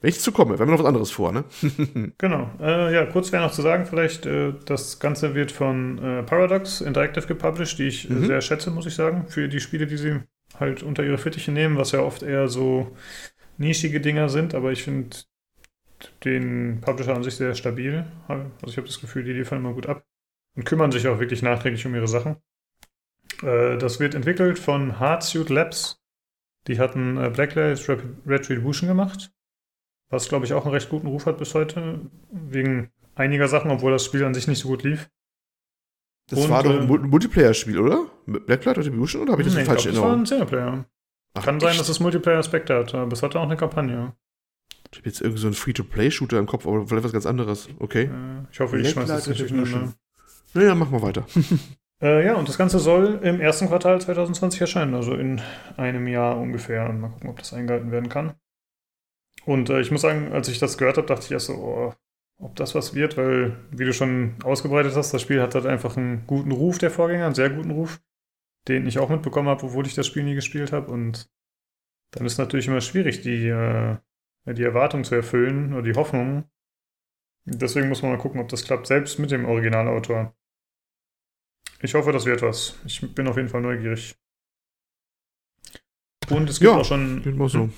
Wenn 0.02 0.10
ich 0.10 0.16
dazu 0.16 0.32
komme, 0.32 0.58
wenn 0.58 0.68
wir 0.68 0.72
noch 0.72 0.80
was 0.80 0.86
anderes 0.86 1.12
vor, 1.12 1.34
ne? 1.34 1.44
genau. 2.18 2.50
Äh, 2.62 2.94
ja, 2.94 3.06
kurz 3.06 3.34
wäre 3.34 3.44
noch 3.44 3.52
zu 3.52 3.62
sagen, 3.62 3.86
vielleicht, 3.86 4.26
äh, 4.26 4.54
das 4.66 5.00
Ganze 5.00 5.36
wird 5.36 5.52
von 5.52 5.98
äh, 5.98 6.24
Paradox 6.24 6.80
Interactive 6.80 7.28
gepublished, 7.28 7.80
die 7.80 7.88
ich 7.88 8.10
äh, 8.10 8.14
mhm. 8.14 8.26
sehr 8.26 8.40
schätze, 8.40 8.72
muss 8.72 8.86
ich 8.86 8.96
sagen, 8.96 9.26
für 9.28 9.50
die 9.50 9.60
Spiele, 9.60 9.88
die 9.88 9.98
sie 9.98 10.22
halt 10.58 10.84
unter 10.84 11.04
ihre 11.04 11.18
Fittiche 11.18 11.52
nehmen, 11.52 11.78
was 11.78 11.92
ja 11.92 12.00
oft 12.00 12.24
eher 12.24 12.48
so 12.48 12.96
nischige 13.58 14.00
Dinger 14.00 14.30
sind, 14.30 14.56
aber 14.56 14.72
ich 14.72 14.84
finde 14.84 15.18
den 16.24 16.80
Publisher 16.80 17.16
an 17.16 17.24
sich 17.24 17.36
sehr 17.36 17.54
stabil. 17.56 18.06
Also 18.30 18.46
ich 18.68 18.78
habe 18.78 18.88
das 18.88 19.02
Gefühl, 19.02 19.26
die 19.26 19.34
liefern 19.34 19.58
immer 19.58 19.74
gut 19.74 19.88
ab 19.88 20.06
und 20.56 20.64
kümmern 20.64 20.94
sich 20.94 21.10
auch 21.10 21.20
wirklich 21.20 21.42
nachträglich 21.42 21.86
um 21.86 21.94
ihre 21.94 22.08
Sachen. 22.08 22.38
Äh, 23.44 23.78
das 23.78 24.00
wird 24.00 24.16
entwickelt 24.16 24.60
von 24.60 24.98
Hardsuit 24.98 25.50
Labs. 25.50 26.02
Die 26.68 26.80
hatten 26.80 27.18
äh, 27.18 27.30
Blacklight 27.30 27.86
Retribution 28.26 28.88
gemacht 28.88 29.34
was 30.10 30.28
glaube 30.30 30.46
ich 30.46 30.54
auch 30.54 30.66
einen 30.66 30.74
recht 30.74 30.90
guten 30.90 31.08
Ruf 31.08 31.26
hat 31.26 31.38
bis 31.38 31.54
heute, 31.56 32.00
wegen 32.32 32.90
einiger 33.16 33.48
Sachen, 33.48 33.72
obwohl 33.72 33.92
das 33.92 34.06
Spiel 34.06 34.24
an 34.24 34.34
sich 34.34 34.48
nicht 34.48 34.60
so 34.60 34.68
gut 34.70 34.84
lief. 34.84 35.10
Das 36.30 36.40
Und, 36.40 36.50
war 36.50 36.64
doch 36.64 36.72
äh, 36.72 36.80
ein 36.80 36.88
Mul- 36.88 37.00
Multiplayer-Spiel, 37.08 37.80
oder? 37.80 38.06
Mit 38.26 38.46
Blacklight 38.46 38.78
Retribution 38.78 39.24
oder 39.24 39.32
habe 39.34 39.42
ich 39.42 39.48
das 39.48 39.56
Nee, 39.58 39.66
falsch 39.66 39.84
glaub, 39.84 39.90
in 39.90 39.96
das 39.96 40.02
war 40.02 40.10
ein 40.12 40.20
Erinnerung? 40.20 40.26
Singleplayer. 40.26 40.86
Ach, 41.34 41.44
Kann 41.44 41.60
sein, 41.60 41.70
echt? 41.72 41.80
dass 41.80 41.90
es 41.90 42.00
Multiplayer-Aspekte 42.00 42.76
hat, 42.76 42.94
aber 42.96 43.14
es 43.14 43.24
hatte 43.24 43.40
auch 43.40 43.44
eine 43.44 43.58
Kampagne. 43.58 44.14
Ich 44.92 44.98
habe 45.00 45.08
jetzt 45.10 45.22
irgendwie 45.22 45.42
so 45.42 45.48
einen 45.48 45.54
Free-to-Play-Shooter 45.56 46.40
im 46.40 46.46
Kopf, 46.48 46.66
aber 46.68 46.88
vielleicht 46.88 47.04
was 47.06 47.12
ganz 47.14 47.26
anderes. 47.26 47.70
Okay. 47.80 48.04
Äh, 48.06 48.46
ich 48.52 48.60
hoffe, 48.60 48.80
ich 48.80 48.90
schmeiße 48.90 49.12
das 49.14 49.28
nicht 49.28 49.42
durcheinander. 49.42 49.94
Naja, 50.54 50.76
machen 50.76 50.92
wir 50.92 51.02
weiter. 51.02 51.26
Äh, 52.02 52.26
ja, 52.26 52.36
und 52.36 52.48
das 52.48 52.58
Ganze 52.58 52.80
soll 52.80 53.20
im 53.24 53.42
ersten 53.42 53.68
Quartal 53.68 54.00
2020 54.00 54.62
erscheinen, 54.62 54.94
also 54.94 55.16
in 55.16 55.42
einem 55.76 56.08
Jahr 56.08 56.38
ungefähr. 56.38 56.88
Mal 56.94 57.10
gucken, 57.10 57.30
ob 57.30 57.40
das 57.40 57.52
eingehalten 57.52 57.92
werden 57.92 58.08
kann. 58.08 58.36
Und 59.46 59.70
äh, 59.70 59.82
ich 59.82 59.92
muss 59.92 60.02
sagen, 60.02 60.32
als 60.32 60.48
ich 60.50 60.60
das 60.60 60.78
gehört 60.78 60.98
habe, 60.98 61.08
dachte 61.08 61.26
ich 61.26 61.32
erst 61.32 61.48
so, 61.48 61.54
oh, 61.54 61.94
ob 62.40 62.56
das 62.56 62.76
was 62.76 62.94
wird, 62.94 63.18
weil, 63.18 63.58
wie 63.72 63.86
du 63.86 63.94
schon 63.94 64.36
ausgebreitet 64.44 64.96
hast, 64.96 65.14
das 65.14 65.22
Spiel 65.22 65.42
hat 65.42 65.56
halt 65.56 65.66
einfach 65.66 65.98
einen 65.98 66.26
guten 66.26 66.52
Ruf, 66.52 66.78
der 66.78 66.92
Vorgänger, 66.92 67.26
einen 67.26 67.36
sehr 67.36 67.50
guten 67.50 67.72
Ruf, 67.72 68.02
den 68.68 68.88
ich 68.88 69.00
auch 69.00 69.10
mitbekommen 69.10 69.50
habe, 69.50 69.66
obwohl 69.66 69.86
ich 69.86 69.96
das 69.96 70.08
Spiel 70.08 70.24
nie 70.24 70.36
gespielt 70.36 70.72
habe. 70.72 70.92
Und 70.92 71.30
dann 72.12 72.26
ist 72.26 72.38
natürlich 72.38 72.68
immer 72.68 72.82
schwierig, 72.82 73.22
die, 73.22 73.48
äh, 73.48 73.98
die 74.46 74.64
Erwartung 74.64 75.04
zu 75.04 75.16
erfüllen 75.16 75.74
oder 75.74 75.84
die 75.84 75.96
Hoffnung. 75.96 76.46
Deswegen 77.46 77.90
muss 77.90 78.02
man 78.02 78.12
mal 78.12 78.18
gucken, 78.18 78.40
ob 78.40 78.48
das 78.50 78.64
klappt, 78.64 78.88
selbst 78.88 79.20
mit 79.20 79.32
dem 79.32 79.46
Originalautor. 79.46 80.36
Ich 81.82 81.94
hoffe, 81.94 82.12
das 82.12 82.26
wird 82.26 82.42
was. 82.42 82.78
Ich 82.86 83.02
bin 83.14 83.28
auf 83.28 83.38
jeden 83.38 83.50
Fall 83.50 83.62
neugierig. 83.62 84.16
Und 86.30 86.50
es 86.50 86.60
gibt 86.60 86.72
Ja, 86.72 86.78
auch 86.78 86.86
schon. 86.86 87.22
Geht 87.24 87.36
mal 87.38 87.50
so. 87.50 87.70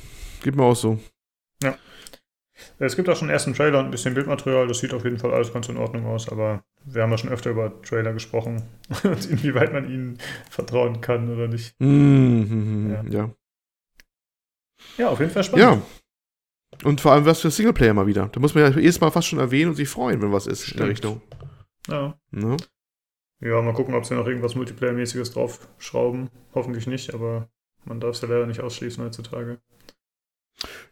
Geht 0.43 0.55
mir 0.55 0.63
auch 0.63 0.75
so. 0.75 0.99
Es 2.77 2.95
gibt 2.95 3.09
auch 3.09 3.15
schon 3.15 3.29
ersten 3.29 3.53
Trailer 3.53 3.79
und 3.79 3.85
ein 3.85 3.91
bisschen 3.91 4.13
Bildmaterial. 4.13 4.67
Das 4.67 4.79
sieht 4.79 4.93
auf 4.93 5.03
jeden 5.03 5.17
Fall 5.17 5.33
alles 5.33 5.51
ganz 5.53 5.67
in 5.69 5.77
Ordnung 5.77 6.05
aus, 6.05 6.29
aber 6.29 6.63
wir 6.85 7.01
haben 7.03 7.11
ja 7.11 7.17
schon 7.17 7.29
öfter 7.31 7.51
über 7.51 7.81
Trailer 7.81 8.13
gesprochen 8.13 8.61
und 9.03 9.29
inwieweit 9.29 9.73
man 9.73 9.89
ihnen 9.91 10.17
vertrauen 10.49 11.01
kann 11.01 11.29
oder 11.33 11.47
nicht. 11.47 11.73
Mhm, 11.79 12.91
Ja. 13.09 13.19
ja. 13.23 13.33
Ja, 14.97 15.09
auf 15.09 15.19
jeden 15.19 15.31
Fall 15.31 15.43
spannend. 15.43 15.63
Ja. 15.65 15.81
Und 16.87 17.01
vor 17.01 17.11
allem 17.11 17.25
was 17.25 17.41
für 17.41 17.51
Singleplayer 17.51 17.93
mal 17.93 18.07
wieder. 18.07 18.27
Da 18.31 18.39
muss 18.39 18.55
man 18.55 18.63
ja 18.63 18.79
jedes 18.79 18.99
Mal 18.99 19.11
fast 19.11 19.27
schon 19.27 19.39
erwähnen 19.39 19.69
und 19.69 19.75
sich 19.75 19.87
freuen, 19.89 20.21
wenn 20.21 20.31
was 20.31 20.47
ist 20.47 20.71
in 20.71 20.77
der 20.77 20.83
Stimmt. 20.85 20.89
Richtung. 20.89 21.21
Ja. 21.87 22.19
Ne? 22.31 22.57
ja, 23.41 23.61
mal 23.61 23.73
gucken, 23.73 23.93
ob 23.95 24.05
sie 24.05 24.15
noch 24.15 24.25
irgendwas 24.27 24.55
Multiplayer-mäßiges 24.55 25.33
draufschrauben. 25.33 26.29
Hoffentlich 26.53 26.87
nicht, 26.87 27.13
aber 27.13 27.49
man 27.85 27.99
darf 27.99 28.15
es 28.15 28.21
ja 28.21 28.27
leider 28.27 28.47
nicht 28.47 28.61
ausschließen 28.61 29.03
heutzutage. 29.03 29.59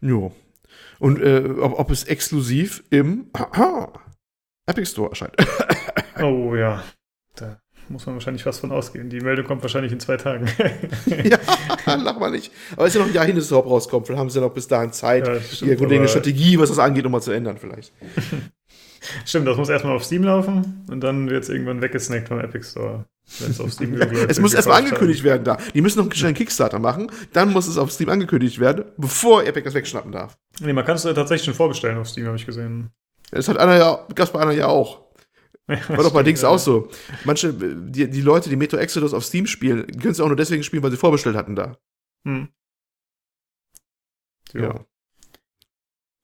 Jo. 0.02 0.36
Und 1.00 1.22
äh, 1.22 1.44
ob, 1.60 1.80
ob 1.80 1.92
es 1.92 2.04
exklusiv 2.04 2.84
im 2.90 3.32
Epic 4.68 4.92
Store 4.92 5.10
erscheint. 5.10 5.36
Oh 6.22 6.54
ja, 6.54 6.84
da 7.36 7.62
muss 7.88 8.06
man 8.06 8.16
wahrscheinlich 8.16 8.44
fast 8.44 8.60
von 8.60 8.74
ausgehen. 8.74 9.10
Die 9.10 9.22
Meldung 9.22 9.46
kommt 9.46 9.62
wahrscheinlich 9.62 9.94
in 9.94 10.02
zwei 10.02 10.18
Tagen. 10.18 10.48
ja, 11.24 11.40
lach 11.96 12.20
mal 12.20 12.32
nicht. 12.32 12.52
Aber 12.74 12.84
es 12.84 12.90
ist 12.90 12.96
ja 12.96 13.02
noch 13.02 13.08
ein 13.08 13.16
Jahr 13.16 13.26
hin, 13.26 13.36
dass 13.36 13.46
es 13.46 13.52
überhaupt 13.52 13.70
rauskommt. 13.70 14.06
Vielleicht 14.06 14.20
haben 14.20 14.30
sie 14.30 14.40
ja 14.40 14.46
noch 14.46 14.54
bis 14.54 14.68
dahin 14.68 14.92
Zeit, 14.92 15.26
Ja, 15.26 15.36
ihre 15.66 15.78
grundlegende 15.78 16.10
Strategie, 16.10 16.60
was 16.60 16.70
das 16.70 16.80
angeht, 16.80 17.06
um 17.06 17.12
mal 17.14 17.22
zu 17.22 17.32
ändern 17.32 17.58
vielleicht. 17.58 17.94
Stimmt, 19.26 19.48
das 19.48 19.56
muss 19.56 19.70
erstmal 19.70 19.96
auf 19.96 20.04
Steam 20.04 20.24
laufen 20.24 20.86
und 20.92 21.02
dann 21.02 21.30
wird 21.30 21.44
es 21.44 21.50
irgendwann 21.50 21.82
weggesnackt 21.82 22.28
vom 22.28 22.40
Epic 22.40 22.68
Store. 22.68 23.06
Es 24.28 24.40
muss 24.40 24.54
erstmal 24.54 24.80
angekündigt 24.80 25.24
werden 25.24 25.44
da. 25.44 25.58
Die 25.74 25.82
müssen 25.82 26.00
noch 26.00 26.06
einen 26.06 26.16
schnellen 26.16 26.36
Kickstarter 26.36 26.80
machen, 26.80 27.12
dann 27.34 27.52
muss 27.52 27.68
es 27.68 27.78
auf 27.78 27.92
Steam 27.92 28.10
angekündigt 28.10 28.60
werden, 28.60 28.86
bevor 28.98 29.44
Epic 29.44 29.66
das 29.66 29.74
wegschnappen 29.74 30.12
darf. 30.12 30.38
Nee, 30.60 30.74
man 30.74 30.86
kann 30.86 30.96
es 30.96 31.04
ja 31.04 31.14
tatsächlich 31.14 31.46
schon 31.46 31.54
vorbestellen 31.54 31.98
auf 31.98 32.10
Steam, 32.10 32.26
habe 32.26 32.38
ich 32.38 32.46
gesehen. 32.46 32.90
Das 33.32 33.48
hat 33.48 33.58
Anna 33.58 33.78
ja, 33.78 34.08
gab's 34.16 34.32
bei 34.32 34.40
Anna 34.40 34.52
ja 34.52 34.68
auch. 34.68 35.10
War 35.68 35.98
doch 35.98 36.14
bei 36.14 36.24
Dings 36.24 36.42
ja. 36.42 36.50
auch 36.50 36.58
so. 36.58 36.90
Manche, 37.26 37.54
die, 37.54 38.10
die 38.10 38.22
Leute, 38.22 38.50
die 38.50 38.56
Metro 38.56 38.78
Exodus 38.78 39.14
auf 39.14 39.24
Steam 39.24 39.46
spielen, 39.46 39.86
können 39.86 40.12
es 40.12 40.20
auch 40.20 40.28
nur 40.28 40.36
deswegen 40.36 40.64
spielen, 40.64 40.82
weil 40.82 40.90
sie 40.90 40.98
vorbestellt 40.98 41.36
hatten 41.36 41.56
da. 41.56 41.78
Hm. 42.26 42.50
Jo. 44.54 44.62
Ja. 44.62 44.86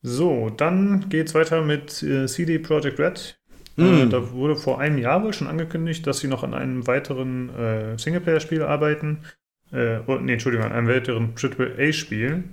So, 0.01 0.49
dann 0.49 1.09
geht's 1.09 1.35
weiter 1.35 1.61
mit 1.63 2.01
äh, 2.01 2.27
CD 2.27 2.59
Projekt 2.59 2.99
Red. 2.99 3.39
Äh, 3.77 4.05
Mm. 4.05 4.09
da 4.09 4.31
wurde 4.31 4.55
vor 4.55 4.79
einem 4.79 4.97
Jahr 4.97 5.23
wohl 5.23 5.33
schon 5.33 5.47
angekündigt, 5.47 6.07
dass 6.07 6.19
sie 6.19 6.27
noch 6.27 6.43
an 6.43 6.53
einem 6.53 6.87
weiteren 6.87 7.49
äh, 7.55 7.97
Singleplayer-Spiel 7.97 8.61
arbeiten. 8.63 9.19
Äh, 9.71 9.99
oh, 10.07 10.15
nee, 10.15 10.33
Entschuldigung, 10.33 10.65
an 10.65 10.71
einem 10.71 10.87
weiteren 10.87 11.33
AAA-Spiel. 11.35 12.43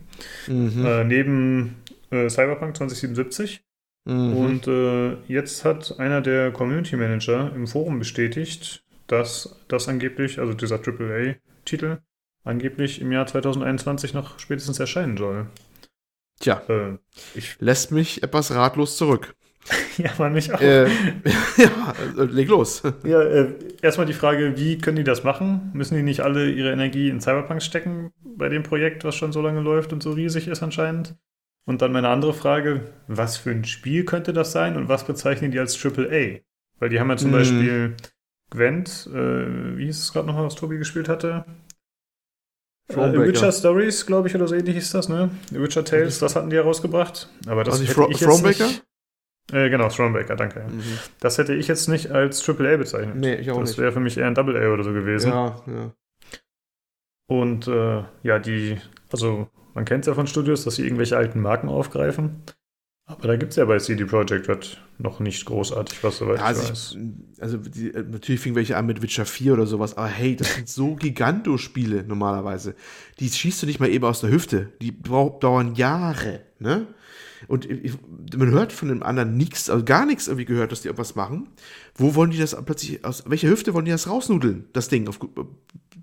Mhm. 0.49 0.85
Äh, 0.85 1.05
neben 1.05 1.77
äh, 2.11 2.29
Cyberpunk 2.29 2.77
2077. 2.77 3.63
Mhm. 4.05 4.37
Und 4.37 4.67
äh, 4.67 5.15
jetzt 5.29 5.65
hat 5.65 5.99
einer 6.01 6.21
der 6.23 6.51
Community 6.51 6.97
Manager 6.97 7.53
im 7.55 7.67
Forum 7.69 7.99
bestätigt, 8.01 8.83
dass 9.07 9.61
das 9.69 9.89
angeblich, 9.89 10.41
also 10.41 10.55
dieser 10.55 10.81
AAA-Titel, 10.81 11.99
angeblich 12.45 13.01
im 13.01 13.13
Jahr 13.13 13.27
2021 13.27 14.15
noch 14.15 14.39
spätestens 14.41 14.81
erscheinen 14.81 15.17
soll. 15.17 15.47
Tja, 16.41 16.63
Äh, 16.69 16.99
ich, 17.35 17.57
lässt 17.61 17.93
mich 17.93 18.23
etwas 18.25 18.53
ratlos 18.53 18.97
zurück. 18.97 19.37
ja, 19.99 20.11
man 20.19 20.33
mich 20.33 20.53
auch. 20.53 20.61
äh, 20.61 20.85
ja, 21.57 21.95
äh, 22.19 22.25
leg 22.25 22.49
los. 22.49 22.83
Ja, 23.05 23.23
äh, 23.23 23.55
erstmal 23.81 24.07
die 24.07 24.13
Frage, 24.13 24.57
wie 24.57 24.79
können 24.79 24.97
die 24.97 25.05
das 25.05 25.23
machen? 25.25 25.71
Müssen 25.75 25.95
die 25.97 26.03
nicht 26.03 26.21
alle 26.21 26.51
ihre 26.51 26.73
Energie 26.73 27.09
in 27.09 27.21
Cyberpunk 27.21 27.63
stecken 27.63 28.13
bei 28.25 28.49
dem 28.49 28.63
Projekt, 28.63 29.05
was 29.05 29.15
schon 29.15 29.33
so 29.33 29.41
lange 29.41 29.61
läuft 29.61 29.93
und 29.93 30.03
so 30.03 30.13
riesig 30.13 30.49
ist 30.49 30.63
anscheinend? 30.63 31.15
Und 31.65 31.81
dann 31.81 31.93
meine 31.93 32.09
andere 32.09 32.35
Frage, 32.35 32.81
was 33.07 33.37
für 33.37 33.51
ein 33.51 33.65
Spiel 33.65 34.05
könnte 34.05 34.33
das 34.33 34.51
sein 34.53 34.77
und 34.77 34.89
was 34.89 35.05
bezeichnen 35.07 35.53
die 35.53 35.61
als 35.61 35.77
AAA? 35.77 36.41
Weil 36.81 36.89
die 36.89 36.99
haben 36.99 37.09
ja 37.11 37.17
zum 37.17 37.29
Mhm. 37.31 37.35
Beispiel 37.35 37.97
Gwent, 38.51 39.09
äh, 39.15 39.77
wie 39.79 39.85
hieß 39.87 39.99
es 40.01 40.13
gerade 40.13 40.27
nochmal, 40.27 40.45
was 40.45 40.57
Tobi 40.57 40.79
gespielt 40.79 41.09
hatte? 41.09 41.45
Äh. 42.89 42.95
Witcher 43.27 43.53
Stories, 43.53 44.07
glaube 44.07 44.29
ich, 44.29 44.35
oder 44.35 44.49
so 44.49 44.55
ähnlich 44.55 44.77
ist 44.77 44.93
das, 44.93 45.09
ne? 45.09 45.31
Witcher 45.51 45.85
Tales, 45.85 46.19
das 46.19 46.37
hatten 46.37 46.51
die 46.51 46.57
herausgebracht. 46.57 47.29
Aber 47.47 47.65
das 47.65 47.75
Also 47.75 47.85
hätte 47.85 47.95
Thro- 47.95 48.11
ich 48.11 48.21
jetzt 48.21 48.25
Thronebreaker? 48.29 48.67
nicht... 48.67 48.83
Äh, 49.53 49.69
genau, 49.71 49.89
Thronebreaker, 49.89 50.35
danke. 50.35 50.65
Mhm. 50.69 50.83
Das 51.21 51.39
hätte 51.39 51.55
ich 51.55 51.69
jetzt 51.69 51.89
nicht 51.89 52.11
als 52.11 52.49
AAA 52.49 52.79
bezeichnet. 52.79 53.17
Nee, 53.17 53.35
ich 53.35 53.51
auch 53.51 53.61
das 53.61 53.71
nicht. 53.71 53.79
wäre 53.79 53.93
für 53.93 54.01
mich 54.01 54.17
eher 54.17 54.27
ein 54.27 54.35
Double 54.35 54.57
A 54.57 54.73
oder 54.73 54.83
so 54.83 54.93
gewesen. 54.93 55.31
Ja, 55.31 55.57
ja. 55.67 55.93
Und 57.27 57.69
äh, 57.69 58.03
ja, 58.23 58.39
die, 58.39 58.79
also 59.11 59.49
man 59.75 59.85
kennt 59.85 60.05
es 60.05 60.09
ja 60.09 60.15
von 60.15 60.27
Studios, 60.27 60.65
dass 60.65 60.77
sie 60.77 60.85
irgendwelche 60.85 61.17
alten 61.17 61.41
Marken 61.41 61.69
aufgreifen. 61.69 62.43
Aber 63.05 63.27
da 63.29 63.37
gibt 63.37 63.51
es 63.51 63.57
ja 63.57 63.65
bei 63.65 63.79
CD 63.79 64.05
Projekt 64.05 64.49
Red 64.49 64.81
noch 64.99 65.19
nicht 65.21 65.45
großartig 65.45 66.03
was, 66.05 66.19
soweit 66.19 66.39
Ja, 66.39 66.51
ich 66.53 66.59
also, 66.59 66.63
weiß. 66.71 66.97
ich, 67.35 67.43
also 67.43 67.57
die, 67.59 67.93
äh, 67.93 68.05
natürlich 68.05 68.41
fing 68.41 68.55
welche 68.55 68.77
an 68.77 68.87
mit 68.87 69.03
Witcher 69.03 69.27
4 69.27 69.55
oder 69.55 69.67
sowas, 69.67 69.97
aber 69.97 70.07
hey, 70.07 70.37
das 70.37 70.55
sind 70.55 70.69
so 70.69 70.95
Giganto-Spiele 70.95 72.05
normalerweise. 72.05 72.75
Die 73.19 73.29
schießt 73.29 73.63
du 73.63 73.67
nicht 73.67 73.81
mal 73.81 73.91
eben 73.91 74.05
aus 74.05 74.21
der 74.21 74.31
Hüfte. 74.31 74.73
Die 74.81 74.93
brauch, 74.93 75.41
dauern 75.41 75.75
Jahre, 75.75 76.41
ne? 76.59 76.87
Und 77.49 77.69
ich, 77.69 77.95
man 78.37 78.51
hört 78.51 78.73
von 78.73 78.89
dem 78.89 79.03
anderen 79.03 79.37
nichts, 79.37 79.69
also 79.71 79.85
gar 79.85 80.07
nichts 80.07 80.29
irgendwie 80.29 80.45
gehört, 80.45 80.73
dass 80.73 80.83
die 80.83 80.89
irgendwas 80.89 81.15
machen. 81.15 81.49
Wo 81.95 82.15
wollen 82.15 82.31
die 82.31 82.39
das 82.39 82.57
plötzlich, 82.65 83.05
aus 83.05 83.25
welcher 83.27 83.49
Hüfte 83.49 83.75
wollen 83.75 83.85
die 83.85 83.91
das 83.91 84.09
rausnudeln, 84.09 84.67
das 84.73 84.89
Ding, 84.89 85.09
auf, 85.09 85.19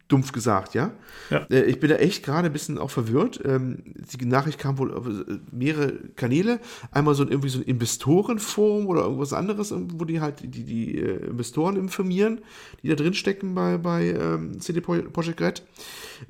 dumpf 0.09 0.31
gesagt, 0.33 0.73
ja? 0.73 0.91
Ja. 1.29 1.45
Äh, 1.49 1.63
Ich 1.65 1.79
bin 1.79 1.89
da 1.89 1.95
echt 1.95 2.23
gerade 2.25 2.47
ein 2.47 2.53
bisschen 2.53 2.77
auch 2.77 2.89
verwirrt. 2.89 3.39
Ähm, 3.45 3.83
Die 4.19 4.25
Nachricht 4.25 4.59
kam 4.59 4.77
wohl 4.77 4.93
auf 4.93 5.07
äh, 5.07 5.37
mehrere 5.51 5.93
Kanäle. 6.17 6.59
Einmal 6.91 7.15
so 7.15 7.23
ein, 7.23 7.29
irgendwie 7.29 7.49
so 7.49 7.59
ein 7.59 7.63
Investorenforum 7.63 8.87
oder 8.87 9.03
irgendwas 9.03 9.33
anderes, 9.33 9.73
wo 9.95 10.03
die 10.05 10.19
halt 10.19 10.41
die, 10.41 10.63
die 10.65 10.97
äh, 10.97 11.27
Investoren 11.27 11.77
informieren, 11.77 12.41
die 12.83 12.89
da 12.89 12.95
drin 12.95 13.13
stecken 13.13 13.55
bei, 13.55 13.77
bei 13.77 14.07
ähm, 14.09 14.59
CD 14.59 14.81
Pro- 14.81 15.01
Projekt 15.13 15.41
Red. 15.41 15.63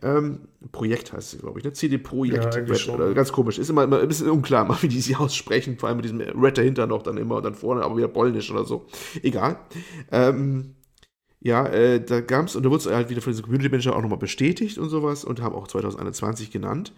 Ähm, 0.03 0.41
Projekt 0.71 1.13
heißt 1.13 1.33
es, 1.35 1.39
glaube 1.39 1.59
ich, 1.59 1.65
ne? 1.65 1.73
CD 1.73 1.97
Projekt 1.97 2.53
Ja, 2.55 2.61
Red. 2.61 2.89
Oder 2.89 3.13
ganz 3.13 3.31
komisch. 3.31 3.57
Ist 3.59 3.69
immer, 3.69 3.85
immer 3.85 3.99
ein 4.01 4.07
bisschen 4.07 4.29
unklar, 4.29 4.65
mal, 4.67 4.77
wie 4.81 4.87
die 4.89 4.99
sie 5.01 5.15
aussprechen. 5.15 5.77
Vor 5.79 5.87
allem 5.89 5.95
mit 5.97 6.05
diesem 6.05 6.19
Red 6.19 6.57
dahinter 6.57 6.85
noch 6.85 7.01
dann 7.01 7.17
immer 7.17 7.37
und 7.37 7.45
dann 7.45 7.55
vorne 7.55 7.81
aber 7.83 7.95
wieder 7.97 8.09
polnisch 8.09 8.51
oder 8.51 8.65
so. 8.65 8.85
Egal. 9.23 9.57
Ähm, 10.11 10.75
ja, 11.41 11.65
äh, 11.67 12.03
da 12.03 12.21
gab 12.21 12.47
es, 12.47 12.55
und 12.55 12.63
da 12.63 12.69
wurde 12.69 12.81
es 12.81 12.93
halt 12.93 13.09
wieder 13.09 13.21
von 13.21 13.31
diesem 13.31 13.45
Community 13.45 13.69
Manager 13.69 13.95
auch 13.95 14.01
nochmal 14.01 14.19
bestätigt 14.19 14.77
und 14.77 14.89
sowas 14.89 15.23
und 15.23 15.41
haben 15.41 15.55
auch 15.55 15.67
2021 15.67 16.51
genannt. 16.51 16.93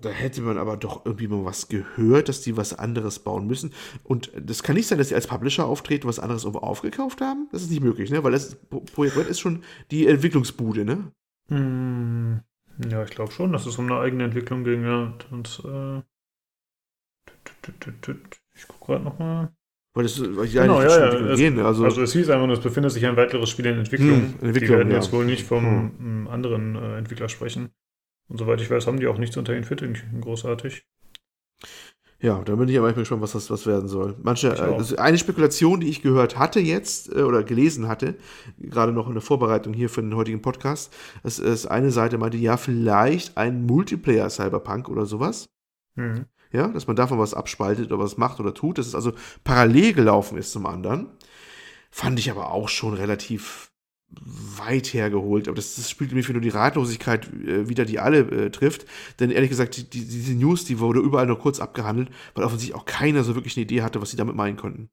Da 0.00 0.10
hätte 0.10 0.42
man 0.42 0.58
aber 0.58 0.76
doch 0.76 1.04
irgendwie 1.04 1.26
mal 1.26 1.44
was 1.44 1.68
gehört, 1.68 2.28
dass 2.28 2.40
die 2.42 2.56
was 2.56 2.72
anderes 2.78 3.18
bauen 3.18 3.48
müssen. 3.48 3.72
Und 4.04 4.30
das 4.40 4.62
kann 4.62 4.76
nicht 4.76 4.86
sein, 4.86 4.98
dass 4.98 5.08
sie 5.08 5.16
als 5.16 5.26
Publisher 5.26 5.66
auftreten, 5.66 6.06
was 6.06 6.20
anderes 6.20 6.44
irgendwo 6.44 6.60
aufgekauft 6.64 7.20
haben. 7.20 7.48
Das 7.50 7.62
ist 7.62 7.70
nicht 7.70 7.82
möglich, 7.82 8.10
ne? 8.10 8.22
Weil 8.22 8.30
das 8.30 8.54
Pro- 8.54 8.80
Projekt 8.80 9.16
Red 9.16 9.26
ist 9.26 9.40
schon 9.40 9.64
die 9.90 10.06
Entwicklungsbude, 10.06 10.84
ne? 10.84 11.10
Hm, 11.48 12.42
ja, 12.88 13.02
ich 13.02 13.10
glaube 13.10 13.32
schon, 13.32 13.52
dass 13.52 13.66
es 13.66 13.76
um 13.76 13.86
eine 13.90 13.98
eigene 14.00 14.24
Entwicklung 14.24 14.62
ging, 14.62 14.84
ja. 14.84 15.14
Und 15.32 15.62
äh, 15.64 16.02
ich 18.54 18.68
gucke 18.68 18.86
gerade 18.86 19.04
nochmal. 19.04 19.52
Weil 19.92 20.04
das 20.04 20.20
weil 20.36 20.46
ja 20.46 20.62
Genau, 20.62 20.80
nicht 20.80 20.90
ja, 20.90 21.08
es- 21.08 21.38
gehen, 21.38 21.58
also, 21.58 21.84
Also 21.84 22.02
es 22.02 22.12
hieß 22.12 22.30
einfach 22.30 22.46
nur, 22.46 22.56
es 22.56 22.62
befindet 22.62 22.92
sich 22.92 23.04
ein 23.06 23.16
weiteres 23.16 23.50
Spiel 23.50 23.66
in 23.66 23.78
Entwicklung. 23.78 24.08
Hm, 24.10 24.34
Entwicklung, 24.40 24.54
die 24.60 24.68
werden 24.68 24.90
ja. 24.90 24.96
jetzt 24.96 25.12
wohl 25.12 25.24
nicht 25.24 25.44
vom 25.46 25.92
ähm, 25.98 26.28
anderen 26.28 26.76
äh, 26.76 26.98
Entwickler 26.98 27.28
sprechen. 27.28 27.70
Und 28.28 28.38
soweit 28.38 28.60
ich 28.60 28.70
weiß, 28.70 28.86
haben 28.86 29.00
die 29.00 29.08
auch 29.08 29.18
nichts 29.18 29.36
unter 29.36 29.52
den 29.52 29.64
Fittichen 29.64 30.20
großartig. 30.20 30.84
Ja, 32.22 32.42
da 32.44 32.54
bin 32.54 32.68
ich 32.68 32.78
aber 32.78 32.88
echt 32.88 32.98
gespannt, 32.98 33.22
was 33.22 33.32
das 33.32 33.50
was 33.50 33.66
werden 33.66 33.88
soll. 33.88 34.14
Manche, 34.22 34.52
also 34.62 34.96
eine 34.96 35.16
Spekulation, 35.16 35.80
die 35.80 35.88
ich 35.88 36.02
gehört 36.02 36.38
hatte 36.38 36.60
jetzt 36.60 37.10
äh, 37.12 37.22
oder 37.22 37.42
gelesen 37.42 37.88
hatte, 37.88 38.14
gerade 38.58 38.92
noch 38.92 39.08
in 39.08 39.14
der 39.14 39.22
Vorbereitung 39.22 39.72
hier 39.72 39.88
für 39.88 40.02
den 40.02 40.14
heutigen 40.14 40.42
Podcast, 40.42 40.94
dass 41.22 41.38
ist 41.38 41.66
eine 41.66 41.90
Seite 41.90 42.18
meinte, 42.18 42.36
ja, 42.36 42.58
vielleicht 42.58 43.38
ein 43.38 43.64
Multiplayer 43.64 44.28
Cyberpunk 44.28 44.88
oder 44.90 45.06
sowas. 45.06 45.48
Mhm. 45.94 46.26
Ja, 46.52 46.68
dass 46.68 46.86
man 46.86 46.96
davon 46.96 47.18
was 47.18 47.34
abspaltet 47.34 47.86
oder 47.86 47.98
was 47.98 48.16
macht 48.16 48.40
oder 48.40 48.54
tut, 48.54 48.78
dass 48.78 48.86
es 48.86 48.94
also 48.94 49.12
parallel 49.44 49.92
gelaufen 49.92 50.36
ist 50.36 50.52
zum 50.52 50.66
anderen. 50.66 51.08
Fand 51.90 52.18
ich 52.18 52.30
aber 52.30 52.52
auch 52.52 52.68
schon 52.68 52.94
relativ 52.94 53.70
weit 54.10 54.92
hergeholt. 54.92 55.48
Aber 55.48 55.54
das, 55.54 55.76
das 55.76 55.88
spielt 55.90 56.12
mir 56.12 56.22
für 56.22 56.32
nur 56.32 56.42
die 56.42 56.48
Ratlosigkeit 56.48 57.32
äh, 57.32 57.68
wieder, 57.68 57.84
die 57.84 57.98
alle 57.98 58.20
äh, 58.20 58.50
trifft. 58.50 58.86
Denn 59.20 59.30
ehrlich 59.30 59.50
gesagt, 59.50 59.76
die, 59.76 59.88
die, 59.88 60.04
diese 60.04 60.34
News, 60.34 60.64
die 60.64 60.80
wurde 60.80 61.00
überall 61.00 61.26
nur 61.26 61.38
kurz 61.38 61.60
abgehandelt, 61.60 62.10
weil 62.34 62.44
offensichtlich 62.44 62.78
auch 62.78 62.86
keiner 62.86 63.22
so 63.24 63.34
wirklich 63.34 63.56
eine 63.56 63.64
Idee 63.64 63.82
hatte, 63.82 64.02
was 64.02 64.10
sie 64.10 64.16
damit 64.16 64.34
meinen 64.34 64.56
konnten. 64.56 64.90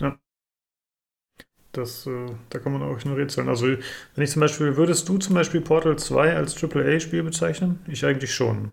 Ja. 0.00 0.18
Das, 1.72 2.06
äh, 2.06 2.26
da 2.48 2.58
kann 2.58 2.72
man 2.72 2.82
auch 2.82 3.04
nur 3.04 3.18
rätseln. 3.18 3.48
Also, 3.48 3.66
wenn 3.66 4.24
ich 4.24 4.30
zum 4.30 4.40
Beispiel, 4.40 4.76
würdest 4.76 5.08
du 5.08 5.18
zum 5.18 5.34
Beispiel 5.34 5.60
Portal 5.60 5.98
2 5.98 6.34
als 6.34 6.62
AAA-Spiel 6.62 7.22
bezeichnen? 7.22 7.80
Ich 7.86 8.04
eigentlich 8.06 8.34
schon. 8.34 8.72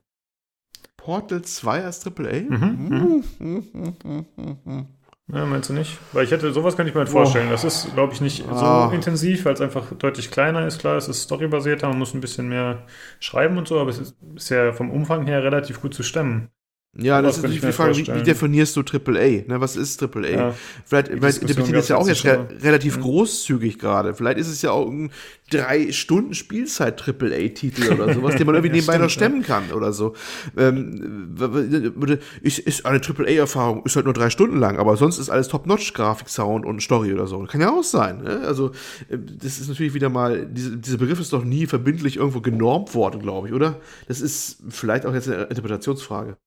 Portal 1.03 1.41
2 1.41 1.83
als 1.83 2.05
AAA? 2.05 2.41
Mhm, 2.49 3.23
mhm. 3.39 4.87
Ja, 5.27 5.45
meinst 5.45 5.69
du 5.69 5.73
nicht? 5.73 5.97
Weil 6.13 6.23
ich 6.23 6.31
hätte, 6.31 6.53
sowas 6.53 6.77
kann 6.77 6.87
ich 6.87 6.93
mir 6.93 6.99
halt 6.99 7.09
vorstellen. 7.09 7.47
Oh. 7.47 7.51
Das 7.51 7.65
ist, 7.65 7.93
glaube 7.93 8.13
ich, 8.13 8.21
nicht 8.21 8.45
ah. 8.49 8.87
so 8.89 8.95
intensiv, 8.95 9.43
weil 9.43 9.53
es 9.53 9.61
einfach 9.61 9.91
deutlich 9.97 10.31
kleiner 10.31 10.65
ist. 10.65 10.79
Klar, 10.79 10.95
es 10.95 11.09
ist 11.09 11.23
storybasierter, 11.23 11.89
man 11.89 11.99
muss 11.99 12.13
ein 12.13 12.21
bisschen 12.21 12.47
mehr 12.47 12.85
schreiben 13.19 13.57
und 13.57 13.67
so, 13.67 13.79
aber 13.79 13.89
es 13.89 13.99
ist, 13.99 14.15
ist 14.35 14.49
ja 14.49 14.71
vom 14.71 14.91
Umfang 14.91 15.25
her 15.25 15.43
relativ 15.43 15.81
gut 15.81 15.93
zu 15.93 16.03
stemmen. 16.03 16.49
Ja, 16.95 17.23
das 17.23 17.37
ist 17.37 17.41
natürlich 17.41 17.61
die 17.61 17.71
Frage, 17.71 17.97
wie, 17.97 18.05
wie, 18.05 18.21
definierst 18.21 18.75
du 18.75 18.81
AAA? 18.81 19.47
Ne, 19.47 19.55
was 19.59 19.75
ist 19.75 20.01
AAA? 20.03 20.29
Ja, 20.29 20.55
Vielleicht, 20.85 21.09
weil 21.23 21.33
interpretiert 21.33 21.77
es 21.77 21.87
ja 21.87 21.97
auch 21.97 22.07
jetzt 22.07 22.23
re 22.23 22.47
relativ 22.61 22.97
mhm. 22.97 23.01
großzügig 23.01 23.79
gerade. 23.79 24.13
Vielleicht 24.13 24.37
ist 24.37 24.47
es 24.47 24.61
ja 24.61 24.69
auch 24.69 24.87
ein 24.87 25.09
drei 25.49 25.91
Stunden 25.91 26.35
Spielzeit 26.35 27.01
AAA-Titel 27.01 27.93
oder 27.93 28.13
sowas, 28.13 28.35
den 28.35 28.45
man 28.45 28.53
irgendwie 28.53 28.75
nebenbei 28.75 28.99
noch 28.99 29.09
stemmen 29.09 29.41
ja. 29.41 29.47
kann 29.47 29.71
oder 29.71 29.91
so. 29.91 30.13
Ähm, 30.55 31.35
ist, 32.43 32.59
ist 32.59 32.85
eine 32.85 33.01
AAA-Erfahrung, 33.01 33.83
ist 33.85 33.95
halt 33.95 34.05
nur 34.05 34.13
drei 34.13 34.29
Stunden 34.29 34.59
lang, 34.59 34.77
aber 34.77 34.95
sonst 34.95 35.17
ist 35.17 35.31
alles 35.31 35.47
Top-Notch, 35.47 35.93
Grafik, 35.93 36.29
Sound 36.29 36.63
und 36.63 36.83
Story 36.83 37.11
oder 37.11 37.25
so. 37.25 37.39
Kann 37.45 37.61
ja 37.61 37.71
auch 37.71 37.83
sein. 37.83 38.21
Ne? 38.21 38.41
Also, 38.45 38.69
äh, 39.09 39.17
das 39.17 39.59
ist 39.59 39.67
natürlich 39.67 39.95
wieder 39.95 40.09
mal, 40.09 40.45
diese, 40.45 40.77
dieser 40.77 40.99
Begriff 40.99 41.19
ist 41.19 41.33
doch 41.33 41.43
nie 41.43 41.65
verbindlich 41.65 42.17
irgendwo 42.17 42.41
genormt 42.41 42.93
worden, 42.93 43.19
glaube 43.19 43.47
ich, 43.47 43.53
oder? 43.55 43.79
Das 44.07 44.21
ist 44.21 44.57
vielleicht 44.69 45.07
auch 45.07 45.13
jetzt 45.15 45.27
eine 45.27 45.45
Interpretationsfrage. 45.45 46.37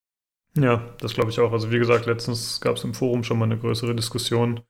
Ja, 0.56 0.82
das 1.00 1.14
glaube 1.14 1.30
ich 1.30 1.38
auch. 1.40 1.52
Also 1.52 1.70
wie 1.70 1.78
gesagt, 1.78 2.06
letztens 2.06 2.60
gab 2.60 2.76
es 2.76 2.84
im 2.84 2.94
Forum 2.94 3.24
schon 3.24 3.38
mal 3.38 3.44
eine 3.44 3.58
größere 3.58 3.94
Diskussion, 3.94 4.60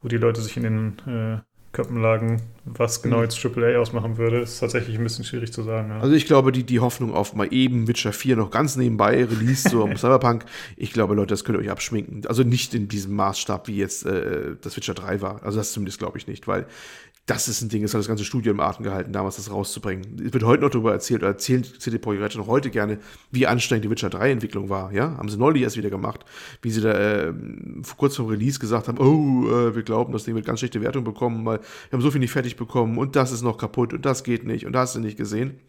wo 0.00 0.08
die 0.08 0.18
Leute 0.18 0.40
sich 0.40 0.56
in 0.56 0.62
den 0.62 0.98
äh, 1.06 1.40
Köpfen 1.72 2.02
lagen, 2.02 2.42
was 2.66 3.02
genau 3.02 3.18
mhm. 3.18 3.22
jetzt 3.24 3.44
AAA 3.44 3.78
ausmachen 3.78 4.18
würde. 4.18 4.40
Ist 4.40 4.60
tatsächlich 4.60 4.98
ein 4.98 5.02
bisschen 5.02 5.24
schwierig 5.24 5.52
zu 5.52 5.62
sagen. 5.62 5.88
Ja. 5.88 6.00
Also 6.00 6.14
ich 6.14 6.26
glaube, 6.26 6.52
die, 6.52 6.64
die 6.64 6.80
Hoffnung 6.80 7.14
auf 7.14 7.34
mal 7.34 7.48
eben 7.50 7.88
Witcher 7.88 8.12
4 8.12 8.36
noch 8.36 8.50
ganz 8.50 8.76
nebenbei 8.76 9.24
released, 9.24 9.70
so 9.70 9.82
am 9.82 9.96
Cyberpunk, 9.96 10.44
ich 10.76 10.92
glaube, 10.92 11.14
Leute, 11.14 11.30
das 11.30 11.44
könnt 11.44 11.58
ihr 11.58 11.62
euch 11.62 11.70
abschminken. 11.70 12.26
Also 12.26 12.42
nicht 12.42 12.74
in 12.74 12.88
diesem 12.88 13.14
Maßstab, 13.16 13.68
wie 13.68 13.76
jetzt 13.76 14.04
äh, 14.04 14.56
das 14.60 14.76
Witcher 14.76 14.94
3 14.94 15.22
war. 15.22 15.42
Also 15.42 15.58
das 15.58 15.72
zumindest 15.72 15.98
glaube 15.98 16.18
ich 16.18 16.26
nicht, 16.26 16.46
weil 16.46 16.66
das 17.26 17.46
ist 17.46 17.62
ein 17.62 17.68
Ding, 17.68 17.82
das 17.82 17.94
hat 17.94 18.00
das 18.00 18.08
ganze 18.08 18.24
Studio 18.24 18.52
im 18.52 18.58
Atem 18.58 18.84
gehalten, 18.84 19.12
damals 19.12 19.36
das 19.36 19.48
rauszubringen. 19.48 20.20
Es 20.26 20.32
wird 20.32 20.42
heute 20.42 20.64
noch 20.64 20.70
darüber 20.70 20.90
erzählt, 20.90 21.22
oder 21.22 21.30
erzählen 21.30 21.62
CD 21.62 21.98
Projekte 21.98 22.36
noch 22.36 22.48
heute 22.48 22.68
gerne, 22.68 22.98
wie 23.30 23.46
anstrengend 23.46 23.84
die 23.84 23.90
Witcher 23.90 24.10
3 24.10 24.32
Entwicklung 24.32 24.68
war, 24.68 24.92
ja? 24.92 25.16
Haben 25.16 25.28
sie 25.28 25.36
neulich 25.36 25.62
erst 25.62 25.76
wieder 25.76 25.88
gemacht, 25.88 26.24
wie 26.62 26.70
sie 26.70 26.80
da 26.80 26.92
äh, 27.28 27.32
kurz 27.96 28.16
vor 28.16 28.28
Release 28.28 28.58
gesagt 28.58 28.88
haben, 28.88 28.98
oh, 28.98 29.48
äh, 29.48 29.74
wir 29.76 29.84
glauben, 29.84 30.12
das 30.12 30.24
Ding 30.24 30.34
wird 30.34 30.44
ganz 30.44 30.58
schlechte 30.58 30.80
Wertung 30.80 31.04
bekommen, 31.04 31.44
weil 31.46 31.60
wir 31.60 31.92
haben 31.92 32.00
so 32.00 32.10
viel 32.10 32.20
nicht 32.20 32.32
fertig 32.32 32.56
bekommen 32.56 32.98
und 32.98 33.14
das 33.14 33.30
ist 33.30 33.42
noch 33.42 33.56
kaputt 33.56 33.92
und 33.92 34.04
das 34.04 34.24
geht 34.24 34.44
nicht 34.44 34.66
und 34.66 34.72
das 34.72 34.88
hast 34.88 34.96
du 34.96 35.00
nicht 35.00 35.16
gesehen. 35.16 35.60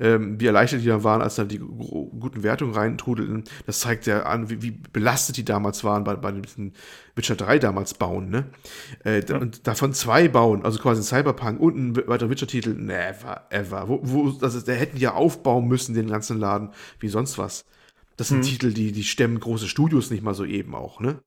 Ähm, 0.00 0.38
wie 0.38 0.46
erleichtert 0.46 0.82
die 0.82 0.86
dann 0.86 1.02
waren, 1.02 1.22
als 1.22 1.36
dann 1.36 1.48
die 1.48 1.58
guten 1.58 2.42
Wertungen 2.42 2.74
reintrudelten, 2.74 3.44
das 3.64 3.80
zeigt 3.80 4.04
ja 4.04 4.24
an, 4.24 4.50
wie, 4.50 4.60
wie 4.60 4.72
belastet 4.92 5.38
die 5.38 5.46
damals 5.46 5.82
waren 5.82 6.04
bei, 6.04 6.14
bei 6.14 6.30
diesen 6.32 6.74
Witcher 7.14 7.36
3 7.36 7.58
damals 7.58 7.94
bauen, 7.94 8.30
ne? 8.30 8.44
Äh, 9.04 9.24
ja. 9.26 9.38
Und 9.38 9.66
davon 9.66 9.92
zwei 9.92 10.28
bauen, 10.28 10.64
also 10.64 10.78
quasi 10.78 10.89
ein 10.98 11.02
Cyberpunk 11.02 11.60
und 11.60 11.76
ein 11.76 11.96
weiterer 12.08 12.30
Witcher-Titel, 12.30 12.74
never, 12.74 13.46
ever. 13.50 13.88
Wo, 13.88 14.00
wo, 14.02 14.38
also, 14.44 14.60
der 14.60 14.76
hätten 14.76 14.96
ja 14.96 15.14
aufbauen 15.14 15.68
müssen, 15.68 15.94
den 15.94 16.08
ganzen 16.08 16.38
Laden, 16.38 16.70
wie 16.98 17.08
sonst 17.08 17.38
was. 17.38 17.64
Das 18.16 18.28
sind 18.28 18.38
mhm. 18.38 18.42
Titel, 18.42 18.72
die, 18.72 18.92
die 18.92 19.04
stemmen 19.04 19.40
große 19.40 19.68
Studios 19.68 20.10
nicht 20.10 20.22
mal 20.22 20.34
so 20.34 20.44
eben 20.44 20.74
auch, 20.74 21.00
ne? 21.00 21.20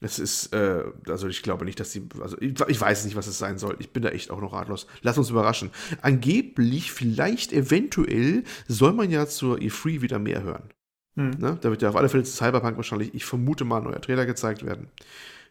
Das 0.00 0.18
ist, 0.18 0.52
äh, 0.52 0.84
also 1.08 1.26
ich 1.28 1.42
glaube 1.42 1.64
nicht, 1.64 1.80
dass 1.80 1.92
sie, 1.92 2.08
also 2.20 2.36
ich, 2.40 2.60
ich, 2.68 2.80
weiß 2.80 3.04
nicht, 3.04 3.16
was 3.16 3.26
es 3.26 3.38
sein 3.38 3.56
soll. 3.56 3.76
Ich 3.78 3.92
bin 3.92 4.02
da 4.02 4.10
echt 4.10 4.30
auch 4.30 4.40
noch 4.40 4.52
ratlos. 4.52 4.86
Lass 5.00 5.16
uns 5.16 5.30
überraschen. 5.30 5.70
Angeblich, 6.02 6.92
vielleicht, 6.92 7.52
eventuell, 7.52 8.44
soll 8.68 8.92
man 8.92 9.10
ja 9.10 9.26
zur 9.26 9.56
E3 9.58 10.02
wieder 10.02 10.18
mehr 10.18 10.42
hören. 10.42 10.70
Hm. 11.16 11.30
Ne? 11.38 11.58
Da 11.60 11.70
wird 11.70 11.82
ja 11.82 11.88
auf 11.88 11.96
alle 11.96 12.10
Fälle 12.10 12.24
zu 12.24 12.32
Cyberpunk 12.32 12.76
wahrscheinlich, 12.76 13.14
ich 13.14 13.24
vermute 13.24 13.64
mal, 13.64 13.78
ein 13.78 13.84
neuer 13.84 14.00
Trailer 14.00 14.26
gezeigt 14.26 14.66
werden. 14.66 14.88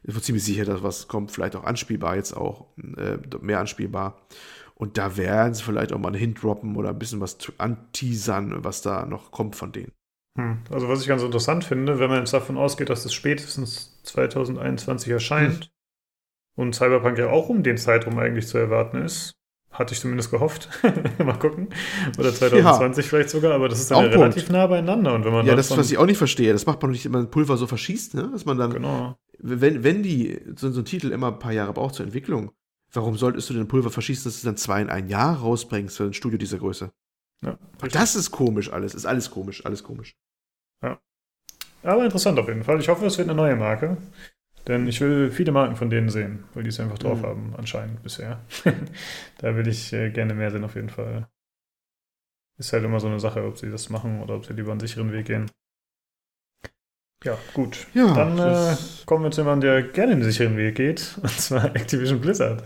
Ich 0.08 0.14
bin 0.14 0.22
ziemlich 0.22 0.44
sicher, 0.44 0.66
dass 0.66 0.84
was 0.84 1.08
kommt, 1.08 1.32
vielleicht 1.32 1.56
auch 1.56 1.64
anspielbar 1.64 2.16
jetzt 2.16 2.34
auch, 2.34 2.68
äh, 2.78 3.18
mehr 3.42 3.60
anspielbar. 3.60 4.22
Und 4.76 4.98
da 4.98 5.18
werden 5.18 5.54
sie 5.54 5.64
vielleicht 5.64 5.94
auch 5.94 6.00
mal 6.00 6.10
einen 6.10 6.18
Hint 6.18 6.44
droppen 6.44 6.76
oder 6.76 6.90
ein 6.90 7.00
bisschen 7.00 7.22
was 7.22 7.38
anteasern, 7.58 8.64
was 8.64 8.82
da 8.82 9.06
noch 9.06 9.32
kommt 9.32 9.56
von 9.56 9.72
denen. 9.72 9.94
Hm. 10.38 10.60
Also 10.70 10.90
was 10.90 11.02
ich 11.02 11.08
ganz 11.08 11.24
interessant 11.24 11.64
finde, 11.64 11.98
wenn 12.00 12.10
man 12.10 12.20
jetzt 12.20 12.34
davon 12.34 12.58
ausgeht, 12.58 12.90
dass 12.90 13.06
es 13.06 13.14
spätestens 13.14 14.00
2021 14.04 15.12
erscheint 15.12 15.64
hm. 15.64 15.70
und 16.56 16.76
Cyberpunk 16.76 17.18
ja 17.18 17.30
auch 17.30 17.50
um 17.50 17.64
den 17.64 17.78
Zeitraum 17.78 18.20
eigentlich 18.20 18.48
zu 18.48 18.58
erwarten 18.58 18.98
ist, 18.98 19.32
hatte 19.72 19.94
ich 19.94 20.00
zumindest 20.00 20.32
gehofft. 20.32 20.70
Mal 21.18 21.38
gucken. 21.40 21.70
Oder 22.18 22.34
2020 22.34 23.06
ja. 23.06 23.10
vielleicht 23.10 23.30
sogar, 23.30 23.54
aber 23.54 23.70
das 23.70 23.80
ist 23.80 23.92
dann 23.92 24.06
ja 24.06 24.12
relativ 24.12 24.50
nah 24.50 24.68
beieinander. 24.68 25.14
Und 25.14 25.26
wenn 25.26 25.34
man 25.34 25.46
ja, 25.46 25.56
das 25.56 25.76
was 25.76 25.92
ich 25.92 25.98
auch 25.98 26.06
nicht 26.06 26.18
verstehe. 26.18 26.54
Das 26.54 26.66
macht 26.66 26.82
man 26.82 26.92
nicht, 26.92 27.06
wenn 27.06 27.12
man 27.12 27.32
Pulver 27.32 27.58
so 27.58 27.68
verschießt, 27.68 28.16
ne? 28.16 28.30
dass 28.32 28.46
man 28.46 28.58
dann, 28.58 28.72
genau. 28.72 29.18
Wenn, 29.48 29.84
wenn 29.84 30.04
die, 30.04 30.42
so, 30.56 30.72
so 30.72 30.82
ein 30.82 30.86
Titel 30.86 31.12
immer 31.12 31.28
ein 31.28 31.40
paar 31.40 31.52
Jahre 31.52 31.74
braucht 31.74 31.96
zur 31.96 32.06
Entwicklung, 32.06 32.52
warum 32.94 33.18
solltest 33.18 33.50
du 33.50 33.54
den 33.54 33.68
Pulver 33.68 33.92
verschießen, 33.92 34.24
dass 34.24 34.42
du 34.42 34.48
dann 34.48 34.58
zwei 34.58 34.82
in 34.82 34.90
ein 34.90 35.08
Jahr 35.08 35.38
rausbringst 35.38 35.98
für 35.98 36.06
ein 36.06 36.14
Studio 36.14 36.38
dieser 36.38 36.58
Größe? 36.58 36.92
Ja, 37.44 37.58
das 37.92 38.16
ist 38.16 38.32
komisch 38.32 38.72
alles, 38.72 38.96
ist 38.96 39.06
alles 39.06 39.30
komisch, 39.30 39.66
alles 39.66 39.84
komisch. 39.84 40.16
Ja. 40.82 41.00
Aber 41.84 42.04
interessant 42.04 42.40
auf 42.40 42.48
jeden 42.48 42.64
Fall. 42.64 42.80
Ich 42.80 42.90
hoffe, 42.90 43.06
es 43.06 43.18
wird 43.18 43.30
eine 43.30 43.38
neue 43.38 43.56
Marke. 43.56 43.98
Denn 44.68 44.88
ich 44.88 45.00
will 45.00 45.30
viele 45.30 45.52
Marken 45.52 45.76
von 45.76 45.92
denen 45.92 46.10
sehen, 46.10 46.46
weil 46.54 46.64
die 46.64 46.70
es 46.70 46.80
einfach 46.80 46.98
drauf 46.98 47.20
mhm. 47.20 47.26
haben, 47.26 47.54
anscheinend 47.56 48.02
bisher. 48.02 48.42
da 49.38 49.56
will 49.56 49.68
ich 49.68 49.94
äh, 49.94 50.10
gerne 50.10 50.34
mehr 50.34 50.50
sehen, 50.50 50.64
auf 50.64 50.76
jeden 50.76 50.90
Fall. 50.90 51.28
Ist 52.58 52.74
halt 52.74 52.84
immer 52.84 53.00
so 53.00 53.08
eine 53.08 53.20
Sache, 53.20 53.44
ob 53.44 53.60
sie 53.60 53.70
das 53.70 53.90
machen 53.90 54.22
oder 54.24 54.36
ob 54.36 54.46
sie 54.46 54.54
lieber 54.54 54.72
einen 54.72 54.80
sicheren 54.80 55.12
Weg 55.12 55.28
gehen. 55.28 55.52
Ja, 57.26 57.40
gut. 57.56 57.88
Ja, 57.96 58.14
Dann 58.14 58.38
äh, 58.38 58.76
kommen 59.08 59.24
wir 59.24 59.32
zu 59.32 59.42
jemandem, 59.42 59.68
der 59.72 59.82
gerne 59.82 60.16
den 60.16 60.24
sicheren 60.24 60.58
Weg 60.58 60.76
geht, 60.76 61.16
und 61.24 61.32
zwar 61.32 61.76
Activision 61.76 62.22
Blizzard. 62.22 62.62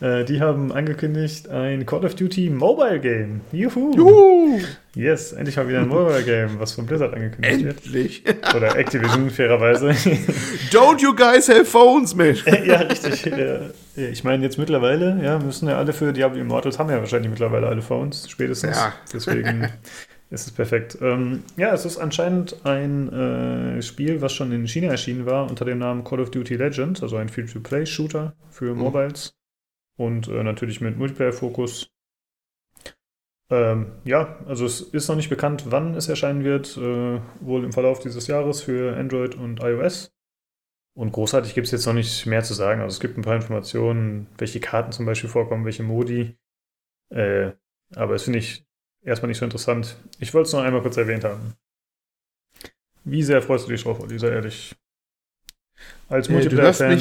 Äh, 0.00 0.24
die 0.24 0.40
haben 0.40 0.72
angekündigt 0.72 1.48
ein 1.48 1.86
Call 1.86 2.04
of 2.04 2.16
Duty 2.16 2.50
Mobile 2.50 2.98
Game. 2.98 3.42
Juhu! 3.52 3.94
Juhu! 3.94 4.60
Yes, 4.96 5.30
endlich 5.30 5.56
mal 5.56 5.68
wieder 5.68 5.78
ein 5.82 5.88
Mobile 5.88 6.24
Game, 6.24 6.58
was 6.58 6.72
von 6.72 6.86
Blizzard 6.86 7.14
angekündigt 7.14 7.84
endlich. 7.84 8.26
wird. 8.26 8.36
Endlich! 8.36 8.54
Oder 8.56 8.76
Activision, 8.76 9.30
fairerweise. 9.30 9.90
Don't 10.72 11.00
you 11.00 11.14
guys 11.14 11.48
have 11.48 11.64
phones, 11.64 12.12
man? 12.16 12.36
ja, 12.64 12.78
richtig. 12.80 13.30
Ich 13.94 14.24
meine, 14.24 14.42
jetzt 14.42 14.58
mittlerweile, 14.58 15.20
ja, 15.22 15.38
müssen 15.38 15.68
ja 15.68 15.78
alle 15.78 15.92
für 15.92 16.12
Diablo 16.12 16.40
Immortals 16.40 16.80
haben 16.80 16.90
ja 16.90 16.98
wahrscheinlich 16.98 17.30
mittlerweile 17.30 17.68
alle 17.68 17.82
Phones, 17.82 18.28
spätestens. 18.28 18.76
Ja. 18.76 18.92
Deswegen 19.12 19.68
Es 20.32 20.46
ist 20.46 20.52
perfekt. 20.52 20.96
Ähm, 21.00 21.42
ja, 21.56 21.74
es 21.74 21.84
ist 21.84 21.98
anscheinend 21.98 22.64
ein 22.64 23.12
äh, 23.12 23.82
Spiel, 23.82 24.22
was 24.22 24.32
schon 24.32 24.52
in 24.52 24.66
China 24.68 24.88
erschienen 24.88 25.26
war, 25.26 25.50
unter 25.50 25.64
dem 25.64 25.78
Namen 25.78 26.04
Call 26.04 26.20
of 26.20 26.30
Duty 26.30 26.54
Legends, 26.54 27.02
also 27.02 27.16
ein 27.16 27.28
Free-to-Play-Shooter 27.28 28.34
für 28.48 28.72
mhm. 28.72 28.80
Mobiles 28.80 29.36
und 29.96 30.28
äh, 30.28 30.44
natürlich 30.44 30.80
mit 30.80 30.96
Multiplayer-Fokus. 30.96 31.90
Ähm, 33.50 33.90
ja, 34.04 34.38
also 34.46 34.64
es 34.64 34.80
ist 34.80 35.08
noch 35.08 35.16
nicht 35.16 35.30
bekannt, 35.30 35.64
wann 35.66 35.96
es 35.96 36.08
erscheinen 36.08 36.44
wird, 36.44 36.76
äh, 36.76 37.20
wohl 37.40 37.64
im 37.64 37.72
Verlauf 37.72 37.98
dieses 37.98 38.28
Jahres 38.28 38.62
für 38.62 38.96
Android 38.96 39.34
und 39.34 39.60
iOS. 39.60 40.14
Und 40.94 41.10
großartig 41.10 41.54
gibt 41.54 41.66
es 41.66 41.72
jetzt 41.72 41.86
noch 41.86 41.92
nicht 41.92 42.26
mehr 42.26 42.44
zu 42.44 42.54
sagen. 42.54 42.80
Also 42.80 42.94
es 42.94 43.00
gibt 43.00 43.18
ein 43.18 43.22
paar 43.22 43.34
Informationen, 43.34 44.28
welche 44.38 44.60
Karten 44.60 44.92
zum 44.92 45.06
Beispiel 45.06 45.30
vorkommen, 45.30 45.64
welche 45.64 45.82
Modi. 45.82 46.36
Äh, 47.10 47.52
aber 47.96 48.14
es 48.14 48.22
finde 48.22 48.38
ich 48.38 48.64
erstmal 49.02 49.28
nicht 49.28 49.38
so 49.38 49.44
interessant. 49.44 49.96
Ich 50.18 50.32
wollte 50.34 50.48
es 50.48 50.52
noch 50.52 50.62
einmal 50.62 50.82
kurz 50.82 50.96
erwähnt 50.96 51.24
haben. 51.24 51.54
Wie 53.04 53.22
sehr 53.22 53.42
freust 53.42 53.66
du 53.66 53.72
dich 53.72 53.82
drauf, 53.82 54.00
Olli, 54.00 54.18
sei 54.18 54.28
ehrlich? 54.28 54.76
Als 56.08 56.28
Multiplayer-Fan 56.28 56.98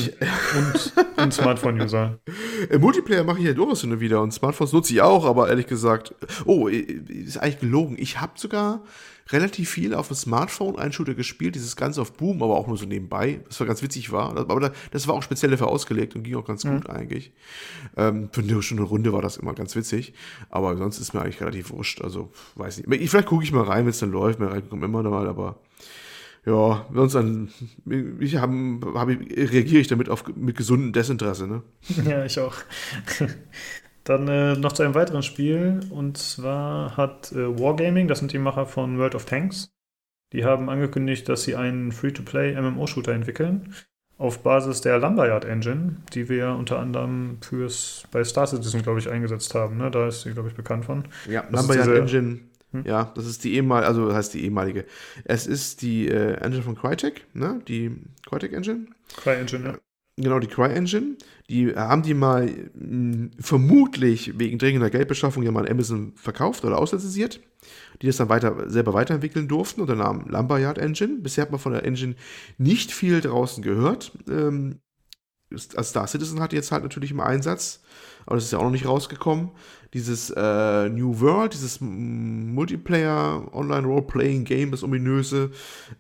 und, 0.58 0.94
und 1.18 1.34
Smartphone-User. 1.34 2.20
Multiplayer 2.80 3.24
mache 3.24 3.40
ich 3.40 3.46
ja 3.46 3.54
durchaus 3.54 3.82
hin 3.82 3.92
und 3.92 4.00
wieder 4.00 4.22
und 4.22 4.32
Smartphones 4.32 4.72
nutze 4.72 4.94
ich 4.94 5.02
auch, 5.02 5.26
aber 5.26 5.50
ehrlich 5.50 5.68
gesagt, 5.68 6.14
oh, 6.46 6.68
ist 6.68 7.38
eigentlich 7.38 7.60
gelogen. 7.60 7.98
Ich 8.00 8.22
habe 8.22 8.34
sogar 8.36 8.84
relativ 9.32 9.70
viel 9.70 9.94
auf 9.94 10.08
dem 10.08 10.16
Smartphone 10.16 10.78
einen 10.78 10.92
Shooter 10.92 11.14
gespielt, 11.14 11.56
dieses 11.56 11.76
Ganze 11.76 12.02
auf 12.02 12.14
Boom, 12.14 12.42
aber 12.42 12.56
auch 12.56 12.68
nur 12.68 12.78
so 12.78 12.86
nebenbei, 12.86 13.42
das 13.48 13.60
war 13.60 13.68
ganz 13.68 13.82
witzig 13.82 14.12
war. 14.12 14.36
Aber 14.38 14.72
das 14.92 15.08
war 15.08 15.16
auch 15.16 15.24
speziell 15.24 15.52
dafür 15.52 15.68
ausgelegt 15.68 16.16
und 16.16 16.24
ging 16.24 16.36
auch 16.36 16.46
ganz 16.46 16.64
gut 16.64 16.88
mhm. 16.88 16.96
eigentlich. 16.96 17.32
Ähm, 17.98 18.30
für 18.32 18.42
eine, 18.42 18.62
schon 18.62 18.80
eine 18.80 18.88
Runde 18.88 19.14
war 19.14 19.22
das 19.22 19.38
immer 19.38 19.54
ganz 19.54 19.76
witzig, 19.76 20.14
aber 20.50 20.78
sonst 20.78 21.00
ist 21.00 21.14
mir 21.14 21.22
eigentlich 21.22 21.42
relativ 21.42 21.70
wurscht. 21.72 22.02
Also, 22.02 22.32
weiß 22.56 22.84
nicht. 22.86 23.10
Vielleicht 23.10 23.28
gucke 23.28 23.44
ich 23.44 23.52
mal 23.52 23.64
rein, 23.64 23.86
wenn 23.86 23.92
es 23.92 24.00
dann 24.00 24.12
läuft, 24.12 24.40
mir 24.40 24.52
reinkommt 24.52 24.84
immer 24.84 25.04
mal, 25.04 25.28
aber 25.28 25.60
ja, 26.46 26.86
sonst 26.94 27.14
dann, 27.14 27.50
ich 28.20 28.38
hab, 28.38 28.50
hab, 28.50 29.08
reagiere 29.08 29.82
ich 29.82 29.88
damit 29.88 30.10
auf, 30.10 30.24
mit 30.36 30.56
gesundem 30.56 30.94
Desinteresse, 30.94 31.48
ne? 31.48 31.64
Ja, 32.10 32.26
ich 32.26 32.40
auch. 32.40 32.56
Dann 34.10 34.28
äh, 34.28 34.56
noch 34.56 34.72
zu 34.72 34.82
einem 34.82 34.96
weiteren 34.96 35.22
Spiel 35.22 35.82
und 35.92 36.18
zwar 36.18 36.98
hat 36.98 37.32
äh, 37.32 37.60
Wargaming, 37.60 38.08
das 38.08 38.18
sind 38.18 38.34
die 38.34 38.40
Macher 38.40 38.66
von 38.66 38.98
World 38.98 39.14
of 39.14 39.26
Tanks, 39.26 39.70
die 40.34 40.46
haben 40.46 40.68
angekündigt, 40.68 41.30
dass 41.30 41.44
sie 41.44 41.56
einen 41.56 41.92
Free-to-Play 41.92 42.60
MMO-Shooter 42.60 43.14
entwickeln 43.14 43.76
auf 44.18 44.42
Basis 44.42 44.82
der 44.82 44.98
Lumberyard 44.98 45.46
Engine, 45.46 45.98
die 46.14 46.28
wir 46.28 46.50
unter 46.50 46.80
anderem 46.80 47.38
fürs 47.42 48.04
bei 48.12 48.24
Star 48.24 48.48
Citizen, 48.48 48.82
glaube 48.82 48.98
ich, 48.98 49.10
eingesetzt 49.10 49.54
haben. 49.54 49.78
Ne? 49.78 49.92
Da 49.92 50.08
ist 50.08 50.24
sie, 50.24 50.34
glaube 50.34 50.50
ich, 50.50 50.56
bekannt 50.56 50.86
von. 50.86 51.06
Ja, 51.30 51.46
Lumberyard 51.52 51.88
Engine 51.90 52.40
hm? 52.72 52.84
Ja, 52.86 53.12
das 53.16 53.26
ist 53.26 53.44
die 53.44 53.54
ehemalige, 53.54 53.88
also 53.88 54.14
heißt 54.14 54.34
die 54.34 54.44
ehemalige. 54.44 54.86
Es 55.24 55.48
ist 55.48 55.82
die 55.82 56.08
äh, 56.08 56.34
Engine 56.34 56.64
von 56.64 56.76
Crytek, 56.76 57.26
ne? 57.34 57.62
Die 57.68 57.96
Crytek 58.28 58.54
Engine. 58.54 58.88
Cry-Engine, 59.18 59.66
ja. 59.66 59.78
Genau, 60.22 60.40
die 60.40 60.48
Cry-Engine. 60.48 61.16
Die 61.50 61.74
haben 61.76 62.04
die 62.04 62.14
mal 62.14 62.46
mh, 62.46 62.72
hm, 62.74 63.32
vermutlich 63.40 64.38
wegen 64.38 64.58
dringender 64.58 64.90
Geldbeschaffung 64.90 65.44
ja 65.44 65.52
mal 65.52 65.66
an 65.66 65.72
Amazon 65.72 66.14
verkauft 66.16 66.66
oder 66.66 66.78
auslizenziert, 66.78 67.40
die 68.02 68.08
das 68.08 68.18
dann 68.18 68.28
weiter, 68.28 68.70
selber 68.70 68.94
weiterentwickeln 68.94 69.48
durften 69.48 69.82
unter 69.82 69.96
Namen 69.96 70.30
Lumberyard 70.30 70.78
Engine. 70.78 71.20
Bisher 71.22 71.44
hat 71.44 71.52
man 71.52 71.60
von 71.60 71.72
der 71.72 71.86
Engine 71.86 72.16
nicht 72.58 72.92
viel 72.92 73.22
draußen 73.22 73.64
gehört. 73.64 74.12
Ähm, 74.30 74.82
Star 75.58 76.06
Citizen 76.06 76.42
hat 76.42 76.54
jetzt 76.54 76.72
halt 76.72 76.84
natürlich 76.84 77.12
im 77.12 77.22
Einsatz, 77.22 77.82
aber 78.26 78.36
das 78.36 78.46
ist 78.46 78.52
ja 78.52 78.60
auch 78.60 78.64
noch 78.64 78.72
nicht 78.72 78.88
rausgekommen 78.88 79.52
dieses 79.94 80.30
äh, 80.30 80.90
New 80.90 81.20
World, 81.20 81.54
dieses 81.54 81.82
Multiplayer 81.82 83.48
Online 83.54 83.88
Role-Playing 83.88 84.46
Game, 84.46 84.72
das 84.72 84.84
ominöse, 84.84 85.52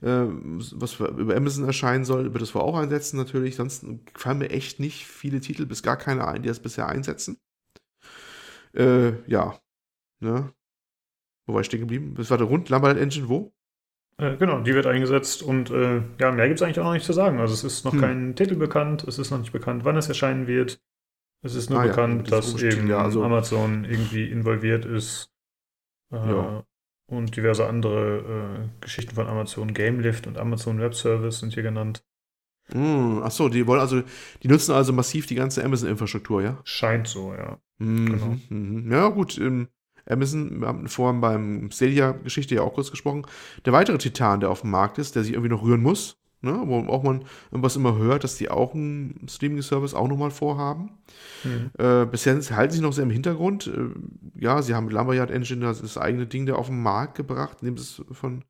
äh, 0.01 0.25
was 0.27 0.99
über 0.99 1.35
Amazon 1.35 1.65
erscheinen 1.65 2.05
soll, 2.05 2.31
wird 2.33 2.41
das 2.41 2.53
wohl 2.53 2.61
auch 2.61 2.77
einsetzen 2.77 3.17
natürlich. 3.17 3.55
Sonst 3.55 3.85
fallen 4.13 4.37
mir 4.37 4.51
echt 4.51 4.79
nicht 4.79 5.07
viele 5.07 5.39
Titel, 5.39 5.65
bis 5.65 5.81
gar 5.81 5.97
keine 5.97 6.27
ein, 6.27 6.43
die 6.43 6.49
das 6.49 6.59
bisher 6.59 6.87
einsetzen. 6.87 7.37
Äh, 8.73 9.13
ja. 9.27 9.59
Ne? 10.19 10.53
Wo 11.47 11.53
war 11.55 11.61
ich 11.61 11.67
stehen 11.67 11.79
geblieben? 11.79 12.13
Das 12.15 12.29
war 12.29 12.37
der 12.37 12.47
Rund 12.47 12.69
Lambert 12.69 12.99
Engine, 12.99 13.27
wo? 13.27 13.51
Äh, 14.17 14.35
genau, 14.37 14.61
die 14.61 14.75
wird 14.75 14.85
eingesetzt 14.85 15.41
und 15.41 15.71
äh, 15.71 16.03
ja, 16.19 16.31
mehr 16.31 16.47
gibt 16.47 16.59
es 16.59 16.61
eigentlich 16.61 16.79
auch 16.79 16.83
noch 16.83 16.93
nicht 16.93 17.05
zu 17.05 17.13
sagen. 17.13 17.39
Also 17.39 17.55
es 17.55 17.63
ist 17.63 17.85
noch 17.85 17.93
hm. 17.93 18.01
kein 18.01 18.35
Titel 18.35 18.55
bekannt, 18.55 19.03
es 19.07 19.17
ist 19.17 19.31
noch 19.31 19.39
nicht 19.39 19.53
bekannt, 19.53 19.83
wann 19.83 19.97
es 19.97 20.09
erscheinen 20.09 20.45
wird. 20.45 20.79
Es 21.41 21.55
ist 21.55 21.69
nur 21.69 21.79
ah, 21.79 21.87
bekannt, 21.87 22.29
ja, 22.29 22.37
das 22.37 22.53
dass 22.53 22.61
eben 22.61 22.87
ja, 22.87 23.01
also 23.01 23.23
Amazon 23.23 23.85
irgendwie 23.85 24.29
involviert 24.29 24.85
ist. 24.85 25.31
Äh, 26.11 26.17
ja. 26.17 26.63
Und 27.07 27.35
diverse 27.35 27.65
andere 27.65 28.17
äh, 28.17 28.81
Geschichten 28.81 29.15
von 29.15 29.27
Amazon. 29.27 29.73
GameLift 29.73 30.27
und 30.27 30.37
Amazon 30.37 30.79
Web 30.79 30.93
Service 30.93 31.39
sind 31.39 31.53
hier 31.53 31.63
genannt. 31.63 32.03
Mm, 32.73 33.21
ach 33.23 33.31
so, 33.31 33.49
die 33.49 33.65
wollen 33.65 33.79
also, 33.79 34.03
die 34.43 34.47
nutzen 34.47 34.73
also 34.73 34.93
massiv 34.93 35.25
die 35.25 35.35
ganze 35.35 35.63
Amazon-Infrastruktur, 35.63 36.43
ja? 36.43 36.59
Scheint 36.65 37.07
so, 37.07 37.33
ja. 37.33 37.57
Mhm, 37.79 38.05
genau. 38.05 38.37
Mhm. 38.49 38.91
Ja, 38.91 39.07
gut. 39.09 39.37
Ähm, 39.39 39.69
Amazon, 40.05 40.61
wir 40.61 40.67
haben 40.67 40.87
vorhin 40.87 41.21
beim 41.21 41.71
Stadia-Geschichte 41.71 42.55
ja 42.55 42.61
auch 42.61 42.73
kurz 42.73 42.91
gesprochen. 42.91 43.25
Der 43.65 43.73
weitere 43.73 43.97
Titan, 43.97 44.39
der 44.39 44.49
auf 44.49 44.61
dem 44.61 44.71
Markt 44.71 44.97
ist, 44.97 45.15
der 45.15 45.23
sich 45.23 45.33
irgendwie 45.33 45.49
noch 45.49 45.63
rühren 45.63 45.81
muss, 45.81 46.17
ne, 46.41 46.61
wo 46.65 46.79
auch 46.87 47.03
man 47.03 47.25
was 47.51 47.75
immer 47.75 47.97
hört, 47.97 48.23
dass 48.23 48.37
die 48.37 48.49
auch 48.49 48.73
einen 48.73 49.27
Streaming-Service 49.27 49.93
auch 49.93 50.07
nochmal 50.07 50.31
vorhaben. 50.31 50.91
Mhm. 51.43 51.71
Äh, 51.77 52.05
bisher 52.05 52.39
halten 52.55 52.73
sie 52.73 52.81
noch 52.81 52.93
sehr 52.93 53.03
im 53.03 53.09
Hintergrund. 53.09 53.67
Äh, 53.67 54.41
ja, 54.41 54.61
sie 54.61 54.75
haben 54.75 54.85
mit 54.85 54.93
Lumberyard 54.93 55.31
Engine 55.31 55.65
das, 55.65 55.81
das 55.81 55.97
eigene 55.97 56.27
Ding 56.27 56.45
da 56.45 56.55
auf 56.55 56.67
den 56.67 56.81
Markt 56.81 57.15
gebracht, 57.15 57.57
indem 57.61 57.77
sie 57.77 57.83
es 57.83 58.17
von 58.17 58.43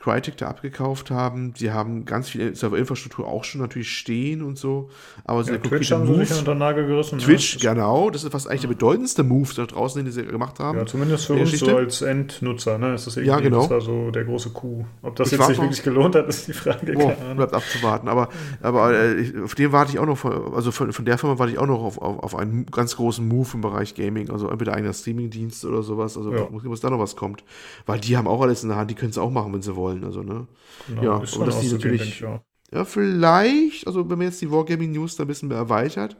Crytek 0.00 0.38
da 0.38 0.48
abgekauft 0.48 1.10
haben. 1.10 1.52
Sie 1.54 1.72
haben 1.72 2.06
ganz 2.06 2.30
viel 2.30 2.56
Serverinfrastruktur 2.56 3.28
auch 3.28 3.44
schon 3.44 3.60
natürlich 3.60 3.90
stehen 3.90 4.42
und 4.42 4.56
so. 4.56 4.88
Aber 5.24 5.44
so 5.44 5.52
ja, 5.52 5.58
Twitch 5.58 5.92
haben 5.92 6.06
Move, 6.06 6.20
sie 6.20 6.32
sich 6.32 6.38
unter 6.38 6.54
Nagel 6.54 6.86
gerissen. 6.86 7.18
Twitch, 7.18 7.58
ja, 7.58 7.74
genau. 7.74 8.08
Das 8.08 8.24
ist 8.24 8.32
fast 8.32 8.48
eigentlich 8.48 8.62
der 8.62 8.68
bedeutendste 8.68 9.22
Move 9.24 9.50
da 9.54 9.66
draußen, 9.66 10.02
den 10.02 10.10
sie 10.10 10.24
gemacht 10.24 10.58
haben. 10.58 10.78
Ja, 10.78 10.86
zumindest 10.86 11.26
für 11.26 11.34
uns 11.34 11.58
so 11.58 11.76
als 11.76 12.00
Endnutzer. 12.00 12.78
Ne? 12.78 12.94
Ist 12.94 13.08
das 13.08 13.16
ja, 13.16 13.38
genau. 13.40 13.60
Das 13.60 13.70
war 13.70 13.80
so 13.82 14.10
der 14.10 14.24
große 14.24 14.50
Coup. 14.50 14.86
Ob 15.02 15.16
das 15.16 15.32
ich 15.32 15.38
jetzt 15.38 15.48
sich 15.48 15.58
wirklich 15.58 15.82
gelohnt 15.82 16.14
hat, 16.14 16.26
ist 16.28 16.48
die 16.48 16.54
Frage. 16.54 16.94
Boah, 16.94 17.14
bleibt 17.36 17.52
abzuwarten. 17.52 18.08
Aber, 18.08 18.30
aber 18.62 18.94
äh, 18.94 19.34
auf 19.44 19.54
den 19.54 19.70
warte 19.72 19.92
ich 19.92 19.98
auch 19.98 20.06
noch, 20.06 20.24
also 20.24 20.72
von, 20.72 20.94
von 20.94 21.04
der 21.04 21.18
Firma 21.18 21.38
warte 21.38 21.52
ich 21.52 21.58
auch 21.58 21.66
noch 21.66 21.82
auf, 21.82 21.98
auf, 21.98 22.22
auf 22.22 22.36
einen 22.36 22.64
ganz 22.64 22.96
großen 22.96 23.28
Move 23.28 23.48
im 23.52 23.60
Bereich 23.60 23.94
Gaming. 23.94 24.30
Also 24.30 24.48
entweder 24.48 24.72
eigener 24.72 24.94
Streamingdienst 24.94 25.66
oder 25.66 25.82
sowas. 25.82 26.16
Also 26.16 26.32
ja. 26.32 26.48
muss, 26.50 26.62
muss 26.64 26.80
da 26.80 26.88
noch 26.88 27.00
was 27.00 27.16
kommt. 27.16 27.44
Weil 27.84 28.00
die 28.00 28.16
haben 28.16 28.26
auch 28.26 28.40
alles 28.40 28.62
in 28.62 28.70
der 28.70 28.78
Hand, 28.78 28.90
die 28.90 28.94
können 28.94 29.10
es 29.10 29.18
auch 29.18 29.30
machen, 29.30 29.52
wenn 29.52 29.60
sie 29.60 29.76
wollen. 29.76 29.89
Also, 30.04 30.22
ne? 30.22 30.46
Genau, 30.88 31.02
ja, 31.02 31.12
und 31.16 31.46
dass 31.46 31.60
die 31.60 31.72
natürlich. 31.72 32.02
Ich, 32.02 32.20
ja. 32.20 32.84
vielleicht, 32.84 33.86
also 33.86 34.08
wenn 34.08 34.18
man 34.18 34.28
jetzt 34.28 34.40
die 34.40 34.50
Wargaming 34.50 34.92
News 34.92 35.16
da 35.16 35.24
ein 35.24 35.28
bisschen 35.28 35.50
erweitert, 35.50 36.16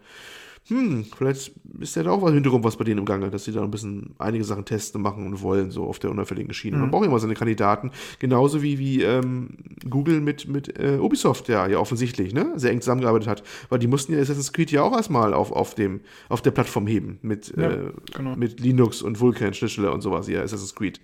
hm, 0.70 1.04
vielleicht 1.16 1.52
ist 1.80 1.96
ja 1.96 2.04
da 2.04 2.10
auch 2.12 2.22
was 2.22 2.32
hintergrund 2.32 2.62
was 2.62 2.76
bei 2.76 2.84
denen 2.84 2.98
im 2.98 3.04
Gange, 3.04 3.28
dass 3.30 3.44
sie 3.44 3.52
da 3.52 3.62
ein 3.62 3.70
bisschen 3.70 4.14
einige 4.18 4.44
Sachen 4.44 4.64
testen, 4.64 5.02
machen 5.02 5.26
und 5.26 5.42
wollen, 5.42 5.70
so 5.70 5.84
auf 5.84 5.98
der 5.98 6.10
unauffälligen 6.10 6.54
Schiene. 6.54 6.76
Mhm. 6.76 6.82
Man 6.82 6.90
braucht 6.92 7.06
immer 7.06 7.18
seine 7.18 7.34
Kandidaten, 7.34 7.90
genauso 8.20 8.62
wie, 8.62 8.78
wie 8.78 9.02
ähm, 9.02 9.56
Google 9.88 10.20
mit, 10.20 10.46
mit 10.48 10.78
äh, 10.78 10.98
Ubisoft 10.98 11.48
ja, 11.48 11.66
ja 11.66 11.78
offensichtlich, 11.78 12.34
ne, 12.34 12.52
sehr 12.54 12.70
eng 12.70 12.80
zusammengearbeitet 12.80 13.28
hat, 13.28 13.42
weil 13.68 13.80
die 13.80 13.88
mussten 13.88 14.12
ja 14.12 14.20
Assassin's 14.20 14.52
Creed 14.52 14.70
ja 14.70 14.82
auch 14.82 14.92
erstmal 14.92 15.34
auf, 15.34 15.50
auf, 15.50 15.74
dem, 15.74 16.02
auf 16.28 16.40
der 16.40 16.52
Plattform 16.52 16.86
heben, 16.86 17.18
mit, 17.22 17.52
ja, 17.56 17.70
äh, 17.70 17.92
genau. 18.14 18.36
mit 18.36 18.60
Linux 18.60 19.02
und 19.02 19.18
Vulkan, 19.18 19.54
Schnittstelle 19.54 19.90
und 19.90 20.02
sowas, 20.02 20.28
ja, 20.28 20.42
Assassin's 20.42 20.74
Creed. 20.74 21.00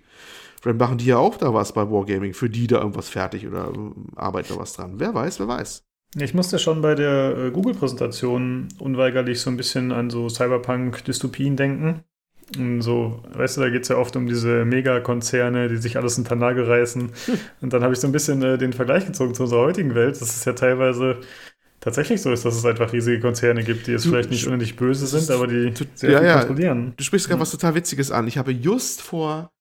Vielleicht 0.66 0.80
machen 0.80 0.98
die 0.98 1.06
ja 1.06 1.18
auch 1.18 1.36
da 1.36 1.54
was 1.54 1.70
bei 1.70 1.88
Wargaming, 1.88 2.34
für 2.34 2.50
die 2.50 2.66
da 2.66 2.80
irgendwas 2.80 3.08
fertig 3.08 3.46
oder 3.46 3.70
äh, 3.72 4.16
arbeiten 4.16 4.48
da 4.52 4.58
was 4.58 4.72
dran. 4.72 4.94
Wer 4.96 5.14
weiß, 5.14 5.38
wer 5.38 5.46
weiß. 5.46 5.84
Ich 6.16 6.34
musste 6.34 6.58
schon 6.58 6.82
bei 6.82 6.96
der 6.96 7.38
äh, 7.38 7.50
Google-Präsentation 7.52 8.66
unweigerlich 8.80 9.40
so 9.40 9.48
ein 9.48 9.56
bisschen 9.56 9.92
an 9.92 10.10
so 10.10 10.28
Cyberpunk-Dystopien 10.28 11.54
denken. 11.54 12.00
Und 12.58 12.82
so, 12.82 13.22
weißt 13.32 13.58
du, 13.58 13.60
da 13.60 13.70
geht 13.70 13.82
es 13.82 13.90
ja 13.90 13.96
oft 13.96 14.16
um 14.16 14.26
diese 14.26 14.64
Megakonzerne, 14.64 15.68
die 15.68 15.76
sich 15.76 15.98
alles 15.98 16.18
unter 16.18 16.34
Nagel 16.34 16.64
reißen. 16.64 17.12
Und 17.60 17.72
dann 17.72 17.84
habe 17.84 17.94
ich 17.94 18.00
so 18.00 18.08
ein 18.08 18.12
bisschen 18.12 18.42
äh, 18.42 18.58
den 18.58 18.72
Vergleich 18.72 19.06
gezogen 19.06 19.34
zu 19.34 19.44
unserer 19.44 19.60
heutigen 19.60 19.94
Welt. 19.94 20.20
Das 20.20 20.34
ist 20.34 20.46
ja 20.46 20.54
teilweise 20.54 21.18
tatsächlich 21.78 22.20
so 22.22 22.32
ist, 22.32 22.44
dass 22.44 22.56
es 22.56 22.64
einfach 22.64 22.92
riesige 22.92 23.20
Konzerne 23.20 23.62
gibt, 23.62 23.86
die 23.86 23.92
jetzt 23.92 24.06
du, 24.06 24.10
vielleicht 24.10 24.30
nicht 24.30 24.44
unendlich 24.48 24.74
böse 24.74 25.06
sind, 25.06 25.30
aber 25.30 25.46
die 25.46 25.72
sehr 25.94 26.10
ja, 26.10 26.18
viel 26.18 26.26
ja. 26.26 26.38
kontrollieren. 26.38 26.94
Du 26.96 27.04
sprichst 27.04 27.28
gerade 27.28 27.40
was 27.40 27.52
total 27.52 27.76
Witziges 27.76 28.10
an. 28.10 28.26
Ich 28.26 28.36
habe 28.36 28.50
just 28.50 29.00
vor 29.00 29.52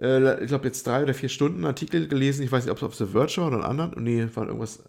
äh, 0.00 0.42
ich 0.42 0.48
glaube, 0.48 0.66
jetzt 0.66 0.86
drei 0.86 1.02
oder 1.02 1.14
vier 1.14 1.28
Stunden 1.28 1.64
Artikel 1.64 2.08
gelesen. 2.08 2.42
Ich 2.42 2.52
weiß 2.52 2.64
nicht, 2.64 2.72
ob 2.72 2.78
es 2.78 2.82
auf 2.82 2.94
The 2.94 3.06
Verge 3.06 3.38
war 3.38 3.48
oder 3.48 3.56
einen 3.56 3.80
anderen. 3.80 4.02
Nee, 4.04 4.28
war 4.34 4.46
irgendwas 4.46 4.84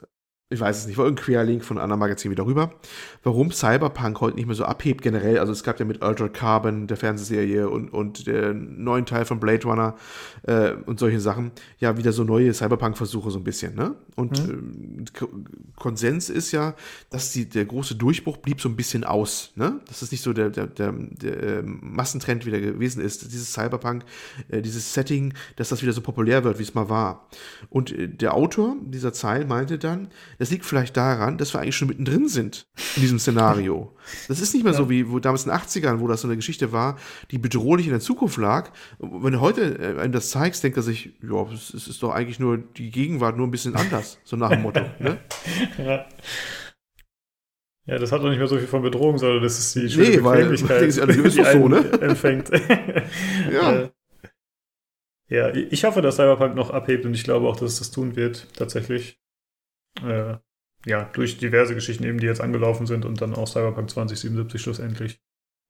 ich 0.51 0.59
weiß 0.59 0.79
es 0.79 0.87
nicht, 0.87 0.97
war 0.97 1.05
irgendein 1.05 1.25
Querlink 1.25 1.63
von 1.63 1.77
einem 1.77 1.85
anderen 1.85 1.99
Magazin 2.01 2.29
wieder 2.29 2.45
rüber, 2.45 2.71
warum 3.23 3.51
Cyberpunk 3.51 4.19
heute 4.19 4.35
nicht 4.35 4.47
mehr 4.47 4.55
so 4.55 4.65
abhebt 4.65 5.01
generell. 5.01 5.39
Also 5.39 5.53
es 5.53 5.63
gab 5.63 5.79
ja 5.79 5.85
mit 5.85 6.03
Ultra 6.03 6.27
Carbon, 6.27 6.87
der 6.87 6.97
Fernsehserie 6.97 7.69
und, 7.69 7.93
und 7.93 8.27
der 8.27 8.53
neuen 8.53 9.05
Teil 9.05 9.23
von 9.23 9.39
Blade 9.39 9.63
Runner 9.65 9.95
äh, 10.43 10.73
und 10.85 10.99
solche 10.99 11.21
Sachen, 11.21 11.51
ja 11.79 11.97
wieder 11.97 12.11
so 12.11 12.25
neue 12.25 12.53
Cyberpunk-Versuche 12.53 13.31
so 13.31 13.39
ein 13.39 13.45
bisschen. 13.45 13.75
Ne? 13.75 13.95
Und 14.15 14.45
mhm. 14.45 15.05
äh, 15.05 15.25
Konsens 15.77 16.29
ist 16.29 16.51
ja, 16.51 16.75
dass 17.09 17.31
die, 17.31 17.47
der 17.47 17.63
große 17.63 17.95
Durchbruch 17.95 18.37
blieb 18.37 18.59
so 18.59 18.67
ein 18.67 18.75
bisschen 18.75 19.05
aus. 19.05 19.53
Ne? 19.55 19.79
Dass 19.87 20.01
es 20.01 20.11
nicht 20.11 20.21
so 20.21 20.33
der, 20.33 20.49
der, 20.49 20.67
der, 20.67 20.91
der 20.91 21.43
äh, 21.43 21.61
Massentrend 21.63 22.45
wieder 22.45 22.59
gewesen 22.59 23.01
ist. 23.01 23.31
Dieses 23.31 23.53
Cyberpunk, 23.53 24.03
äh, 24.49 24.61
dieses 24.61 24.93
Setting, 24.93 25.33
dass 25.55 25.69
das 25.69 25.81
wieder 25.81 25.93
so 25.93 26.01
populär 26.01 26.43
wird, 26.43 26.59
wie 26.59 26.63
es 26.63 26.73
mal 26.73 26.89
war. 26.89 27.29
Und 27.69 27.93
äh, 27.93 28.09
der 28.09 28.33
Autor 28.33 28.75
dieser 28.81 29.13
Zeile 29.13 29.45
meinte 29.45 29.79
dann, 29.79 30.09
das 30.41 30.49
liegt 30.49 30.65
vielleicht 30.65 30.97
daran, 30.97 31.37
dass 31.37 31.53
wir 31.53 31.61
eigentlich 31.61 31.75
schon 31.75 31.87
mittendrin 31.87 32.27
sind 32.27 32.65
in 32.95 33.03
diesem 33.03 33.19
Szenario. 33.19 33.95
Das 34.27 34.41
ist 34.41 34.55
nicht 34.55 34.63
mehr 34.63 34.73
ja. 34.73 34.77
so 34.79 34.89
wie 34.89 35.07
wo 35.07 35.19
damals 35.19 35.45
in 35.45 35.51
den 35.51 35.59
80ern, 35.59 35.99
wo 35.99 36.07
das 36.07 36.21
so 36.21 36.27
eine 36.27 36.35
Geschichte 36.35 36.71
war, 36.71 36.97
die 37.29 37.37
bedrohlich 37.37 37.85
in 37.85 37.91
der 37.91 37.99
Zukunft 37.99 38.37
lag. 38.37 38.71
Wenn 38.97 39.33
du 39.33 39.39
heute 39.39 39.77
äh, 39.77 40.01
einem 40.01 40.13
das 40.13 40.31
zeigst, 40.31 40.63
denkt 40.63 40.77
er 40.77 40.81
sich, 40.81 41.13
ja, 41.21 41.45
es 41.53 41.75
ist 41.75 42.01
doch 42.01 42.09
eigentlich 42.09 42.39
nur 42.39 42.57
die 42.57 42.89
Gegenwart 42.89 43.37
nur 43.37 43.45
ein 43.45 43.51
bisschen 43.51 43.75
anders, 43.75 44.17
so 44.23 44.35
nach 44.35 44.49
dem 44.49 44.63
Motto. 44.63 44.81
ne? 44.97 45.19
Ja. 45.77 46.07
Ja, 47.85 47.99
das 47.99 48.11
hat 48.11 48.23
doch 48.23 48.29
nicht 48.29 48.39
mehr 48.39 48.47
so 48.47 48.57
viel 48.57 48.67
von 48.67 48.81
Bedrohung, 48.81 49.19
sondern 49.19 49.43
das 49.43 49.59
ist 49.59 49.75
die 49.75 49.89
schöne 49.89 50.09
nee, 50.09 50.17
Bequemlichkeit, 50.17 50.97
weil, 50.97 51.07
die, 51.07 51.21
die 51.21 51.29
so, 51.29 51.67
ne? 51.67 51.77
empfängt. 52.01 52.49
ja. 53.51 53.73
Äh, 53.73 53.89
ja, 55.27 55.53
ich 55.53 55.83
hoffe, 55.83 56.01
dass 56.01 56.15
Cyberpunk 56.15 56.55
noch 56.55 56.71
abhebt 56.71 57.05
und 57.05 57.13
ich 57.13 57.23
glaube 57.23 57.47
auch, 57.47 57.57
dass 57.57 57.73
es 57.73 57.79
das 57.79 57.91
tun 57.91 58.15
wird, 58.15 58.47
tatsächlich. 58.55 59.20
Äh, 60.03 60.37
ja, 60.85 61.03
durch 61.13 61.37
diverse 61.37 61.75
Geschichten 61.75 62.03
eben, 62.03 62.19
die 62.19 62.25
jetzt 62.25 62.41
angelaufen 62.41 62.87
sind 62.87 63.05
und 63.05 63.21
dann 63.21 63.35
auch 63.35 63.47
Cyberpunk 63.47 63.89
2077 63.89 64.61
schlussendlich. 64.61 65.21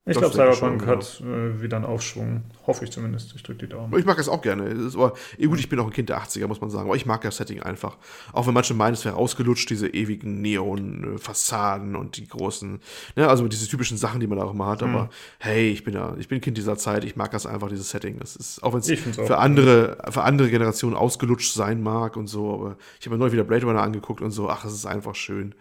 Ich 0.03 0.17
glaube, 0.17 0.33
Cyberpunk 0.33 0.87
hat 0.87 1.21
äh, 1.21 1.61
wieder 1.61 1.77
einen 1.77 1.85
Aufschwung. 1.85 2.41
Hoffe 2.65 2.85
ich 2.85 2.91
zumindest. 2.91 3.35
Ich 3.35 3.43
drücke 3.43 3.67
die 3.67 3.69
Daumen. 3.69 3.95
Ich 3.99 4.05
mag 4.05 4.17
das 4.17 4.29
auch 4.29 4.41
gerne. 4.41 4.73
Das 4.73 4.95
aber, 4.95 5.13
gut, 5.39 5.59
ich 5.59 5.69
bin 5.69 5.79
auch 5.79 5.85
ein 5.85 5.93
Kind 5.93 6.09
der 6.09 6.19
80er, 6.19 6.47
muss 6.47 6.59
man 6.59 6.71
sagen. 6.71 6.87
Aber 6.87 6.95
ich 6.95 7.05
mag 7.05 7.21
das 7.21 7.37
Setting 7.37 7.61
einfach. 7.61 7.99
Auch 8.33 8.47
wenn 8.47 8.55
manche 8.55 8.73
meinen, 8.73 8.93
es 8.93 9.05
wäre 9.05 9.15
ausgelutscht, 9.15 9.69
diese 9.69 9.87
ewigen 9.87 10.41
Neon-Fassaden 10.41 11.95
und 11.95 12.17
die 12.17 12.27
großen, 12.27 12.79
ne, 13.15 13.29
also 13.29 13.47
diese 13.47 13.67
typischen 13.67 13.95
Sachen, 13.95 14.19
die 14.19 14.25
man 14.25 14.39
da 14.39 14.45
auch 14.45 14.53
immer 14.53 14.65
hat. 14.65 14.81
Aber 14.81 15.03
mhm. 15.03 15.09
hey, 15.37 15.69
ich 15.69 15.83
bin 15.83 15.93
ja, 15.93 16.15
ich 16.17 16.27
bin 16.27 16.41
Kind 16.41 16.57
dieser 16.57 16.77
Zeit. 16.77 17.03
Ich 17.03 17.15
mag 17.15 17.29
das 17.29 17.45
einfach, 17.45 17.69
dieses 17.69 17.91
Setting. 17.91 18.17
Das 18.17 18.35
ist, 18.35 18.63
auch 18.63 18.73
wenn 18.73 18.79
es 18.79 18.89
für 18.89 19.37
andere, 19.37 19.99
für 20.09 20.23
andere 20.23 20.49
Generationen 20.49 20.95
ausgelutscht 20.95 21.53
sein 21.53 21.83
mag 21.83 22.17
und 22.17 22.25
so. 22.25 22.51
Aber 22.55 22.77
ich 22.99 23.05
habe 23.05 23.17
mir 23.17 23.23
neu 23.23 23.31
wieder 23.31 23.43
Blade 23.43 23.67
Runner 23.67 23.83
angeguckt 23.83 24.21
und 24.21 24.31
so. 24.31 24.49
Ach, 24.49 24.65
es 24.65 24.73
ist 24.73 24.87
einfach 24.87 25.13
schön. 25.13 25.53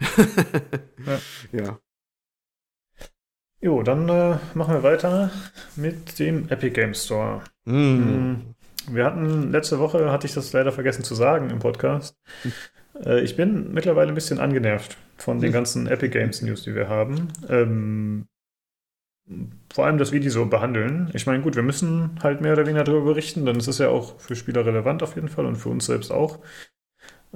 ja. 1.52 1.64
ja. 1.64 1.78
Jo, 3.60 3.82
dann 3.82 4.08
äh, 4.08 4.36
machen 4.54 4.74
wir 4.74 4.82
weiter 4.82 5.30
mit 5.76 6.18
dem 6.18 6.48
Epic 6.50 6.70
Game 6.70 6.94
Store. 6.94 7.42
Mm. 7.64 8.54
Wir 8.88 9.04
hatten 9.04 9.50
letzte 9.50 9.78
Woche, 9.78 10.10
hatte 10.12 10.26
ich 10.26 10.34
das 10.34 10.52
leider 10.52 10.72
vergessen 10.72 11.04
zu 11.04 11.14
sagen 11.14 11.50
im 11.50 11.58
Podcast. 11.58 12.16
Äh, 13.04 13.20
ich 13.20 13.36
bin 13.36 13.74
mittlerweile 13.74 14.08
ein 14.08 14.14
bisschen 14.14 14.38
angenervt 14.38 14.96
von 15.18 15.38
den 15.38 15.52
ganzen 15.52 15.86
Epic 15.86 16.18
Games 16.18 16.40
News, 16.40 16.62
die 16.62 16.74
wir 16.74 16.88
haben. 16.88 17.28
Ähm, 17.46 18.26
vor 19.70 19.84
allem, 19.84 19.98
dass 19.98 20.12
wir 20.12 20.20
die 20.20 20.30
so 20.30 20.46
behandeln. 20.46 21.10
Ich 21.12 21.26
meine, 21.26 21.42
gut, 21.42 21.56
wir 21.56 21.62
müssen 21.62 22.18
halt 22.22 22.40
mehr 22.40 22.54
oder 22.54 22.66
weniger 22.66 22.84
darüber 22.84 23.04
berichten, 23.04 23.44
denn 23.44 23.56
es 23.56 23.68
ist 23.68 23.80
ja 23.80 23.88
auch 23.88 24.18
für 24.18 24.34
Spieler 24.34 24.64
relevant 24.64 25.02
auf 25.02 25.14
jeden 25.16 25.28
Fall 25.28 25.44
und 25.44 25.56
für 25.56 25.68
uns 25.68 25.84
selbst 25.84 26.10
auch. 26.10 26.38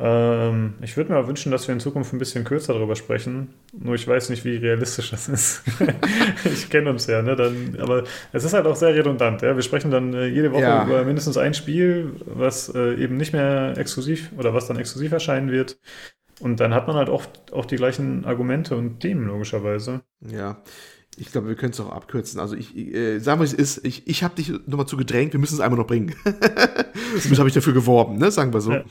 Ähm, 0.02 0.74
ich 0.80 0.96
würde 0.96 1.12
mir 1.12 1.26
wünschen, 1.26 1.52
dass 1.52 1.68
wir 1.68 1.74
in 1.74 1.80
Zukunft 1.80 2.12
ein 2.12 2.18
bisschen 2.18 2.44
kürzer 2.44 2.72
darüber 2.72 2.96
sprechen. 2.96 3.54
Nur 3.72 3.94
ich 3.94 4.08
weiß 4.08 4.30
nicht, 4.30 4.44
wie 4.44 4.56
realistisch 4.56 5.10
das 5.10 5.28
ist. 5.28 5.62
ich 6.44 6.70
kenne 6.70 6.90
uns 6.90 7.06
ja, 7.06 7.20
ne? 7.20 7.36
Dann, 7.36 7.76
aber 7.80 8.04
es 8.32 8.44
ist 8.44 8.54
halt 8.54 8.66
auch 8.66 8.76
sehr 8.76 8.94
redundant. 8.94 9.42
Ja? 9.42 9.54
Wir 9.54 9.62
sprechen 9.62 9.90
dann 9.90 10.14
äh, 10.14 10.26
jede 10.26 10.52
Woche 10.52 10.62
ja. 10.62 10.86
über 10.86 11.04
mindestens 11.04 11.36
ein 11.36 11.52
Spiel, 11.52 12.14
was 12.24 12.74
äh, 12.74 12.94
eben 12.94 13.18
nicht 13.18 13.34
mehr 13.34 13.74
exklusiv 13.76 14.30
oder 14.38 14.54
was 14.54 14.66
dann 14.66 14.78
exklusiv 14.78 15.12
erscheinen 15.12 15.50
wird. 15.50 15.78
Und 16.40 16.60
dann 16.60 16.72
hat 16.72 16.86
man 16.86 16.96
halt 16.96 17.10
oft 17.10 17.52
auch 17.52 17.66
die 17.66 17.76
gleichen 17.76 18.24
Argumente 18.24 18.76
und 18.76 19.00
Themen, 19.00 19.26
logischerweise. 19.26 20.00
Ja. 20.26 20.62
Ich 21.16 21.32
glaube, 21.32 21.48
wir 21.48 21.54
können 21.56 21.72
es 21.72 21.80
auch 21.80 21.90
abkürzen. 21.90 22.40
Also 22.40 22.54
ich, 22.54 22.74
äh, 22.76 23.18
sagen 23.18 23.40
wir 23.40 23.44
es 23.44 23.52
ist, 23.52 23.84
ich, 23.84 24.06
ich 24.06 24.22
habe 24.22 24.36
dich 24.36 24.52
nochmal 24.66 24.86
zu 24.86 24.96
gedrängt, 24.96 25.32
wir 25.32 25.40
müssen 25.40 25.54
es 25.54 25.60
einmal 25.60 25.78
noch 25.78 25.86
bringen. 25.86 26.14
Zumindest 26.94 27.38
habe 27.38 27.48
ich 27.48 27.54
dafür 27.54 27.72
geworben, 27.72 28.16
ne? 28.16 28.30
sagen 28.30 28.52
wir 28.52 28.60
so. 28.60 28.72
Ja. 28.72 28.84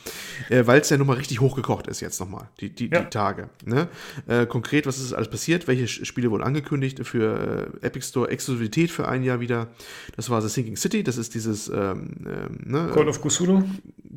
Äh, 0.49 0.67
Weil 0.67 0.81
es 0.81 0.89
ja 0.89 0.97
nochmal 0.97 1.15
richtig 1.15 1.39
hochgekocht 1.39 1.87
ist 1.87 2.01
jetzt 2.01 2.19
nochmal, 2.19 2.49
die, 2.59 2.69
die, 2.69 2.89
ja. 2.89 3.01
die 3.01 3.09
Tage. 3.09 3.49
Ne? 3.65 3.87
Äh, 4.27 4.45
konkret, 4.45 4.85
was 4.85 4.99
ist 4.99 5.13
alles 5.13 5.29
passiert? 5.29 5.67
Welche 5.67 5.87
Spiele 5.87 6.29
wurden 6.29 6.43
angekündigt 6.43 7.05
für 7.07 7.71
äh, 7.81 7.85
Epic 7.85 8.05
Store 8.05 8.29
Exklusivität 8.29 8.91
für 8.91 9.07
ein 9.07 9.23
Jahr 9.23 9.39
wieder? 9.39 9.67
Das 10.15 10.29
war 10.29 10.41
The 10.41 10.49
Sinking 10.49 10.75
City, 10.75 11.03
das 11.03 11.17
ist 11.17 11.33
dieses 11.33 11.69
ähm, 11.69 12.15
ähm 12.27 12.59
ne? 12.65 12.91
Call 12.93 13.07
of 13.07 13.21
Cthulhu. 13.21 13.63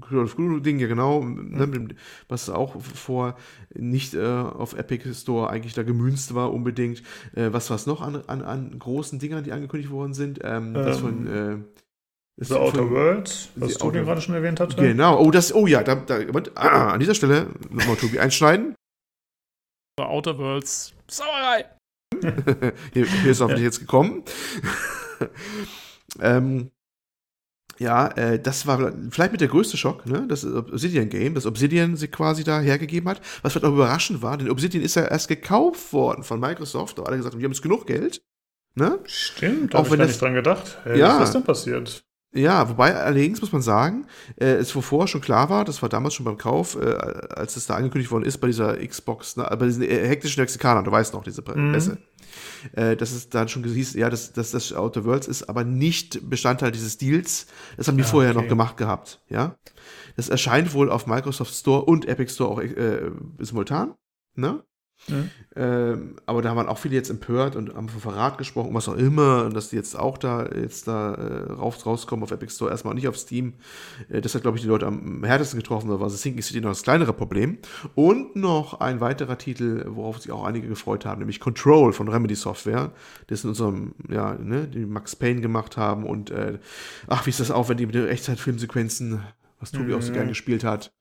Call 0.01 0.25
of 0.25 0.35
Cthulhu-Ding, 0.35 0.81
ja 0.81 0.89
genau. 0.89 1.23
Mhm. 1.23 1.89
Was 2.29 2.51
auch 2.51 2.83
vor 2.83 3.37
nicht 3.75 4.15
äh, 4.15 4.23
auf 4.23 4.75
Epic 4.75 5.09
Store 5.15 5.49
eigentlich 5.49 5.75
da 5.75 5.83
gemünzt 5.83 6.35
war 6.35 6.53
unbedingt. 6.53 7.03
Äh, 7.35 7.53
was 7.53 7.71
war 7.71 7.77
es 7.77 7.87
noch? 7.87 7.92
An, 8.01 8.23
an, 8.27 8.43
an 8.43 8.79
großen 8.79 9.19
Dingern, 9.19 9.45
die 9.45 9.53
angekündigt 9.53 9.93
worden 9.93 10.15
sind. 10.15 10.41
Ähm, 10.43 10.75
ähm, 10.75 10.75
das 10.75 11.01
von 11.01 11.27
äh, 11.27 11.59
The 12.39 12.55
Outer 12.55 12.91
Worlds, 12.91 13.51
was 13.57 13.75
Tobi 13.75 14.01
gerade 14.01 14.21
schon 14.21 14.35
erwähnt 14.35 14.59
hatte. 14.59 14.77
Genau, 14.77 15.21
oh, 15.21 15.31
das, 15.31 15.55
oh 15.55 15.67
ja, 15.67 15.83
da, 15.83 15.97
da, 15.97 16.19
ah, 16.55 16.93
an 16.93 17.01
dieser 17.01 17.15
Stelle 17.15 17.49
nochmal 17.71 17.97
Tobi 17.97 18.19
einschneiden. 18.19 18.75
The 19.99 20.05
Outer 20.05 20.39
Worlds, 20.39 20.95
Sauerei! 21.09 21.67
hier, 22.93 23.07
hier, 23.07 23.31
ist 23.31 23.41
hoffentlich 23.41 23.61
ja. 23.61 23.67
jetzt 23.67 23.81
gekommen. 23.81 24.25
ähm, 26.21 26.71
ja, 27.83 28.07
äh, 28.09 28.39
das 28.39 28.67
war 28.67 28.93
vielleicht 29.11 29.33
mit 29.33 29.41
der 29.41 29.49
größte 29.49 29.77
Schock, 29.77 30.07
ne? 30.07 30.25
Das 30.29 30.45
Obsidian 30.45 31.09
Game, 31.09 31.35
das 31.35 31.47
Obsidian 31.47 31.97
sich 31.97 32.13
quasi 32.13 32.45
da 32.45 32.61
hergegeben 32.61 33.09
hat. 33.09 33.21
Was 33.43 33.53
vielleicht 33.53 33.67
auch 33.67 33.73
überraschend 33.73 34.23
war, 34.23 34.37
denn 34.39 34.51
Obsidian 34.51 34.83
ist 34.83 34.95
ja 34.95 35.05
erst 35.05 35.29
gekauft 35.29 35.93
worden 35.93 36.23
von 36.23 36.39
Microsoft. 36.39 36.99
Da 36.99 37.03
alle 37.03 37.17
gesagt, 37.17 37.37
wir 37.37 37.45
haben 37.45 37.53
jetzt 37.53 37.63
genug 37.63 37.87
Geld. 37.87 38.23
Ne? 38.75 38.99
Stimmt, 39.05 39.75
da 39.75 39.79
habe 39.79 39.89
ich 39.89 39.99
gar 39.99 40.07
nicht 40.07 40.21
dran 40.21 40.35
gedacht. 40.35 40.79
Hey, 40.85 40.99
ja, 40.99 41.21
was 41.21 41.29
ist 41.29 41.35
denn 41.35 41.45
passiert? 41.45 42.05
Ja, 42.35 42.67
wobei 42.71 42.97
allerdings 42.97 43.43
muss 43.43 43.53
man 43.53 43.61
sagen, 43.61 44.07
äh, 44.37 44.53
es 44.55 44.71
vorher 44.71 45.07
schon 45.07 45.21
klar 45.21 45.51
war, 45.51 45.67
das 45.67 45.83
war 45.83 45.91
damals 45.91 46.15
schon 46.15 46.25
beim 46.25 46.39
Kauf, 46.39 46.77
äh, 46.77 46.95
als 47.35 47.57
es 47.57 47.67
da 47.67 47.75
angekündigt 47.75 48.11
worden 48.11 48.25
ist 48.25 48.39
bei 48.39 48.47
dieser 48.47 48.77
Xbox, 48.79 49.37
ne, 49.37 49.45
bei 49.59 49.67
diesen 49.67 49.83
äh, 49.83 50.09
hektischen 50.09 50.41
Mexikanern, 50.41 50.85
du 50.85 50.91
weißt 50.91 51.13
noch, 51.13 51.25
diese 51.25 51.43
Presse. 51.43 51.93
Mhm 51.93 51.99
äh, 52.73 52.97
dass 52.97 53.13
es 53.13 53.29
dann 53.29 53.49
schon 53.49 53.65
hieß, 53.65 53.95
ja, 53.95 54.11
dass, 54.11 54.33
dass 54.33 54.51
das 54.51 54.73
Outer 54.73 55.05
Worlds 55.05 55.29
ist, 55.29 55.49
aber 55.49 55.65
nicht 55.65 56.29
Bestandteil 56.29 56.73
dieses 56.73 56.99
Deals. 56.99 57.47
Das 57.77 57.89
haben 57.89 57.97
die 57.97 58.03
ja, 58.03 58.09
vorher 58.09 58.33
okay. 58.33 58.43
noch 58.43 58.49
gemacht 58.49 58.77
gehabt, 58.77 59.21
ja. 59.29 59.57
Das 60.17 60.29
erscheint 60.29 60.75
wohl 60.75 60.91
auf 60.91 61.07
Microsoft 61.07 61.55
Store 61.55 61.85
und 61.85 62.07
Epic 62.07 62.33
Store 62.33 62.51
auch 62.51 62.61
äh, 62.61 63.11
simultan, 63.39 63.95
ne? 64.35 64.63
Mhm. 65.09 65.31
Ähm, 65.55 66.17
aber 66.27 66.43
da 66.43 66.57
waren 66.57 66.69
auch 66.69 66.79
viele 66.79 66.95
jetzt 66.95 67.11
empört 67.11 67.57
und 67.57 67.75
haben 67.75 67.89
von 67.89 68.01
Verrat 68.01 68.39
gesprochen, 68.39 68.73
was 68.73 68.89
auch 68.89 68.97
immer, 68.97 69.45
und 69.45 69.55
dass 69.55 69.71
die 69.71 69.77
jetzt 69.77 69.99
auch 69.99 70.17
da 70.17 70.47
jetzt 70.47 70.89
da 70.89 71.15
äh, 71.15 71.53
raus, 71.53 71.85
rauskommen 71.85 72.23
auf 72.23 72.31
Epic 72.31 72.55
Store, 72.55 72.71
erstmal 72.71 72.95
nicht 72.95 73.09
auf 73.09 73.19
Steam. 73.19 73.55
Äh, 74.09 74.21
das 74.21 74.35
hat, 74.35 74.43
glaube 74.43 74.57
ich, 74.57 74.63
die 74.63 74.69
Leute 74.69 74.87
am 74.87 75.25
härtesten 75.25 75.59
getroffen, 75.59 75.89
da 75.89 76.01
war 76.01 76.09
das 76.09 76.23
Sinking 76.23 76.43
City 76.43 76.61
noch 76.61 76.71
das 76.71 76.83
kleinere 76.83 77.13
Problem. 77.13 77.59
Und 77.95 78.37
noch 78.37 78.81
ein 78.81 79.01
weiterer 79.01 79.39
Titel, 79.39 79.85
worauf 79.89 80.21
sich 80.21 80.33
auch 80.33 80.45
einige 80.45 80.69
gefreut 80.69 81.05
haben, 81.05 81.19
nämlich 81.19 81.41
Control 81.41 81.93
von 81.93 82.09
Remedy 82.09 82.35
Software, 82.35 82.93
das 83.27 83.45
in 83.45 83.51
unserem, 83.51 83.95
ja, 84.09 84.35
ne, 84.35 84.69
die 84.69 84.87
Max 84.87 85.17
Payne 85.17 85.41
gemacht 85.41 85.77
haben 85.77 86.05
und 86.05 86.31
äh, 86.31 86.59
ach, 87.09 87.27
wie 87.27 87.31
ist 87.31 87.41
das 87.41 87.51
auch, 87.51 87.69
wenn 87.69 87.77
die 87.77 87.87
mit 87.87 87.95
den 87.95 88.09
Echtzeitfilmsequenzen, 88.09 89.23
was 89.61 89.73
Tobi 89.73 89.93
mhm. 89.93 89.95
auch 89.95 90.03
so 90.03 90.13
gern 90.13 90.29
gespielt 90.29 90.65
hat, 90.65 90.93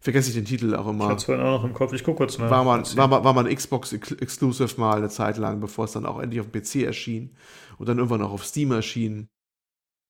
vergesse 0.00 0.30
ich 0.30 0.34
den 0.34 0.46
Titel 0.46 0.74
auch 0.74 0.88
immer. 0.88 1.04
Ich 1.04 1.10
hab's 1.10 1.24
vorhin 1.24 1.44
auch 1.44 1.58
noch 1.58 1.64
im 1.64 1.74
Kopf, 1.74 1.92
ich 1.92 2.02
guck 2.02 2.16
kurz 2.16 2.38
nach. 2.38 2.50
War 2.50 2.64
man, 2.64 2.84
war, 2.96 3.08
man, 3.08 3.24
war 3.24 3.32
man 3.32 3.54
Xbox 3.54 3.92
Exclusive 3.92 4.80
mal 4.80 4.96
eine 4.96 5.10
Zeit 5.10 5.36
lang, 5.36 5.60
bevor 5.60 5.84
es 5.84 5.92
dann 5.92 6.06
auch 6.06 6.20
endlich 6.20 6.40
auf 6.40 6.50
dem 6.50 6.60
PC 6.60 6.86
erschien 6.86 7.36
und 7.78 7.88
dann 7.88 7.98
irgendwann 7.98 8.22
auch 8.22 8.32
auf 8.32 8.44
Steam 8.44 8.72
erschien. 8.72 9.28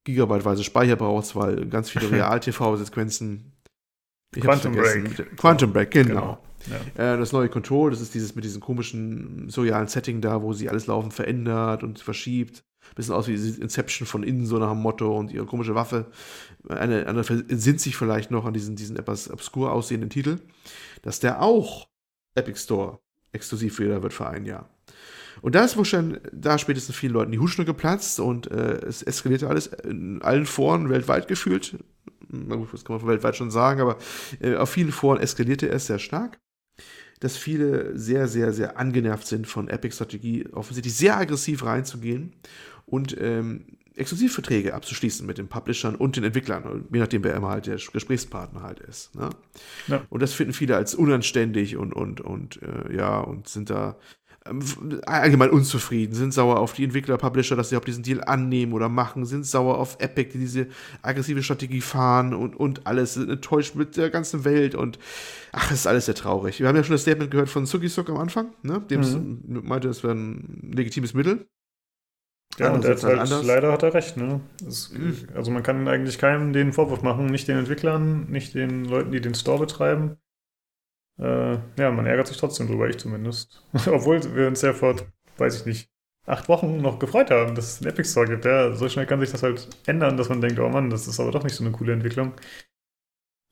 Gigabyteweise 0.04 0.64
Speicher 0.64 0.96
brauchst, 0.96 1.36
weil 1.36 1.66
ganz 1.66 1.90
viele 1.90 2.10
Real-TV-Sequenzen. 2.12 3.52
Quantum 4.32 4.74
Break. 4.74 5.36
Quantum 5.36 5.72
Break, 5.72 5.90
genau. 5.90 6.08
genau. 6.08 6.38
Ja. 6.96 7.14
Äh, 7.14 7.18
das 7.18 7.32
neue 7.32 7.48
Control, 7.48 7.90
das 7.90 8.00
ist 8.00 8.14
dieses 8.14 8.34
mit 8.34 8.44
diesem 8.44 8.60
komischen 8.60 9.48
surrealen 9.50 9.88
Setting 9.88 10.20
da, 10.20 10.42
wo 10.42 10.52
sie 10.52 10.68
alles 10.68 10.86
laufend 10.86 11.12
verändert 11.12 11.82
und 11.82 11.98
verschiebt. 11.98 12.62
Bisschen 12.94 13.14
aus 13.14 13.28
wie 13.28 13.34
Inception 13.34 14.06
von 14.06 14.22
innen, 14.22 14.46
so 14.46 14.58
nach 14.58 14.70
dem 14.70 14.82
Motto 14.82 15.16
und 15.16 15.32
ihre 15.32 15.46
komische 15.46 15.74
Waffe. 15.74 16.06
Eine 16.68 17.06
andere 17.06 17.44
sinnt 17.48 17.80
sich 17.80 17.96
vielleicht 17.96 18.30
noch 18.30 18.44
an 18.44 18.54
diesen, 18.54 18.76
diesen 18.76 18.96
etwas 18.96 19.30
obskur 19.30 19.72
aussehenden 19.72 20.10
Titel, 20.10 20.38
dass 21.02 21.20
der 21.20 21.42
auch 21.42 21.88
Epic 22.34 22.58
Store 22.60 23.00
exklusiv 23.32 23.78
wieder 23.78 24.02
wird 24.02 24.12
für 24.12 24.28
ein 24.28 24.44
Jahr. 24.44 24.68
Und 25.42 25.54
da 25.54 25.64
ist 25.64 25.86
schon, 25.86 26.18
da 26.32 26.58
spätestens 26.58 26.96
vielen 26.96 27.12
Leuten 27.12 27.32
die 27.32 27.38
Hutschnur 27.38 27.64
geplatzt 27.64 28.20
und 28.20 28.50
äh, 28.50 28.80
es 28.86 29.02
eskalierte 29.02 29.48
alles 29.48 29.68
in 29.68 30.20
allen 30.22 30.46
Foren 30.46 30.90
weltweit 30.90 31.28
gefühlt. 31.28 31.78
Na 32.28 32.56
gut, 32.56 32.72
das 32.72 32.84
kann 32.84 32.96
man 32.96 33.06
weltweit 33.06 33.36
schon 33.36 33.50
sagen, 33.50 33.80
aber 33.80 33.96
äh, 34.40 34.56
auf 34.56 34.70
vielen 34.70 34.92
Foren 34.92 35.20
eskalierte 35.20 35.68
es 35.68 35.86
sehr 35.86 35.98
stark 35.98 36.38
dass 37.20 37.36
viele 37.36 37.96
sehr, 37.98 38.26
sehr, 38.26 38.52
sehr 38.52 38.78
angenervt 38.78 39.26
sind 39.26 39.46
von 39.46 39.68
Epic-Strategie, 39.68 40.48
offensichtlich 40.52 40.96
sehr 40.96 41.18
aggressiv 41.18 41.64
reinzugehen 41.64 42.32
und 42.90 43.16
ähm, 43.20 43.64
Exklusivverträge 43.96 44.74
abzuschließen 44.74 45.26
mit 45.26 45.38
den 45.38 45.48
Publishern 45.48 45.94
und 45.94 46.16
den 46.16 46.24
Entwicklern, 46.24 46.86
je 46.92 47.00
nachdem, 47.00 47.24
wer 47.24 47.34
immer 47.34 47.48
halt 47.48 47.66
der 47.66 47.76
Gesprächspartner 47.76 48.62
halt 48.62 48.80
ist. 48.80 49.14
Ne? 49.14 49.30
Ja. 49.88 50.02
Und 50.08 50.22
das 50.22 50.32
finden 50.32 50.52
viele 50.52 50.76
als 50.76 50.94
unanständig 50.94 51.76
und, 51.76 51.92
und, 51.92 52.20
und 52.20 52.60
äh, 52.62 52.96
ja, 52.96 53.18
und 53.18 53.48
sind 53.48 53.68
da 53.68 53.96
ähm, 54.46 54.62
allgemein 55.04 55.50
unzufrieden, 55.50 56.14
sind 56.14 56.32
sauer 56.32 56.60
auf 56.60 56.72
die 56.72 56.84
Entwickler, 56.84 57.18
Publisher, 57.18 57.56
dass 57.56 57.68
sie 57.68 57.76
auch 57.76 57.84
diesen 57.84 58.02
Deal 58.02 58.24
annehmen 58.24 58.72
oder 58.72 58.88
machen, 58.88 59.26
sind 59.26 59.44
sauer 59.44 59.76
auf 59.76 59.96
Epic, 60.00 60.30
die 60.32 60.38
diese 60.38 60.68
aggressive 61.02 61.42
Strategie 61.42 61.82
fahren 61.82 62.32
und, 62.32 62.56
und 62.56 62.86
alles, 62.86 63.14
sind 63.14 63.28
enttäuscht 63.28 63.74
mit 63.74 63.98
der 63.98 64.08
ganzen 64.08 64.44
Welt 64.44 64.74
und 64.74 64.98
ach, 65.52 65.70
es 65.70 65.80
ist 65.80 65.86
alles 65.86 66.06
sehr 66.06 66.14
traurig. 66.14 66.58
Wir 66.58 66.68
haben 66.68 66.76
ja 66.76 66.84
schon 66.84 66.94
das 66.94 67.02
Statement 67.02 67.30
gehört 67.30 67.50
von 67.50 67.66
Sugisuk 67.66 68.08
am 68.08 68.16
Anfang, 68.16 68.54
ne? 68.62 68.80
dem 68.88 69.00
mhm. 69.00 69.62
meinte, 69.66 69.88
es 69.88 70.02
wäre 70.02 70.14
ein 70.14 70.70
legitimes 70.74 71.12
Mittel. 71.12 71.46
Ja, 72.60 72.72
und 72.72 72.84
halt, 72.84 73.02
halt 73.02 73.44
leider 73.44 73.72
hat 73.72 73.82
er 73.82 73.94
recht. 73.94 74.16
Ne? 74.16 74.40
Es, 74.66 74.90
mhm. 74.92 75.28
Also 75.34 75.50
man 75.50 75.62
kann 75.62 75.88
eigentlich 75.88 76.18
keinem 76.18 76.52
den 76.52 76.72
Vorwurf 76.72 77.02
machen, 77.02 77.26
nicht 77.26 77.48
den 77.48 77.58
Entwicklern, 77.58 78.30
nicht 78.30 78.54
den 78.54 78.84
Leuten, 78.84 79.12
die 79.12 79.20
den 79.20 79.34
Store 79.34 79.58
betreiben. 79.58 80.18
Äh, 81.18 81.58
ja, 81.78 81.90
man 81.90 82.06
ärgert 82.06 82.26
sich 82.26 82.36
trotzdem 82.36 82.66
drüber, 82.66 82.88
ich 82.88 82.98
zumindest. 82.98 83.64
Obwohl 83.86 84.22
wir 84.34 84.46
uns 84.46 84.60
ja 84.62 84.74
vor, 84.74 84.96
weiß 85.38 85.60
ich 85.60 85.66
nicht, 85.66 85.90
acht 86.26 86.48
Wochen 86.48 86.82
noch 86.82 86.98
gefreut 86.98 87.30
haben, 87.30 87.54
dass 87.54 87.74
es 87.74 87.80
einen 87.80 87.90
Epic 87.90 88.10
Store 88.10 88.26
gibt. 88.26 88.44
Ja, 88.44 88.74
so 88.74 88.88
schnell 88.88 89.06
kann 89.06 89.20
sich 89.20 89.30
das 89.30 89.42
halt 89.42 89.68
ändern, 89.86 90.16
dass 90.16 90.28
man 90.28 90.40
denkt, 90.40 90.58
oh 90.58 90.68
Mann, 90.68 90.90
das 90.90 91.08
ist 91.08 91.18
aber 91.18 91.30
doch 91.30 91.44
nicht 91.44 91.54
so 91.54 91.64
eine 91.64 91.72
coole 91.72 91.94
Entwicklung. 91.94 92.34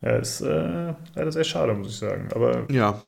Ja, 0.03 0.17
ist 0.17 0.43
äh, 0.43 0.95
leider 1.15 1.33
sehr 1.33 1.45
schade, 1.45 1.75
muss 1.75 1.89
ich 1.89 1.97
sagen. 1.97 2.29
Aber 2.35 2.71
ja. 2.71 3.03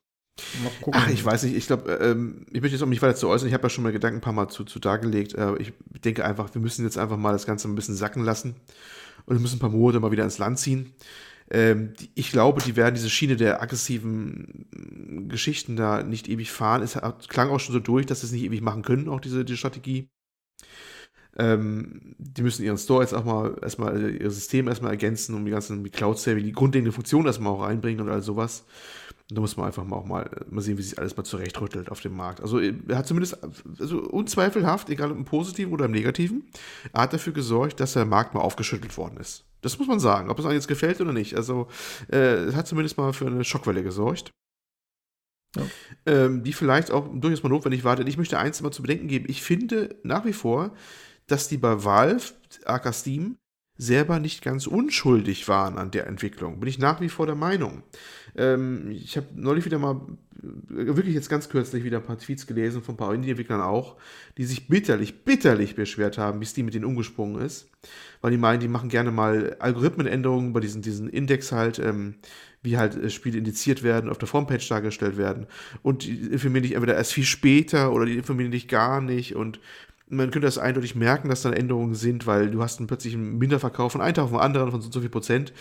Ach, 0.93 1.09
ich 1.09 1.24
weiß 1.24 1.44
nicht. 1.44 1.57
Ich 1.57 1.66
glaube, 1.66 1.93
ähm, 1.93 2.47
ich 2.51 2.61
möchte 2.61 2.74
jetzt 2.77 2.82
auch 2.82 2.89
nicht 2.89 3.02
weiter 3.02 3.16
zu 3.16 3.28
äußern. 3.28 3.48
Ich 3.48 3.55
habe 3.55 3.65
ja 3.65 3.70
schon 3.70 3.85
mal 3.85 3.93
Gedanken 3.93 4.19
ein 4.19 4.23
paar 4.23 4.32
Mal 4.32 4.48
zu, 4.48 4.65
zu 4.65 4.78
dargelegt. 4.78 5.35
Äh, 5.35 5.57
ich 5.59 5.73
denke 6.05 6.24
einfach, 6.24 6.52
wir 6.55 6.61
müssen 6.61 6.85
jetzt 6.85 6.98
einfach 6.98 7.16
mal 7.16 7.32
das 7.32 7.47
Ganze 7.47 7.69
ein 7.69 7.74
bisschen 7.74 7.94
sacken 7.94 8.24
lassen 8.24 8.55
und 9.27 9.36
wir 9.36 9.40
müssen 9.40 9.57
ein 9.57 9.61
paar 9.61 9.70
Monate 9.70 10.01
mal 10.01 10.12
wieder 10.12 10.24
ins 10.24 10.39
Land 10.39 10.59
ziehen. 10.59 10.93
Ähm, 11.51 11.94
die, 11.98 12.11
ich 12.15 12.31
glaube, 12.31 12.62
die 12.62 12.77
werden 12.77 12.94
diese 12.94 13.11
Schiene 13.11 13.36
der 13.36 13.62
aggressiven 13.62 15.27
Geschichten 15.28 15.77
da 15.77 16.02
nicht 16.02 16.28
ewig 16.28 16.51
fahren. 16.52 16.82
Es 16.82 16.98
klang 17.28 17.51
auch 17.51 17.61
schon 17.61 17.74
so 17.74 17.81
durch, 17.81 18.07
dass 18.07 18.20
sie 18.20 18.27
es 18.27 18.32
nicht 18.32 18.44
ewig 18.44 18.61
machen 18.62 18.82
können, 18.82 19.09
auch 19.09 19.20
diese 19.20 19.44
die 19.44 19.57
Strategie. 19.57 20.09
Ähm, 21.36 22.15
die 22.19 22.43
müssen 22.43 22.65
ihren 22.65 22.78
Store 22.78 23.02
jetzt 23.02 23.15
auch 23.15 23.24
mal 23.24 23.57
erstmal 23.62 24.15
ihr 24.15 24.31
System 24.31 24.69
erstmal 24.69 24.90
ergänzen, 24.93 25.35
um 25.35 25.44
die 25.44 25.52
ganzen 25.52 25.89
Cloud-Saving, 25.90 26.44
die 26.44 26.52
grundlegende 26.52 26.93
Funktion 26.93 27.27
erstmal 27.27 27.52
auch 27.52 27.62
reinbringen 27.62 28.01
und 28.05 28.11
all 28.12 28.23
sowas. 28.23 28.65
Da 29.32 29.40
muss 29.40 29.57
man 29.57 29.66
einfach 29.66 29.85
mal 29.85 29.97
auch 29.97 30.07
mal, 30.07 30.28
mal 30.51 30.61
sehen, 30.61 30.77
wie 30.77 30.82
sich 30.82 30.98
alles 30.98 31.16
mal 31.16 31.23
zurechtrüttelt 31.23 31.90
auf 31.90 32.01
dem 32.01 32.16
Markt. 32.16 32.40
Also 32.40 32.59
er 32.59 32.97
hat 32.97 33.07
zumindest, 33.07 33.39
also 33.78 34.01
unzweifelhaft, 34.01 34.90
egal 34.90 35.12
ob 35.12 35.16
im 35.16 35.24
Positiven 35.24 35.73
oder 35.73 35.85
im 35.85 35.93
Negativen, 35.93 36.51
er 36.93 37.02
hat 37.02 37.12
dafür 37.12 37.32
gesorgt, 37.32 37.78
dass 37.78 37.93
der 37.93 38.07
Markt 38.07 38.35
mal 38.35 38.40
aufgeschüttelt 38.40 38.97
worden 38.97 39.19
ist. 39.19 39.44
Das 39.61 39.78
muss 39.78 39.86
man 39.86 40.01
sagen, 40.01 40.31
ob 40.31 40.39
es 40.39 40.44
einem 40.44 40.55
jetzt 40.55 40.69
gefällt 40.69 41.01
oder 41.01 41.12
nicht. 41.12 41.36
Also 41.36 41.69
äh, 42.09 42.52
hat 42.52 42.66
zumindest 42.66 42.97
mal 42.97 43.12
für 43.12 43.27
eine 43.27 43.44
Schockwelle 43.44 43.85
gesorgt. 43.85 44.32
Ja. 45.57 45.62
Ähm, 46.07 46.44
die 46.44 46.52
vielleicht 46.52 46.90
auch 46.90 47.09
durchaus 47.12 47.43
mal 47.43 47.48
notwendig 47.48 47.85
war. 47.85 47.97
Denn 47.97 48.07
ich 48.07 48.16
möchte 48.16 48.39
eins 48.39 48.61
mal 48.62 48.70
zu 48.70 48.82
bedenken 48.82 49.09
geben. 49.09 49.27
Ich 49.28 49.43
finde 49.43 49.97
nach 50.02 50.24
wie 50.24 50.32
vor, 50.32 50.73
dass 51.27 51.48
die 51.48 51.59
bei 51.59 51.85
Valve, 51.85 52.32
aka 52.65 52.93
Steam, 52.93 53.36
selber 53.77 54.20
nicht 54.20 54.43
ganz 54.43 54.66
unschuldig 54.66 55.48
waren 55.48 55.78
an 55.78 55.90
der 55.90 56.07
Entwicklung. 56.07 56.61
Bin 56.61 56.69
ich 56.69 56.78
nach 56.78 57.01
wie 57.01 57.09
vor 57.09 57.27
der 57.27 57.35
Meinung. 57.35 57.82
Ähm, 58.41 58.91
ich 58.91 59.19
habe 59.19 59.27
neulich 59.35 59.67
wieder 59.67 59.79
mal, 59.79 60.01
äh, 60.43 60.97
wirklich 60.97 61.15
jetzt 61.15 61.29
ganz 61.29 61.51
kürzlich 61.51 61.85
wieder 61.85 61.99
ein 61.99 62.05
paar 62.05 62.19
Tweets 62.19 62.47
gelesen 62.47 62.83
von 62.83 62.95
ein 62.95 62.99
paar 62.99 63.12
Indie-Entwicklern 63.12 63.61
auch, 63.61 63.97
die 64.39 64.45
sich 64.45 64.67
bitterlich, 64.67 65.25
bitterlich 65.25 65.75
beschwert 65.75 66.17
haben, 66.17 66.41
wie 66.41 66.47
Steam 66.47 66.65
mit 66.65 66.75
denen 66.75 66.87
umgesprungen 66.87 67.43
ist. 67.43 67.69
Weil 68.23 68.31
die 68.31 68.39
meinen, 68.39 68.61
die 68.61 68.69
machen 68.69 68.89
gerne 68.89 69.11
mal 69.11 69.57
Algorithmenänderungen 69.59 70.55
bei 70.55 70.61
diesen, 70.61 70.81
diesen 70.81 71.11
Index 71.11 71.53
halt, 71.53 71.79
ähm, 71.79 72.15
wie 72.62 72.79
halt 72.79 72.97
äh, 72.97 73.11
Spiele 73.11 73.37
indiziert 73.37 73.83
werden, 73.83 74.09
auf 74.09 74.19
der 74.19 74.29
Frontpage 74.29 74.67
dargestellt 74.69 75.19
werden. 75.19 75.47
Und 75.83 76.05
die 76.05 76.33
informieren 76.33 76.62
dich 76.62 76.73
entweder 76.73 76.95
erst 76.97 77.12
viel 77.12 77.25
später 77.25 77.93
oder 77.93 78.07
die 78.07 78.17
informieren 78.17 78.53
dich 78.53 78.69
gar 78.69 79.03
nicht. 79.03 79.37
Und 79.37 79.61
man 80.09 80.31
könnte 80.31 80.47
das 80.47 80.57
eindeutig 80.57 80.95
merken, 80.95 81.29
dass 81.29 81.43
da 81.43 81.53
Änderungen 81.53 81.95
sind, 81.95 82.27
weil 82.27 82.51
du 82.51 82.62
hast 82.62 82.81
dann 82.81 82.87
plötzlich 82.87 83.15
einen 83.15 83.37
Minderverkauf 83.37 83.93
von 83.93 84.01
einem 84.01 84.15
Tag 84.15 84.25
auf 84.25 84.31
den 84.31 84.41
anderen 84.41 84.71
von 84.71 84.81
so, 84.81 84.91
so 84.91 85.01
viel 85.01 85.11
Prozent. 85.11 85.53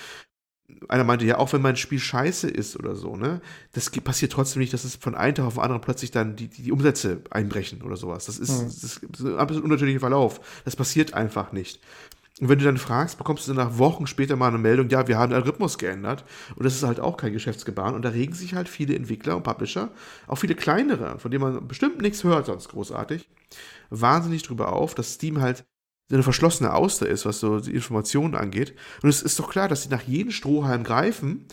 Einer 0.88 1.04
meinte 1.04 1.26
ja, 1.26 1.38
auch 1.38 1.54
wenn 1.54 1.62
mein 1.62 1.76
Spiel 1.76 2.00
scheiße 2.00 2.50
ist 2.50 2.78
oder 2.78 2.96
so, 2.96 3.16
ne, 3.16 3.42
das 3.74 3.90
passiert 3.90 4.32
trotzdem 4.32 4.62
nicht, 4.62 4.74
dass 4.74 4.84
es 4.84 4.96
von 4.96 5.16
einem 5.16 5.36
Tag 5.36 5.46
auf 5.46 5.56
den 5.56 5.64
anderen 5.64 5.82
plötzlich 5.82 6.12
dann 6.12 6.36
die, 6.36 6.48
die, 6.48 6.64
die 6.64 6.72
Umsätze 6.72 7.22
einbrechen 7.30 7.82
oder 7.82 7.98
sowas. 7.98 8.26
Das 8.26 8.40
ist, 8.40 8.62
mhm. 8.62 8.66
das 8.66 8.84
ist 8.84 9.04
ein 9.22 9.38
absolut 9.38 9.66
unnatürlicher 9.66 10.00
Verlauf. 10.00 10.40
Das 10.66 10.76
passiert 10.76 11.14
einfach 11.14 11.52
nicht. 11.52 11.80
Und 12.40 12.48
wenn 12.48 12.60
du 12.60 12.66
dann 12.66 12.78
fragst, 12.78 13.18
bekommst 13.18 13.48
du 13.48 13.54
dann 13.54 13.68
nach 13.68 13.78
Wochen 13.78 14.08
später 14.08 14.36
mal 14.38 14.48
eine 14.48 14.58
Meldung, 14.58 14.90
ja, 14.90 15.08
wir 15.08 15.18
haben 15.18 15.32
den 15.32 15.42
Rhythmus 15.42 15.78
geändert. 15.78 16.24
Und 16.56 16.64
das 16.66 16.76
ist 16.76 16.84
halt 16.84 17.00
auch 17.00 17.18
kein 17.18 17.34
Geschäftsgebaren. 17.34 17.96
Und 17.96 18.04
da 18.04 18.10
regen 18.10 18.34
sich 18.34 18.54
halt 18.54 18.70
viele 18.70 18.96
Entwickler 18.96 19.36
und 19.36 19.44
Publisher, 19.44 19.92
auch 20.28 20.38
viele 20.38 20.56
kleinere, 20.56 21.20
von 21.20 21.32
denen 21.32 21.44
man 21.44 21.68
bestimmt 21.68 22.02
nichts 22.02 22.24
hört 22.24 22.46
sonst 22.46 22.70
großartig, 22.70 23.28
wahnsinnig 23.90 24.44
drüber 24.44 24.72
auf, 24.72 24.96
dass 24.96 25.16
Steam 25.16 25.42
halt 25.42 25.66
eine 26.16 26.24
verschlossene 26.24 26.74
Auster 26.74 27.08
ist, 27.08 27.26
was 27.26 27.40
so 27.40 27.60
die 27.60 27.74
Informationen 27.74 28.36
angeht. 28.36 28.74
Und 29.04 29.10
es 29.10 29.22
ist 29.22 29.40
doch 29.40 29.50
klar, 29.50 29.68
dass 29.68 29.84
sie 29.84 29.90
nach 29.90 30.02
jedem 30.02 30.32
Strohhalm 30.32 30.84
greifen, 30.84 31.46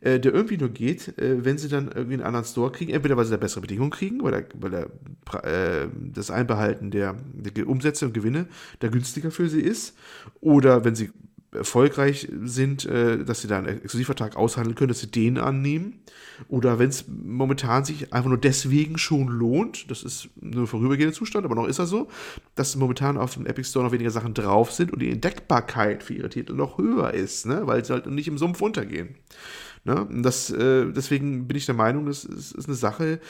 äh, 0.00 0.20
der 0.20 0.32
irgendwie 0.32 0.56
nur 0.56 0.68
geht, 0.68 1.18
äh, 1.18 1.44
wenn 1.44 1.58
sie 1.58 1.68
dann 1.68 1.88
irgendwie 1.88 2.14
einen 2.14 2.22
anderen 2.22 2.44
Store 2.44 2.70
kriegen. 2.70 2.92
Entweder 2.92 3.16
weil 3.16 3.24
sie 3.24 3.32
da 3.32 3.36
bessere 3.36 3.62
Bedingungen 3.62 3.90
kriegen, 3.90 4.22
weil, 4.22 4.30
der, 4.32 4.44
weil 4.54 4.70
der, 4.70 5.44
äh, 5.44 5.88
das 6.12 6.30
Einbehalten 6.30 6.90
der, 6.90 7.16
der 7.32 7.68
Umsätze 7.68 8.06
und 8.06 8.14
Gewinne 8.14 8.46
da 8.78 8.88
günstiger 8.88 9.30
für 9.30 9.48
sie 9.48 9.62
ist. 9.62 9.96
Oder 10.40 10.84
wenn 10.84 10.94
sie 10.94 11.10
erfolgreich 11.54 12.28
sind, 12.42 12.84
äh, 12.84 13.24
dass 13.24 13.40
sie 13.40 13.48
da 13.48 13.58
einen 13.58 13.82
Exklusivvertrag 13.82 14.36
aushandeln 14.36 14.74
können, 14.74 14.88
dass 14.88 15.00
sie 15.00 15.10
den 15.10 15.38
annehmen. 15.38 16.00
Oder 16.48 16.78
wenn 16.78 16.88
es 16.88 17.06
momentan 17.08 17.84
sich 17.84 18.12
einfach 18.12 18.28
nur 18.28 18.38
deswegen 18.38 18.98
schon 18.98 19.28
lohnt, 19.28 19.90
das 19.90 20.02
ist 20.02 20.28
nur 20.40 20.64
ein 20.64 20.66
vorübergehender 20.66 21.14
Zustand, 21.14 21.44
aber 21.44 21.54
noch 21.54 21.68
ist 21.68 21.78
er 21.78 21.86
so, 21.86 22.08
dass 22.54 22.76
momentan 22.76 23.16
auf 23.16 23.34
dem 23.34 23.46
Epic 23.46 23.68
Store 23.68 23.84
noch 23.84 23.92
weniger 23.92 24.10
Sachen 24.10 24.34
drauf 24.34 24.72
sind 24.72 24.92
und 24.92 25.00
die 25.00 25.10
Entdeckbarkeit 25.10 26.02
für 26.02 26.14
ihre 26.14 26.28
Titel 26.28 26.54
noch 26.54 26.78
höher 26.78 27.14
ist, 27.14 27.46
ne? 27.46 27.62
weil 27.66 27.84
sie 27.84 27.92
halt 27.92 28.06
nicht 28.06 28.28
im 28.28 28.38
Sumpf 28.38 28.60
untergehen. 28.60 29.16
Ne? 29.84 30.08
Das, 30.22 30.50
äh, 30.50 30.90
deswegen 30.90 31.46
bin 31.46 31.56
ich 31.56 31.66
der 31.66 31.74
Meinung, 31.74 32.06
das 32.06 32.24
ist, 32.24 32.52
ist 32.52 32.66
eine 32.66 32.76
Sache, 32.76 33.20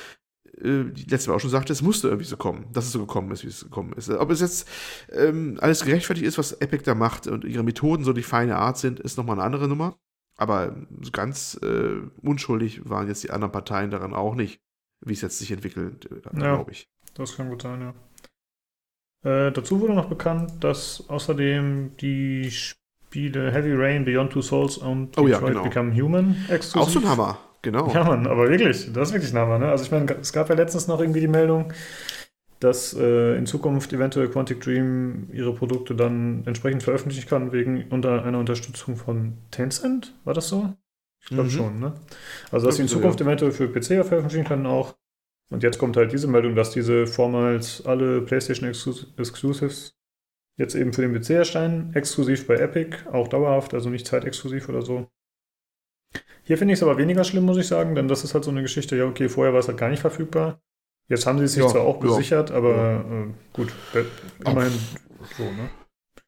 äh, 0.60 0.84
die 0.84 1.04
letzte 1.04 1.30
Mal 1.30 1.36
auch 1.36 1.40
schon 1.40 1.50
sagte, 1.50 1.72
es 1.72 1.82
musste 1.82 2.08
irgendwie 2.08 2.26
so 2.26 2.36
kommen, 2.36 2.66
dass 2.72 2.86
es 2.86 2.92
so 2.92 3.00
gekommen 3.00 3.30
ist, 3.30 3.44
wie 3.44 3.48
es 3.48 3.64
gekommen 3.64 3.92
ist. 3.94 4.10
Ob 4.10 4.30
es 4.30 4.40
jetzt 4.40 4.68
ähm, 5.12 5.58
alles 5.60 5.84
gerechtfertigt 5.84 6.26
ist, 6.26 6.38
was 6.38 6.52
Epic 6.52 6.84
da 6.84 6.94
macht 6.94 7.26
und 7.26 7.44
ihre 7.44 7.62
Methoden 7.62 8.04
so 8.04 8.12
die 8.12 8.22
feine 8.22 8.56
Art 8.56 8.78
sind, 8.78 9.00
ist 9.00 9.16
nochmal 9.16 9.36
eine 9.36 9.44
andere 9.44 9.68
Nummer. 9.68 9.96
Aber 10.36 10.76
so 11.00 11.10
ganz 11.12 11.58
äh, 11.62 12.00
unschuldig 12.22 12.88
waren 12.88 13.06
jetzt 13.06 13.22
die 13.22 13.30
anderen 13.30 13.52
Parteien 13.52 13.90
daran 13.90 14.14
auch 14.14 14.34
nicht, 14.34 14.60
wie 15.04 15.12
es 15.12 15.20
jetzt 15.20 15.38
sich 15.38 15.52
entwickelt, 15.52 16.10
äh, 16.10 16.38
ja, 16.40 16.54
glaube 16.54 16.72
ich. 16.72 16.88
Das 17.14 17.36
kann 17.36 17.48
gut 17.48 17.62
sein, 17.62 17.80
ja. 17.80 17.94
Äh, 19.24 19.52
dazu 19.52 19.80
wurde 19.80 19.94
noch 19.94 20.08
bekannt, 20.08 20.52
dass 20.62 21.08
außerdem 21.08 21.96
die 21.98 22.50
Spiele 22.50 23.52
Heavy 23.52 23.72
Rain, 23.72 24.04
Beyond 24.04 24.32
Two 24.32 24.42
Souls 24.42 24.76
und 24.76 25.16
oh, 25.16 25.28
ja, 25.28 25.38
genau. 25.38 25.62
Become 25.62 25.94
Human 25.94 26.36
exklusiv. 26.48 26.76
Auch 26.76 26.88
so 26.90 26.98
ein 26.98 27.08
Hammer. 27.08 27.38
Genau. 27.64 27.90
Ja, 27.94 28.04
Mann, 28.04 28.26
aber 28.26 28.50
wirklich, 28.50 28.92
das 28.92 29.08
ist 29.08 29.14
wirklich 29.14 29.32
ein 29.32 29.38
Hammer, 29.38 29.58
ne? 29.58 29.70
Also 29.70 29.84
ich 29.84 29.90
meine, 29.90 30.14
es 30.20 30.34
gab 30.34 30.50
ja 30.50 30.54
letztens 30.54 30.86
noch 30.86 31.00
irgendwie 31.00 31.20
die 31.20 31.28
Meldung, 31.28 31.72
dass 32.60 32.92
äh, 32.92 33.36
in 33.38 33.46
Zukunft 33.46 33.90
eventuell 33.94 34.28
Quantic 34.28 34.60
Dream 34.60 35.30
ihre 35.32 35.54
Produkte 35.54 35.94
dann 35.94 36.42
entsprechend 36.44 36.82
veröffentlichen 36.82 37.26
kann, 37.26 37.52
wegen 37.52 37.86
unter 37.88 38.22
einer 38.22 38.38
Unterstützung 38.38 38.96
von 38.96 39.38
Tencent. 39.50 40.12
War 40.24 40.34
das 40.34 40.48
so? 40.48 40.74
Ich 41.22 41.28
glaube 41.28 41.44
mhm. 41.44 41.50
schon, 41.50 41.80
ne? 41.80 41.94
Also, 42.52 42.66
dass 42.66 42.76
sie 42.76 42.82
in 42.82 42.88
Zukunft 42.88 43.20
ja. 43.20 43.26
eventuell 43.26 43.50
für 43.50 43.66
PC 43.66 44.06
veröffentlichen 44.06 44.44
können 44.44 44.66
auch. 44.66 44.94
Und 45.50 45.62
jetzt 45.62 45.78
kommt 45.78 45.96
halt 45.96 46.12
diese 46.12 46.28
Meldung, 46.28 46.54
dass 46.54 46.70
diese 46.70 47.06
vormals 47.06 47.86
alle 47.86 48.20
PlayStation 48.20 48.68
Exclusives 48.68 49.96
jetzt 50.58 50.74
eben 50.74 50.92
für 50.92 51.00
den 51.00 51.18
PC 51.18 51.30
erscheinen, 51.30 51.94
exklusiv 51.94 52.46
bei 52.46 52.56
Epic, 52.56 52.98
auch 53.10 53.28
dauerhaft, 53.28 53.72
also 53.72 53.88
nicht 53.88 54.06
zeitexklusiv 54.06 54.68
oder 54.68 54.82
so. 54.82 55.08
Hier 56.44 56.58
finde 56.58 56.74
ich 56.74 56.78
es 56.78 56.82
aber 56.82 56.98
weniger 56.98 57.24
schlimm, 57.24 57.44
muss 57.44 57.56
ich 57.56 57.66
sagen, 57.66 57.94
denn 57.94 58.08
das 58.08 58.22
ist 58.22 58.34
halt 58.34 58.44
so 58.44 58.50
eine 58.50 58.62
Geschichte, 58.62 58.96
ja, 58.96 59.06
okay, 59.06 59.28
vorher 59.28 59.52
war 59.52 59.60
es 59.60 59.68
halt 59.68 59.78
gar 59.78 59.88
nicht 59.88 60.00
verfügbar. 60.00 60.60
Jetzt 61.08 61.26
haben 61.26 61.38
sie 61.38 61.44
es 61.44 61.52
sich 61.52 61.62
ja, 61.62 61.68
zwar 61.68 61.82
auch 61.82 62.00
gesichert, 62.00 62.50
ja. 62.50 62.56
aber 62.56 63.04
äh, 63.10 63.32
gut, 63.52 63.72
immerhin 64.44 64.72
so, 65.36 65.44
ne? 65.44 65.70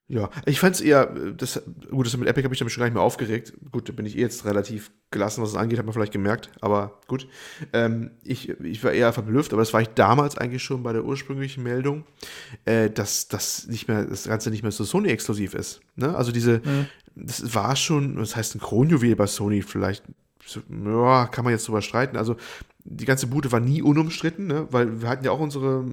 Ja, 0.08 0.30
ich 0.44 0.60
fand 0.60 0.76
es 0.76 0.80
eher, 0.80 1.06
das, 1.06 1.60
gut, 1.90 2.06
das 2.06 2.16
mit 2.16 2.28
Epic 2.28 2.44
habe 2.44 2.54
ich 2.54 2.60
damit 2.60 2.72
schon 2.72 2.80
gar 2.80 2.86
nicht 2.86 2.94
mehr 2.94 3.02
aufgeregt. 3.02 3.54
Gut, 3.72 3.88
da 3.88 3.92
bin 3.92 4.06
ich 4.06 4.16
eh 4.16 4.20
jetzt 4.20 4.44
relativ 4.44 4.92
gelassen, 5.10 5.42
was 5.42 5.50
es 5.50 5.56
angeht, 5.56 5.78
hat 5.78 5.84
man 5.84 5.92
vielleicht 5.92 6.12
gemerkt, 6.12 6.50
aber 6.60 7.00
gut. 7.08 7.26
Ähm, 7.72 8.12
ich, 8.22 8.48
ich 8.48 8.84
war 8.84 8.92
eher 8.92 9.12
verblüfft, 9.12 9.52
aber 9.52 9.62
das 9.62 9.72
war 9.72 9.80
ich 9.80 9.88
damals 9.88 10.38
eigentlich 10.38 10.62
schon 10.62 10.84
bei 10.84 10.92
der 10.92 11.04
ursprünglichen 11.04 11.64
Meldung, 11.64 12.04
äh, 12.66 12.88
dass 12.88 13.26
das 13.26 13.66
nicht 13.66 13.88
mehr, 13.88 14.04
das 14.04 14.28
Ganze 14.28 14.50
nicht 14.50 14.62
mehr 14.62 14.70
so 14.70 14.84
Sony-exklusiv 14.84 15.54
ist. 15.54 15.80
Ne? 15.96 16.14
Also 16.14 16.30
diese, 16.30 16.60
mhm 16.64 16.86
das 17.16 17.54
war 17.54 17.74
schon, 17.76 18.16
das 18.16 18.36
heißt 18.36 18.54
ein 18.54 18.60
Kronjuwel 18.60 19.16
bei 19.16 19.26
Sony 19.26 19.62
vielleicht, 19.62 20.04
ja, 20.84 21.26
kann 21.26 21.44
man 21.44 21.52
jetzt 21.52 21.66
drüber 21.66 21.82
streiten. 21.82 22.16
Also 22.16 22.36
die 22.84 23.04
ganze 23.04 23.26
Bude 23.26 23.50
war 23.50 23.58
nie 23.58 23.82
unumstritten, 23.82 24.46
ne? 24.46 24.68
weil 24.70 25.00
wir 25.00 25.08
hatten 25.08 25.24
ja 25.24 25.32
auch 25.32 25.40
unsere, 25.40 25.84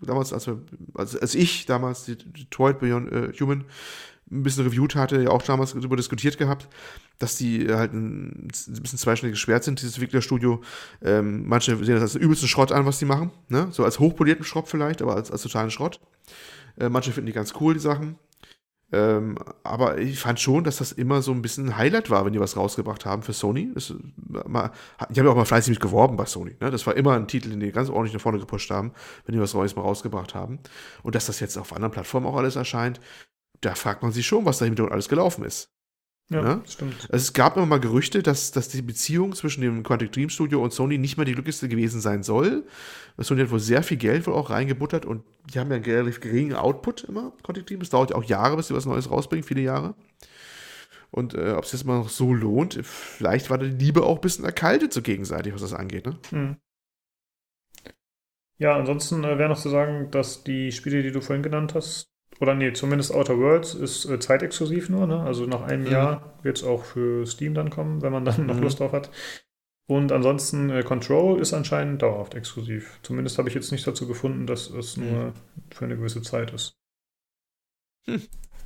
damals, 0.00 0.32
als, 0.32 0.46
wir, 0.46 0.60
als, 0.94 1.16
als 1.16 1.34
ich 1.34 1.66
damals 1.66 2.04
die 2.04 2.16
Detroit 2.16 2.78
Beyond 2.78 3.10
äh, 3.10 3.32
Human 3.40 3.64
ein 4.30 4.42
bisschen 4.42 4.64
reviewt 4.64 4.94
hatte, 4.94 5.22
ja 5.22 5.30
auch 5.30 5.42
damals 5.42 5.72
darüber 5.72 5.96
diskutiert 5.96 6.36
gehabt, 6.36 6.68
dass 7.18 7.36
die 7.36 7.66
halt 7.72 7.94
ein, 7.94 8.48
ein 8.48 8.82
bisschen 8.82 8.98
zweischneidiges 8.98 9.40
Schwert 9.40 9.64
sind, 9.64 9.80
dieses 9.80 9.94
Entwicklerstudio. 9.94 10.60
Ähm, 11.02 11.48
manche 11.48 11.76
sehen 11.82 11.94
das 11.94 12.02
als 12.02 12.14
übelsten 12.14 12.48
Schrott 12.48 12.70
an, 12.70 12.84
was 12.84 12.98
die 12.98 13.06
machen, 13.06 13.30
ne? 13.48 13.68
so 13.70 13.84
als 13.84 13.98
hochpolierten 13.98 14.44
Schrott 14.44 14.68
vielleicht, 14.68 15.00
aber 15.00 15.16
als, 15.16 15.30
als 15.30 15.42
totalen 15.42 15.70
Schrott. 15.70 16.00
Äh, 16.78 16.90
manche 16.90 17.10
finden 17.10 17.26
die 17.26 17.32
ganz 17.32 17.54
cool, 17.58 17.74
die 17.74 17.80
Sachen. 17.80 18.16
Ähm, 18.90 19.36
aber 19.64 19.98
ich 19.98 20.18
fand 20.18 20.40
schon, 20.40 20.64
dass 20.64 20.78
das 20.78 20.92
immer 20.92 21.20
so 21.20 21.32
ein 21.32 21.42
bisschen 21.42 21.66
ein 21.66 21.76
Highlight 21.76 22.08
war, 22.08 22.24
wenn 22.24 22.32
die 22.32 22.40
was 22.40 22.56
rausgebracht 22.56 23.04
haben 23.04 23.22
für 23.22 23.34
Sony. 23.34 23.70
Das, 23.74 23.92
mal, 24.16 24.70
die 25.10 25.20
haben 25.20 25.26
ja 25.26 25.32
auch 25.32 25.36
mal 25.36 25.44
fleißig 25.44 25.72
mit 25.72 25.80
geworben 25.80 26.16
bei 26.16 26.24
Sony. 26.24 26.56
Ne? 26.60 26.70
Das 26.70 26.86
war 26.86 26.96
immer 26.96 27.14
ein 27.14 27.28
Titel, 27.28 27.50
den 27.50 27.60
die 27.60 27.70
ganz 27.70 27.90
ordentlich 27.90 28.14
nach 28.14 28.20
vorne 28.20 28.38
gepusht 28.38 28.70
haben, 28.70 28.92
wenn 29.26 29.34
die 29.34 29.40
was 29.40 29.52
Neues 29.52 29.76
mal 29.76 29.82
rausgebracht 29.82 30.34
haben. 30.34 30.58
Und 31.02 31.14
dass 31.14 31.26
das 31.26 31.40
jetzt 31.40 31.58
auf 31.58 31.74
anderen 31.74 31.92
Plattformen 31.92 32.26
auch 32.26 32.36
alles 32.36 32.56
erscheint, 32.56 33.00
da 33.60 33.74
fragt 33.74 34.02
man 34.02 34.12
sich 34.12 34.26
schon, 34.26 34.46
was 34.46 34.58
da 34.58 34.64
hinterher 34.64 34.92
alles 34.92 35.08
gelaufen 35.08 35.44
ist. 35.44 35.70
Ja, 36.30 36.42
ja, 36.42 36.62
stimmt. 36.66 37.08
Also 37.10 37.22
es 37.22 37.32
gab 37.32 37.56
immer 37.56 37.64
mal 37.64 37.80
Gerüchte, 37.80 38.22
dass, 38.22 38.50
dass 38.50 38.68
die 38.68 38.82
Beziehung 38.82 39.34
zwischen 39.34 39.62
dem 39.62 39.82
Quantic 39.82 40.12
Dream 40.12 40.28
Studio 40.28 40.62
und 40.62 40.74
Sony 40.74 40.98
nicht 40.98 41.16
mehr 41.16 41.24
die 41.24 41.32
glücklichste 41.32 41.68
gewesen 41.68 42.02
sein 42.02 42.22
soll. 42.22 42.64
Sony 43.16 43.40
hat 43.40 43.50
wohl 43.50 43.60
sehr 43.60 43.82
viel 43.82 43.96
Geld 43.96 44.26
wohl 44.26 44.34
auch 44.34 44.50
reingebuttert 44.50 45.06
und 45.06 45.24
die 45.52 45.58
haben 45.58 45.70
ja 45.70 45.76
einen 45.76 45.84
relativ 45.84 46.20
geringen 46.20 46.54
Output 46.54 47.04
immer, 47.04 47.32
Quantic 47.42 47.66
Dream. 47.66 47.80
Es 47.80 47.88
dauert 47.88 48.10
ja 48.10 48.16
auch 48.16 48.24
Jahre, 48.24 48.56
bis 48.56 48.68
sie 48.68 48.74
was 48.74 48.84
Neues 48.84 49.10
rausbringen, 49.10 49.42
viele 49.42 49.62
Jahre. 49.62 49.94
Und 51.10 51.32
äh, 51.32 51.52
ob 51.52 51.64
es 51.64 51.72
jetzt 51.72 51.84
mal 51.84 51.98
noch 51.98 52.10
so 52.10 52.34
lohnt, 52.34 52.78
vielleicht 52.84 53.48
war 53.48 53.56
die 53.56 53.66
Liebe 53.66 54.02
auch 54.02 54.16
ein 54.16 54.20
bisschen 54.20 54.44
erkaltet 54.44 54.92
so 54.92 55.00
gegenseitig, 55.00 55.54
was 55.54 55.62
das 55.62 55.72
angeht. 55.72 56.04
Ne? 56.04 56.18
Mhm. 56.30 56.56
Ja, 58.58 58.76
ansonsten 58.76 59.24
äh, 59.24 59.38
wäre 59.38 59.48
noch 59.48 59.60
zu 59.60 59.70
sagen, 59.70 60.10
dass 60.10 60.44
die 60.44 60.72
Spiele, 60.72 61.02
die 61.02 61.12
du 61.12 61.22
vorhin 61.22 61.42
genannt 61.42 61.74
hast, 61.74 62.10
oder 62.40 62.54
nee, 62.54 62.72
zumindest 62.72 63.12
Outer 63.12 63.38
Worlds 63.38 63.74
ist 63.74 64.04
äh, 64.04 64.18
zeitexklusiv 64.18 64.88
nur, 64.88 65.06
ne? 65.06 65.20
Also 65.20 65.46
nach 65.46 65.62
einem 65.62 65.84
mhm. 65.84 65.90
Jahr 65.90 66.38
wird 66.42 66.58
es 66.58 66.64
auch 66.64 66.84
für 66.84 67.26
Steam 67.26 67.54
dann 67.54 67.70
kommen, 67.70 68.02
wenn 68.02 68.12
man 68.12 68.24
dann 68.24 68.46
noch 68.46 68.56
mhm. 68.56 68.62
Lust 68.62 68.80
drauf 68.80 68.92
hat. 68.92 69.10
Und 69.86 70.12
ansonsten 70.12 70.70
äh, 70.70 70.82
Control 70.82 71.40
ist 71.40 71.54
anscheinend 71.54 72.02
dauerhaft 72.02 72.34
exklusiv. 72.34 73.00
Zumindest 73.02 73.38
habe 73.38 73.48
ich 73.48 73.54
jetzt 73.54 73.72
nicht 73.72 73.86
dazu 73.86 74.06
gefunden, 74.06 74.46
dass 74.46 74.68
es 74.70 74.96
mhm. 74.96 75.10
nur 75.10 75.32
für 75.70 75.86
eine 75.86 75.96
gewisse 75.96 76.22
Zeit 76.22 76.52
ist. 76.52 76.74
Hm. 78.06 78.22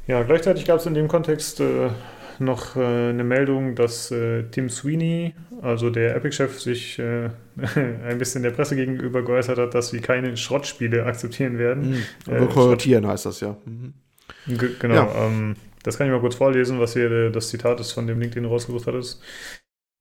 Ja, 0.06 0.24
gleichzeitig 0.24 0.64
gab 0.64 0.80
es 0.80 0.86
in 0.86 0.94
dem 0.94 1.08
Kontext 1.08 1.60
äh, 1.60 1.90
noch 2.38 2.76
äh, 2.76 2.80
eine 3.10 3.24
Meldung, 3.24 3.74
dass 3.74 4.10
äh, 4.10 4.44
Tim 4.50 4.68
Sweeney, 4.68 5.34
also 5.60 5.90
der 5.90 6.16
Epic-Chef, 6.16 6.60
sich 6.60 6.98
äh, 6.98 7.30
ein 8.06 8.18
bisschen 8.18 8.42
der 8.42 8.50
Presse 8.50 8.76
gegenüber 8.76 9.22
geäußert 9.22 9.58
hat, 9.58 9.74
dass 9.74 9.90
sie 9.90 10.00
keine 10.00 10.36
Schrottspiele 10.36 11.04
akzeptieren 11.04 11.58
werden. 11.58 12.02
Mhm. 12.26 12.48
Korrigieren 12.48 13.06
heißt 13.06 13.26
das 13.26 13.40
ja. 13.40 13.56
Mhm. 13.64 13.94
Genau. 14.78 14.94
Ja. 14.94 15.26
Ähm, 15.26 15.56
das 15.82 15.98
kann 15.98 16.06
ich 16.06 16.12
mal 16.12 16.20
kurz 16.20 16.36
vorlesen, 16.36 16.80
was 16.80 16.92
hier 16.92 17.10
äh, 17.10 17.30
das 17.30 17.48
Zitat 17.48 17.80
ist, 17.80 17.92
von 17.92 18.06
dem 18.06 18.20
Link, 18.20 18.32
den 18.32 18.44
du 18.44 18.48
rausgesucht 18.48 18.86
hattest. 18.86 19.22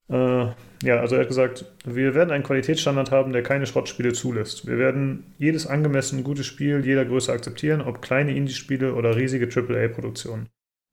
Äh, 0.10 0.46
ja, 0.84 0.98
also 1.00 1.16
er 1.16 1.22
hat 1.22 1.28
gesagt, 1.28 1.66
wir 1.86 2.14
werden 2.14 2.32
einen 2.32 2.44
Qualitätsstandard 2.44 3.12
haben, 3.12 3.34
der 3.34 3.44
keine 3.44 3.66
Schrottspiele 3.66 4.14
zulässt. 4.14 4.68
Wir 4.68 4.78
werden 4.78 5.34
jedes 5.38 5.68
angemessen 5.68 6.24
gute 6.24 6.44
Spiel 6.44 6.86
jeder 6.86 7.06
Größe 7.06 7.32
akzeptieren, 7.32 7.82
ob 7.82 8.02
kleine 8.02 8.36
Indie-Spiele 8.36 8.94
oder 8.94 9.16
riesige 9.16 9.48
AAA-Produktionen. 9.48 10.50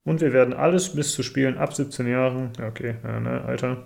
Und 0.09 0.21
wir 0.21 0.33
werden 0.33 0.55
alles 0.55 0.95
bis 0.95 1.13
zu 1.13 1.21
Spielen 1.21 1.59
ab 1.59 1.75
17 1.75 2.07
Jahren, 2.07 2.49
ja, 2.57 2.67
okay, 2.67 2.95
ja, 3.03 3.19
ne, 3.19 3.43
Alter. 3.43 3.85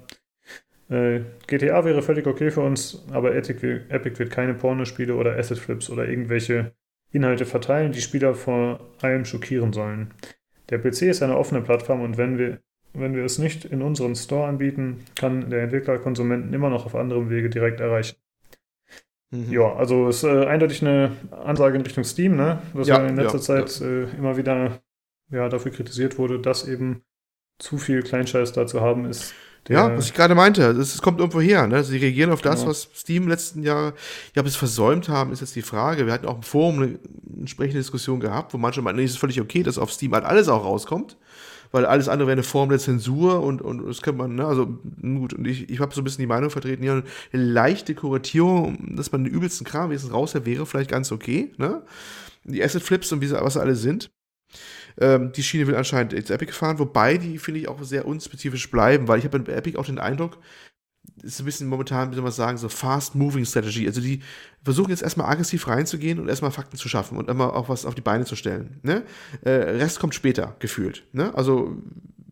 Äh, 0.90 1.20
GTA 1.48 1.84
wäre 1.84 2.02
völlig 2.02 2.28
okay 2.28 2.50
für 2.50 2.62
uns, 2.62 3.06
aber 3.12 3.36
Epic, 3.36 3.82
Epic 3.90 4.18
wird 4.20 4.32
keine 4.32 4.54
Pornospiele 4.54 5.16
oder 5.16 5.38
Asset 5.38 5.60
Flips 5.60 5.90
oder 5.90 6.08
irgendwelche 6.08 6.72
Inhalte 7.12 7.44
verteilen, 7.45 7.91
die 7.91 8.00
Spieler 8.00 8.36
vor 8.36 8.80
allem 9.02 9.26
schockieren 9.26 9.74
sollen. 9.74 10.12
Der 10.70 10.78
PC 10.78 11.02
ist 11.02 11.22
eine 11.22 11.38
offene 11.38 11.60
Plattform 11.60 12.00
und 12.00 12.18
wenn 12.18 12.38
wir, 12.38 12.60
wenn 12.94 13.18
wir 13.18 13.26
es 13.26 13.38
nicht 13.38 13.66
in 13.66 13.82
unserem 13.82 14.16
Store 14.16 14.48
anbieten, 14.48 15.04
kann 15.16 15.50
der 15.50 15.64
Entwickler 15.64 15.98
Konsumenten 15.98 16.54
immer 16.54 16.70
noch 16.70 16.86
auf 16.86 16.95
anderem 16.95 17.30
Wege 17.30 17.50
direkt 17.50 17.82
erreichen. 17.82 18.16
Mhm. 19.32 19.52
Ja, 19.52 19.74
also 19.74 20.08
ist 20.08 20.24
äh, 20.24 20.45
eindeutig 20.45 20.84
eine 20.84 21.12
Ansage 21.32 21.76
in 21.76 21.82
Richtung 21.82 22.06
Steam, 22.06 22.38
ne? 22.38 22.62
Was 22.72 22.88
ja, 22.88 23.06
in 23.06 23.18
letzter 23.18 23.40
ja, 23.40 23.66
Zeit 23.66 23.80
ja. 23.82 23.88
Äh, 23.88 24.04
immer 24.18 24.38
wieder 24.38 24.80
ja, 25.30 25.50
dafür 25.50 25.72
kritisiert 25.72 26.18
wurde, 26.18 26.40
dass 26.40 26.68
eben 26.68 27.04
zu 27.60 27.78
viel 27.78 28.02
Kleinscheiß 28.02 28.52
da 28.54 28.68
zu 28.68 28.82
haben 28.82 29.06
ist. 29.06 29.34
ja, 29.70 29.95
was 29.95 30.08
ich 30.08 30.14
gerade 30.14 30.36
meinte, 30.36 30.64
es 30.64 31.02
kommt 31.02 31.20
irgendwo 31.20 31.40
her. 31.40 31.68
Ne? 31.68 31.84
Sie 31.84 31.98
reagieren 31.98 32.32
auf 32.32 32.41
das, 32.41 32.62
genau. 32.62 32.72
was 32.72 32.90
Steam 32.95 33.28
letzten 33.28 33.64
Jahre 33.64 33.94
ja 34.36 34.41
bis 34.41 34.56
versäumt 34.56 35.08
haben, 35.08 35.32
ist 35.32 35.40
jetzt 35.40 35.56
die 35.56 35.62
Frage. 35.62 36.06
Wir 36.06 36.14
hatten 36.14 36.26
auch 36.26 36.36
im 36.36 36.44
Forum 36.44 36.82
eine 36.82 37.00
entsprechende 37.40 37.80
Diskussion 37.80 38.20
gehabt, 38.20 38.54
wo 38.54 38.58
manche 38.58 38.82
meinten, 38.82 39.00
nee, 39.00 39.06
es 39.06 39.12
ist 39.12 39.20
völlig 39.20 39.40
okay, 39.40 39.64
dass 39.64 39.78
auf 39.78 39.91
Steam 39.91 40.14
halt 40.14 40.26
alles 40.26 40.50
auch 40.50 40.66
rauskommt, 40.66 41.18
weil 41.72 41.86
alles 41.86 42.10
andere 42.10 42.28
wäre 42.28 42.34
eine 42.34 42.44
Form 42.44 42.70
der 42.70 42.80
Zensur 42.80 43.41
und, 43.41 43.62
und 43.62 43.88
das 43.88 44.02
könnte 44.02 44.18
man, 44.18 44.36
ne, 44.36 44.45
also 44.45 44.78
gut, 45.02 45.34
und 45.34 45.48
ich, 45.48 45.70
ich 45.70 45.80
habe 45.80 45.95
so 45.95 46.02
ein 46.02 46.04
bisschen 46.04 46.24
die 46.24 46.28
Meinung 46.28 46.50
vertreten, 46.50 46.84
ja, 46.84 46.94
eine 46.94 47.04
leichte 47.44 47.95
Kuratierung, 47.95 48.95
dass 48.95 49.12
man 49.14 49.24
den 49.24 49.34
übelsten 49.34 49.66
Kram 49.66 49.90
wenigstens 49.90 50.14
rausher 50.14 50.45
wäre 50.45 50.66
vielleicht 50.66 50.91
ganz 50.91 51.12
okay, 51.12 51.54
ne? 51.58 51.84
Die 52.45 52.62
Asset 52.62 52.84
Flips 52.84 53.10
und 53.14 53.22
wie 53.22 53.28
sie, 53.28 53.40
was 53.40 53.54
sie 53.54 53.62
alle 53.62 53.76
sind. 53.76 54.12
Ähm, 54.99 55.32
die 55.32 55.44
Schiene 55.44 55.68
will 55.68 55.76
anscheinend 55.76 56.14
jetzt 56.14 56.30
Epic 56.30 56.52
fahren, 56.52 56.80
wobei 56.80 57.18
die, 57.18 57.38
finde 57.38 57.60
ich, 57.60 57.68
auch 57.68 57.82
sehr 57.84 58.06
unspezifisch 58.06 58.70
bleiben, 58.70 59.07
weil 59.07 59.20
ich 59.20 59.26
habe 59.26 59.40
bei 59.40 59.53
Epic 59.53 59.78
auch 59.78 59.86
den 59.86 59.99
Eindruck, 59.99 60.40
ist 61.22 61.40
ein 61.40 61.45
bisschen 61.45 61.68
momentan, 61.68 62.11
wie 62.11 62.15
soll 62.15 62.24
man 62.24 62.32
sagen, 62.32 62.57
so 62.57 62.70
Fast-Moving 62.70 63.45
Strategy. 63.45 63.88
Also 63.88 64.02
die 64.02 64.22
versuchen 64.64 64.90
jetzt 64.90 65.03
erstmal 65.03 65.30
aggressiv 65.30 65.68
reinzugehen 65.68 66.20
und 66.20 66.28
erstmal 66.28 66.52
Fakten 66.52 66.78
zu 66.78 66.90
schaffen 66.90 67.18
und 67.18 67.30
immer 67.30 67.53
auch 67.53 67.70
was 67.70 67.86
auf 67.86 67.95
die 67.95 68.02
Beine 68.02 68.26
zu 68.26 68.36
stellen. 68.36 68.80
Ne? 68.84 69.03
Äh, 69.41 69.52
Rest 69.52 69.99
kommt 69.99 70.15
später, 70.15 70.56
gefühlt. 70.60 71.03
Ne? 71.14 71.34
Also 71.36 71.78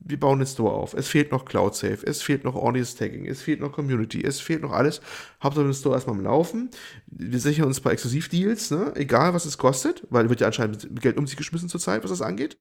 wir 0.04 0.20
bauen 0.20 0.40
den 0.40 0.48
Store 0.48 0.74
auf. 0.74 0.94
Es 0.94 1.08
fehlt 1.08 1.32
noch 1.32 1.46
Cloud 1.46 1.76
Safe, 1.76 2.00
es 2.06 2.22
fehlt 2.22 2.44
noch 2.44 2.56
ordentliches 2.56 2.96
Tagging, 2.96 3.28
es 3.28 3.42
fehlt 3.42 3.60
noch 3.60 3.72
Community, 3.72 4.24
es 4.24 4.40
fehlt 4.40 4.62
noch 4.62 4.72
alles. 4.72 5.02
Hauptsache 5.42 5.66
den 5.66 5.74
Store 5.74 5.96
erstmal 5.96 6.16
am 6.18 6.24
Laufen. 6.24 6.70
Wir 7.08 7.40
sichern 7.40 7.66
uns 7.66 7.80
bei 7.80 7.92
Exklusivdeals, 7.92 8.72
ne? 8.72 8.94
egal 8.96 9.34
was 9.34 9.46
es 9.46 9.58
kostet, 9.58 10.06
weil 10.10 10.30
wird 10.30 10.42
ja 10.42 10.48
anscheinend 10.48 11.02
Geld 11.02 11.18
um 11.18 11.28
sich 11.28 11.38
geschmissen 11.38 11.70
zurzeit, 11.70 12.04
was 12.04 12.10
das 12.10 12.22
angeht. 12.22 12.58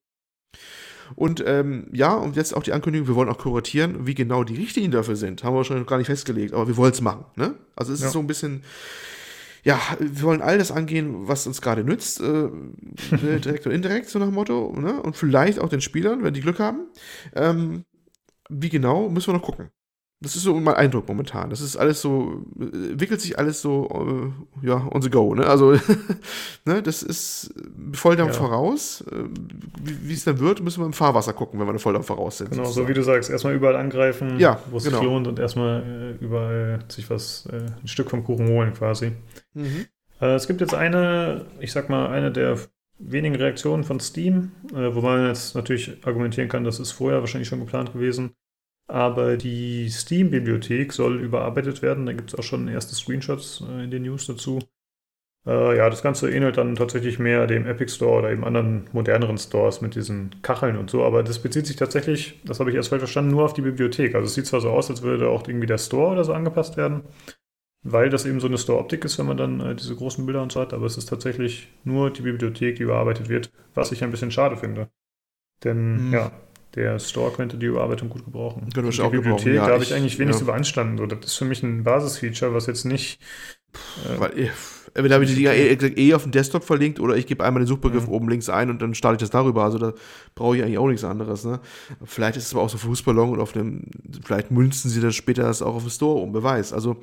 Und 1.17 1.43
ähm, 1.47 1.89
ja, 1.93 2.15
und 2.15 2.37
jetzt 2.37 2.55
auch 2.55 2.63
die 2.63 2.73
Ankündigung, 2.73 3.09
wir 3.09 3.17
wollen 3.17 3.29
auch 3.29 3.39
kuratieren, 3.39 4.07
wie 4.07 4.15
genau 4.15 4.45
die 4.45 4.57
Richtlinien 4.57 4.93
dafür 4.93 5.17
sind. 5.17 5.43
Haben 5.43 5.55
wir 5.55 5.59
wahrscheinlich 5.59 5.85
noch 5.85 5.91
gar 5.91 5.99
nicht 5.99 6.07
festgelegt, 6.07 6.55
aber 6.55 6.69
wir 6.69 6.77
wollen 6.77 6.93
es 6.93 7.01
machen. 7.01 7.25
Ne? 7.37 7.55
Also 7.75 7.93
es 7.93 8.01
ja. 8.01 8.07
ist 8.07 8.13
so 8.13 8.21
ein 8.21 8.27
bisschen, 8.27 8.63
ja, 9.63 9.79
wir 9.99 10.23
wollen 10.23 10.43
all 10.43 10.59
das 10.59 10.73
angehen, 10.73 11.29
was 11.29 11.47
uns 11.47 11.61
gerade 11.61 11.85
nützt, 11.85 12.21
äh, 12.21 12.49
direkt 13.39 13.67
und 13.67 13.73
indirekt, 13.73 14.09
so 14.09 14.19
nach 14.19 14.27
dem 14.27 14.35
Motto, 14.35 14.73
ne? 14.79 15.03
und 15.03 15.17
vielleicht 15.17 15.59
auch 15.59 15.69
den 15.69 15.81
Spielern, 15.81 16.23
wenn 16.23 16.35
die 16.35 16.41
Glück 16.41 16.59
haben. 16.59 16.89
Ähm, 17.35 17.85
wie 18.49 18.69
genau, 18.69 19.09
müssen 19.09 19.29
wir 19.29 19.35
noch 19.35 19.43
gucken. 19.43 19.71
Das 20.23 20.37
ist 20.37 20.43
so 20.43 20.55
mein 20.55 20.75
Eindruck 20.75 21.09
momentan. 21.09 21.49
Das 21.49 21.63
ist 21.63 21.79
alles 21.79 22.03
so, 22.03 22.45
entwickelt 22.61 23.23
sich 23.23 23.39
alles 23.39 23.63
so, 23.63 23.89
äh, 24.63 24.67
ja, 24.67 24.87
on 24.93 25.01
the 25.01 25.09
go, 25.09 25.35
ne? 25.35 25.47
Also, 25.47 25.73
ne, 26.67 26.83
das 26.83 27.03
ist 27.03 27.55
Volldampf 27.95 28.35
ja. 28.35 28.39
voraus. 28.39 29.03
Äh, 29.11 29.25
wie 29.83 30.13
es 30.13 30.25
dann 30.25 30.39
wird, 30.39 30.63
müssen 30.63 30.83
wir 30.83 30.87
im 30.87 30.93
Fahrwasser 30.93 31.33
gucken, 31.33 31.59
wenn 31.59 31.67
wir 31.67 31.71
eine 31.71 31.79
Volldampf 31.79 32.07
voraus 32.07 32.37
sind. 32.37 32.51
Genau, 32.51 32.65
sozusagen. 32.65 32.87
so 32.87 32.91
wie 32.91 32.95
du 32.95 33.03
sagst, 33.03 33.31
erstmal 33.31 33.55
überall 33.55 33.77
angreifen, 33.77 34.39
ja, 34.39 34.61
wo 34.71 34.77
es 34.77 34.85
genau. 34.85 34.99
sich 34.99 35.07
lohnt 35.07 35.27
und 35.27 35.39
erstmal 35.39 36.17
äh, 36.21 36.23
überall 36.23 36.81
sich 36.89 37.09
was, 37.09 37.47
äh, 37.51 37.57
ein 37.83 37.89
Stück 37.89 38.11
vom 38.11 38.23
Kuchen 38.23 38.47
holen 38.49 38.75
quasi. 38.75 39.13
Mhm. 39.55 39.87
Äh, 40.21 40.35
es 40.35 40.47
gibt 40.47 40.61
jetzt 40.61 40.75
eine, 40.75 41.47
ich 41.61 41.73
sag 41.73 41.89
mal, 41.89 42.11
eine 42.11 42.31
der 42.31 42.59
wenigen 42.99 43.37
Reaktionen 43.37 43.85
von 43.85 44.01
Steam, 44.01 44.53
äh, 44.75 44.95
wo 44.95 45.01
man 45.01 45.29
jetzt 45.29 45.55
natürlich 45.55 45.97
argumentieren 46.05 46.51
kann, 46.51 46.65
das 46.65 46.79
ist 46.79 46.93
vorher 46.93 47.21
wahrscheinlich 47.21 47.49
schon 47.49 47.61
geplant 47.61 47.95
gewesen 47.95 48.35
aber 48.91 49.37
die 49.37 49.89
Steam-Bibliothek 49.89 50.93
soll 50.93 51.21
überarbeitet 51.21 51.83
werden. 51.83 52.07
Da 52.07 52.13
gibt 52.13 52.31
es 52.31 52.39
auch 52.39 52.43
schon 52.43 52.69
erste 52.69 52.95
Screenshots 52.95 53.65
äh, 53.69 53.85
in 53.85 53.91
den 53.91 54.03
News 54.03 54.27
dazu. 54.27 54.61
Äh, 55.47 55.77
ja, 55.77 55.89
das 55.89 56.03
Ganze 56.03 56.31
ähnelt 56.31 56.59
dann 56.59 56.77
tatsächlich 56.77 57.19
mehr 57.19 57.47
dem 57.47 57.67
Epic 57.67 57.93
Store 57.95 58.19
oder 58.19 58.31
eben 58.31 58.45
anderen 58.45 58.89
moderneren 58.93 59.39
Stores 59.39 59.81
mit 59.81 59.95
diesen 59.95 60.43
Kacheln 60.43 60.77
und 60.77 60.91
so. 60.91 61.05
Aber 61.05 61.23
das 61.23 61.39
bezieht 61.39 61.67
sich 61.67 61.77
tatsächlich, 61.77 62.41
das 62.45 62.61
habe 62.61 62.71
ich 62.71 62.77
erst 62.77 62.91
falsch 62.91 63.01
verstanden, 63.01 63.31
nur 63.31 63.45
auf 63.45 63.55
die 63.55 63.63
Bibliothek. 63.63 64.15
Also 64.15 64.27
es 64.27 64.35
sieht 64.35 64.47
zwar 64.47 64.61
so 64.61 64.71
aus, 64.71 64.91
als 64.91 65.03
würde 65.03 65.29
auch 65.29 65.47
irgendwie 65.47 65.67
der 65.67 65.79
Store 65.79 66.13
oder 66.13 66.25
so 66.25 66.33
angepasst 66.33 66.77
werden, 66.77 67.03
weil 67.83 68.11
das 68.11 68.27
eben 68.27 68.41
so 68.41 68.49
eine 68.49 68.59
Store-Optik 68.59 69.05
ist, 69.05 69.19
wenn 69.19 69.27
man 69.27 69.37
dann 69.37 69.61
äh, 69.61 69.75
diese 69.75 69.97
großen 69.97 70.27
Bilder 70.27 70.43
und 70.43 70.53
so 70.53 70.61
hat. 70.61 70.75
Aber 70.75 70.85
es 70.85 70.99
ist 70.99 71.09
tatsächlich 71.09 71.69
nur 71.85 72.11
die 72.11 72.23
Bibliothek, 72.23 72.77
die 72.77 72.83
überarbeitet 72.83 73.29
wird, 73.29 73.51
was 73.75 73.93
ich 73.93 74.05
ein 74.05 74.11
bisschen 74.11 74.31
schade 74.31 74.57
finde. 74.57 74.91
Denn 75.65 76.09
mhm. 76.09 76.13
ja, 76.13 76.33
der 76.75 76.99
Store 76.99 77.33
könnte 77.33 77.57
die 77.57 77.67
Überarbeitung 77.67 78.09
gut 78.09 78.25
gebrauchen. 78.25 78.69
Könnte 78.73 78.91
die 78.91 79.01
auch 79.01 79.11
Bibliothek, 79.11 79.55
ja, 79.55 79.67
da 79.67 79.75
habe 79.75 79.83
ich 79.83 79.95
eigentlich 79.95 80.19
wenig 80.19 80.35
ja. 80.35 80.39
zu 80.39 80.47
beanstanden. 80.47 80.99
So, 80.99 81.07
das 81.07 81.27
ist 81.27 81.37
für 81.37 81.45
mich 81.45 81.63
ein 81.63 81.83
Basisfeature, 81.83 82.55
was 82.55 82.67
jetzt 82.67 82.85
nicht. 82.85 83.21
Äh, 84.05 84.21
Weil, 84.21 84.51
Entweder 84.95 85.15
habe 85.15 85.25
ich 85.25 85.35
die 85.35 85.45
eh, 85.45 85.73
eh 85.75 86.15
auf 86.15 86.25
dem 86.25 86.33
Desktop 86.33 86.65
verlinkt 86.65 87.01
oder 87.01 87.17
ich 87.17 87.27
gebe 87.27 87.45
einmal 87.45 87.63
den 87.63 87.67
Suchbegriff 87.67 88.07
mhm. 88.07 88.13
oben 88.13 88.29
links 88.29 88.49
ein 88.49 88.71
und 88.71 88.83
dann 88.83 88.95
starte 88.95 89.17
ich 89.17 89.21
das 89.21 89.31
darüber. 89.31 89.65
Also 89.65 89.79
da 89.79 89.93
brauche 90.35 90.57
ich 90.57 90.63
eigentlich 90.63 90.79
auch 90.79 90.89
nichts 90.89 91.05
anderes. 91.05 91.45
Ne? 91.45 91.61
Vielleicht 92.05 92.37
ist 92.37 92.47
es 92.47 92.55
aber 92.55 92.63
auch 92.63 92.71
so 92.71 92.79
Fußballon 92.79 93.31
und 93.31 93.41
auf 93.41 93.53
dem, 93.53 93.85
vielleicht 94.25 94.51
münzen 94.51 94.91
sie 94.91 95.01
dann 95.01 95.13
später 95.13 95.43
das 95.43 95.63
auch 95.63 95.77
auf 95.77 95.83
dem 95.83 95.91
Store 95.91 96.21
um, 96.21 96.33
Beweis. 96.33 96.73
Also 96.73 96.97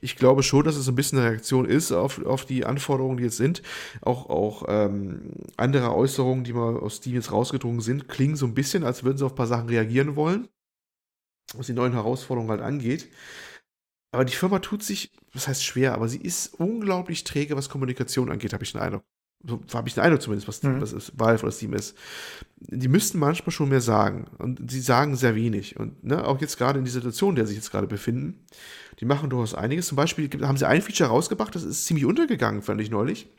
ich 0.00 0.16
glaube 0.16 0.42
schon, 0.42 0.64
dass 0.64 0.76
es 0.76 0.88
ein 0.88 0.94
bisschen 0.94 1.18
eine 1.18 1.30
Reaktion 1.30 1.64
ist 1.64 1.92
auf, 1.92 2.24
auf 2.24 2.44
die 2.44 2.64
Anforderungen, 2.64 3.16
die 3.16 3.24
jetzt 3.24 3.36
sind. 3.36 3.62
Auch, 4.02 4.28
auch 4.28 4.64
ähm, 4.68 5.32
andere 5.56 5.94
Äußerungen, 5.94 6.44
die 6.44 6.52
mal 6.52 6.76
aus 6.76 6.96
Steam 6.96 7.14
jetzt 7.14 7.32
rausgedrungen 7.32 7.80
sind, 7.80 8.08
klingen 8.08 8.36
so 8.36 8.46
ein 8.46 8.54
bisschen, 8.54 8.84
als 8.84 9.04
würden 9.04 9.18
sie 9.18 9.24
auf 9.24 9.32
ein 9.32 9.36
paar 9.36 9.46
Sachen 9.46 9.68
reagieren 9.68 10.16
wollen, 10.16 10.48
was 11.54 11.66
die 11.66 11.72
neuen 11.72 11.92
Herausforderungen 11.92 12.50
halt 12.50 12.60
angeht. 12.60 13.08
Aber 14.12 14.24
die 14.24 14.34
Firma 14.34 14.58
tut 14.58 14.82
sich, 14.82 15.12
das 15.32 15.46
heißt 15.46 15.64
schwer, 15.64 15.94
aber 15.94 16.08
sie 16.08 16.20
ist 16.20 16.54
unglaublich 16.54 17.24
träge, 17.24 17.56
was 17.56 17.68
Kommunikation 17.68 18.30
angeht, 18.30 18.52
habe 18.52 18.64
ich 18.64 18.72
den 18.72 18.80
Eindruck. 18.80 19.04
So 19.42 19.60
habe 19.72 19.88
ich 19.88 19.94
den 19.94 20.04
Eindruck 20.04 20.20
zumindest, 20.20 20.48
was, 20.48 20.62
mhm. 20.62 20.80
was 20.80 20.92
ist, 20.92 21.12
Valve 21.18 21.42
oder 21.42 21.52
Steam 21.52 21.72
ist. 21.72 21.96
Die 22.58 22.88
müssten 22.88 23.18
manchmal 23.18 23.52
schon 23.52 23.70
mehr 23.70 23.80
sagen. 23.80 24.26
Und 24.38 24.70
sie 24.70 24.80
sagen 24.80 25.16
sehr 25.16 25.34
wenig. 25.34 25.78
Und 25.78 26.04
ne, 26.04 26.26
auch 26.26 26.40
jetzt 26.40 26.58
gerade 26.58 26.78
in 26.78 26.84
dieser 26.84 27.00
Situation, 27.00 27.30
in 27.30 27.36
der 27.36 27.46
sie 27.46 27.54
sich 27.54 27.62
jetzt 27.62 27.70
gerade 27.70 27.86
befinden, 27.86 28.44
die 29.00 29.06
machen 29.06 29.30
durchaus 29.30 29.54
einiges. 29.54 29.86
Zum 29.86 29.96
Beispiel 29.96 30.28
haben 30.46 30.58
sie 30.58 30.68
ein 30.68 30.82
Feature 30.82 31.08
rausgebracht, 31.08 31.54
das 31.54 31.62
ist 31.62 31.86
ziemlich 31.86 32.04
untergegangen, 32.04 32.60
fand 32.60 32.82
ich 32.82 32.90
neulich. 32.90 33.30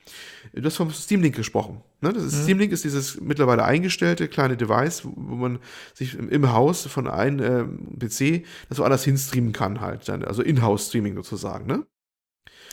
Du 0.53 0.63
hast 0.63 0.77
vom 0.77 0.89
Steam 0.89 1.21
Link 1.21 1.35
gesprochen. 1.35 1.81
Ne? 2.01 2.11
Das 2.11 2.23
ist, 2.23 2.35
mhm. 2.35 2.43
Steam 2.43 2.59
Link 2.59 2.71
ist 2.71 2.83
dieses 2.83 3.21
mittlerweile 3.21 3.63
eingestellte 3.63 4.27
kleine 4.27 4.57
Device, 4.57 5.05
wo, 5.05 5.13
wo 5.15 5.35
man 5.35 5.59
sich 5.93 6.17
im, 6.17 6.29
im, 6.29 6.51
Haus 6.51 6.87
von 6.87 7.07
einem 7.07 7.99
äh, 7.99 8.07
PC 8.07 8.43
das 8.69 8.77
so 8.77 8.83
anders 8.83 9.03
hinstreamen 9.03 9.53
kann 9.53 9.81
halt. 9.81 10.09
Also 10.09 10.41
In-House-Streaming 10.41 11.15
sozusagen. 11.15 11.67
Ne? 11.67 11.85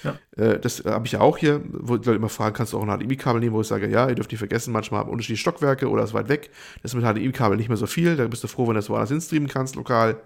Ja. 0.05 0.19
Äh, 0.37 0.59
das 0.59 0.85
habe 0.85 1.07
ich 1.07 1.12
ja 1.12 1.20
auch 1.20 1.39
hier, 1.39 1.62
wo 1.69 1.95
Leute 1.95 2.12
immer 2.12 2.29
fragen, 2.29 2.55
kannst 2.55 2.73
du 2.73 2.79
auch 2.79 2.87
ein 2.87 2.99
HDMI-Kabel 2.99 3.41
nehmen, 3.41 3.55
wo 3.55 3.61
ich 3.61 3.66
sage, 3.66 3.89
ja, 3.89 4.09
ihr 4.09 4.15
dürft 4.15 4.31
nicht 4.31 4.39
vergessen, 4.39 4.73
manchmal 4.73 5.01
haben 5.01 5.11
unterschiedliche 5.11 5.41
Stockwerke 5.41 5.89
oder 5.89 6.05
ist 6.05 6.15
weit 6.15 6.29
weg. 6.29 6.51
Das 6.83 6.95
ist 6.95 7.01
mit 7.01 7.05
HDMI-Kabel 7.05 7.57
nicht 7.57 7.69
mehr 7.69 7.77
so 7.77 7.87
viel. 7.87 8.16
Da 8.16 8.27
bist 8.27 8.45
du 8.45 8.49
froh, 8.49 8.62
wenn 8.62 8.75
du 8.75 8.79
das 8.81 8.91
woanders 8.91 9.11
hinstreamen 9.11 9.49
kannst, 9.49 9.77
lokal. 9.77 10.20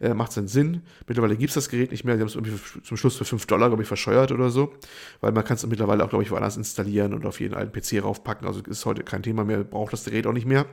Äh, 0.00 0.14
Macht 0.14 0.32
seinen 0.32 0.48
Sinn. 0.48 0.82
Mittlerweile 1.06 1.36
gibt 1.36 1.50
es 1.50 1.54
das 1.54 1.68
Gerät 1.68 1.90
nicht 1.90 2.04
mehr. 2.04 2.16
Sie 2.16 2.20
haben 2.20 2.28
es 2.28 2.34
irgendwie 2.34 2.58
zum 2.82 2.96
Schluss 2.96 3.16
für 3.16 3.24
5 3.24 3.46
Dollar, 3.46 3.68
glaube 3.68 3.82
ich, 3.82 3.88
verscheuert 3.88 4.32
oder 4.32 4.50
so. 4.50 4.72
Weil 5.20 5.32
man 5.32 5.44
kann 5.44 5.56
es 5.56 5.66
mittlerweile 5.66 6.04
auch, 6.04 6.08
glaube 6.08 6.24
ich, 6.24 6.30
woanders 6.30 6.56
installieren 6.56 7.14
und 7.14 7.24
auf 7.26 7.40
jeden 7.40 7.54
alten 7.54 7.72
PC 7.72 8.02
raufpacken. 8.02 8.46
Also 8.46 8.60
ist 8.62 8.84
heute 8.86 9.02
kein 9.02 9.22
Thema 9.22 9.44
mehr, 9.44 9.64
braucht 9.64 9.92
das 9.92 10.04
Gerät 10.04 10.26
auch 10.26 10.32
nicht 10.32 10.46
mehr. 10.46 10.66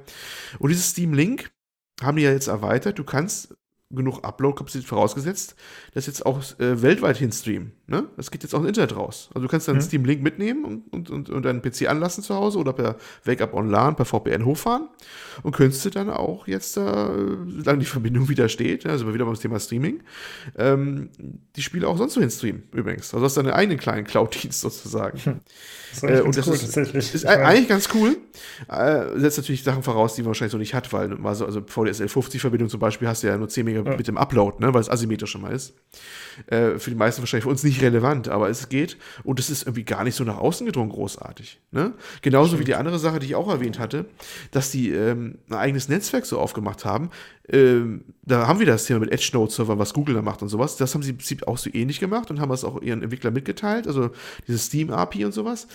Und 0.60 0.70
dieses 0.70 0.90
Steam 0.90 1.14
Link 1.14 1.52
haben 2.02 2.18
die 2.18 2.24
ja 2.24 2.32
jetzt 2.32 2.48
erweitert. 2.48 3.00
Du 3.00 3.04
kannst 3.04 3.56
genug 3.96 4.24
Upload-Kapazität 4.24 4.88
vorausgesetzt, 4.88 5.56
das 5.94 6.08
jetzt 6.08 6.26
auch 6.26 6.42
äh, 6.60 6.82
weltweit 6.82 7.18
hinstreamen. 7.18 7.74
Ne? 7.94 8.06
Das 8.18 8.32
geht 8.32 8.42
jetzt 8.42 8.56
auch 8.56 8.60
ins 8.62 8.70
Internet 8.70 8.96
raus. 8.96 9.30
Also 9.36 9.46
du 9.46 9.52
kannst 9.52 9.68
dann 9.68 9.76
mhm. 9.76 9.82
Steam 9.82 10.04
Link 10.04 10.24
mitnehmen 10.24 10.66
und, 10.66 10.92
und, 10.92 11.12
und, 11.12 11.30
und 11.30 11.46
deinen 11.46 11.62
PC 11.62 11.88
anlassen 11.88 12.24
zu 12.24 12.34
Hause 12.34 12.58
oder 12.58 12.74
per 12.74 12.96
Wake-up 13.24 13.54
online, 13.54 13.94
per 13.94 14.06
VPN 14.06 14.46
hochfahren 14.46 14.88
und 15.44 15.56
könntest 15.56 15.86
du 15.86 15.92
dann 15.92 16.10
auch 16.10 16.48
jetzt, 16.48 16.76
äh, 16.76 16.82
solange 16.82 17.78
die 17.78 17.86
Verbindung 17.86 18.30
wieder 18.30 18.50
steht, 18.50 18.88
also 18.88 19.14
wieder 19.14 19.26
beim 19.26 19.36
Thema 19.36 19.60
Streaming, 19.60 20.02
ähm, 20.58 21.10
die 21.56 21.62
Spiele 21.62 21.88
auch 21.88 21.98
sonst 22.00 22.16
so 22.16 22.22
hinstreamen 22.22 22.64
übrigens. 22.72 23.14
Also 23.14 23.28
hast 23.28 23.38
du 23.38 23.44
deinen 23.44 23.54
eigenen 23.54 23.78
kleinen 23.78 24.06
Cloud-Dienst 24.06 24.62
sozusagen. 24.62 25.20
Hm. 25.20 25.40
Das 25.92 26.02
äh, 26.02 26.22
und 26.22 26.36
das 26.36 26.48
cool, 26.48 26.56
ist, 26.56 27.14
ist 27.14 27.26
eigentlich 27.28 27.68
ganz 27.68 27.90
cool. 27.94 28.18
Äh, 28.68 29.20
setzt 29.20 29.38
natürlich 29.38 29.64
Sachen 29.64 29.84
voraus, 29.84 30.16
die 30.16 30.24
man 30.24 30.30
wahrscheinlich 30.30 30.52
so 30.52 30.58
nicht 30.58 30.74
hat, 30.74 30.92
weil 30.92 31.16
also, 31.24 31.46
also 31.46 31.62
VDSL 31.64 32.08
50 32.08 32.42
Verbindung 32.42 32.70
zum 32.70 32.80
Beispiel 32.80 33.08
hast 33.08 33.22
du 33.22 33.28
ja 33.28 33.38
nur 33.38 33.50
10 33.50 33.66
Megabit 33.66 33.92
ja. 33.92 33.98
mit 33.98 34.08
dem 34.08 34.18
Upload, 34.18 34.58
ne, 34.60 34.74
weil 34.74 34.82
es 34.82 34.90
asymmetrisch 34.90 35.30
schon 35.30 35.42
mal 35.42 35.54
ist. 35.54 35.76
Äh, 36.48 36.80
für 36.80 36.90
die 36.90 36.96
meisten 36.96 37.22
wahrscheinlich 37.22 37.44
für 37.44 37.50
uns 37.50 37.64
nicht 37.64 37.82
relevant, 37.84 38.30
aber 38.30 38.50
es 38.50 38.70
geht 38.70 38.98
und 39.24 39.40
es 39.40 39.50
ist 39.50 39.64
irgendwie 39.64 39.84
gar 39.84 40.04
nicht 40.04 40.16
so 40.16 40.24
nach 40.24 40.38
außen 40.38 40.66
gedrungen 40.66 40.92
großartig. 40.92 41.60
Ne? 41.72 41.94
Genauso 42.22 42.50
Stimmt. 42.50 42.62
wie 42.62 42.66
die 42.66 42.76
andere 42.76 43.00
Sache, 43.00 43.20
die 43.20 43.28
ich 43.28 43.36
auch 43.36 43.50
erwähnt 43.50 43.80
hatte, 43.80 44.06
dass 44.52 44.72
die 44.72 44.92
ähm, 44.92 45.38
ein 45.50 45.56
eigenes 45.56 45.90
Netzwerk 45.90 46.26
so 46.26 46.40
aufgemacht 46.40 46.86
haben. 46.86 47.10
Ähm, 47.50 48.06
da 48.24 48.48
haben 48.48 48.60
wir 48.60 48.66
das 48.66 48.86
Thema 48.86 49.02
mit 49.02 49.12
Edge 49.12 49.32
Node 49.34 49.52
Server, 49.52 49.78
was 49.78 49.94
Google 49.94 50.16
da 50.16 50.22
macht 50.22 50.42
und 50.42 50.50
sowas. 50.50 50.78
Das 50.78 50.94
haben 50.94 51.04
sie 51.04 51.12
im 51.12 51.18
Prinzip 51.18 51.48
auch 51.48 51.58
so 51.58 51.70
ähnlich 51.74 52.00
gemacht 52.00 52.32
und 52.32 52.40
haben 52.40 52.52
es 52.52 52.64
auch 52.64 52.82
ihren 52.82 53.04
Entwicklern 53.04 53.34
mitgeteilt, 53.34 53.88
also 53.88 54.12
dieses 54.48 54.66
Steam 54.66 54.90
API 54.90 55.26
und 55.26 55.34
sowas 55.34 55.68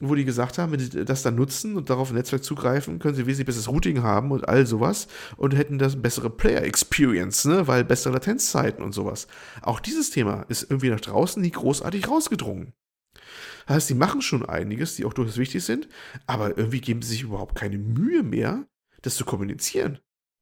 wo 0.00 0.14
die 0.14 0.24
gesagt 0.24 0.58
haben, 0.58 0.72
wenn 0.72 0.80
sie 0.80 1.04
das 1.04 1.22
dann 1.22 1.36
nutzen 1.36 1.76
und 1.76 1.88
darauf 1.88 2.10
ein 2.10 2.16
Netzwerk 2.16 2.44
zugreifen, 2.44 2.98
können 2.98 3.14
sie 3.14 3.26
wesentlich 3.26 3.46
besseres 3.46 3.68
Routing 3.68 4.02
haben 4.02 4.30
und 4.30 4.46
all 4.48 4.66
sowas 4.66 5.08
und 5.36 5.56
hätten 5.56 5.78
das 5.78 6.00
bessere 6.00 6.28
Player 6.28 6.62
Experience, 6.62 7.46
ne, 7.46 7.66
weil 7.66 7.84
bessere 7.84 8.12
Latenzzeiten 8.14 8.84
und 8.84 8.92
sowas. 8.92 9.26
Auch 9.62 9.80
dieses 9.80 10.10
Thema 10.10 10.42
ist 10.48 10.70
irgendwie 10.70 10.90
nach 10.90 11.00
draußen 11.00 11.40
nie 11.40 11.50
großartig 11.50 12.08
rausgedrungen. 12.08 12.74
Das 13.66 13.76
heißt, 13.76 13.90
die 13.90 13.94
machen 13.94 14.22
schon 14.22 14.44
einiges, 14.46 14.96
die 14.96 15.04
auch 15.04 15.14
durchaus 15.14 15.38
wichtig 15.38 15.64
sind, 15.64 15.88
aber 16.26 16.56
irgendwie 16.58 16.80
geben 16.80 17.02
sie 17.02 17.08
sich 17.08 17.22
überhaupt 17.22 17.56
keine 17.56 17.78
Mühe 17.78 18.22
mehr, 18.22 18.66
das 19.02 19.16
zu 19.16 19.24
kommunizieren. 19.24 19.98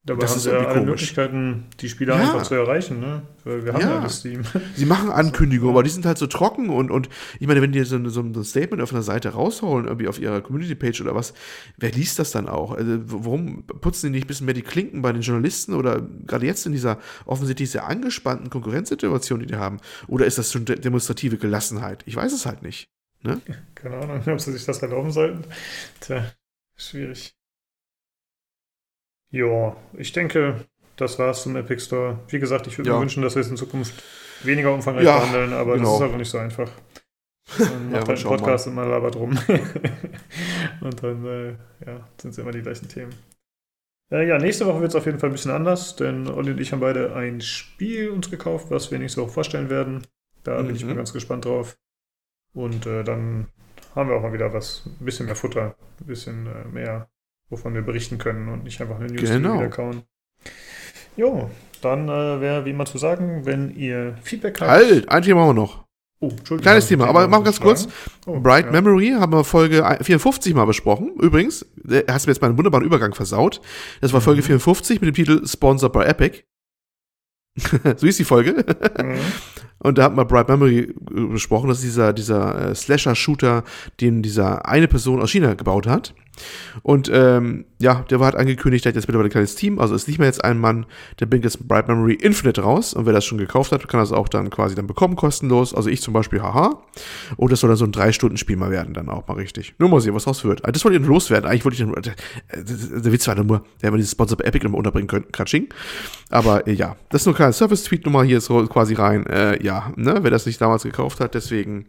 Dabei 0.07 0.21
das 0.21 0.33
haben 0.33 0.39
ist 0.39 0.47
ja 0.47 0.53
alle 0.53 0.67
komisch. 0.67 0.85
Möglichkeiten, 0.85 1.65
die 1.81 1.89
Spieler 1.89 2.17
ja. 2.17 2.25
einfach 2.25 2.43
zu 2.43 2.55
erreichen, 2.55 3.01
ne? 3.01 3.23
wir 3.45 3.73
haben 3.73 3.81
ja, 3.81 3.95
ja 3.95 4.01
das 4.03 4.21
Team. 4.21 4.43
Sie 4.75 4.85
machen 4.85 5.11
Ankündigungen, 5.11 5.75
aber 5.75 5.83
die 5.83 5.89
sind 5.89 6.05
halt 6.05 6.19
so 6.19 6.27
trocken 6.27 6.69
und, 6.69 6.91
und 6.91 7.09
ich 7.41 7.47
meine, 7.47 7.63
wenn 7.63 7.73
die 7.73 7.83
so, 7.85 8.07
so 8.11 8.21
ein 8.21 8.45
Statement 8.45 8.83
auf 8.83 8.93
einer 8.93 9.03
Seite 9.03 9.31
rausholen, 9.31 9.87
irgendwie 9.87 10.09
auf 10.09 10.21
ihrer 10.21 10.43
Community-Page 10.43 11.01
oder 11.01 11.15
was, 11.15 11.33
wer 11.79 11.91
liest 11.91 12.19
das 12.19 12.33
dann 12.33 12.51
auch? 12.51 12.73
Also, 12.73 12.99
warum 13.05 13.67
putzen 13.67 14.13
die 14.13 14.19
nicht 14.19 14.25
ein 14.25 14.29
bisschen 14.29 14.45
mehr 14.45 14.55
die 14.55 14.61
Klinken 14.61 15.01
bei 15.01 15.11
den 15.11 15.23
Journalisten 15.23 15.73
oder 15.73 16.03
gerade 16.27 16.45
jetzt 16.45 16.67
in 16.67 16.73
dieser 16.73 16.99
offensichtlich 17.25 17.71
sehr 17.71 17.87
angespannten 17.87 18.51
Konkurrenzsituation, 18.51 19.41
die 19.41 19.47
die 19.47 19.57
haben? 19.57 19.79
Oder 20.07 20.27
ist 20.27 20.37
das 20.37 20.53
schon 20.53 20.67
demonstrative 20.67 21.39
Gelassenheit? 21.39 22.03
Ich 22.05 22.15
weiß 22.15 22.35
es 22.35 22.45
halt 22.45 22.63
nicht. 22.63 22.91
Ne? 23.23 23.41
Keine 23.75 23.97
Ahnung, 23.97 24.23
ob 24.27 24.41
sie 24.41 24.53
sich 24.53 24.67
das 24.67 24.83
erlauben 24.83 25.13
sollten. 25.13 25.45
Tja, 26.01 26.31
schwierig. 26.77 27.35
Ja, 29.35 29.77
ich 29.95 30.13
denke, 30.13 30.65
das 30.95 31.19
war's 31.19 31.43
zum 31.43 31.57
Epic 31.57 31.83
Store. 31.83 32.21
Wie 32.29 32.39
gesagt, 32.39 32.69
ich 32.69 32.79
würde 32.79 32.91
ja. 32.91 32.95
mir 32.95 33.03
wünschen, 33.03 33.21
dass 33.21 33.35
wir 33.35 33.41
es 33.41 33.49
in 33.49 33.57
Zukunft 33.57 34.01
weniger 34.45 34.73
umfangreich 34.73 35.07
ja, 35.07 35.19
behandeln, 35.19 35.53
aber 35.53 35.75
genau. 35.75 35.89
das 35.89 35.97
ist 35.97 36.03
einfach 36.03 36.19
nicht 36.19 36.31
so 36.31 36.39
einfach. 36.39 36.71
Man 37.59 37.91
macht 37.91 38.03
ja, 38.03 38.09
halt 38.09 38.19
einen 38.19 38.29
Podcast 38.29 38.69
und 38.69 38.75
man 38.75 38.89
labert 38.89 39.17
rum. 39.17 39.31
und 40.81 41.03
dann 41.03 41.27
äh, 41.27 41.51
ja, 41.85 42.09
sind 42.17 42.31
es 42.31 42.39
immer 42.39 42.53
die 42.53 42.63
gleichen 42.63 42.89
Themen. 42.89 43.13
Äh, 44.11 44.27
ja, 44.29 44.39
nächste 44.39 44.67
Woche 44.67 44.81
wird 44.81 44.93
es 44.93 44.95
auf 44.95 45.05
jeden 45.05 45.19
Fall 45.19 45.31
ein 45.31 45.33
bisschen 45.33 45.51
anders, 45.51 45.97
denn 45.97 46.29
Olli 46.29 46.53
und 46.53 46.61
ich 46.61 46.73
haben 46.73 46.81
beide 46.81 47.15
ein 47.15 47.41
Spiel 47.41 48.11
uns 48.11 48.31
gekauft, 48.31 48.71
was 48.71 48.93
wir 48.93 48.99
nächste 49.01 49.21
Woche 49.21 49.33
vorstellen 49.33 49.69
werden. 49.69 50.07
Da 50.45 50.63
mhm. 50.63 50.69
bin 50.69 50.77
ich 50.77 50.85
mal 50.85 50.93
mhm. 50.93 50.99
ganz 50.99 51.13
gespannt 51.13 51.45
drauf. 51.45 51.77
Und 52.55 52.87
äh, 52.87 53.03
dann 53.03 53.49
haben 53.97 54.09
wir 54.09 54.17
auch 54.17 54.23
mal 54.23 54.33
wieder 54.33 54.55
was, 54.55 54.87
ein 54.87 55.05
bisschen 55.05 55.27
mehr 55.27 55.37
Futter, 55.37 55.75
ein 56.01 56.07
bisschen 56.07 56.47
äh, 56.47 56.69
mehr 56.69 57.09
wovon 57.55 57.75
wir 57.75 57.83
berichten 57.83 58.19
können 58.19 58.49
und 58.49 58.65
nicht 58.65 58.81
einfach 58.81 58.99
eine 58.99 59.07
News 59.07 59.31
genau. 59.31 59.55
wieder 59.55 59.69
kauen. 59.69 60.03
Jo, 61.17 61.49
dann 61.81 62.09
äh, 62.09 62.41
wäre 62.41 62.65
wie 62.65 62.71
immer 62.71 62.85
zu 62.85 62.99
sagen, 62.99 63.47
wenn 63.47 63.75
ihr 63.77 64.17
Feedback 64.23 64.61
habt. 64.61 64.71
Halt, 64.71 65.09
ein 65.09 65.23
Thema 65.23 65.43
haben 65.43 65.51
wir 65.51 65.55
noch. 65.63 65.85
Oh, 66.19 66.31
Entschuldigung. 66.31 66.63
Kleines 66.63 66.89
Thema, 66.89 67.07
aber 67.07 67.29
machen 67.29 67.43
wir 67.43 67.45
ganz 67.45 67.61
kurz. 67.61 67.87
Oh, 68.27 68.41
Bright 68.41 68.67
ja. 68.67 68.73
Memory 68.73 69.15
haben 69.19 69.33
wir 69.33 69.45
Folge 69.45 69.85
54 70.01 70.53
mal 70.55 70.65
besprochen. 70.65 71.13
Übrigens, 71.21 71.65
hast 72.09 72.27
du 72.27 72.29
mir 72.29 72.33
jetzt 72.33 72.41
mal 72.41 72.49
einen 72.49 72.57
wunderbaren 72.57 72.85
Übergang 72.85 73.15
versaut. 73.15 73.61
Das 74.01 74.13
war 74.13 74.21
Folge 74.21 74.43
54 74.43 75.01
mhm. 75.01 75.07
mit 75.07 75.15
dem 75.15 75.25
Titel 75.25 75.47
Sponsored 75.47 75.93
by 75.93 76.01
Epic. 76.01 76.43
so 77.97 78.07
hieß 78.07 78.17
die 78.17 78.25
Folge. 78.25 78.65
Mhm. 79.01 79.19
Und 79.85 79.99
da 79.99 80.05
hat 80.05 80.17
man 80.17 80.27
Bright 80.27 80.49
Memory 80.49 80.95
besprochen. 81.11 81.69
Das 81.69 81.79
ist 81.79 81.85
dieser, 81.85 82.15
dieser 82.15 82.71
äh, 82.71 82.75
Slasher-Shooter, 82.75 83.65
den 84.01 84.23
dieser 84.23 84.67
eine 84.67 84.89
Person 84.89 85.21
aus 85.21 85.31
China 85.31 85.53
gebaut 85.53 85.87
hat. 85.87 86.15
Und 86.83 87.11
ähm, 87.13 87.65
ja, 87.79 88.05
der 88.11 88.19
war 88.19 88.27
halt 88.27 88.37
angekündigt, 88.37 88.85
der 88.85 88.91
hat 88.91 88.97
jetzt 88.97 89.07
mittlerweile 89.07 89.29
ein 89.29 89.33
kleines 89.33 89.55
Team, 89.55 89.79
also 89.79 89.95
ist 89.95 90.09
nicht 90.09 90.19
mehr 90.19 90.27
jetzt 90.27 90.45
ein 90.45 90.59
Mann, 90.59 90.87
der 91.21 91.27
bringt 91.27 91.45
jetzt 91.45 91.67
Bright 91.69 91.89
Memory 91.89 92.15
Infinite 92.15 92.63
raus 92.63 92.95
und 92.95 93.07
wer 93.07 93.13
das 93.13 93.25
schon 93.25 93.39
gekauft 93.39 93.73
hat, 93.73 93.87
kann 93.89 94.01
das 94.01 94.13
auch 94.13 94.29
dann 94.29 94.51
quasi 94.51 94.75
dann 94.75 94.87
bekommen, 94.87 95.17
kostenlos. 95.17 95.75
Also 95.75 95.91
ich 95.91 96.03
zum 96.03 96.15
Beispiel, 96.15 96.43
haha. 96.43 96.83
Und 97.37 97.53
das 97.53 97.61
soll 97.61 97.69
dann 97.69 97.77
so 97.77 97.85
ein 97.85 97.93
3-Stunden-Spiel 97.93 98.57
mal 98.57 98.71
werden, 98.71 98.95
dann 98.95 99.09
auch 99.09 99.27
mal 99.29 99.35
richtig. 99.35 99.75
Nur 99.79 99.89
mal 99.89 100.01
sehen, 100.01 100.15
was 100.15 100.27
raus 100.27 100.45
wird. 100.45 100.65
Also 100.65 100.73
das 100.73 100.85
wollte 100.85 100.99
ich 100.99 101.07
loswerden. 101.07 101.49
Eigentlich 101.49 101.65
wollte 101.65 101.77
ich 101.77 101.87
nur, 101.87 102.01
der, 102.01 102.15
der 102.53 103.13
Witz 103.13 103.27
war 103.29 103.35
nur, 103.37 103.65
der 103.83 103.89
hätte 103.89 103.97
dieses 103.97 104.13
Sponsor 104.13 104.39
bei 104.39 104.45
Epic 104.45 104.65
nochmal 104.65 104.79
unterbringen 104.79 105.09
können, 105.09 105.27
Kratsching. 105.31 105.69
Aber 106.31 106.67
äh, 106.67 106.73
ja, 106.73 106.97
das 107.11 107.23
ist 107.23 107.27
nur 107.27 107.35
ein 107.35 107.37
kleiner 107.37 107.53
Service-Tweet 107.53 108.05
nochmal 108.05 108.25
hier 108.25 108.41
so 108.41 108.67
quasi 108.67 108.95
rein. 108.95 109.27
Äh, 109.27 109.63
ja, 109.65 109.74
ne, 109.97 110.19
wer 110.23 110.31
das 110.31 110.47
nicht 110.47 110.61
damals 110.61 110.83
gekauft 110.83 111.21
hat, 111.21 111.35
deswegen 111.35 111.87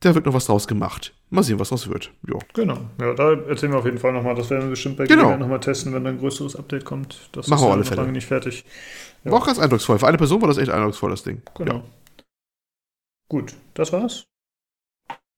da 0.00 0.14
wird 0.14 0.24
noch 0.24 0.32
was 0.32 0.46
draus 0.46 0.66
gemacht. 0.66 1.14
Mal 1.28 1.42
sehen, 1.42 1.58
was 1.58 1.68
draus 1.68 1.88
wird. 1.88 2.10
Jo. 2.26 2.38
Genau. 2.54 2.78
Ja, 2.98 3.12
da 3.12 3.32
erzählen 3.32 3.72
wir 3.72 3.78
auf 3.78 3.84
jeden 3.84 3.98
Fall 3.98 4.12
nochmal. 4.12 4.34
Das 4.34 4.48
werden 4.48 4.62
wir 4.62 4.70
bestimmt 4.70 4.96
bei 4.96 5.06
genau. 5.06 5.36
nochmal 5.36 5.60
testen, 5.60 5.92
wenn 5.92 6.04
dann 6.04 6.14
ein 6.14 6.20
größeres 6.20 6.56
Update 6.56 6.86
kommt. 6.86 7.28
Das 7.32 7.48
Machen 7.48 7.60
ist 7.60 7.66
wir 7.66 7.72
alle 7.72 7.84
Fälle. 7.84 8.00
lange 8.00 8.12
nicht 8.12 8.26
fertig. 8.26 8.64
Ja. 9.24 9.30
War 9.30 9.40
auch 9.40 9.46
ganz 9.46 9.58
eindrucksvoll. 9.58 9.98
Für 9.98 10.08
eine 10.08 10.16
Person 10.16 10.40
war 10.40 10.48
das 10.48 10.56
echt 10.56 10.70
eindrucksvoll, 10.70 11.10
das 11.10 11.22
Ding. 11.22 11.42
Genau. 11.54 11.74
Ja. 11.74 11.82
Gut, 13.28 13.54
das 13.74 13.92
war's. 13.92 14.24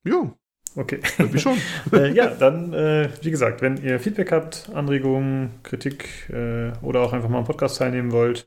Jo. 0.04 0.32
Okay. 0.76 1.00
Wie 1.18 1.38
schon. 1.38 1.58
äh, 1.92 2.12
ja, 2.12 2.28
dann, 2.28 2.72
äh, 2.72 3.10
wie 3.20 3.30
gesagt, 3.30 3.60
wenn 3.60 3.76
ihr 3.82 3.98
Feedback 3.98 4.30
habt, 4.30 4.70
Anregungen, 4.72 5.50
Kritik 5.64 6.30
äh, 6.30 6.72
oder 6.82 7.00
auch 7.00 7.12
einfach 7.12 7.28
mal 7.28 7.38
am 7.38 7.44
Podcast 7.44 7.78
teilnehmen 7.78 8.12
wollt, 8.12 8.46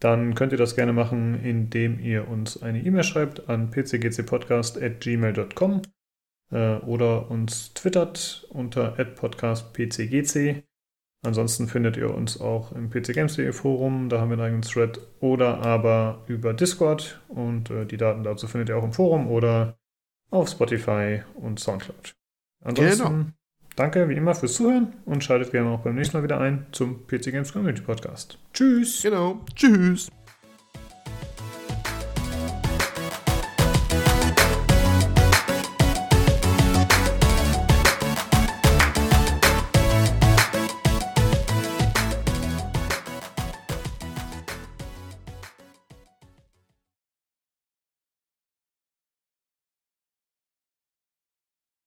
dann 0.00 0.34
könnt 0.34 0.52
ihr 0.52 0.58
das 0.58 0.76
gerne 0.76 0.92
machen, 0.92 1.42
indem 1.42 1.98
ihr 2.00 2.28
uns 2.28 2.62
eine 2.62 2.82
E-Mail 2.82 3.04
schreibt 3.04 3.48
an 3.48 3.70
pcgcpodcast.gmail.com 3.70 5.80
äh, 6.50 6.74
oder 6.76 7.30
uns 7.30 7.72
twittert 7.74 8.46
unter 8.50 8.90
podcastpcgc. 8.90 10.64
Ansonsten 11.22 11.68
findet 11.68 11.96
ihr 11.96 12.14
uns 12.14 12.38
auch 12.38 12.72
im 12.72 12.90
pcgames.de 12.90 13.50
Forum, 13.52 14.10
da 14.10 14.20
haben 14.20 14.28
wir 14.28 14.34
einen 14.34 14.42
eigenen 14.42 14.60
Thread, 14.62 15.00
oder 15.20 15.64
aber 15.64 16.22
über 16.26 16.52
Discord 16.52 17.22
und 17.28 17.70
äh, 17.70 17.86
die 17.86 17.96
Daten 17.96 18.24
dazu 18.24 18.46
findet 18.46 18.68
ihr 18.68 18.76
auch 18.76 18.84
im 18.84 18.92
Forum 18.92 19.28
oder 19.28 19.78
auf 20.30 20.50
Spotify 20.50 21.22
und 21.34 21.60
Soundcloud. 21.60 22.14
Ansonsten 22.62 23.02
genau. 23.02 23.24
Danke 23.76 24.08
wie 24.08 24.14
immer 24.14 24.34
fürs 24.34 24.54
Zuhören 24.54 24.92
und 25.04 25.24
schaltet 25.24 25.50
gerne 25.50 25.70
auch 25.70 25.80
beim 25.80 25.96
nächsten 25.96 26.16
Mal 26.16 26.22
wieder 26.22 26.40
ein 26.40 26.66
zum 26.70 27.06
PC 27.06 27.32
Games 27.32 27.52
Community 27.52 27.82
Podcast. 27.82 28.38
Tschüss. 28.52 29.02
Genau. 29.02 29.40
Tschüss. 29.54 30.10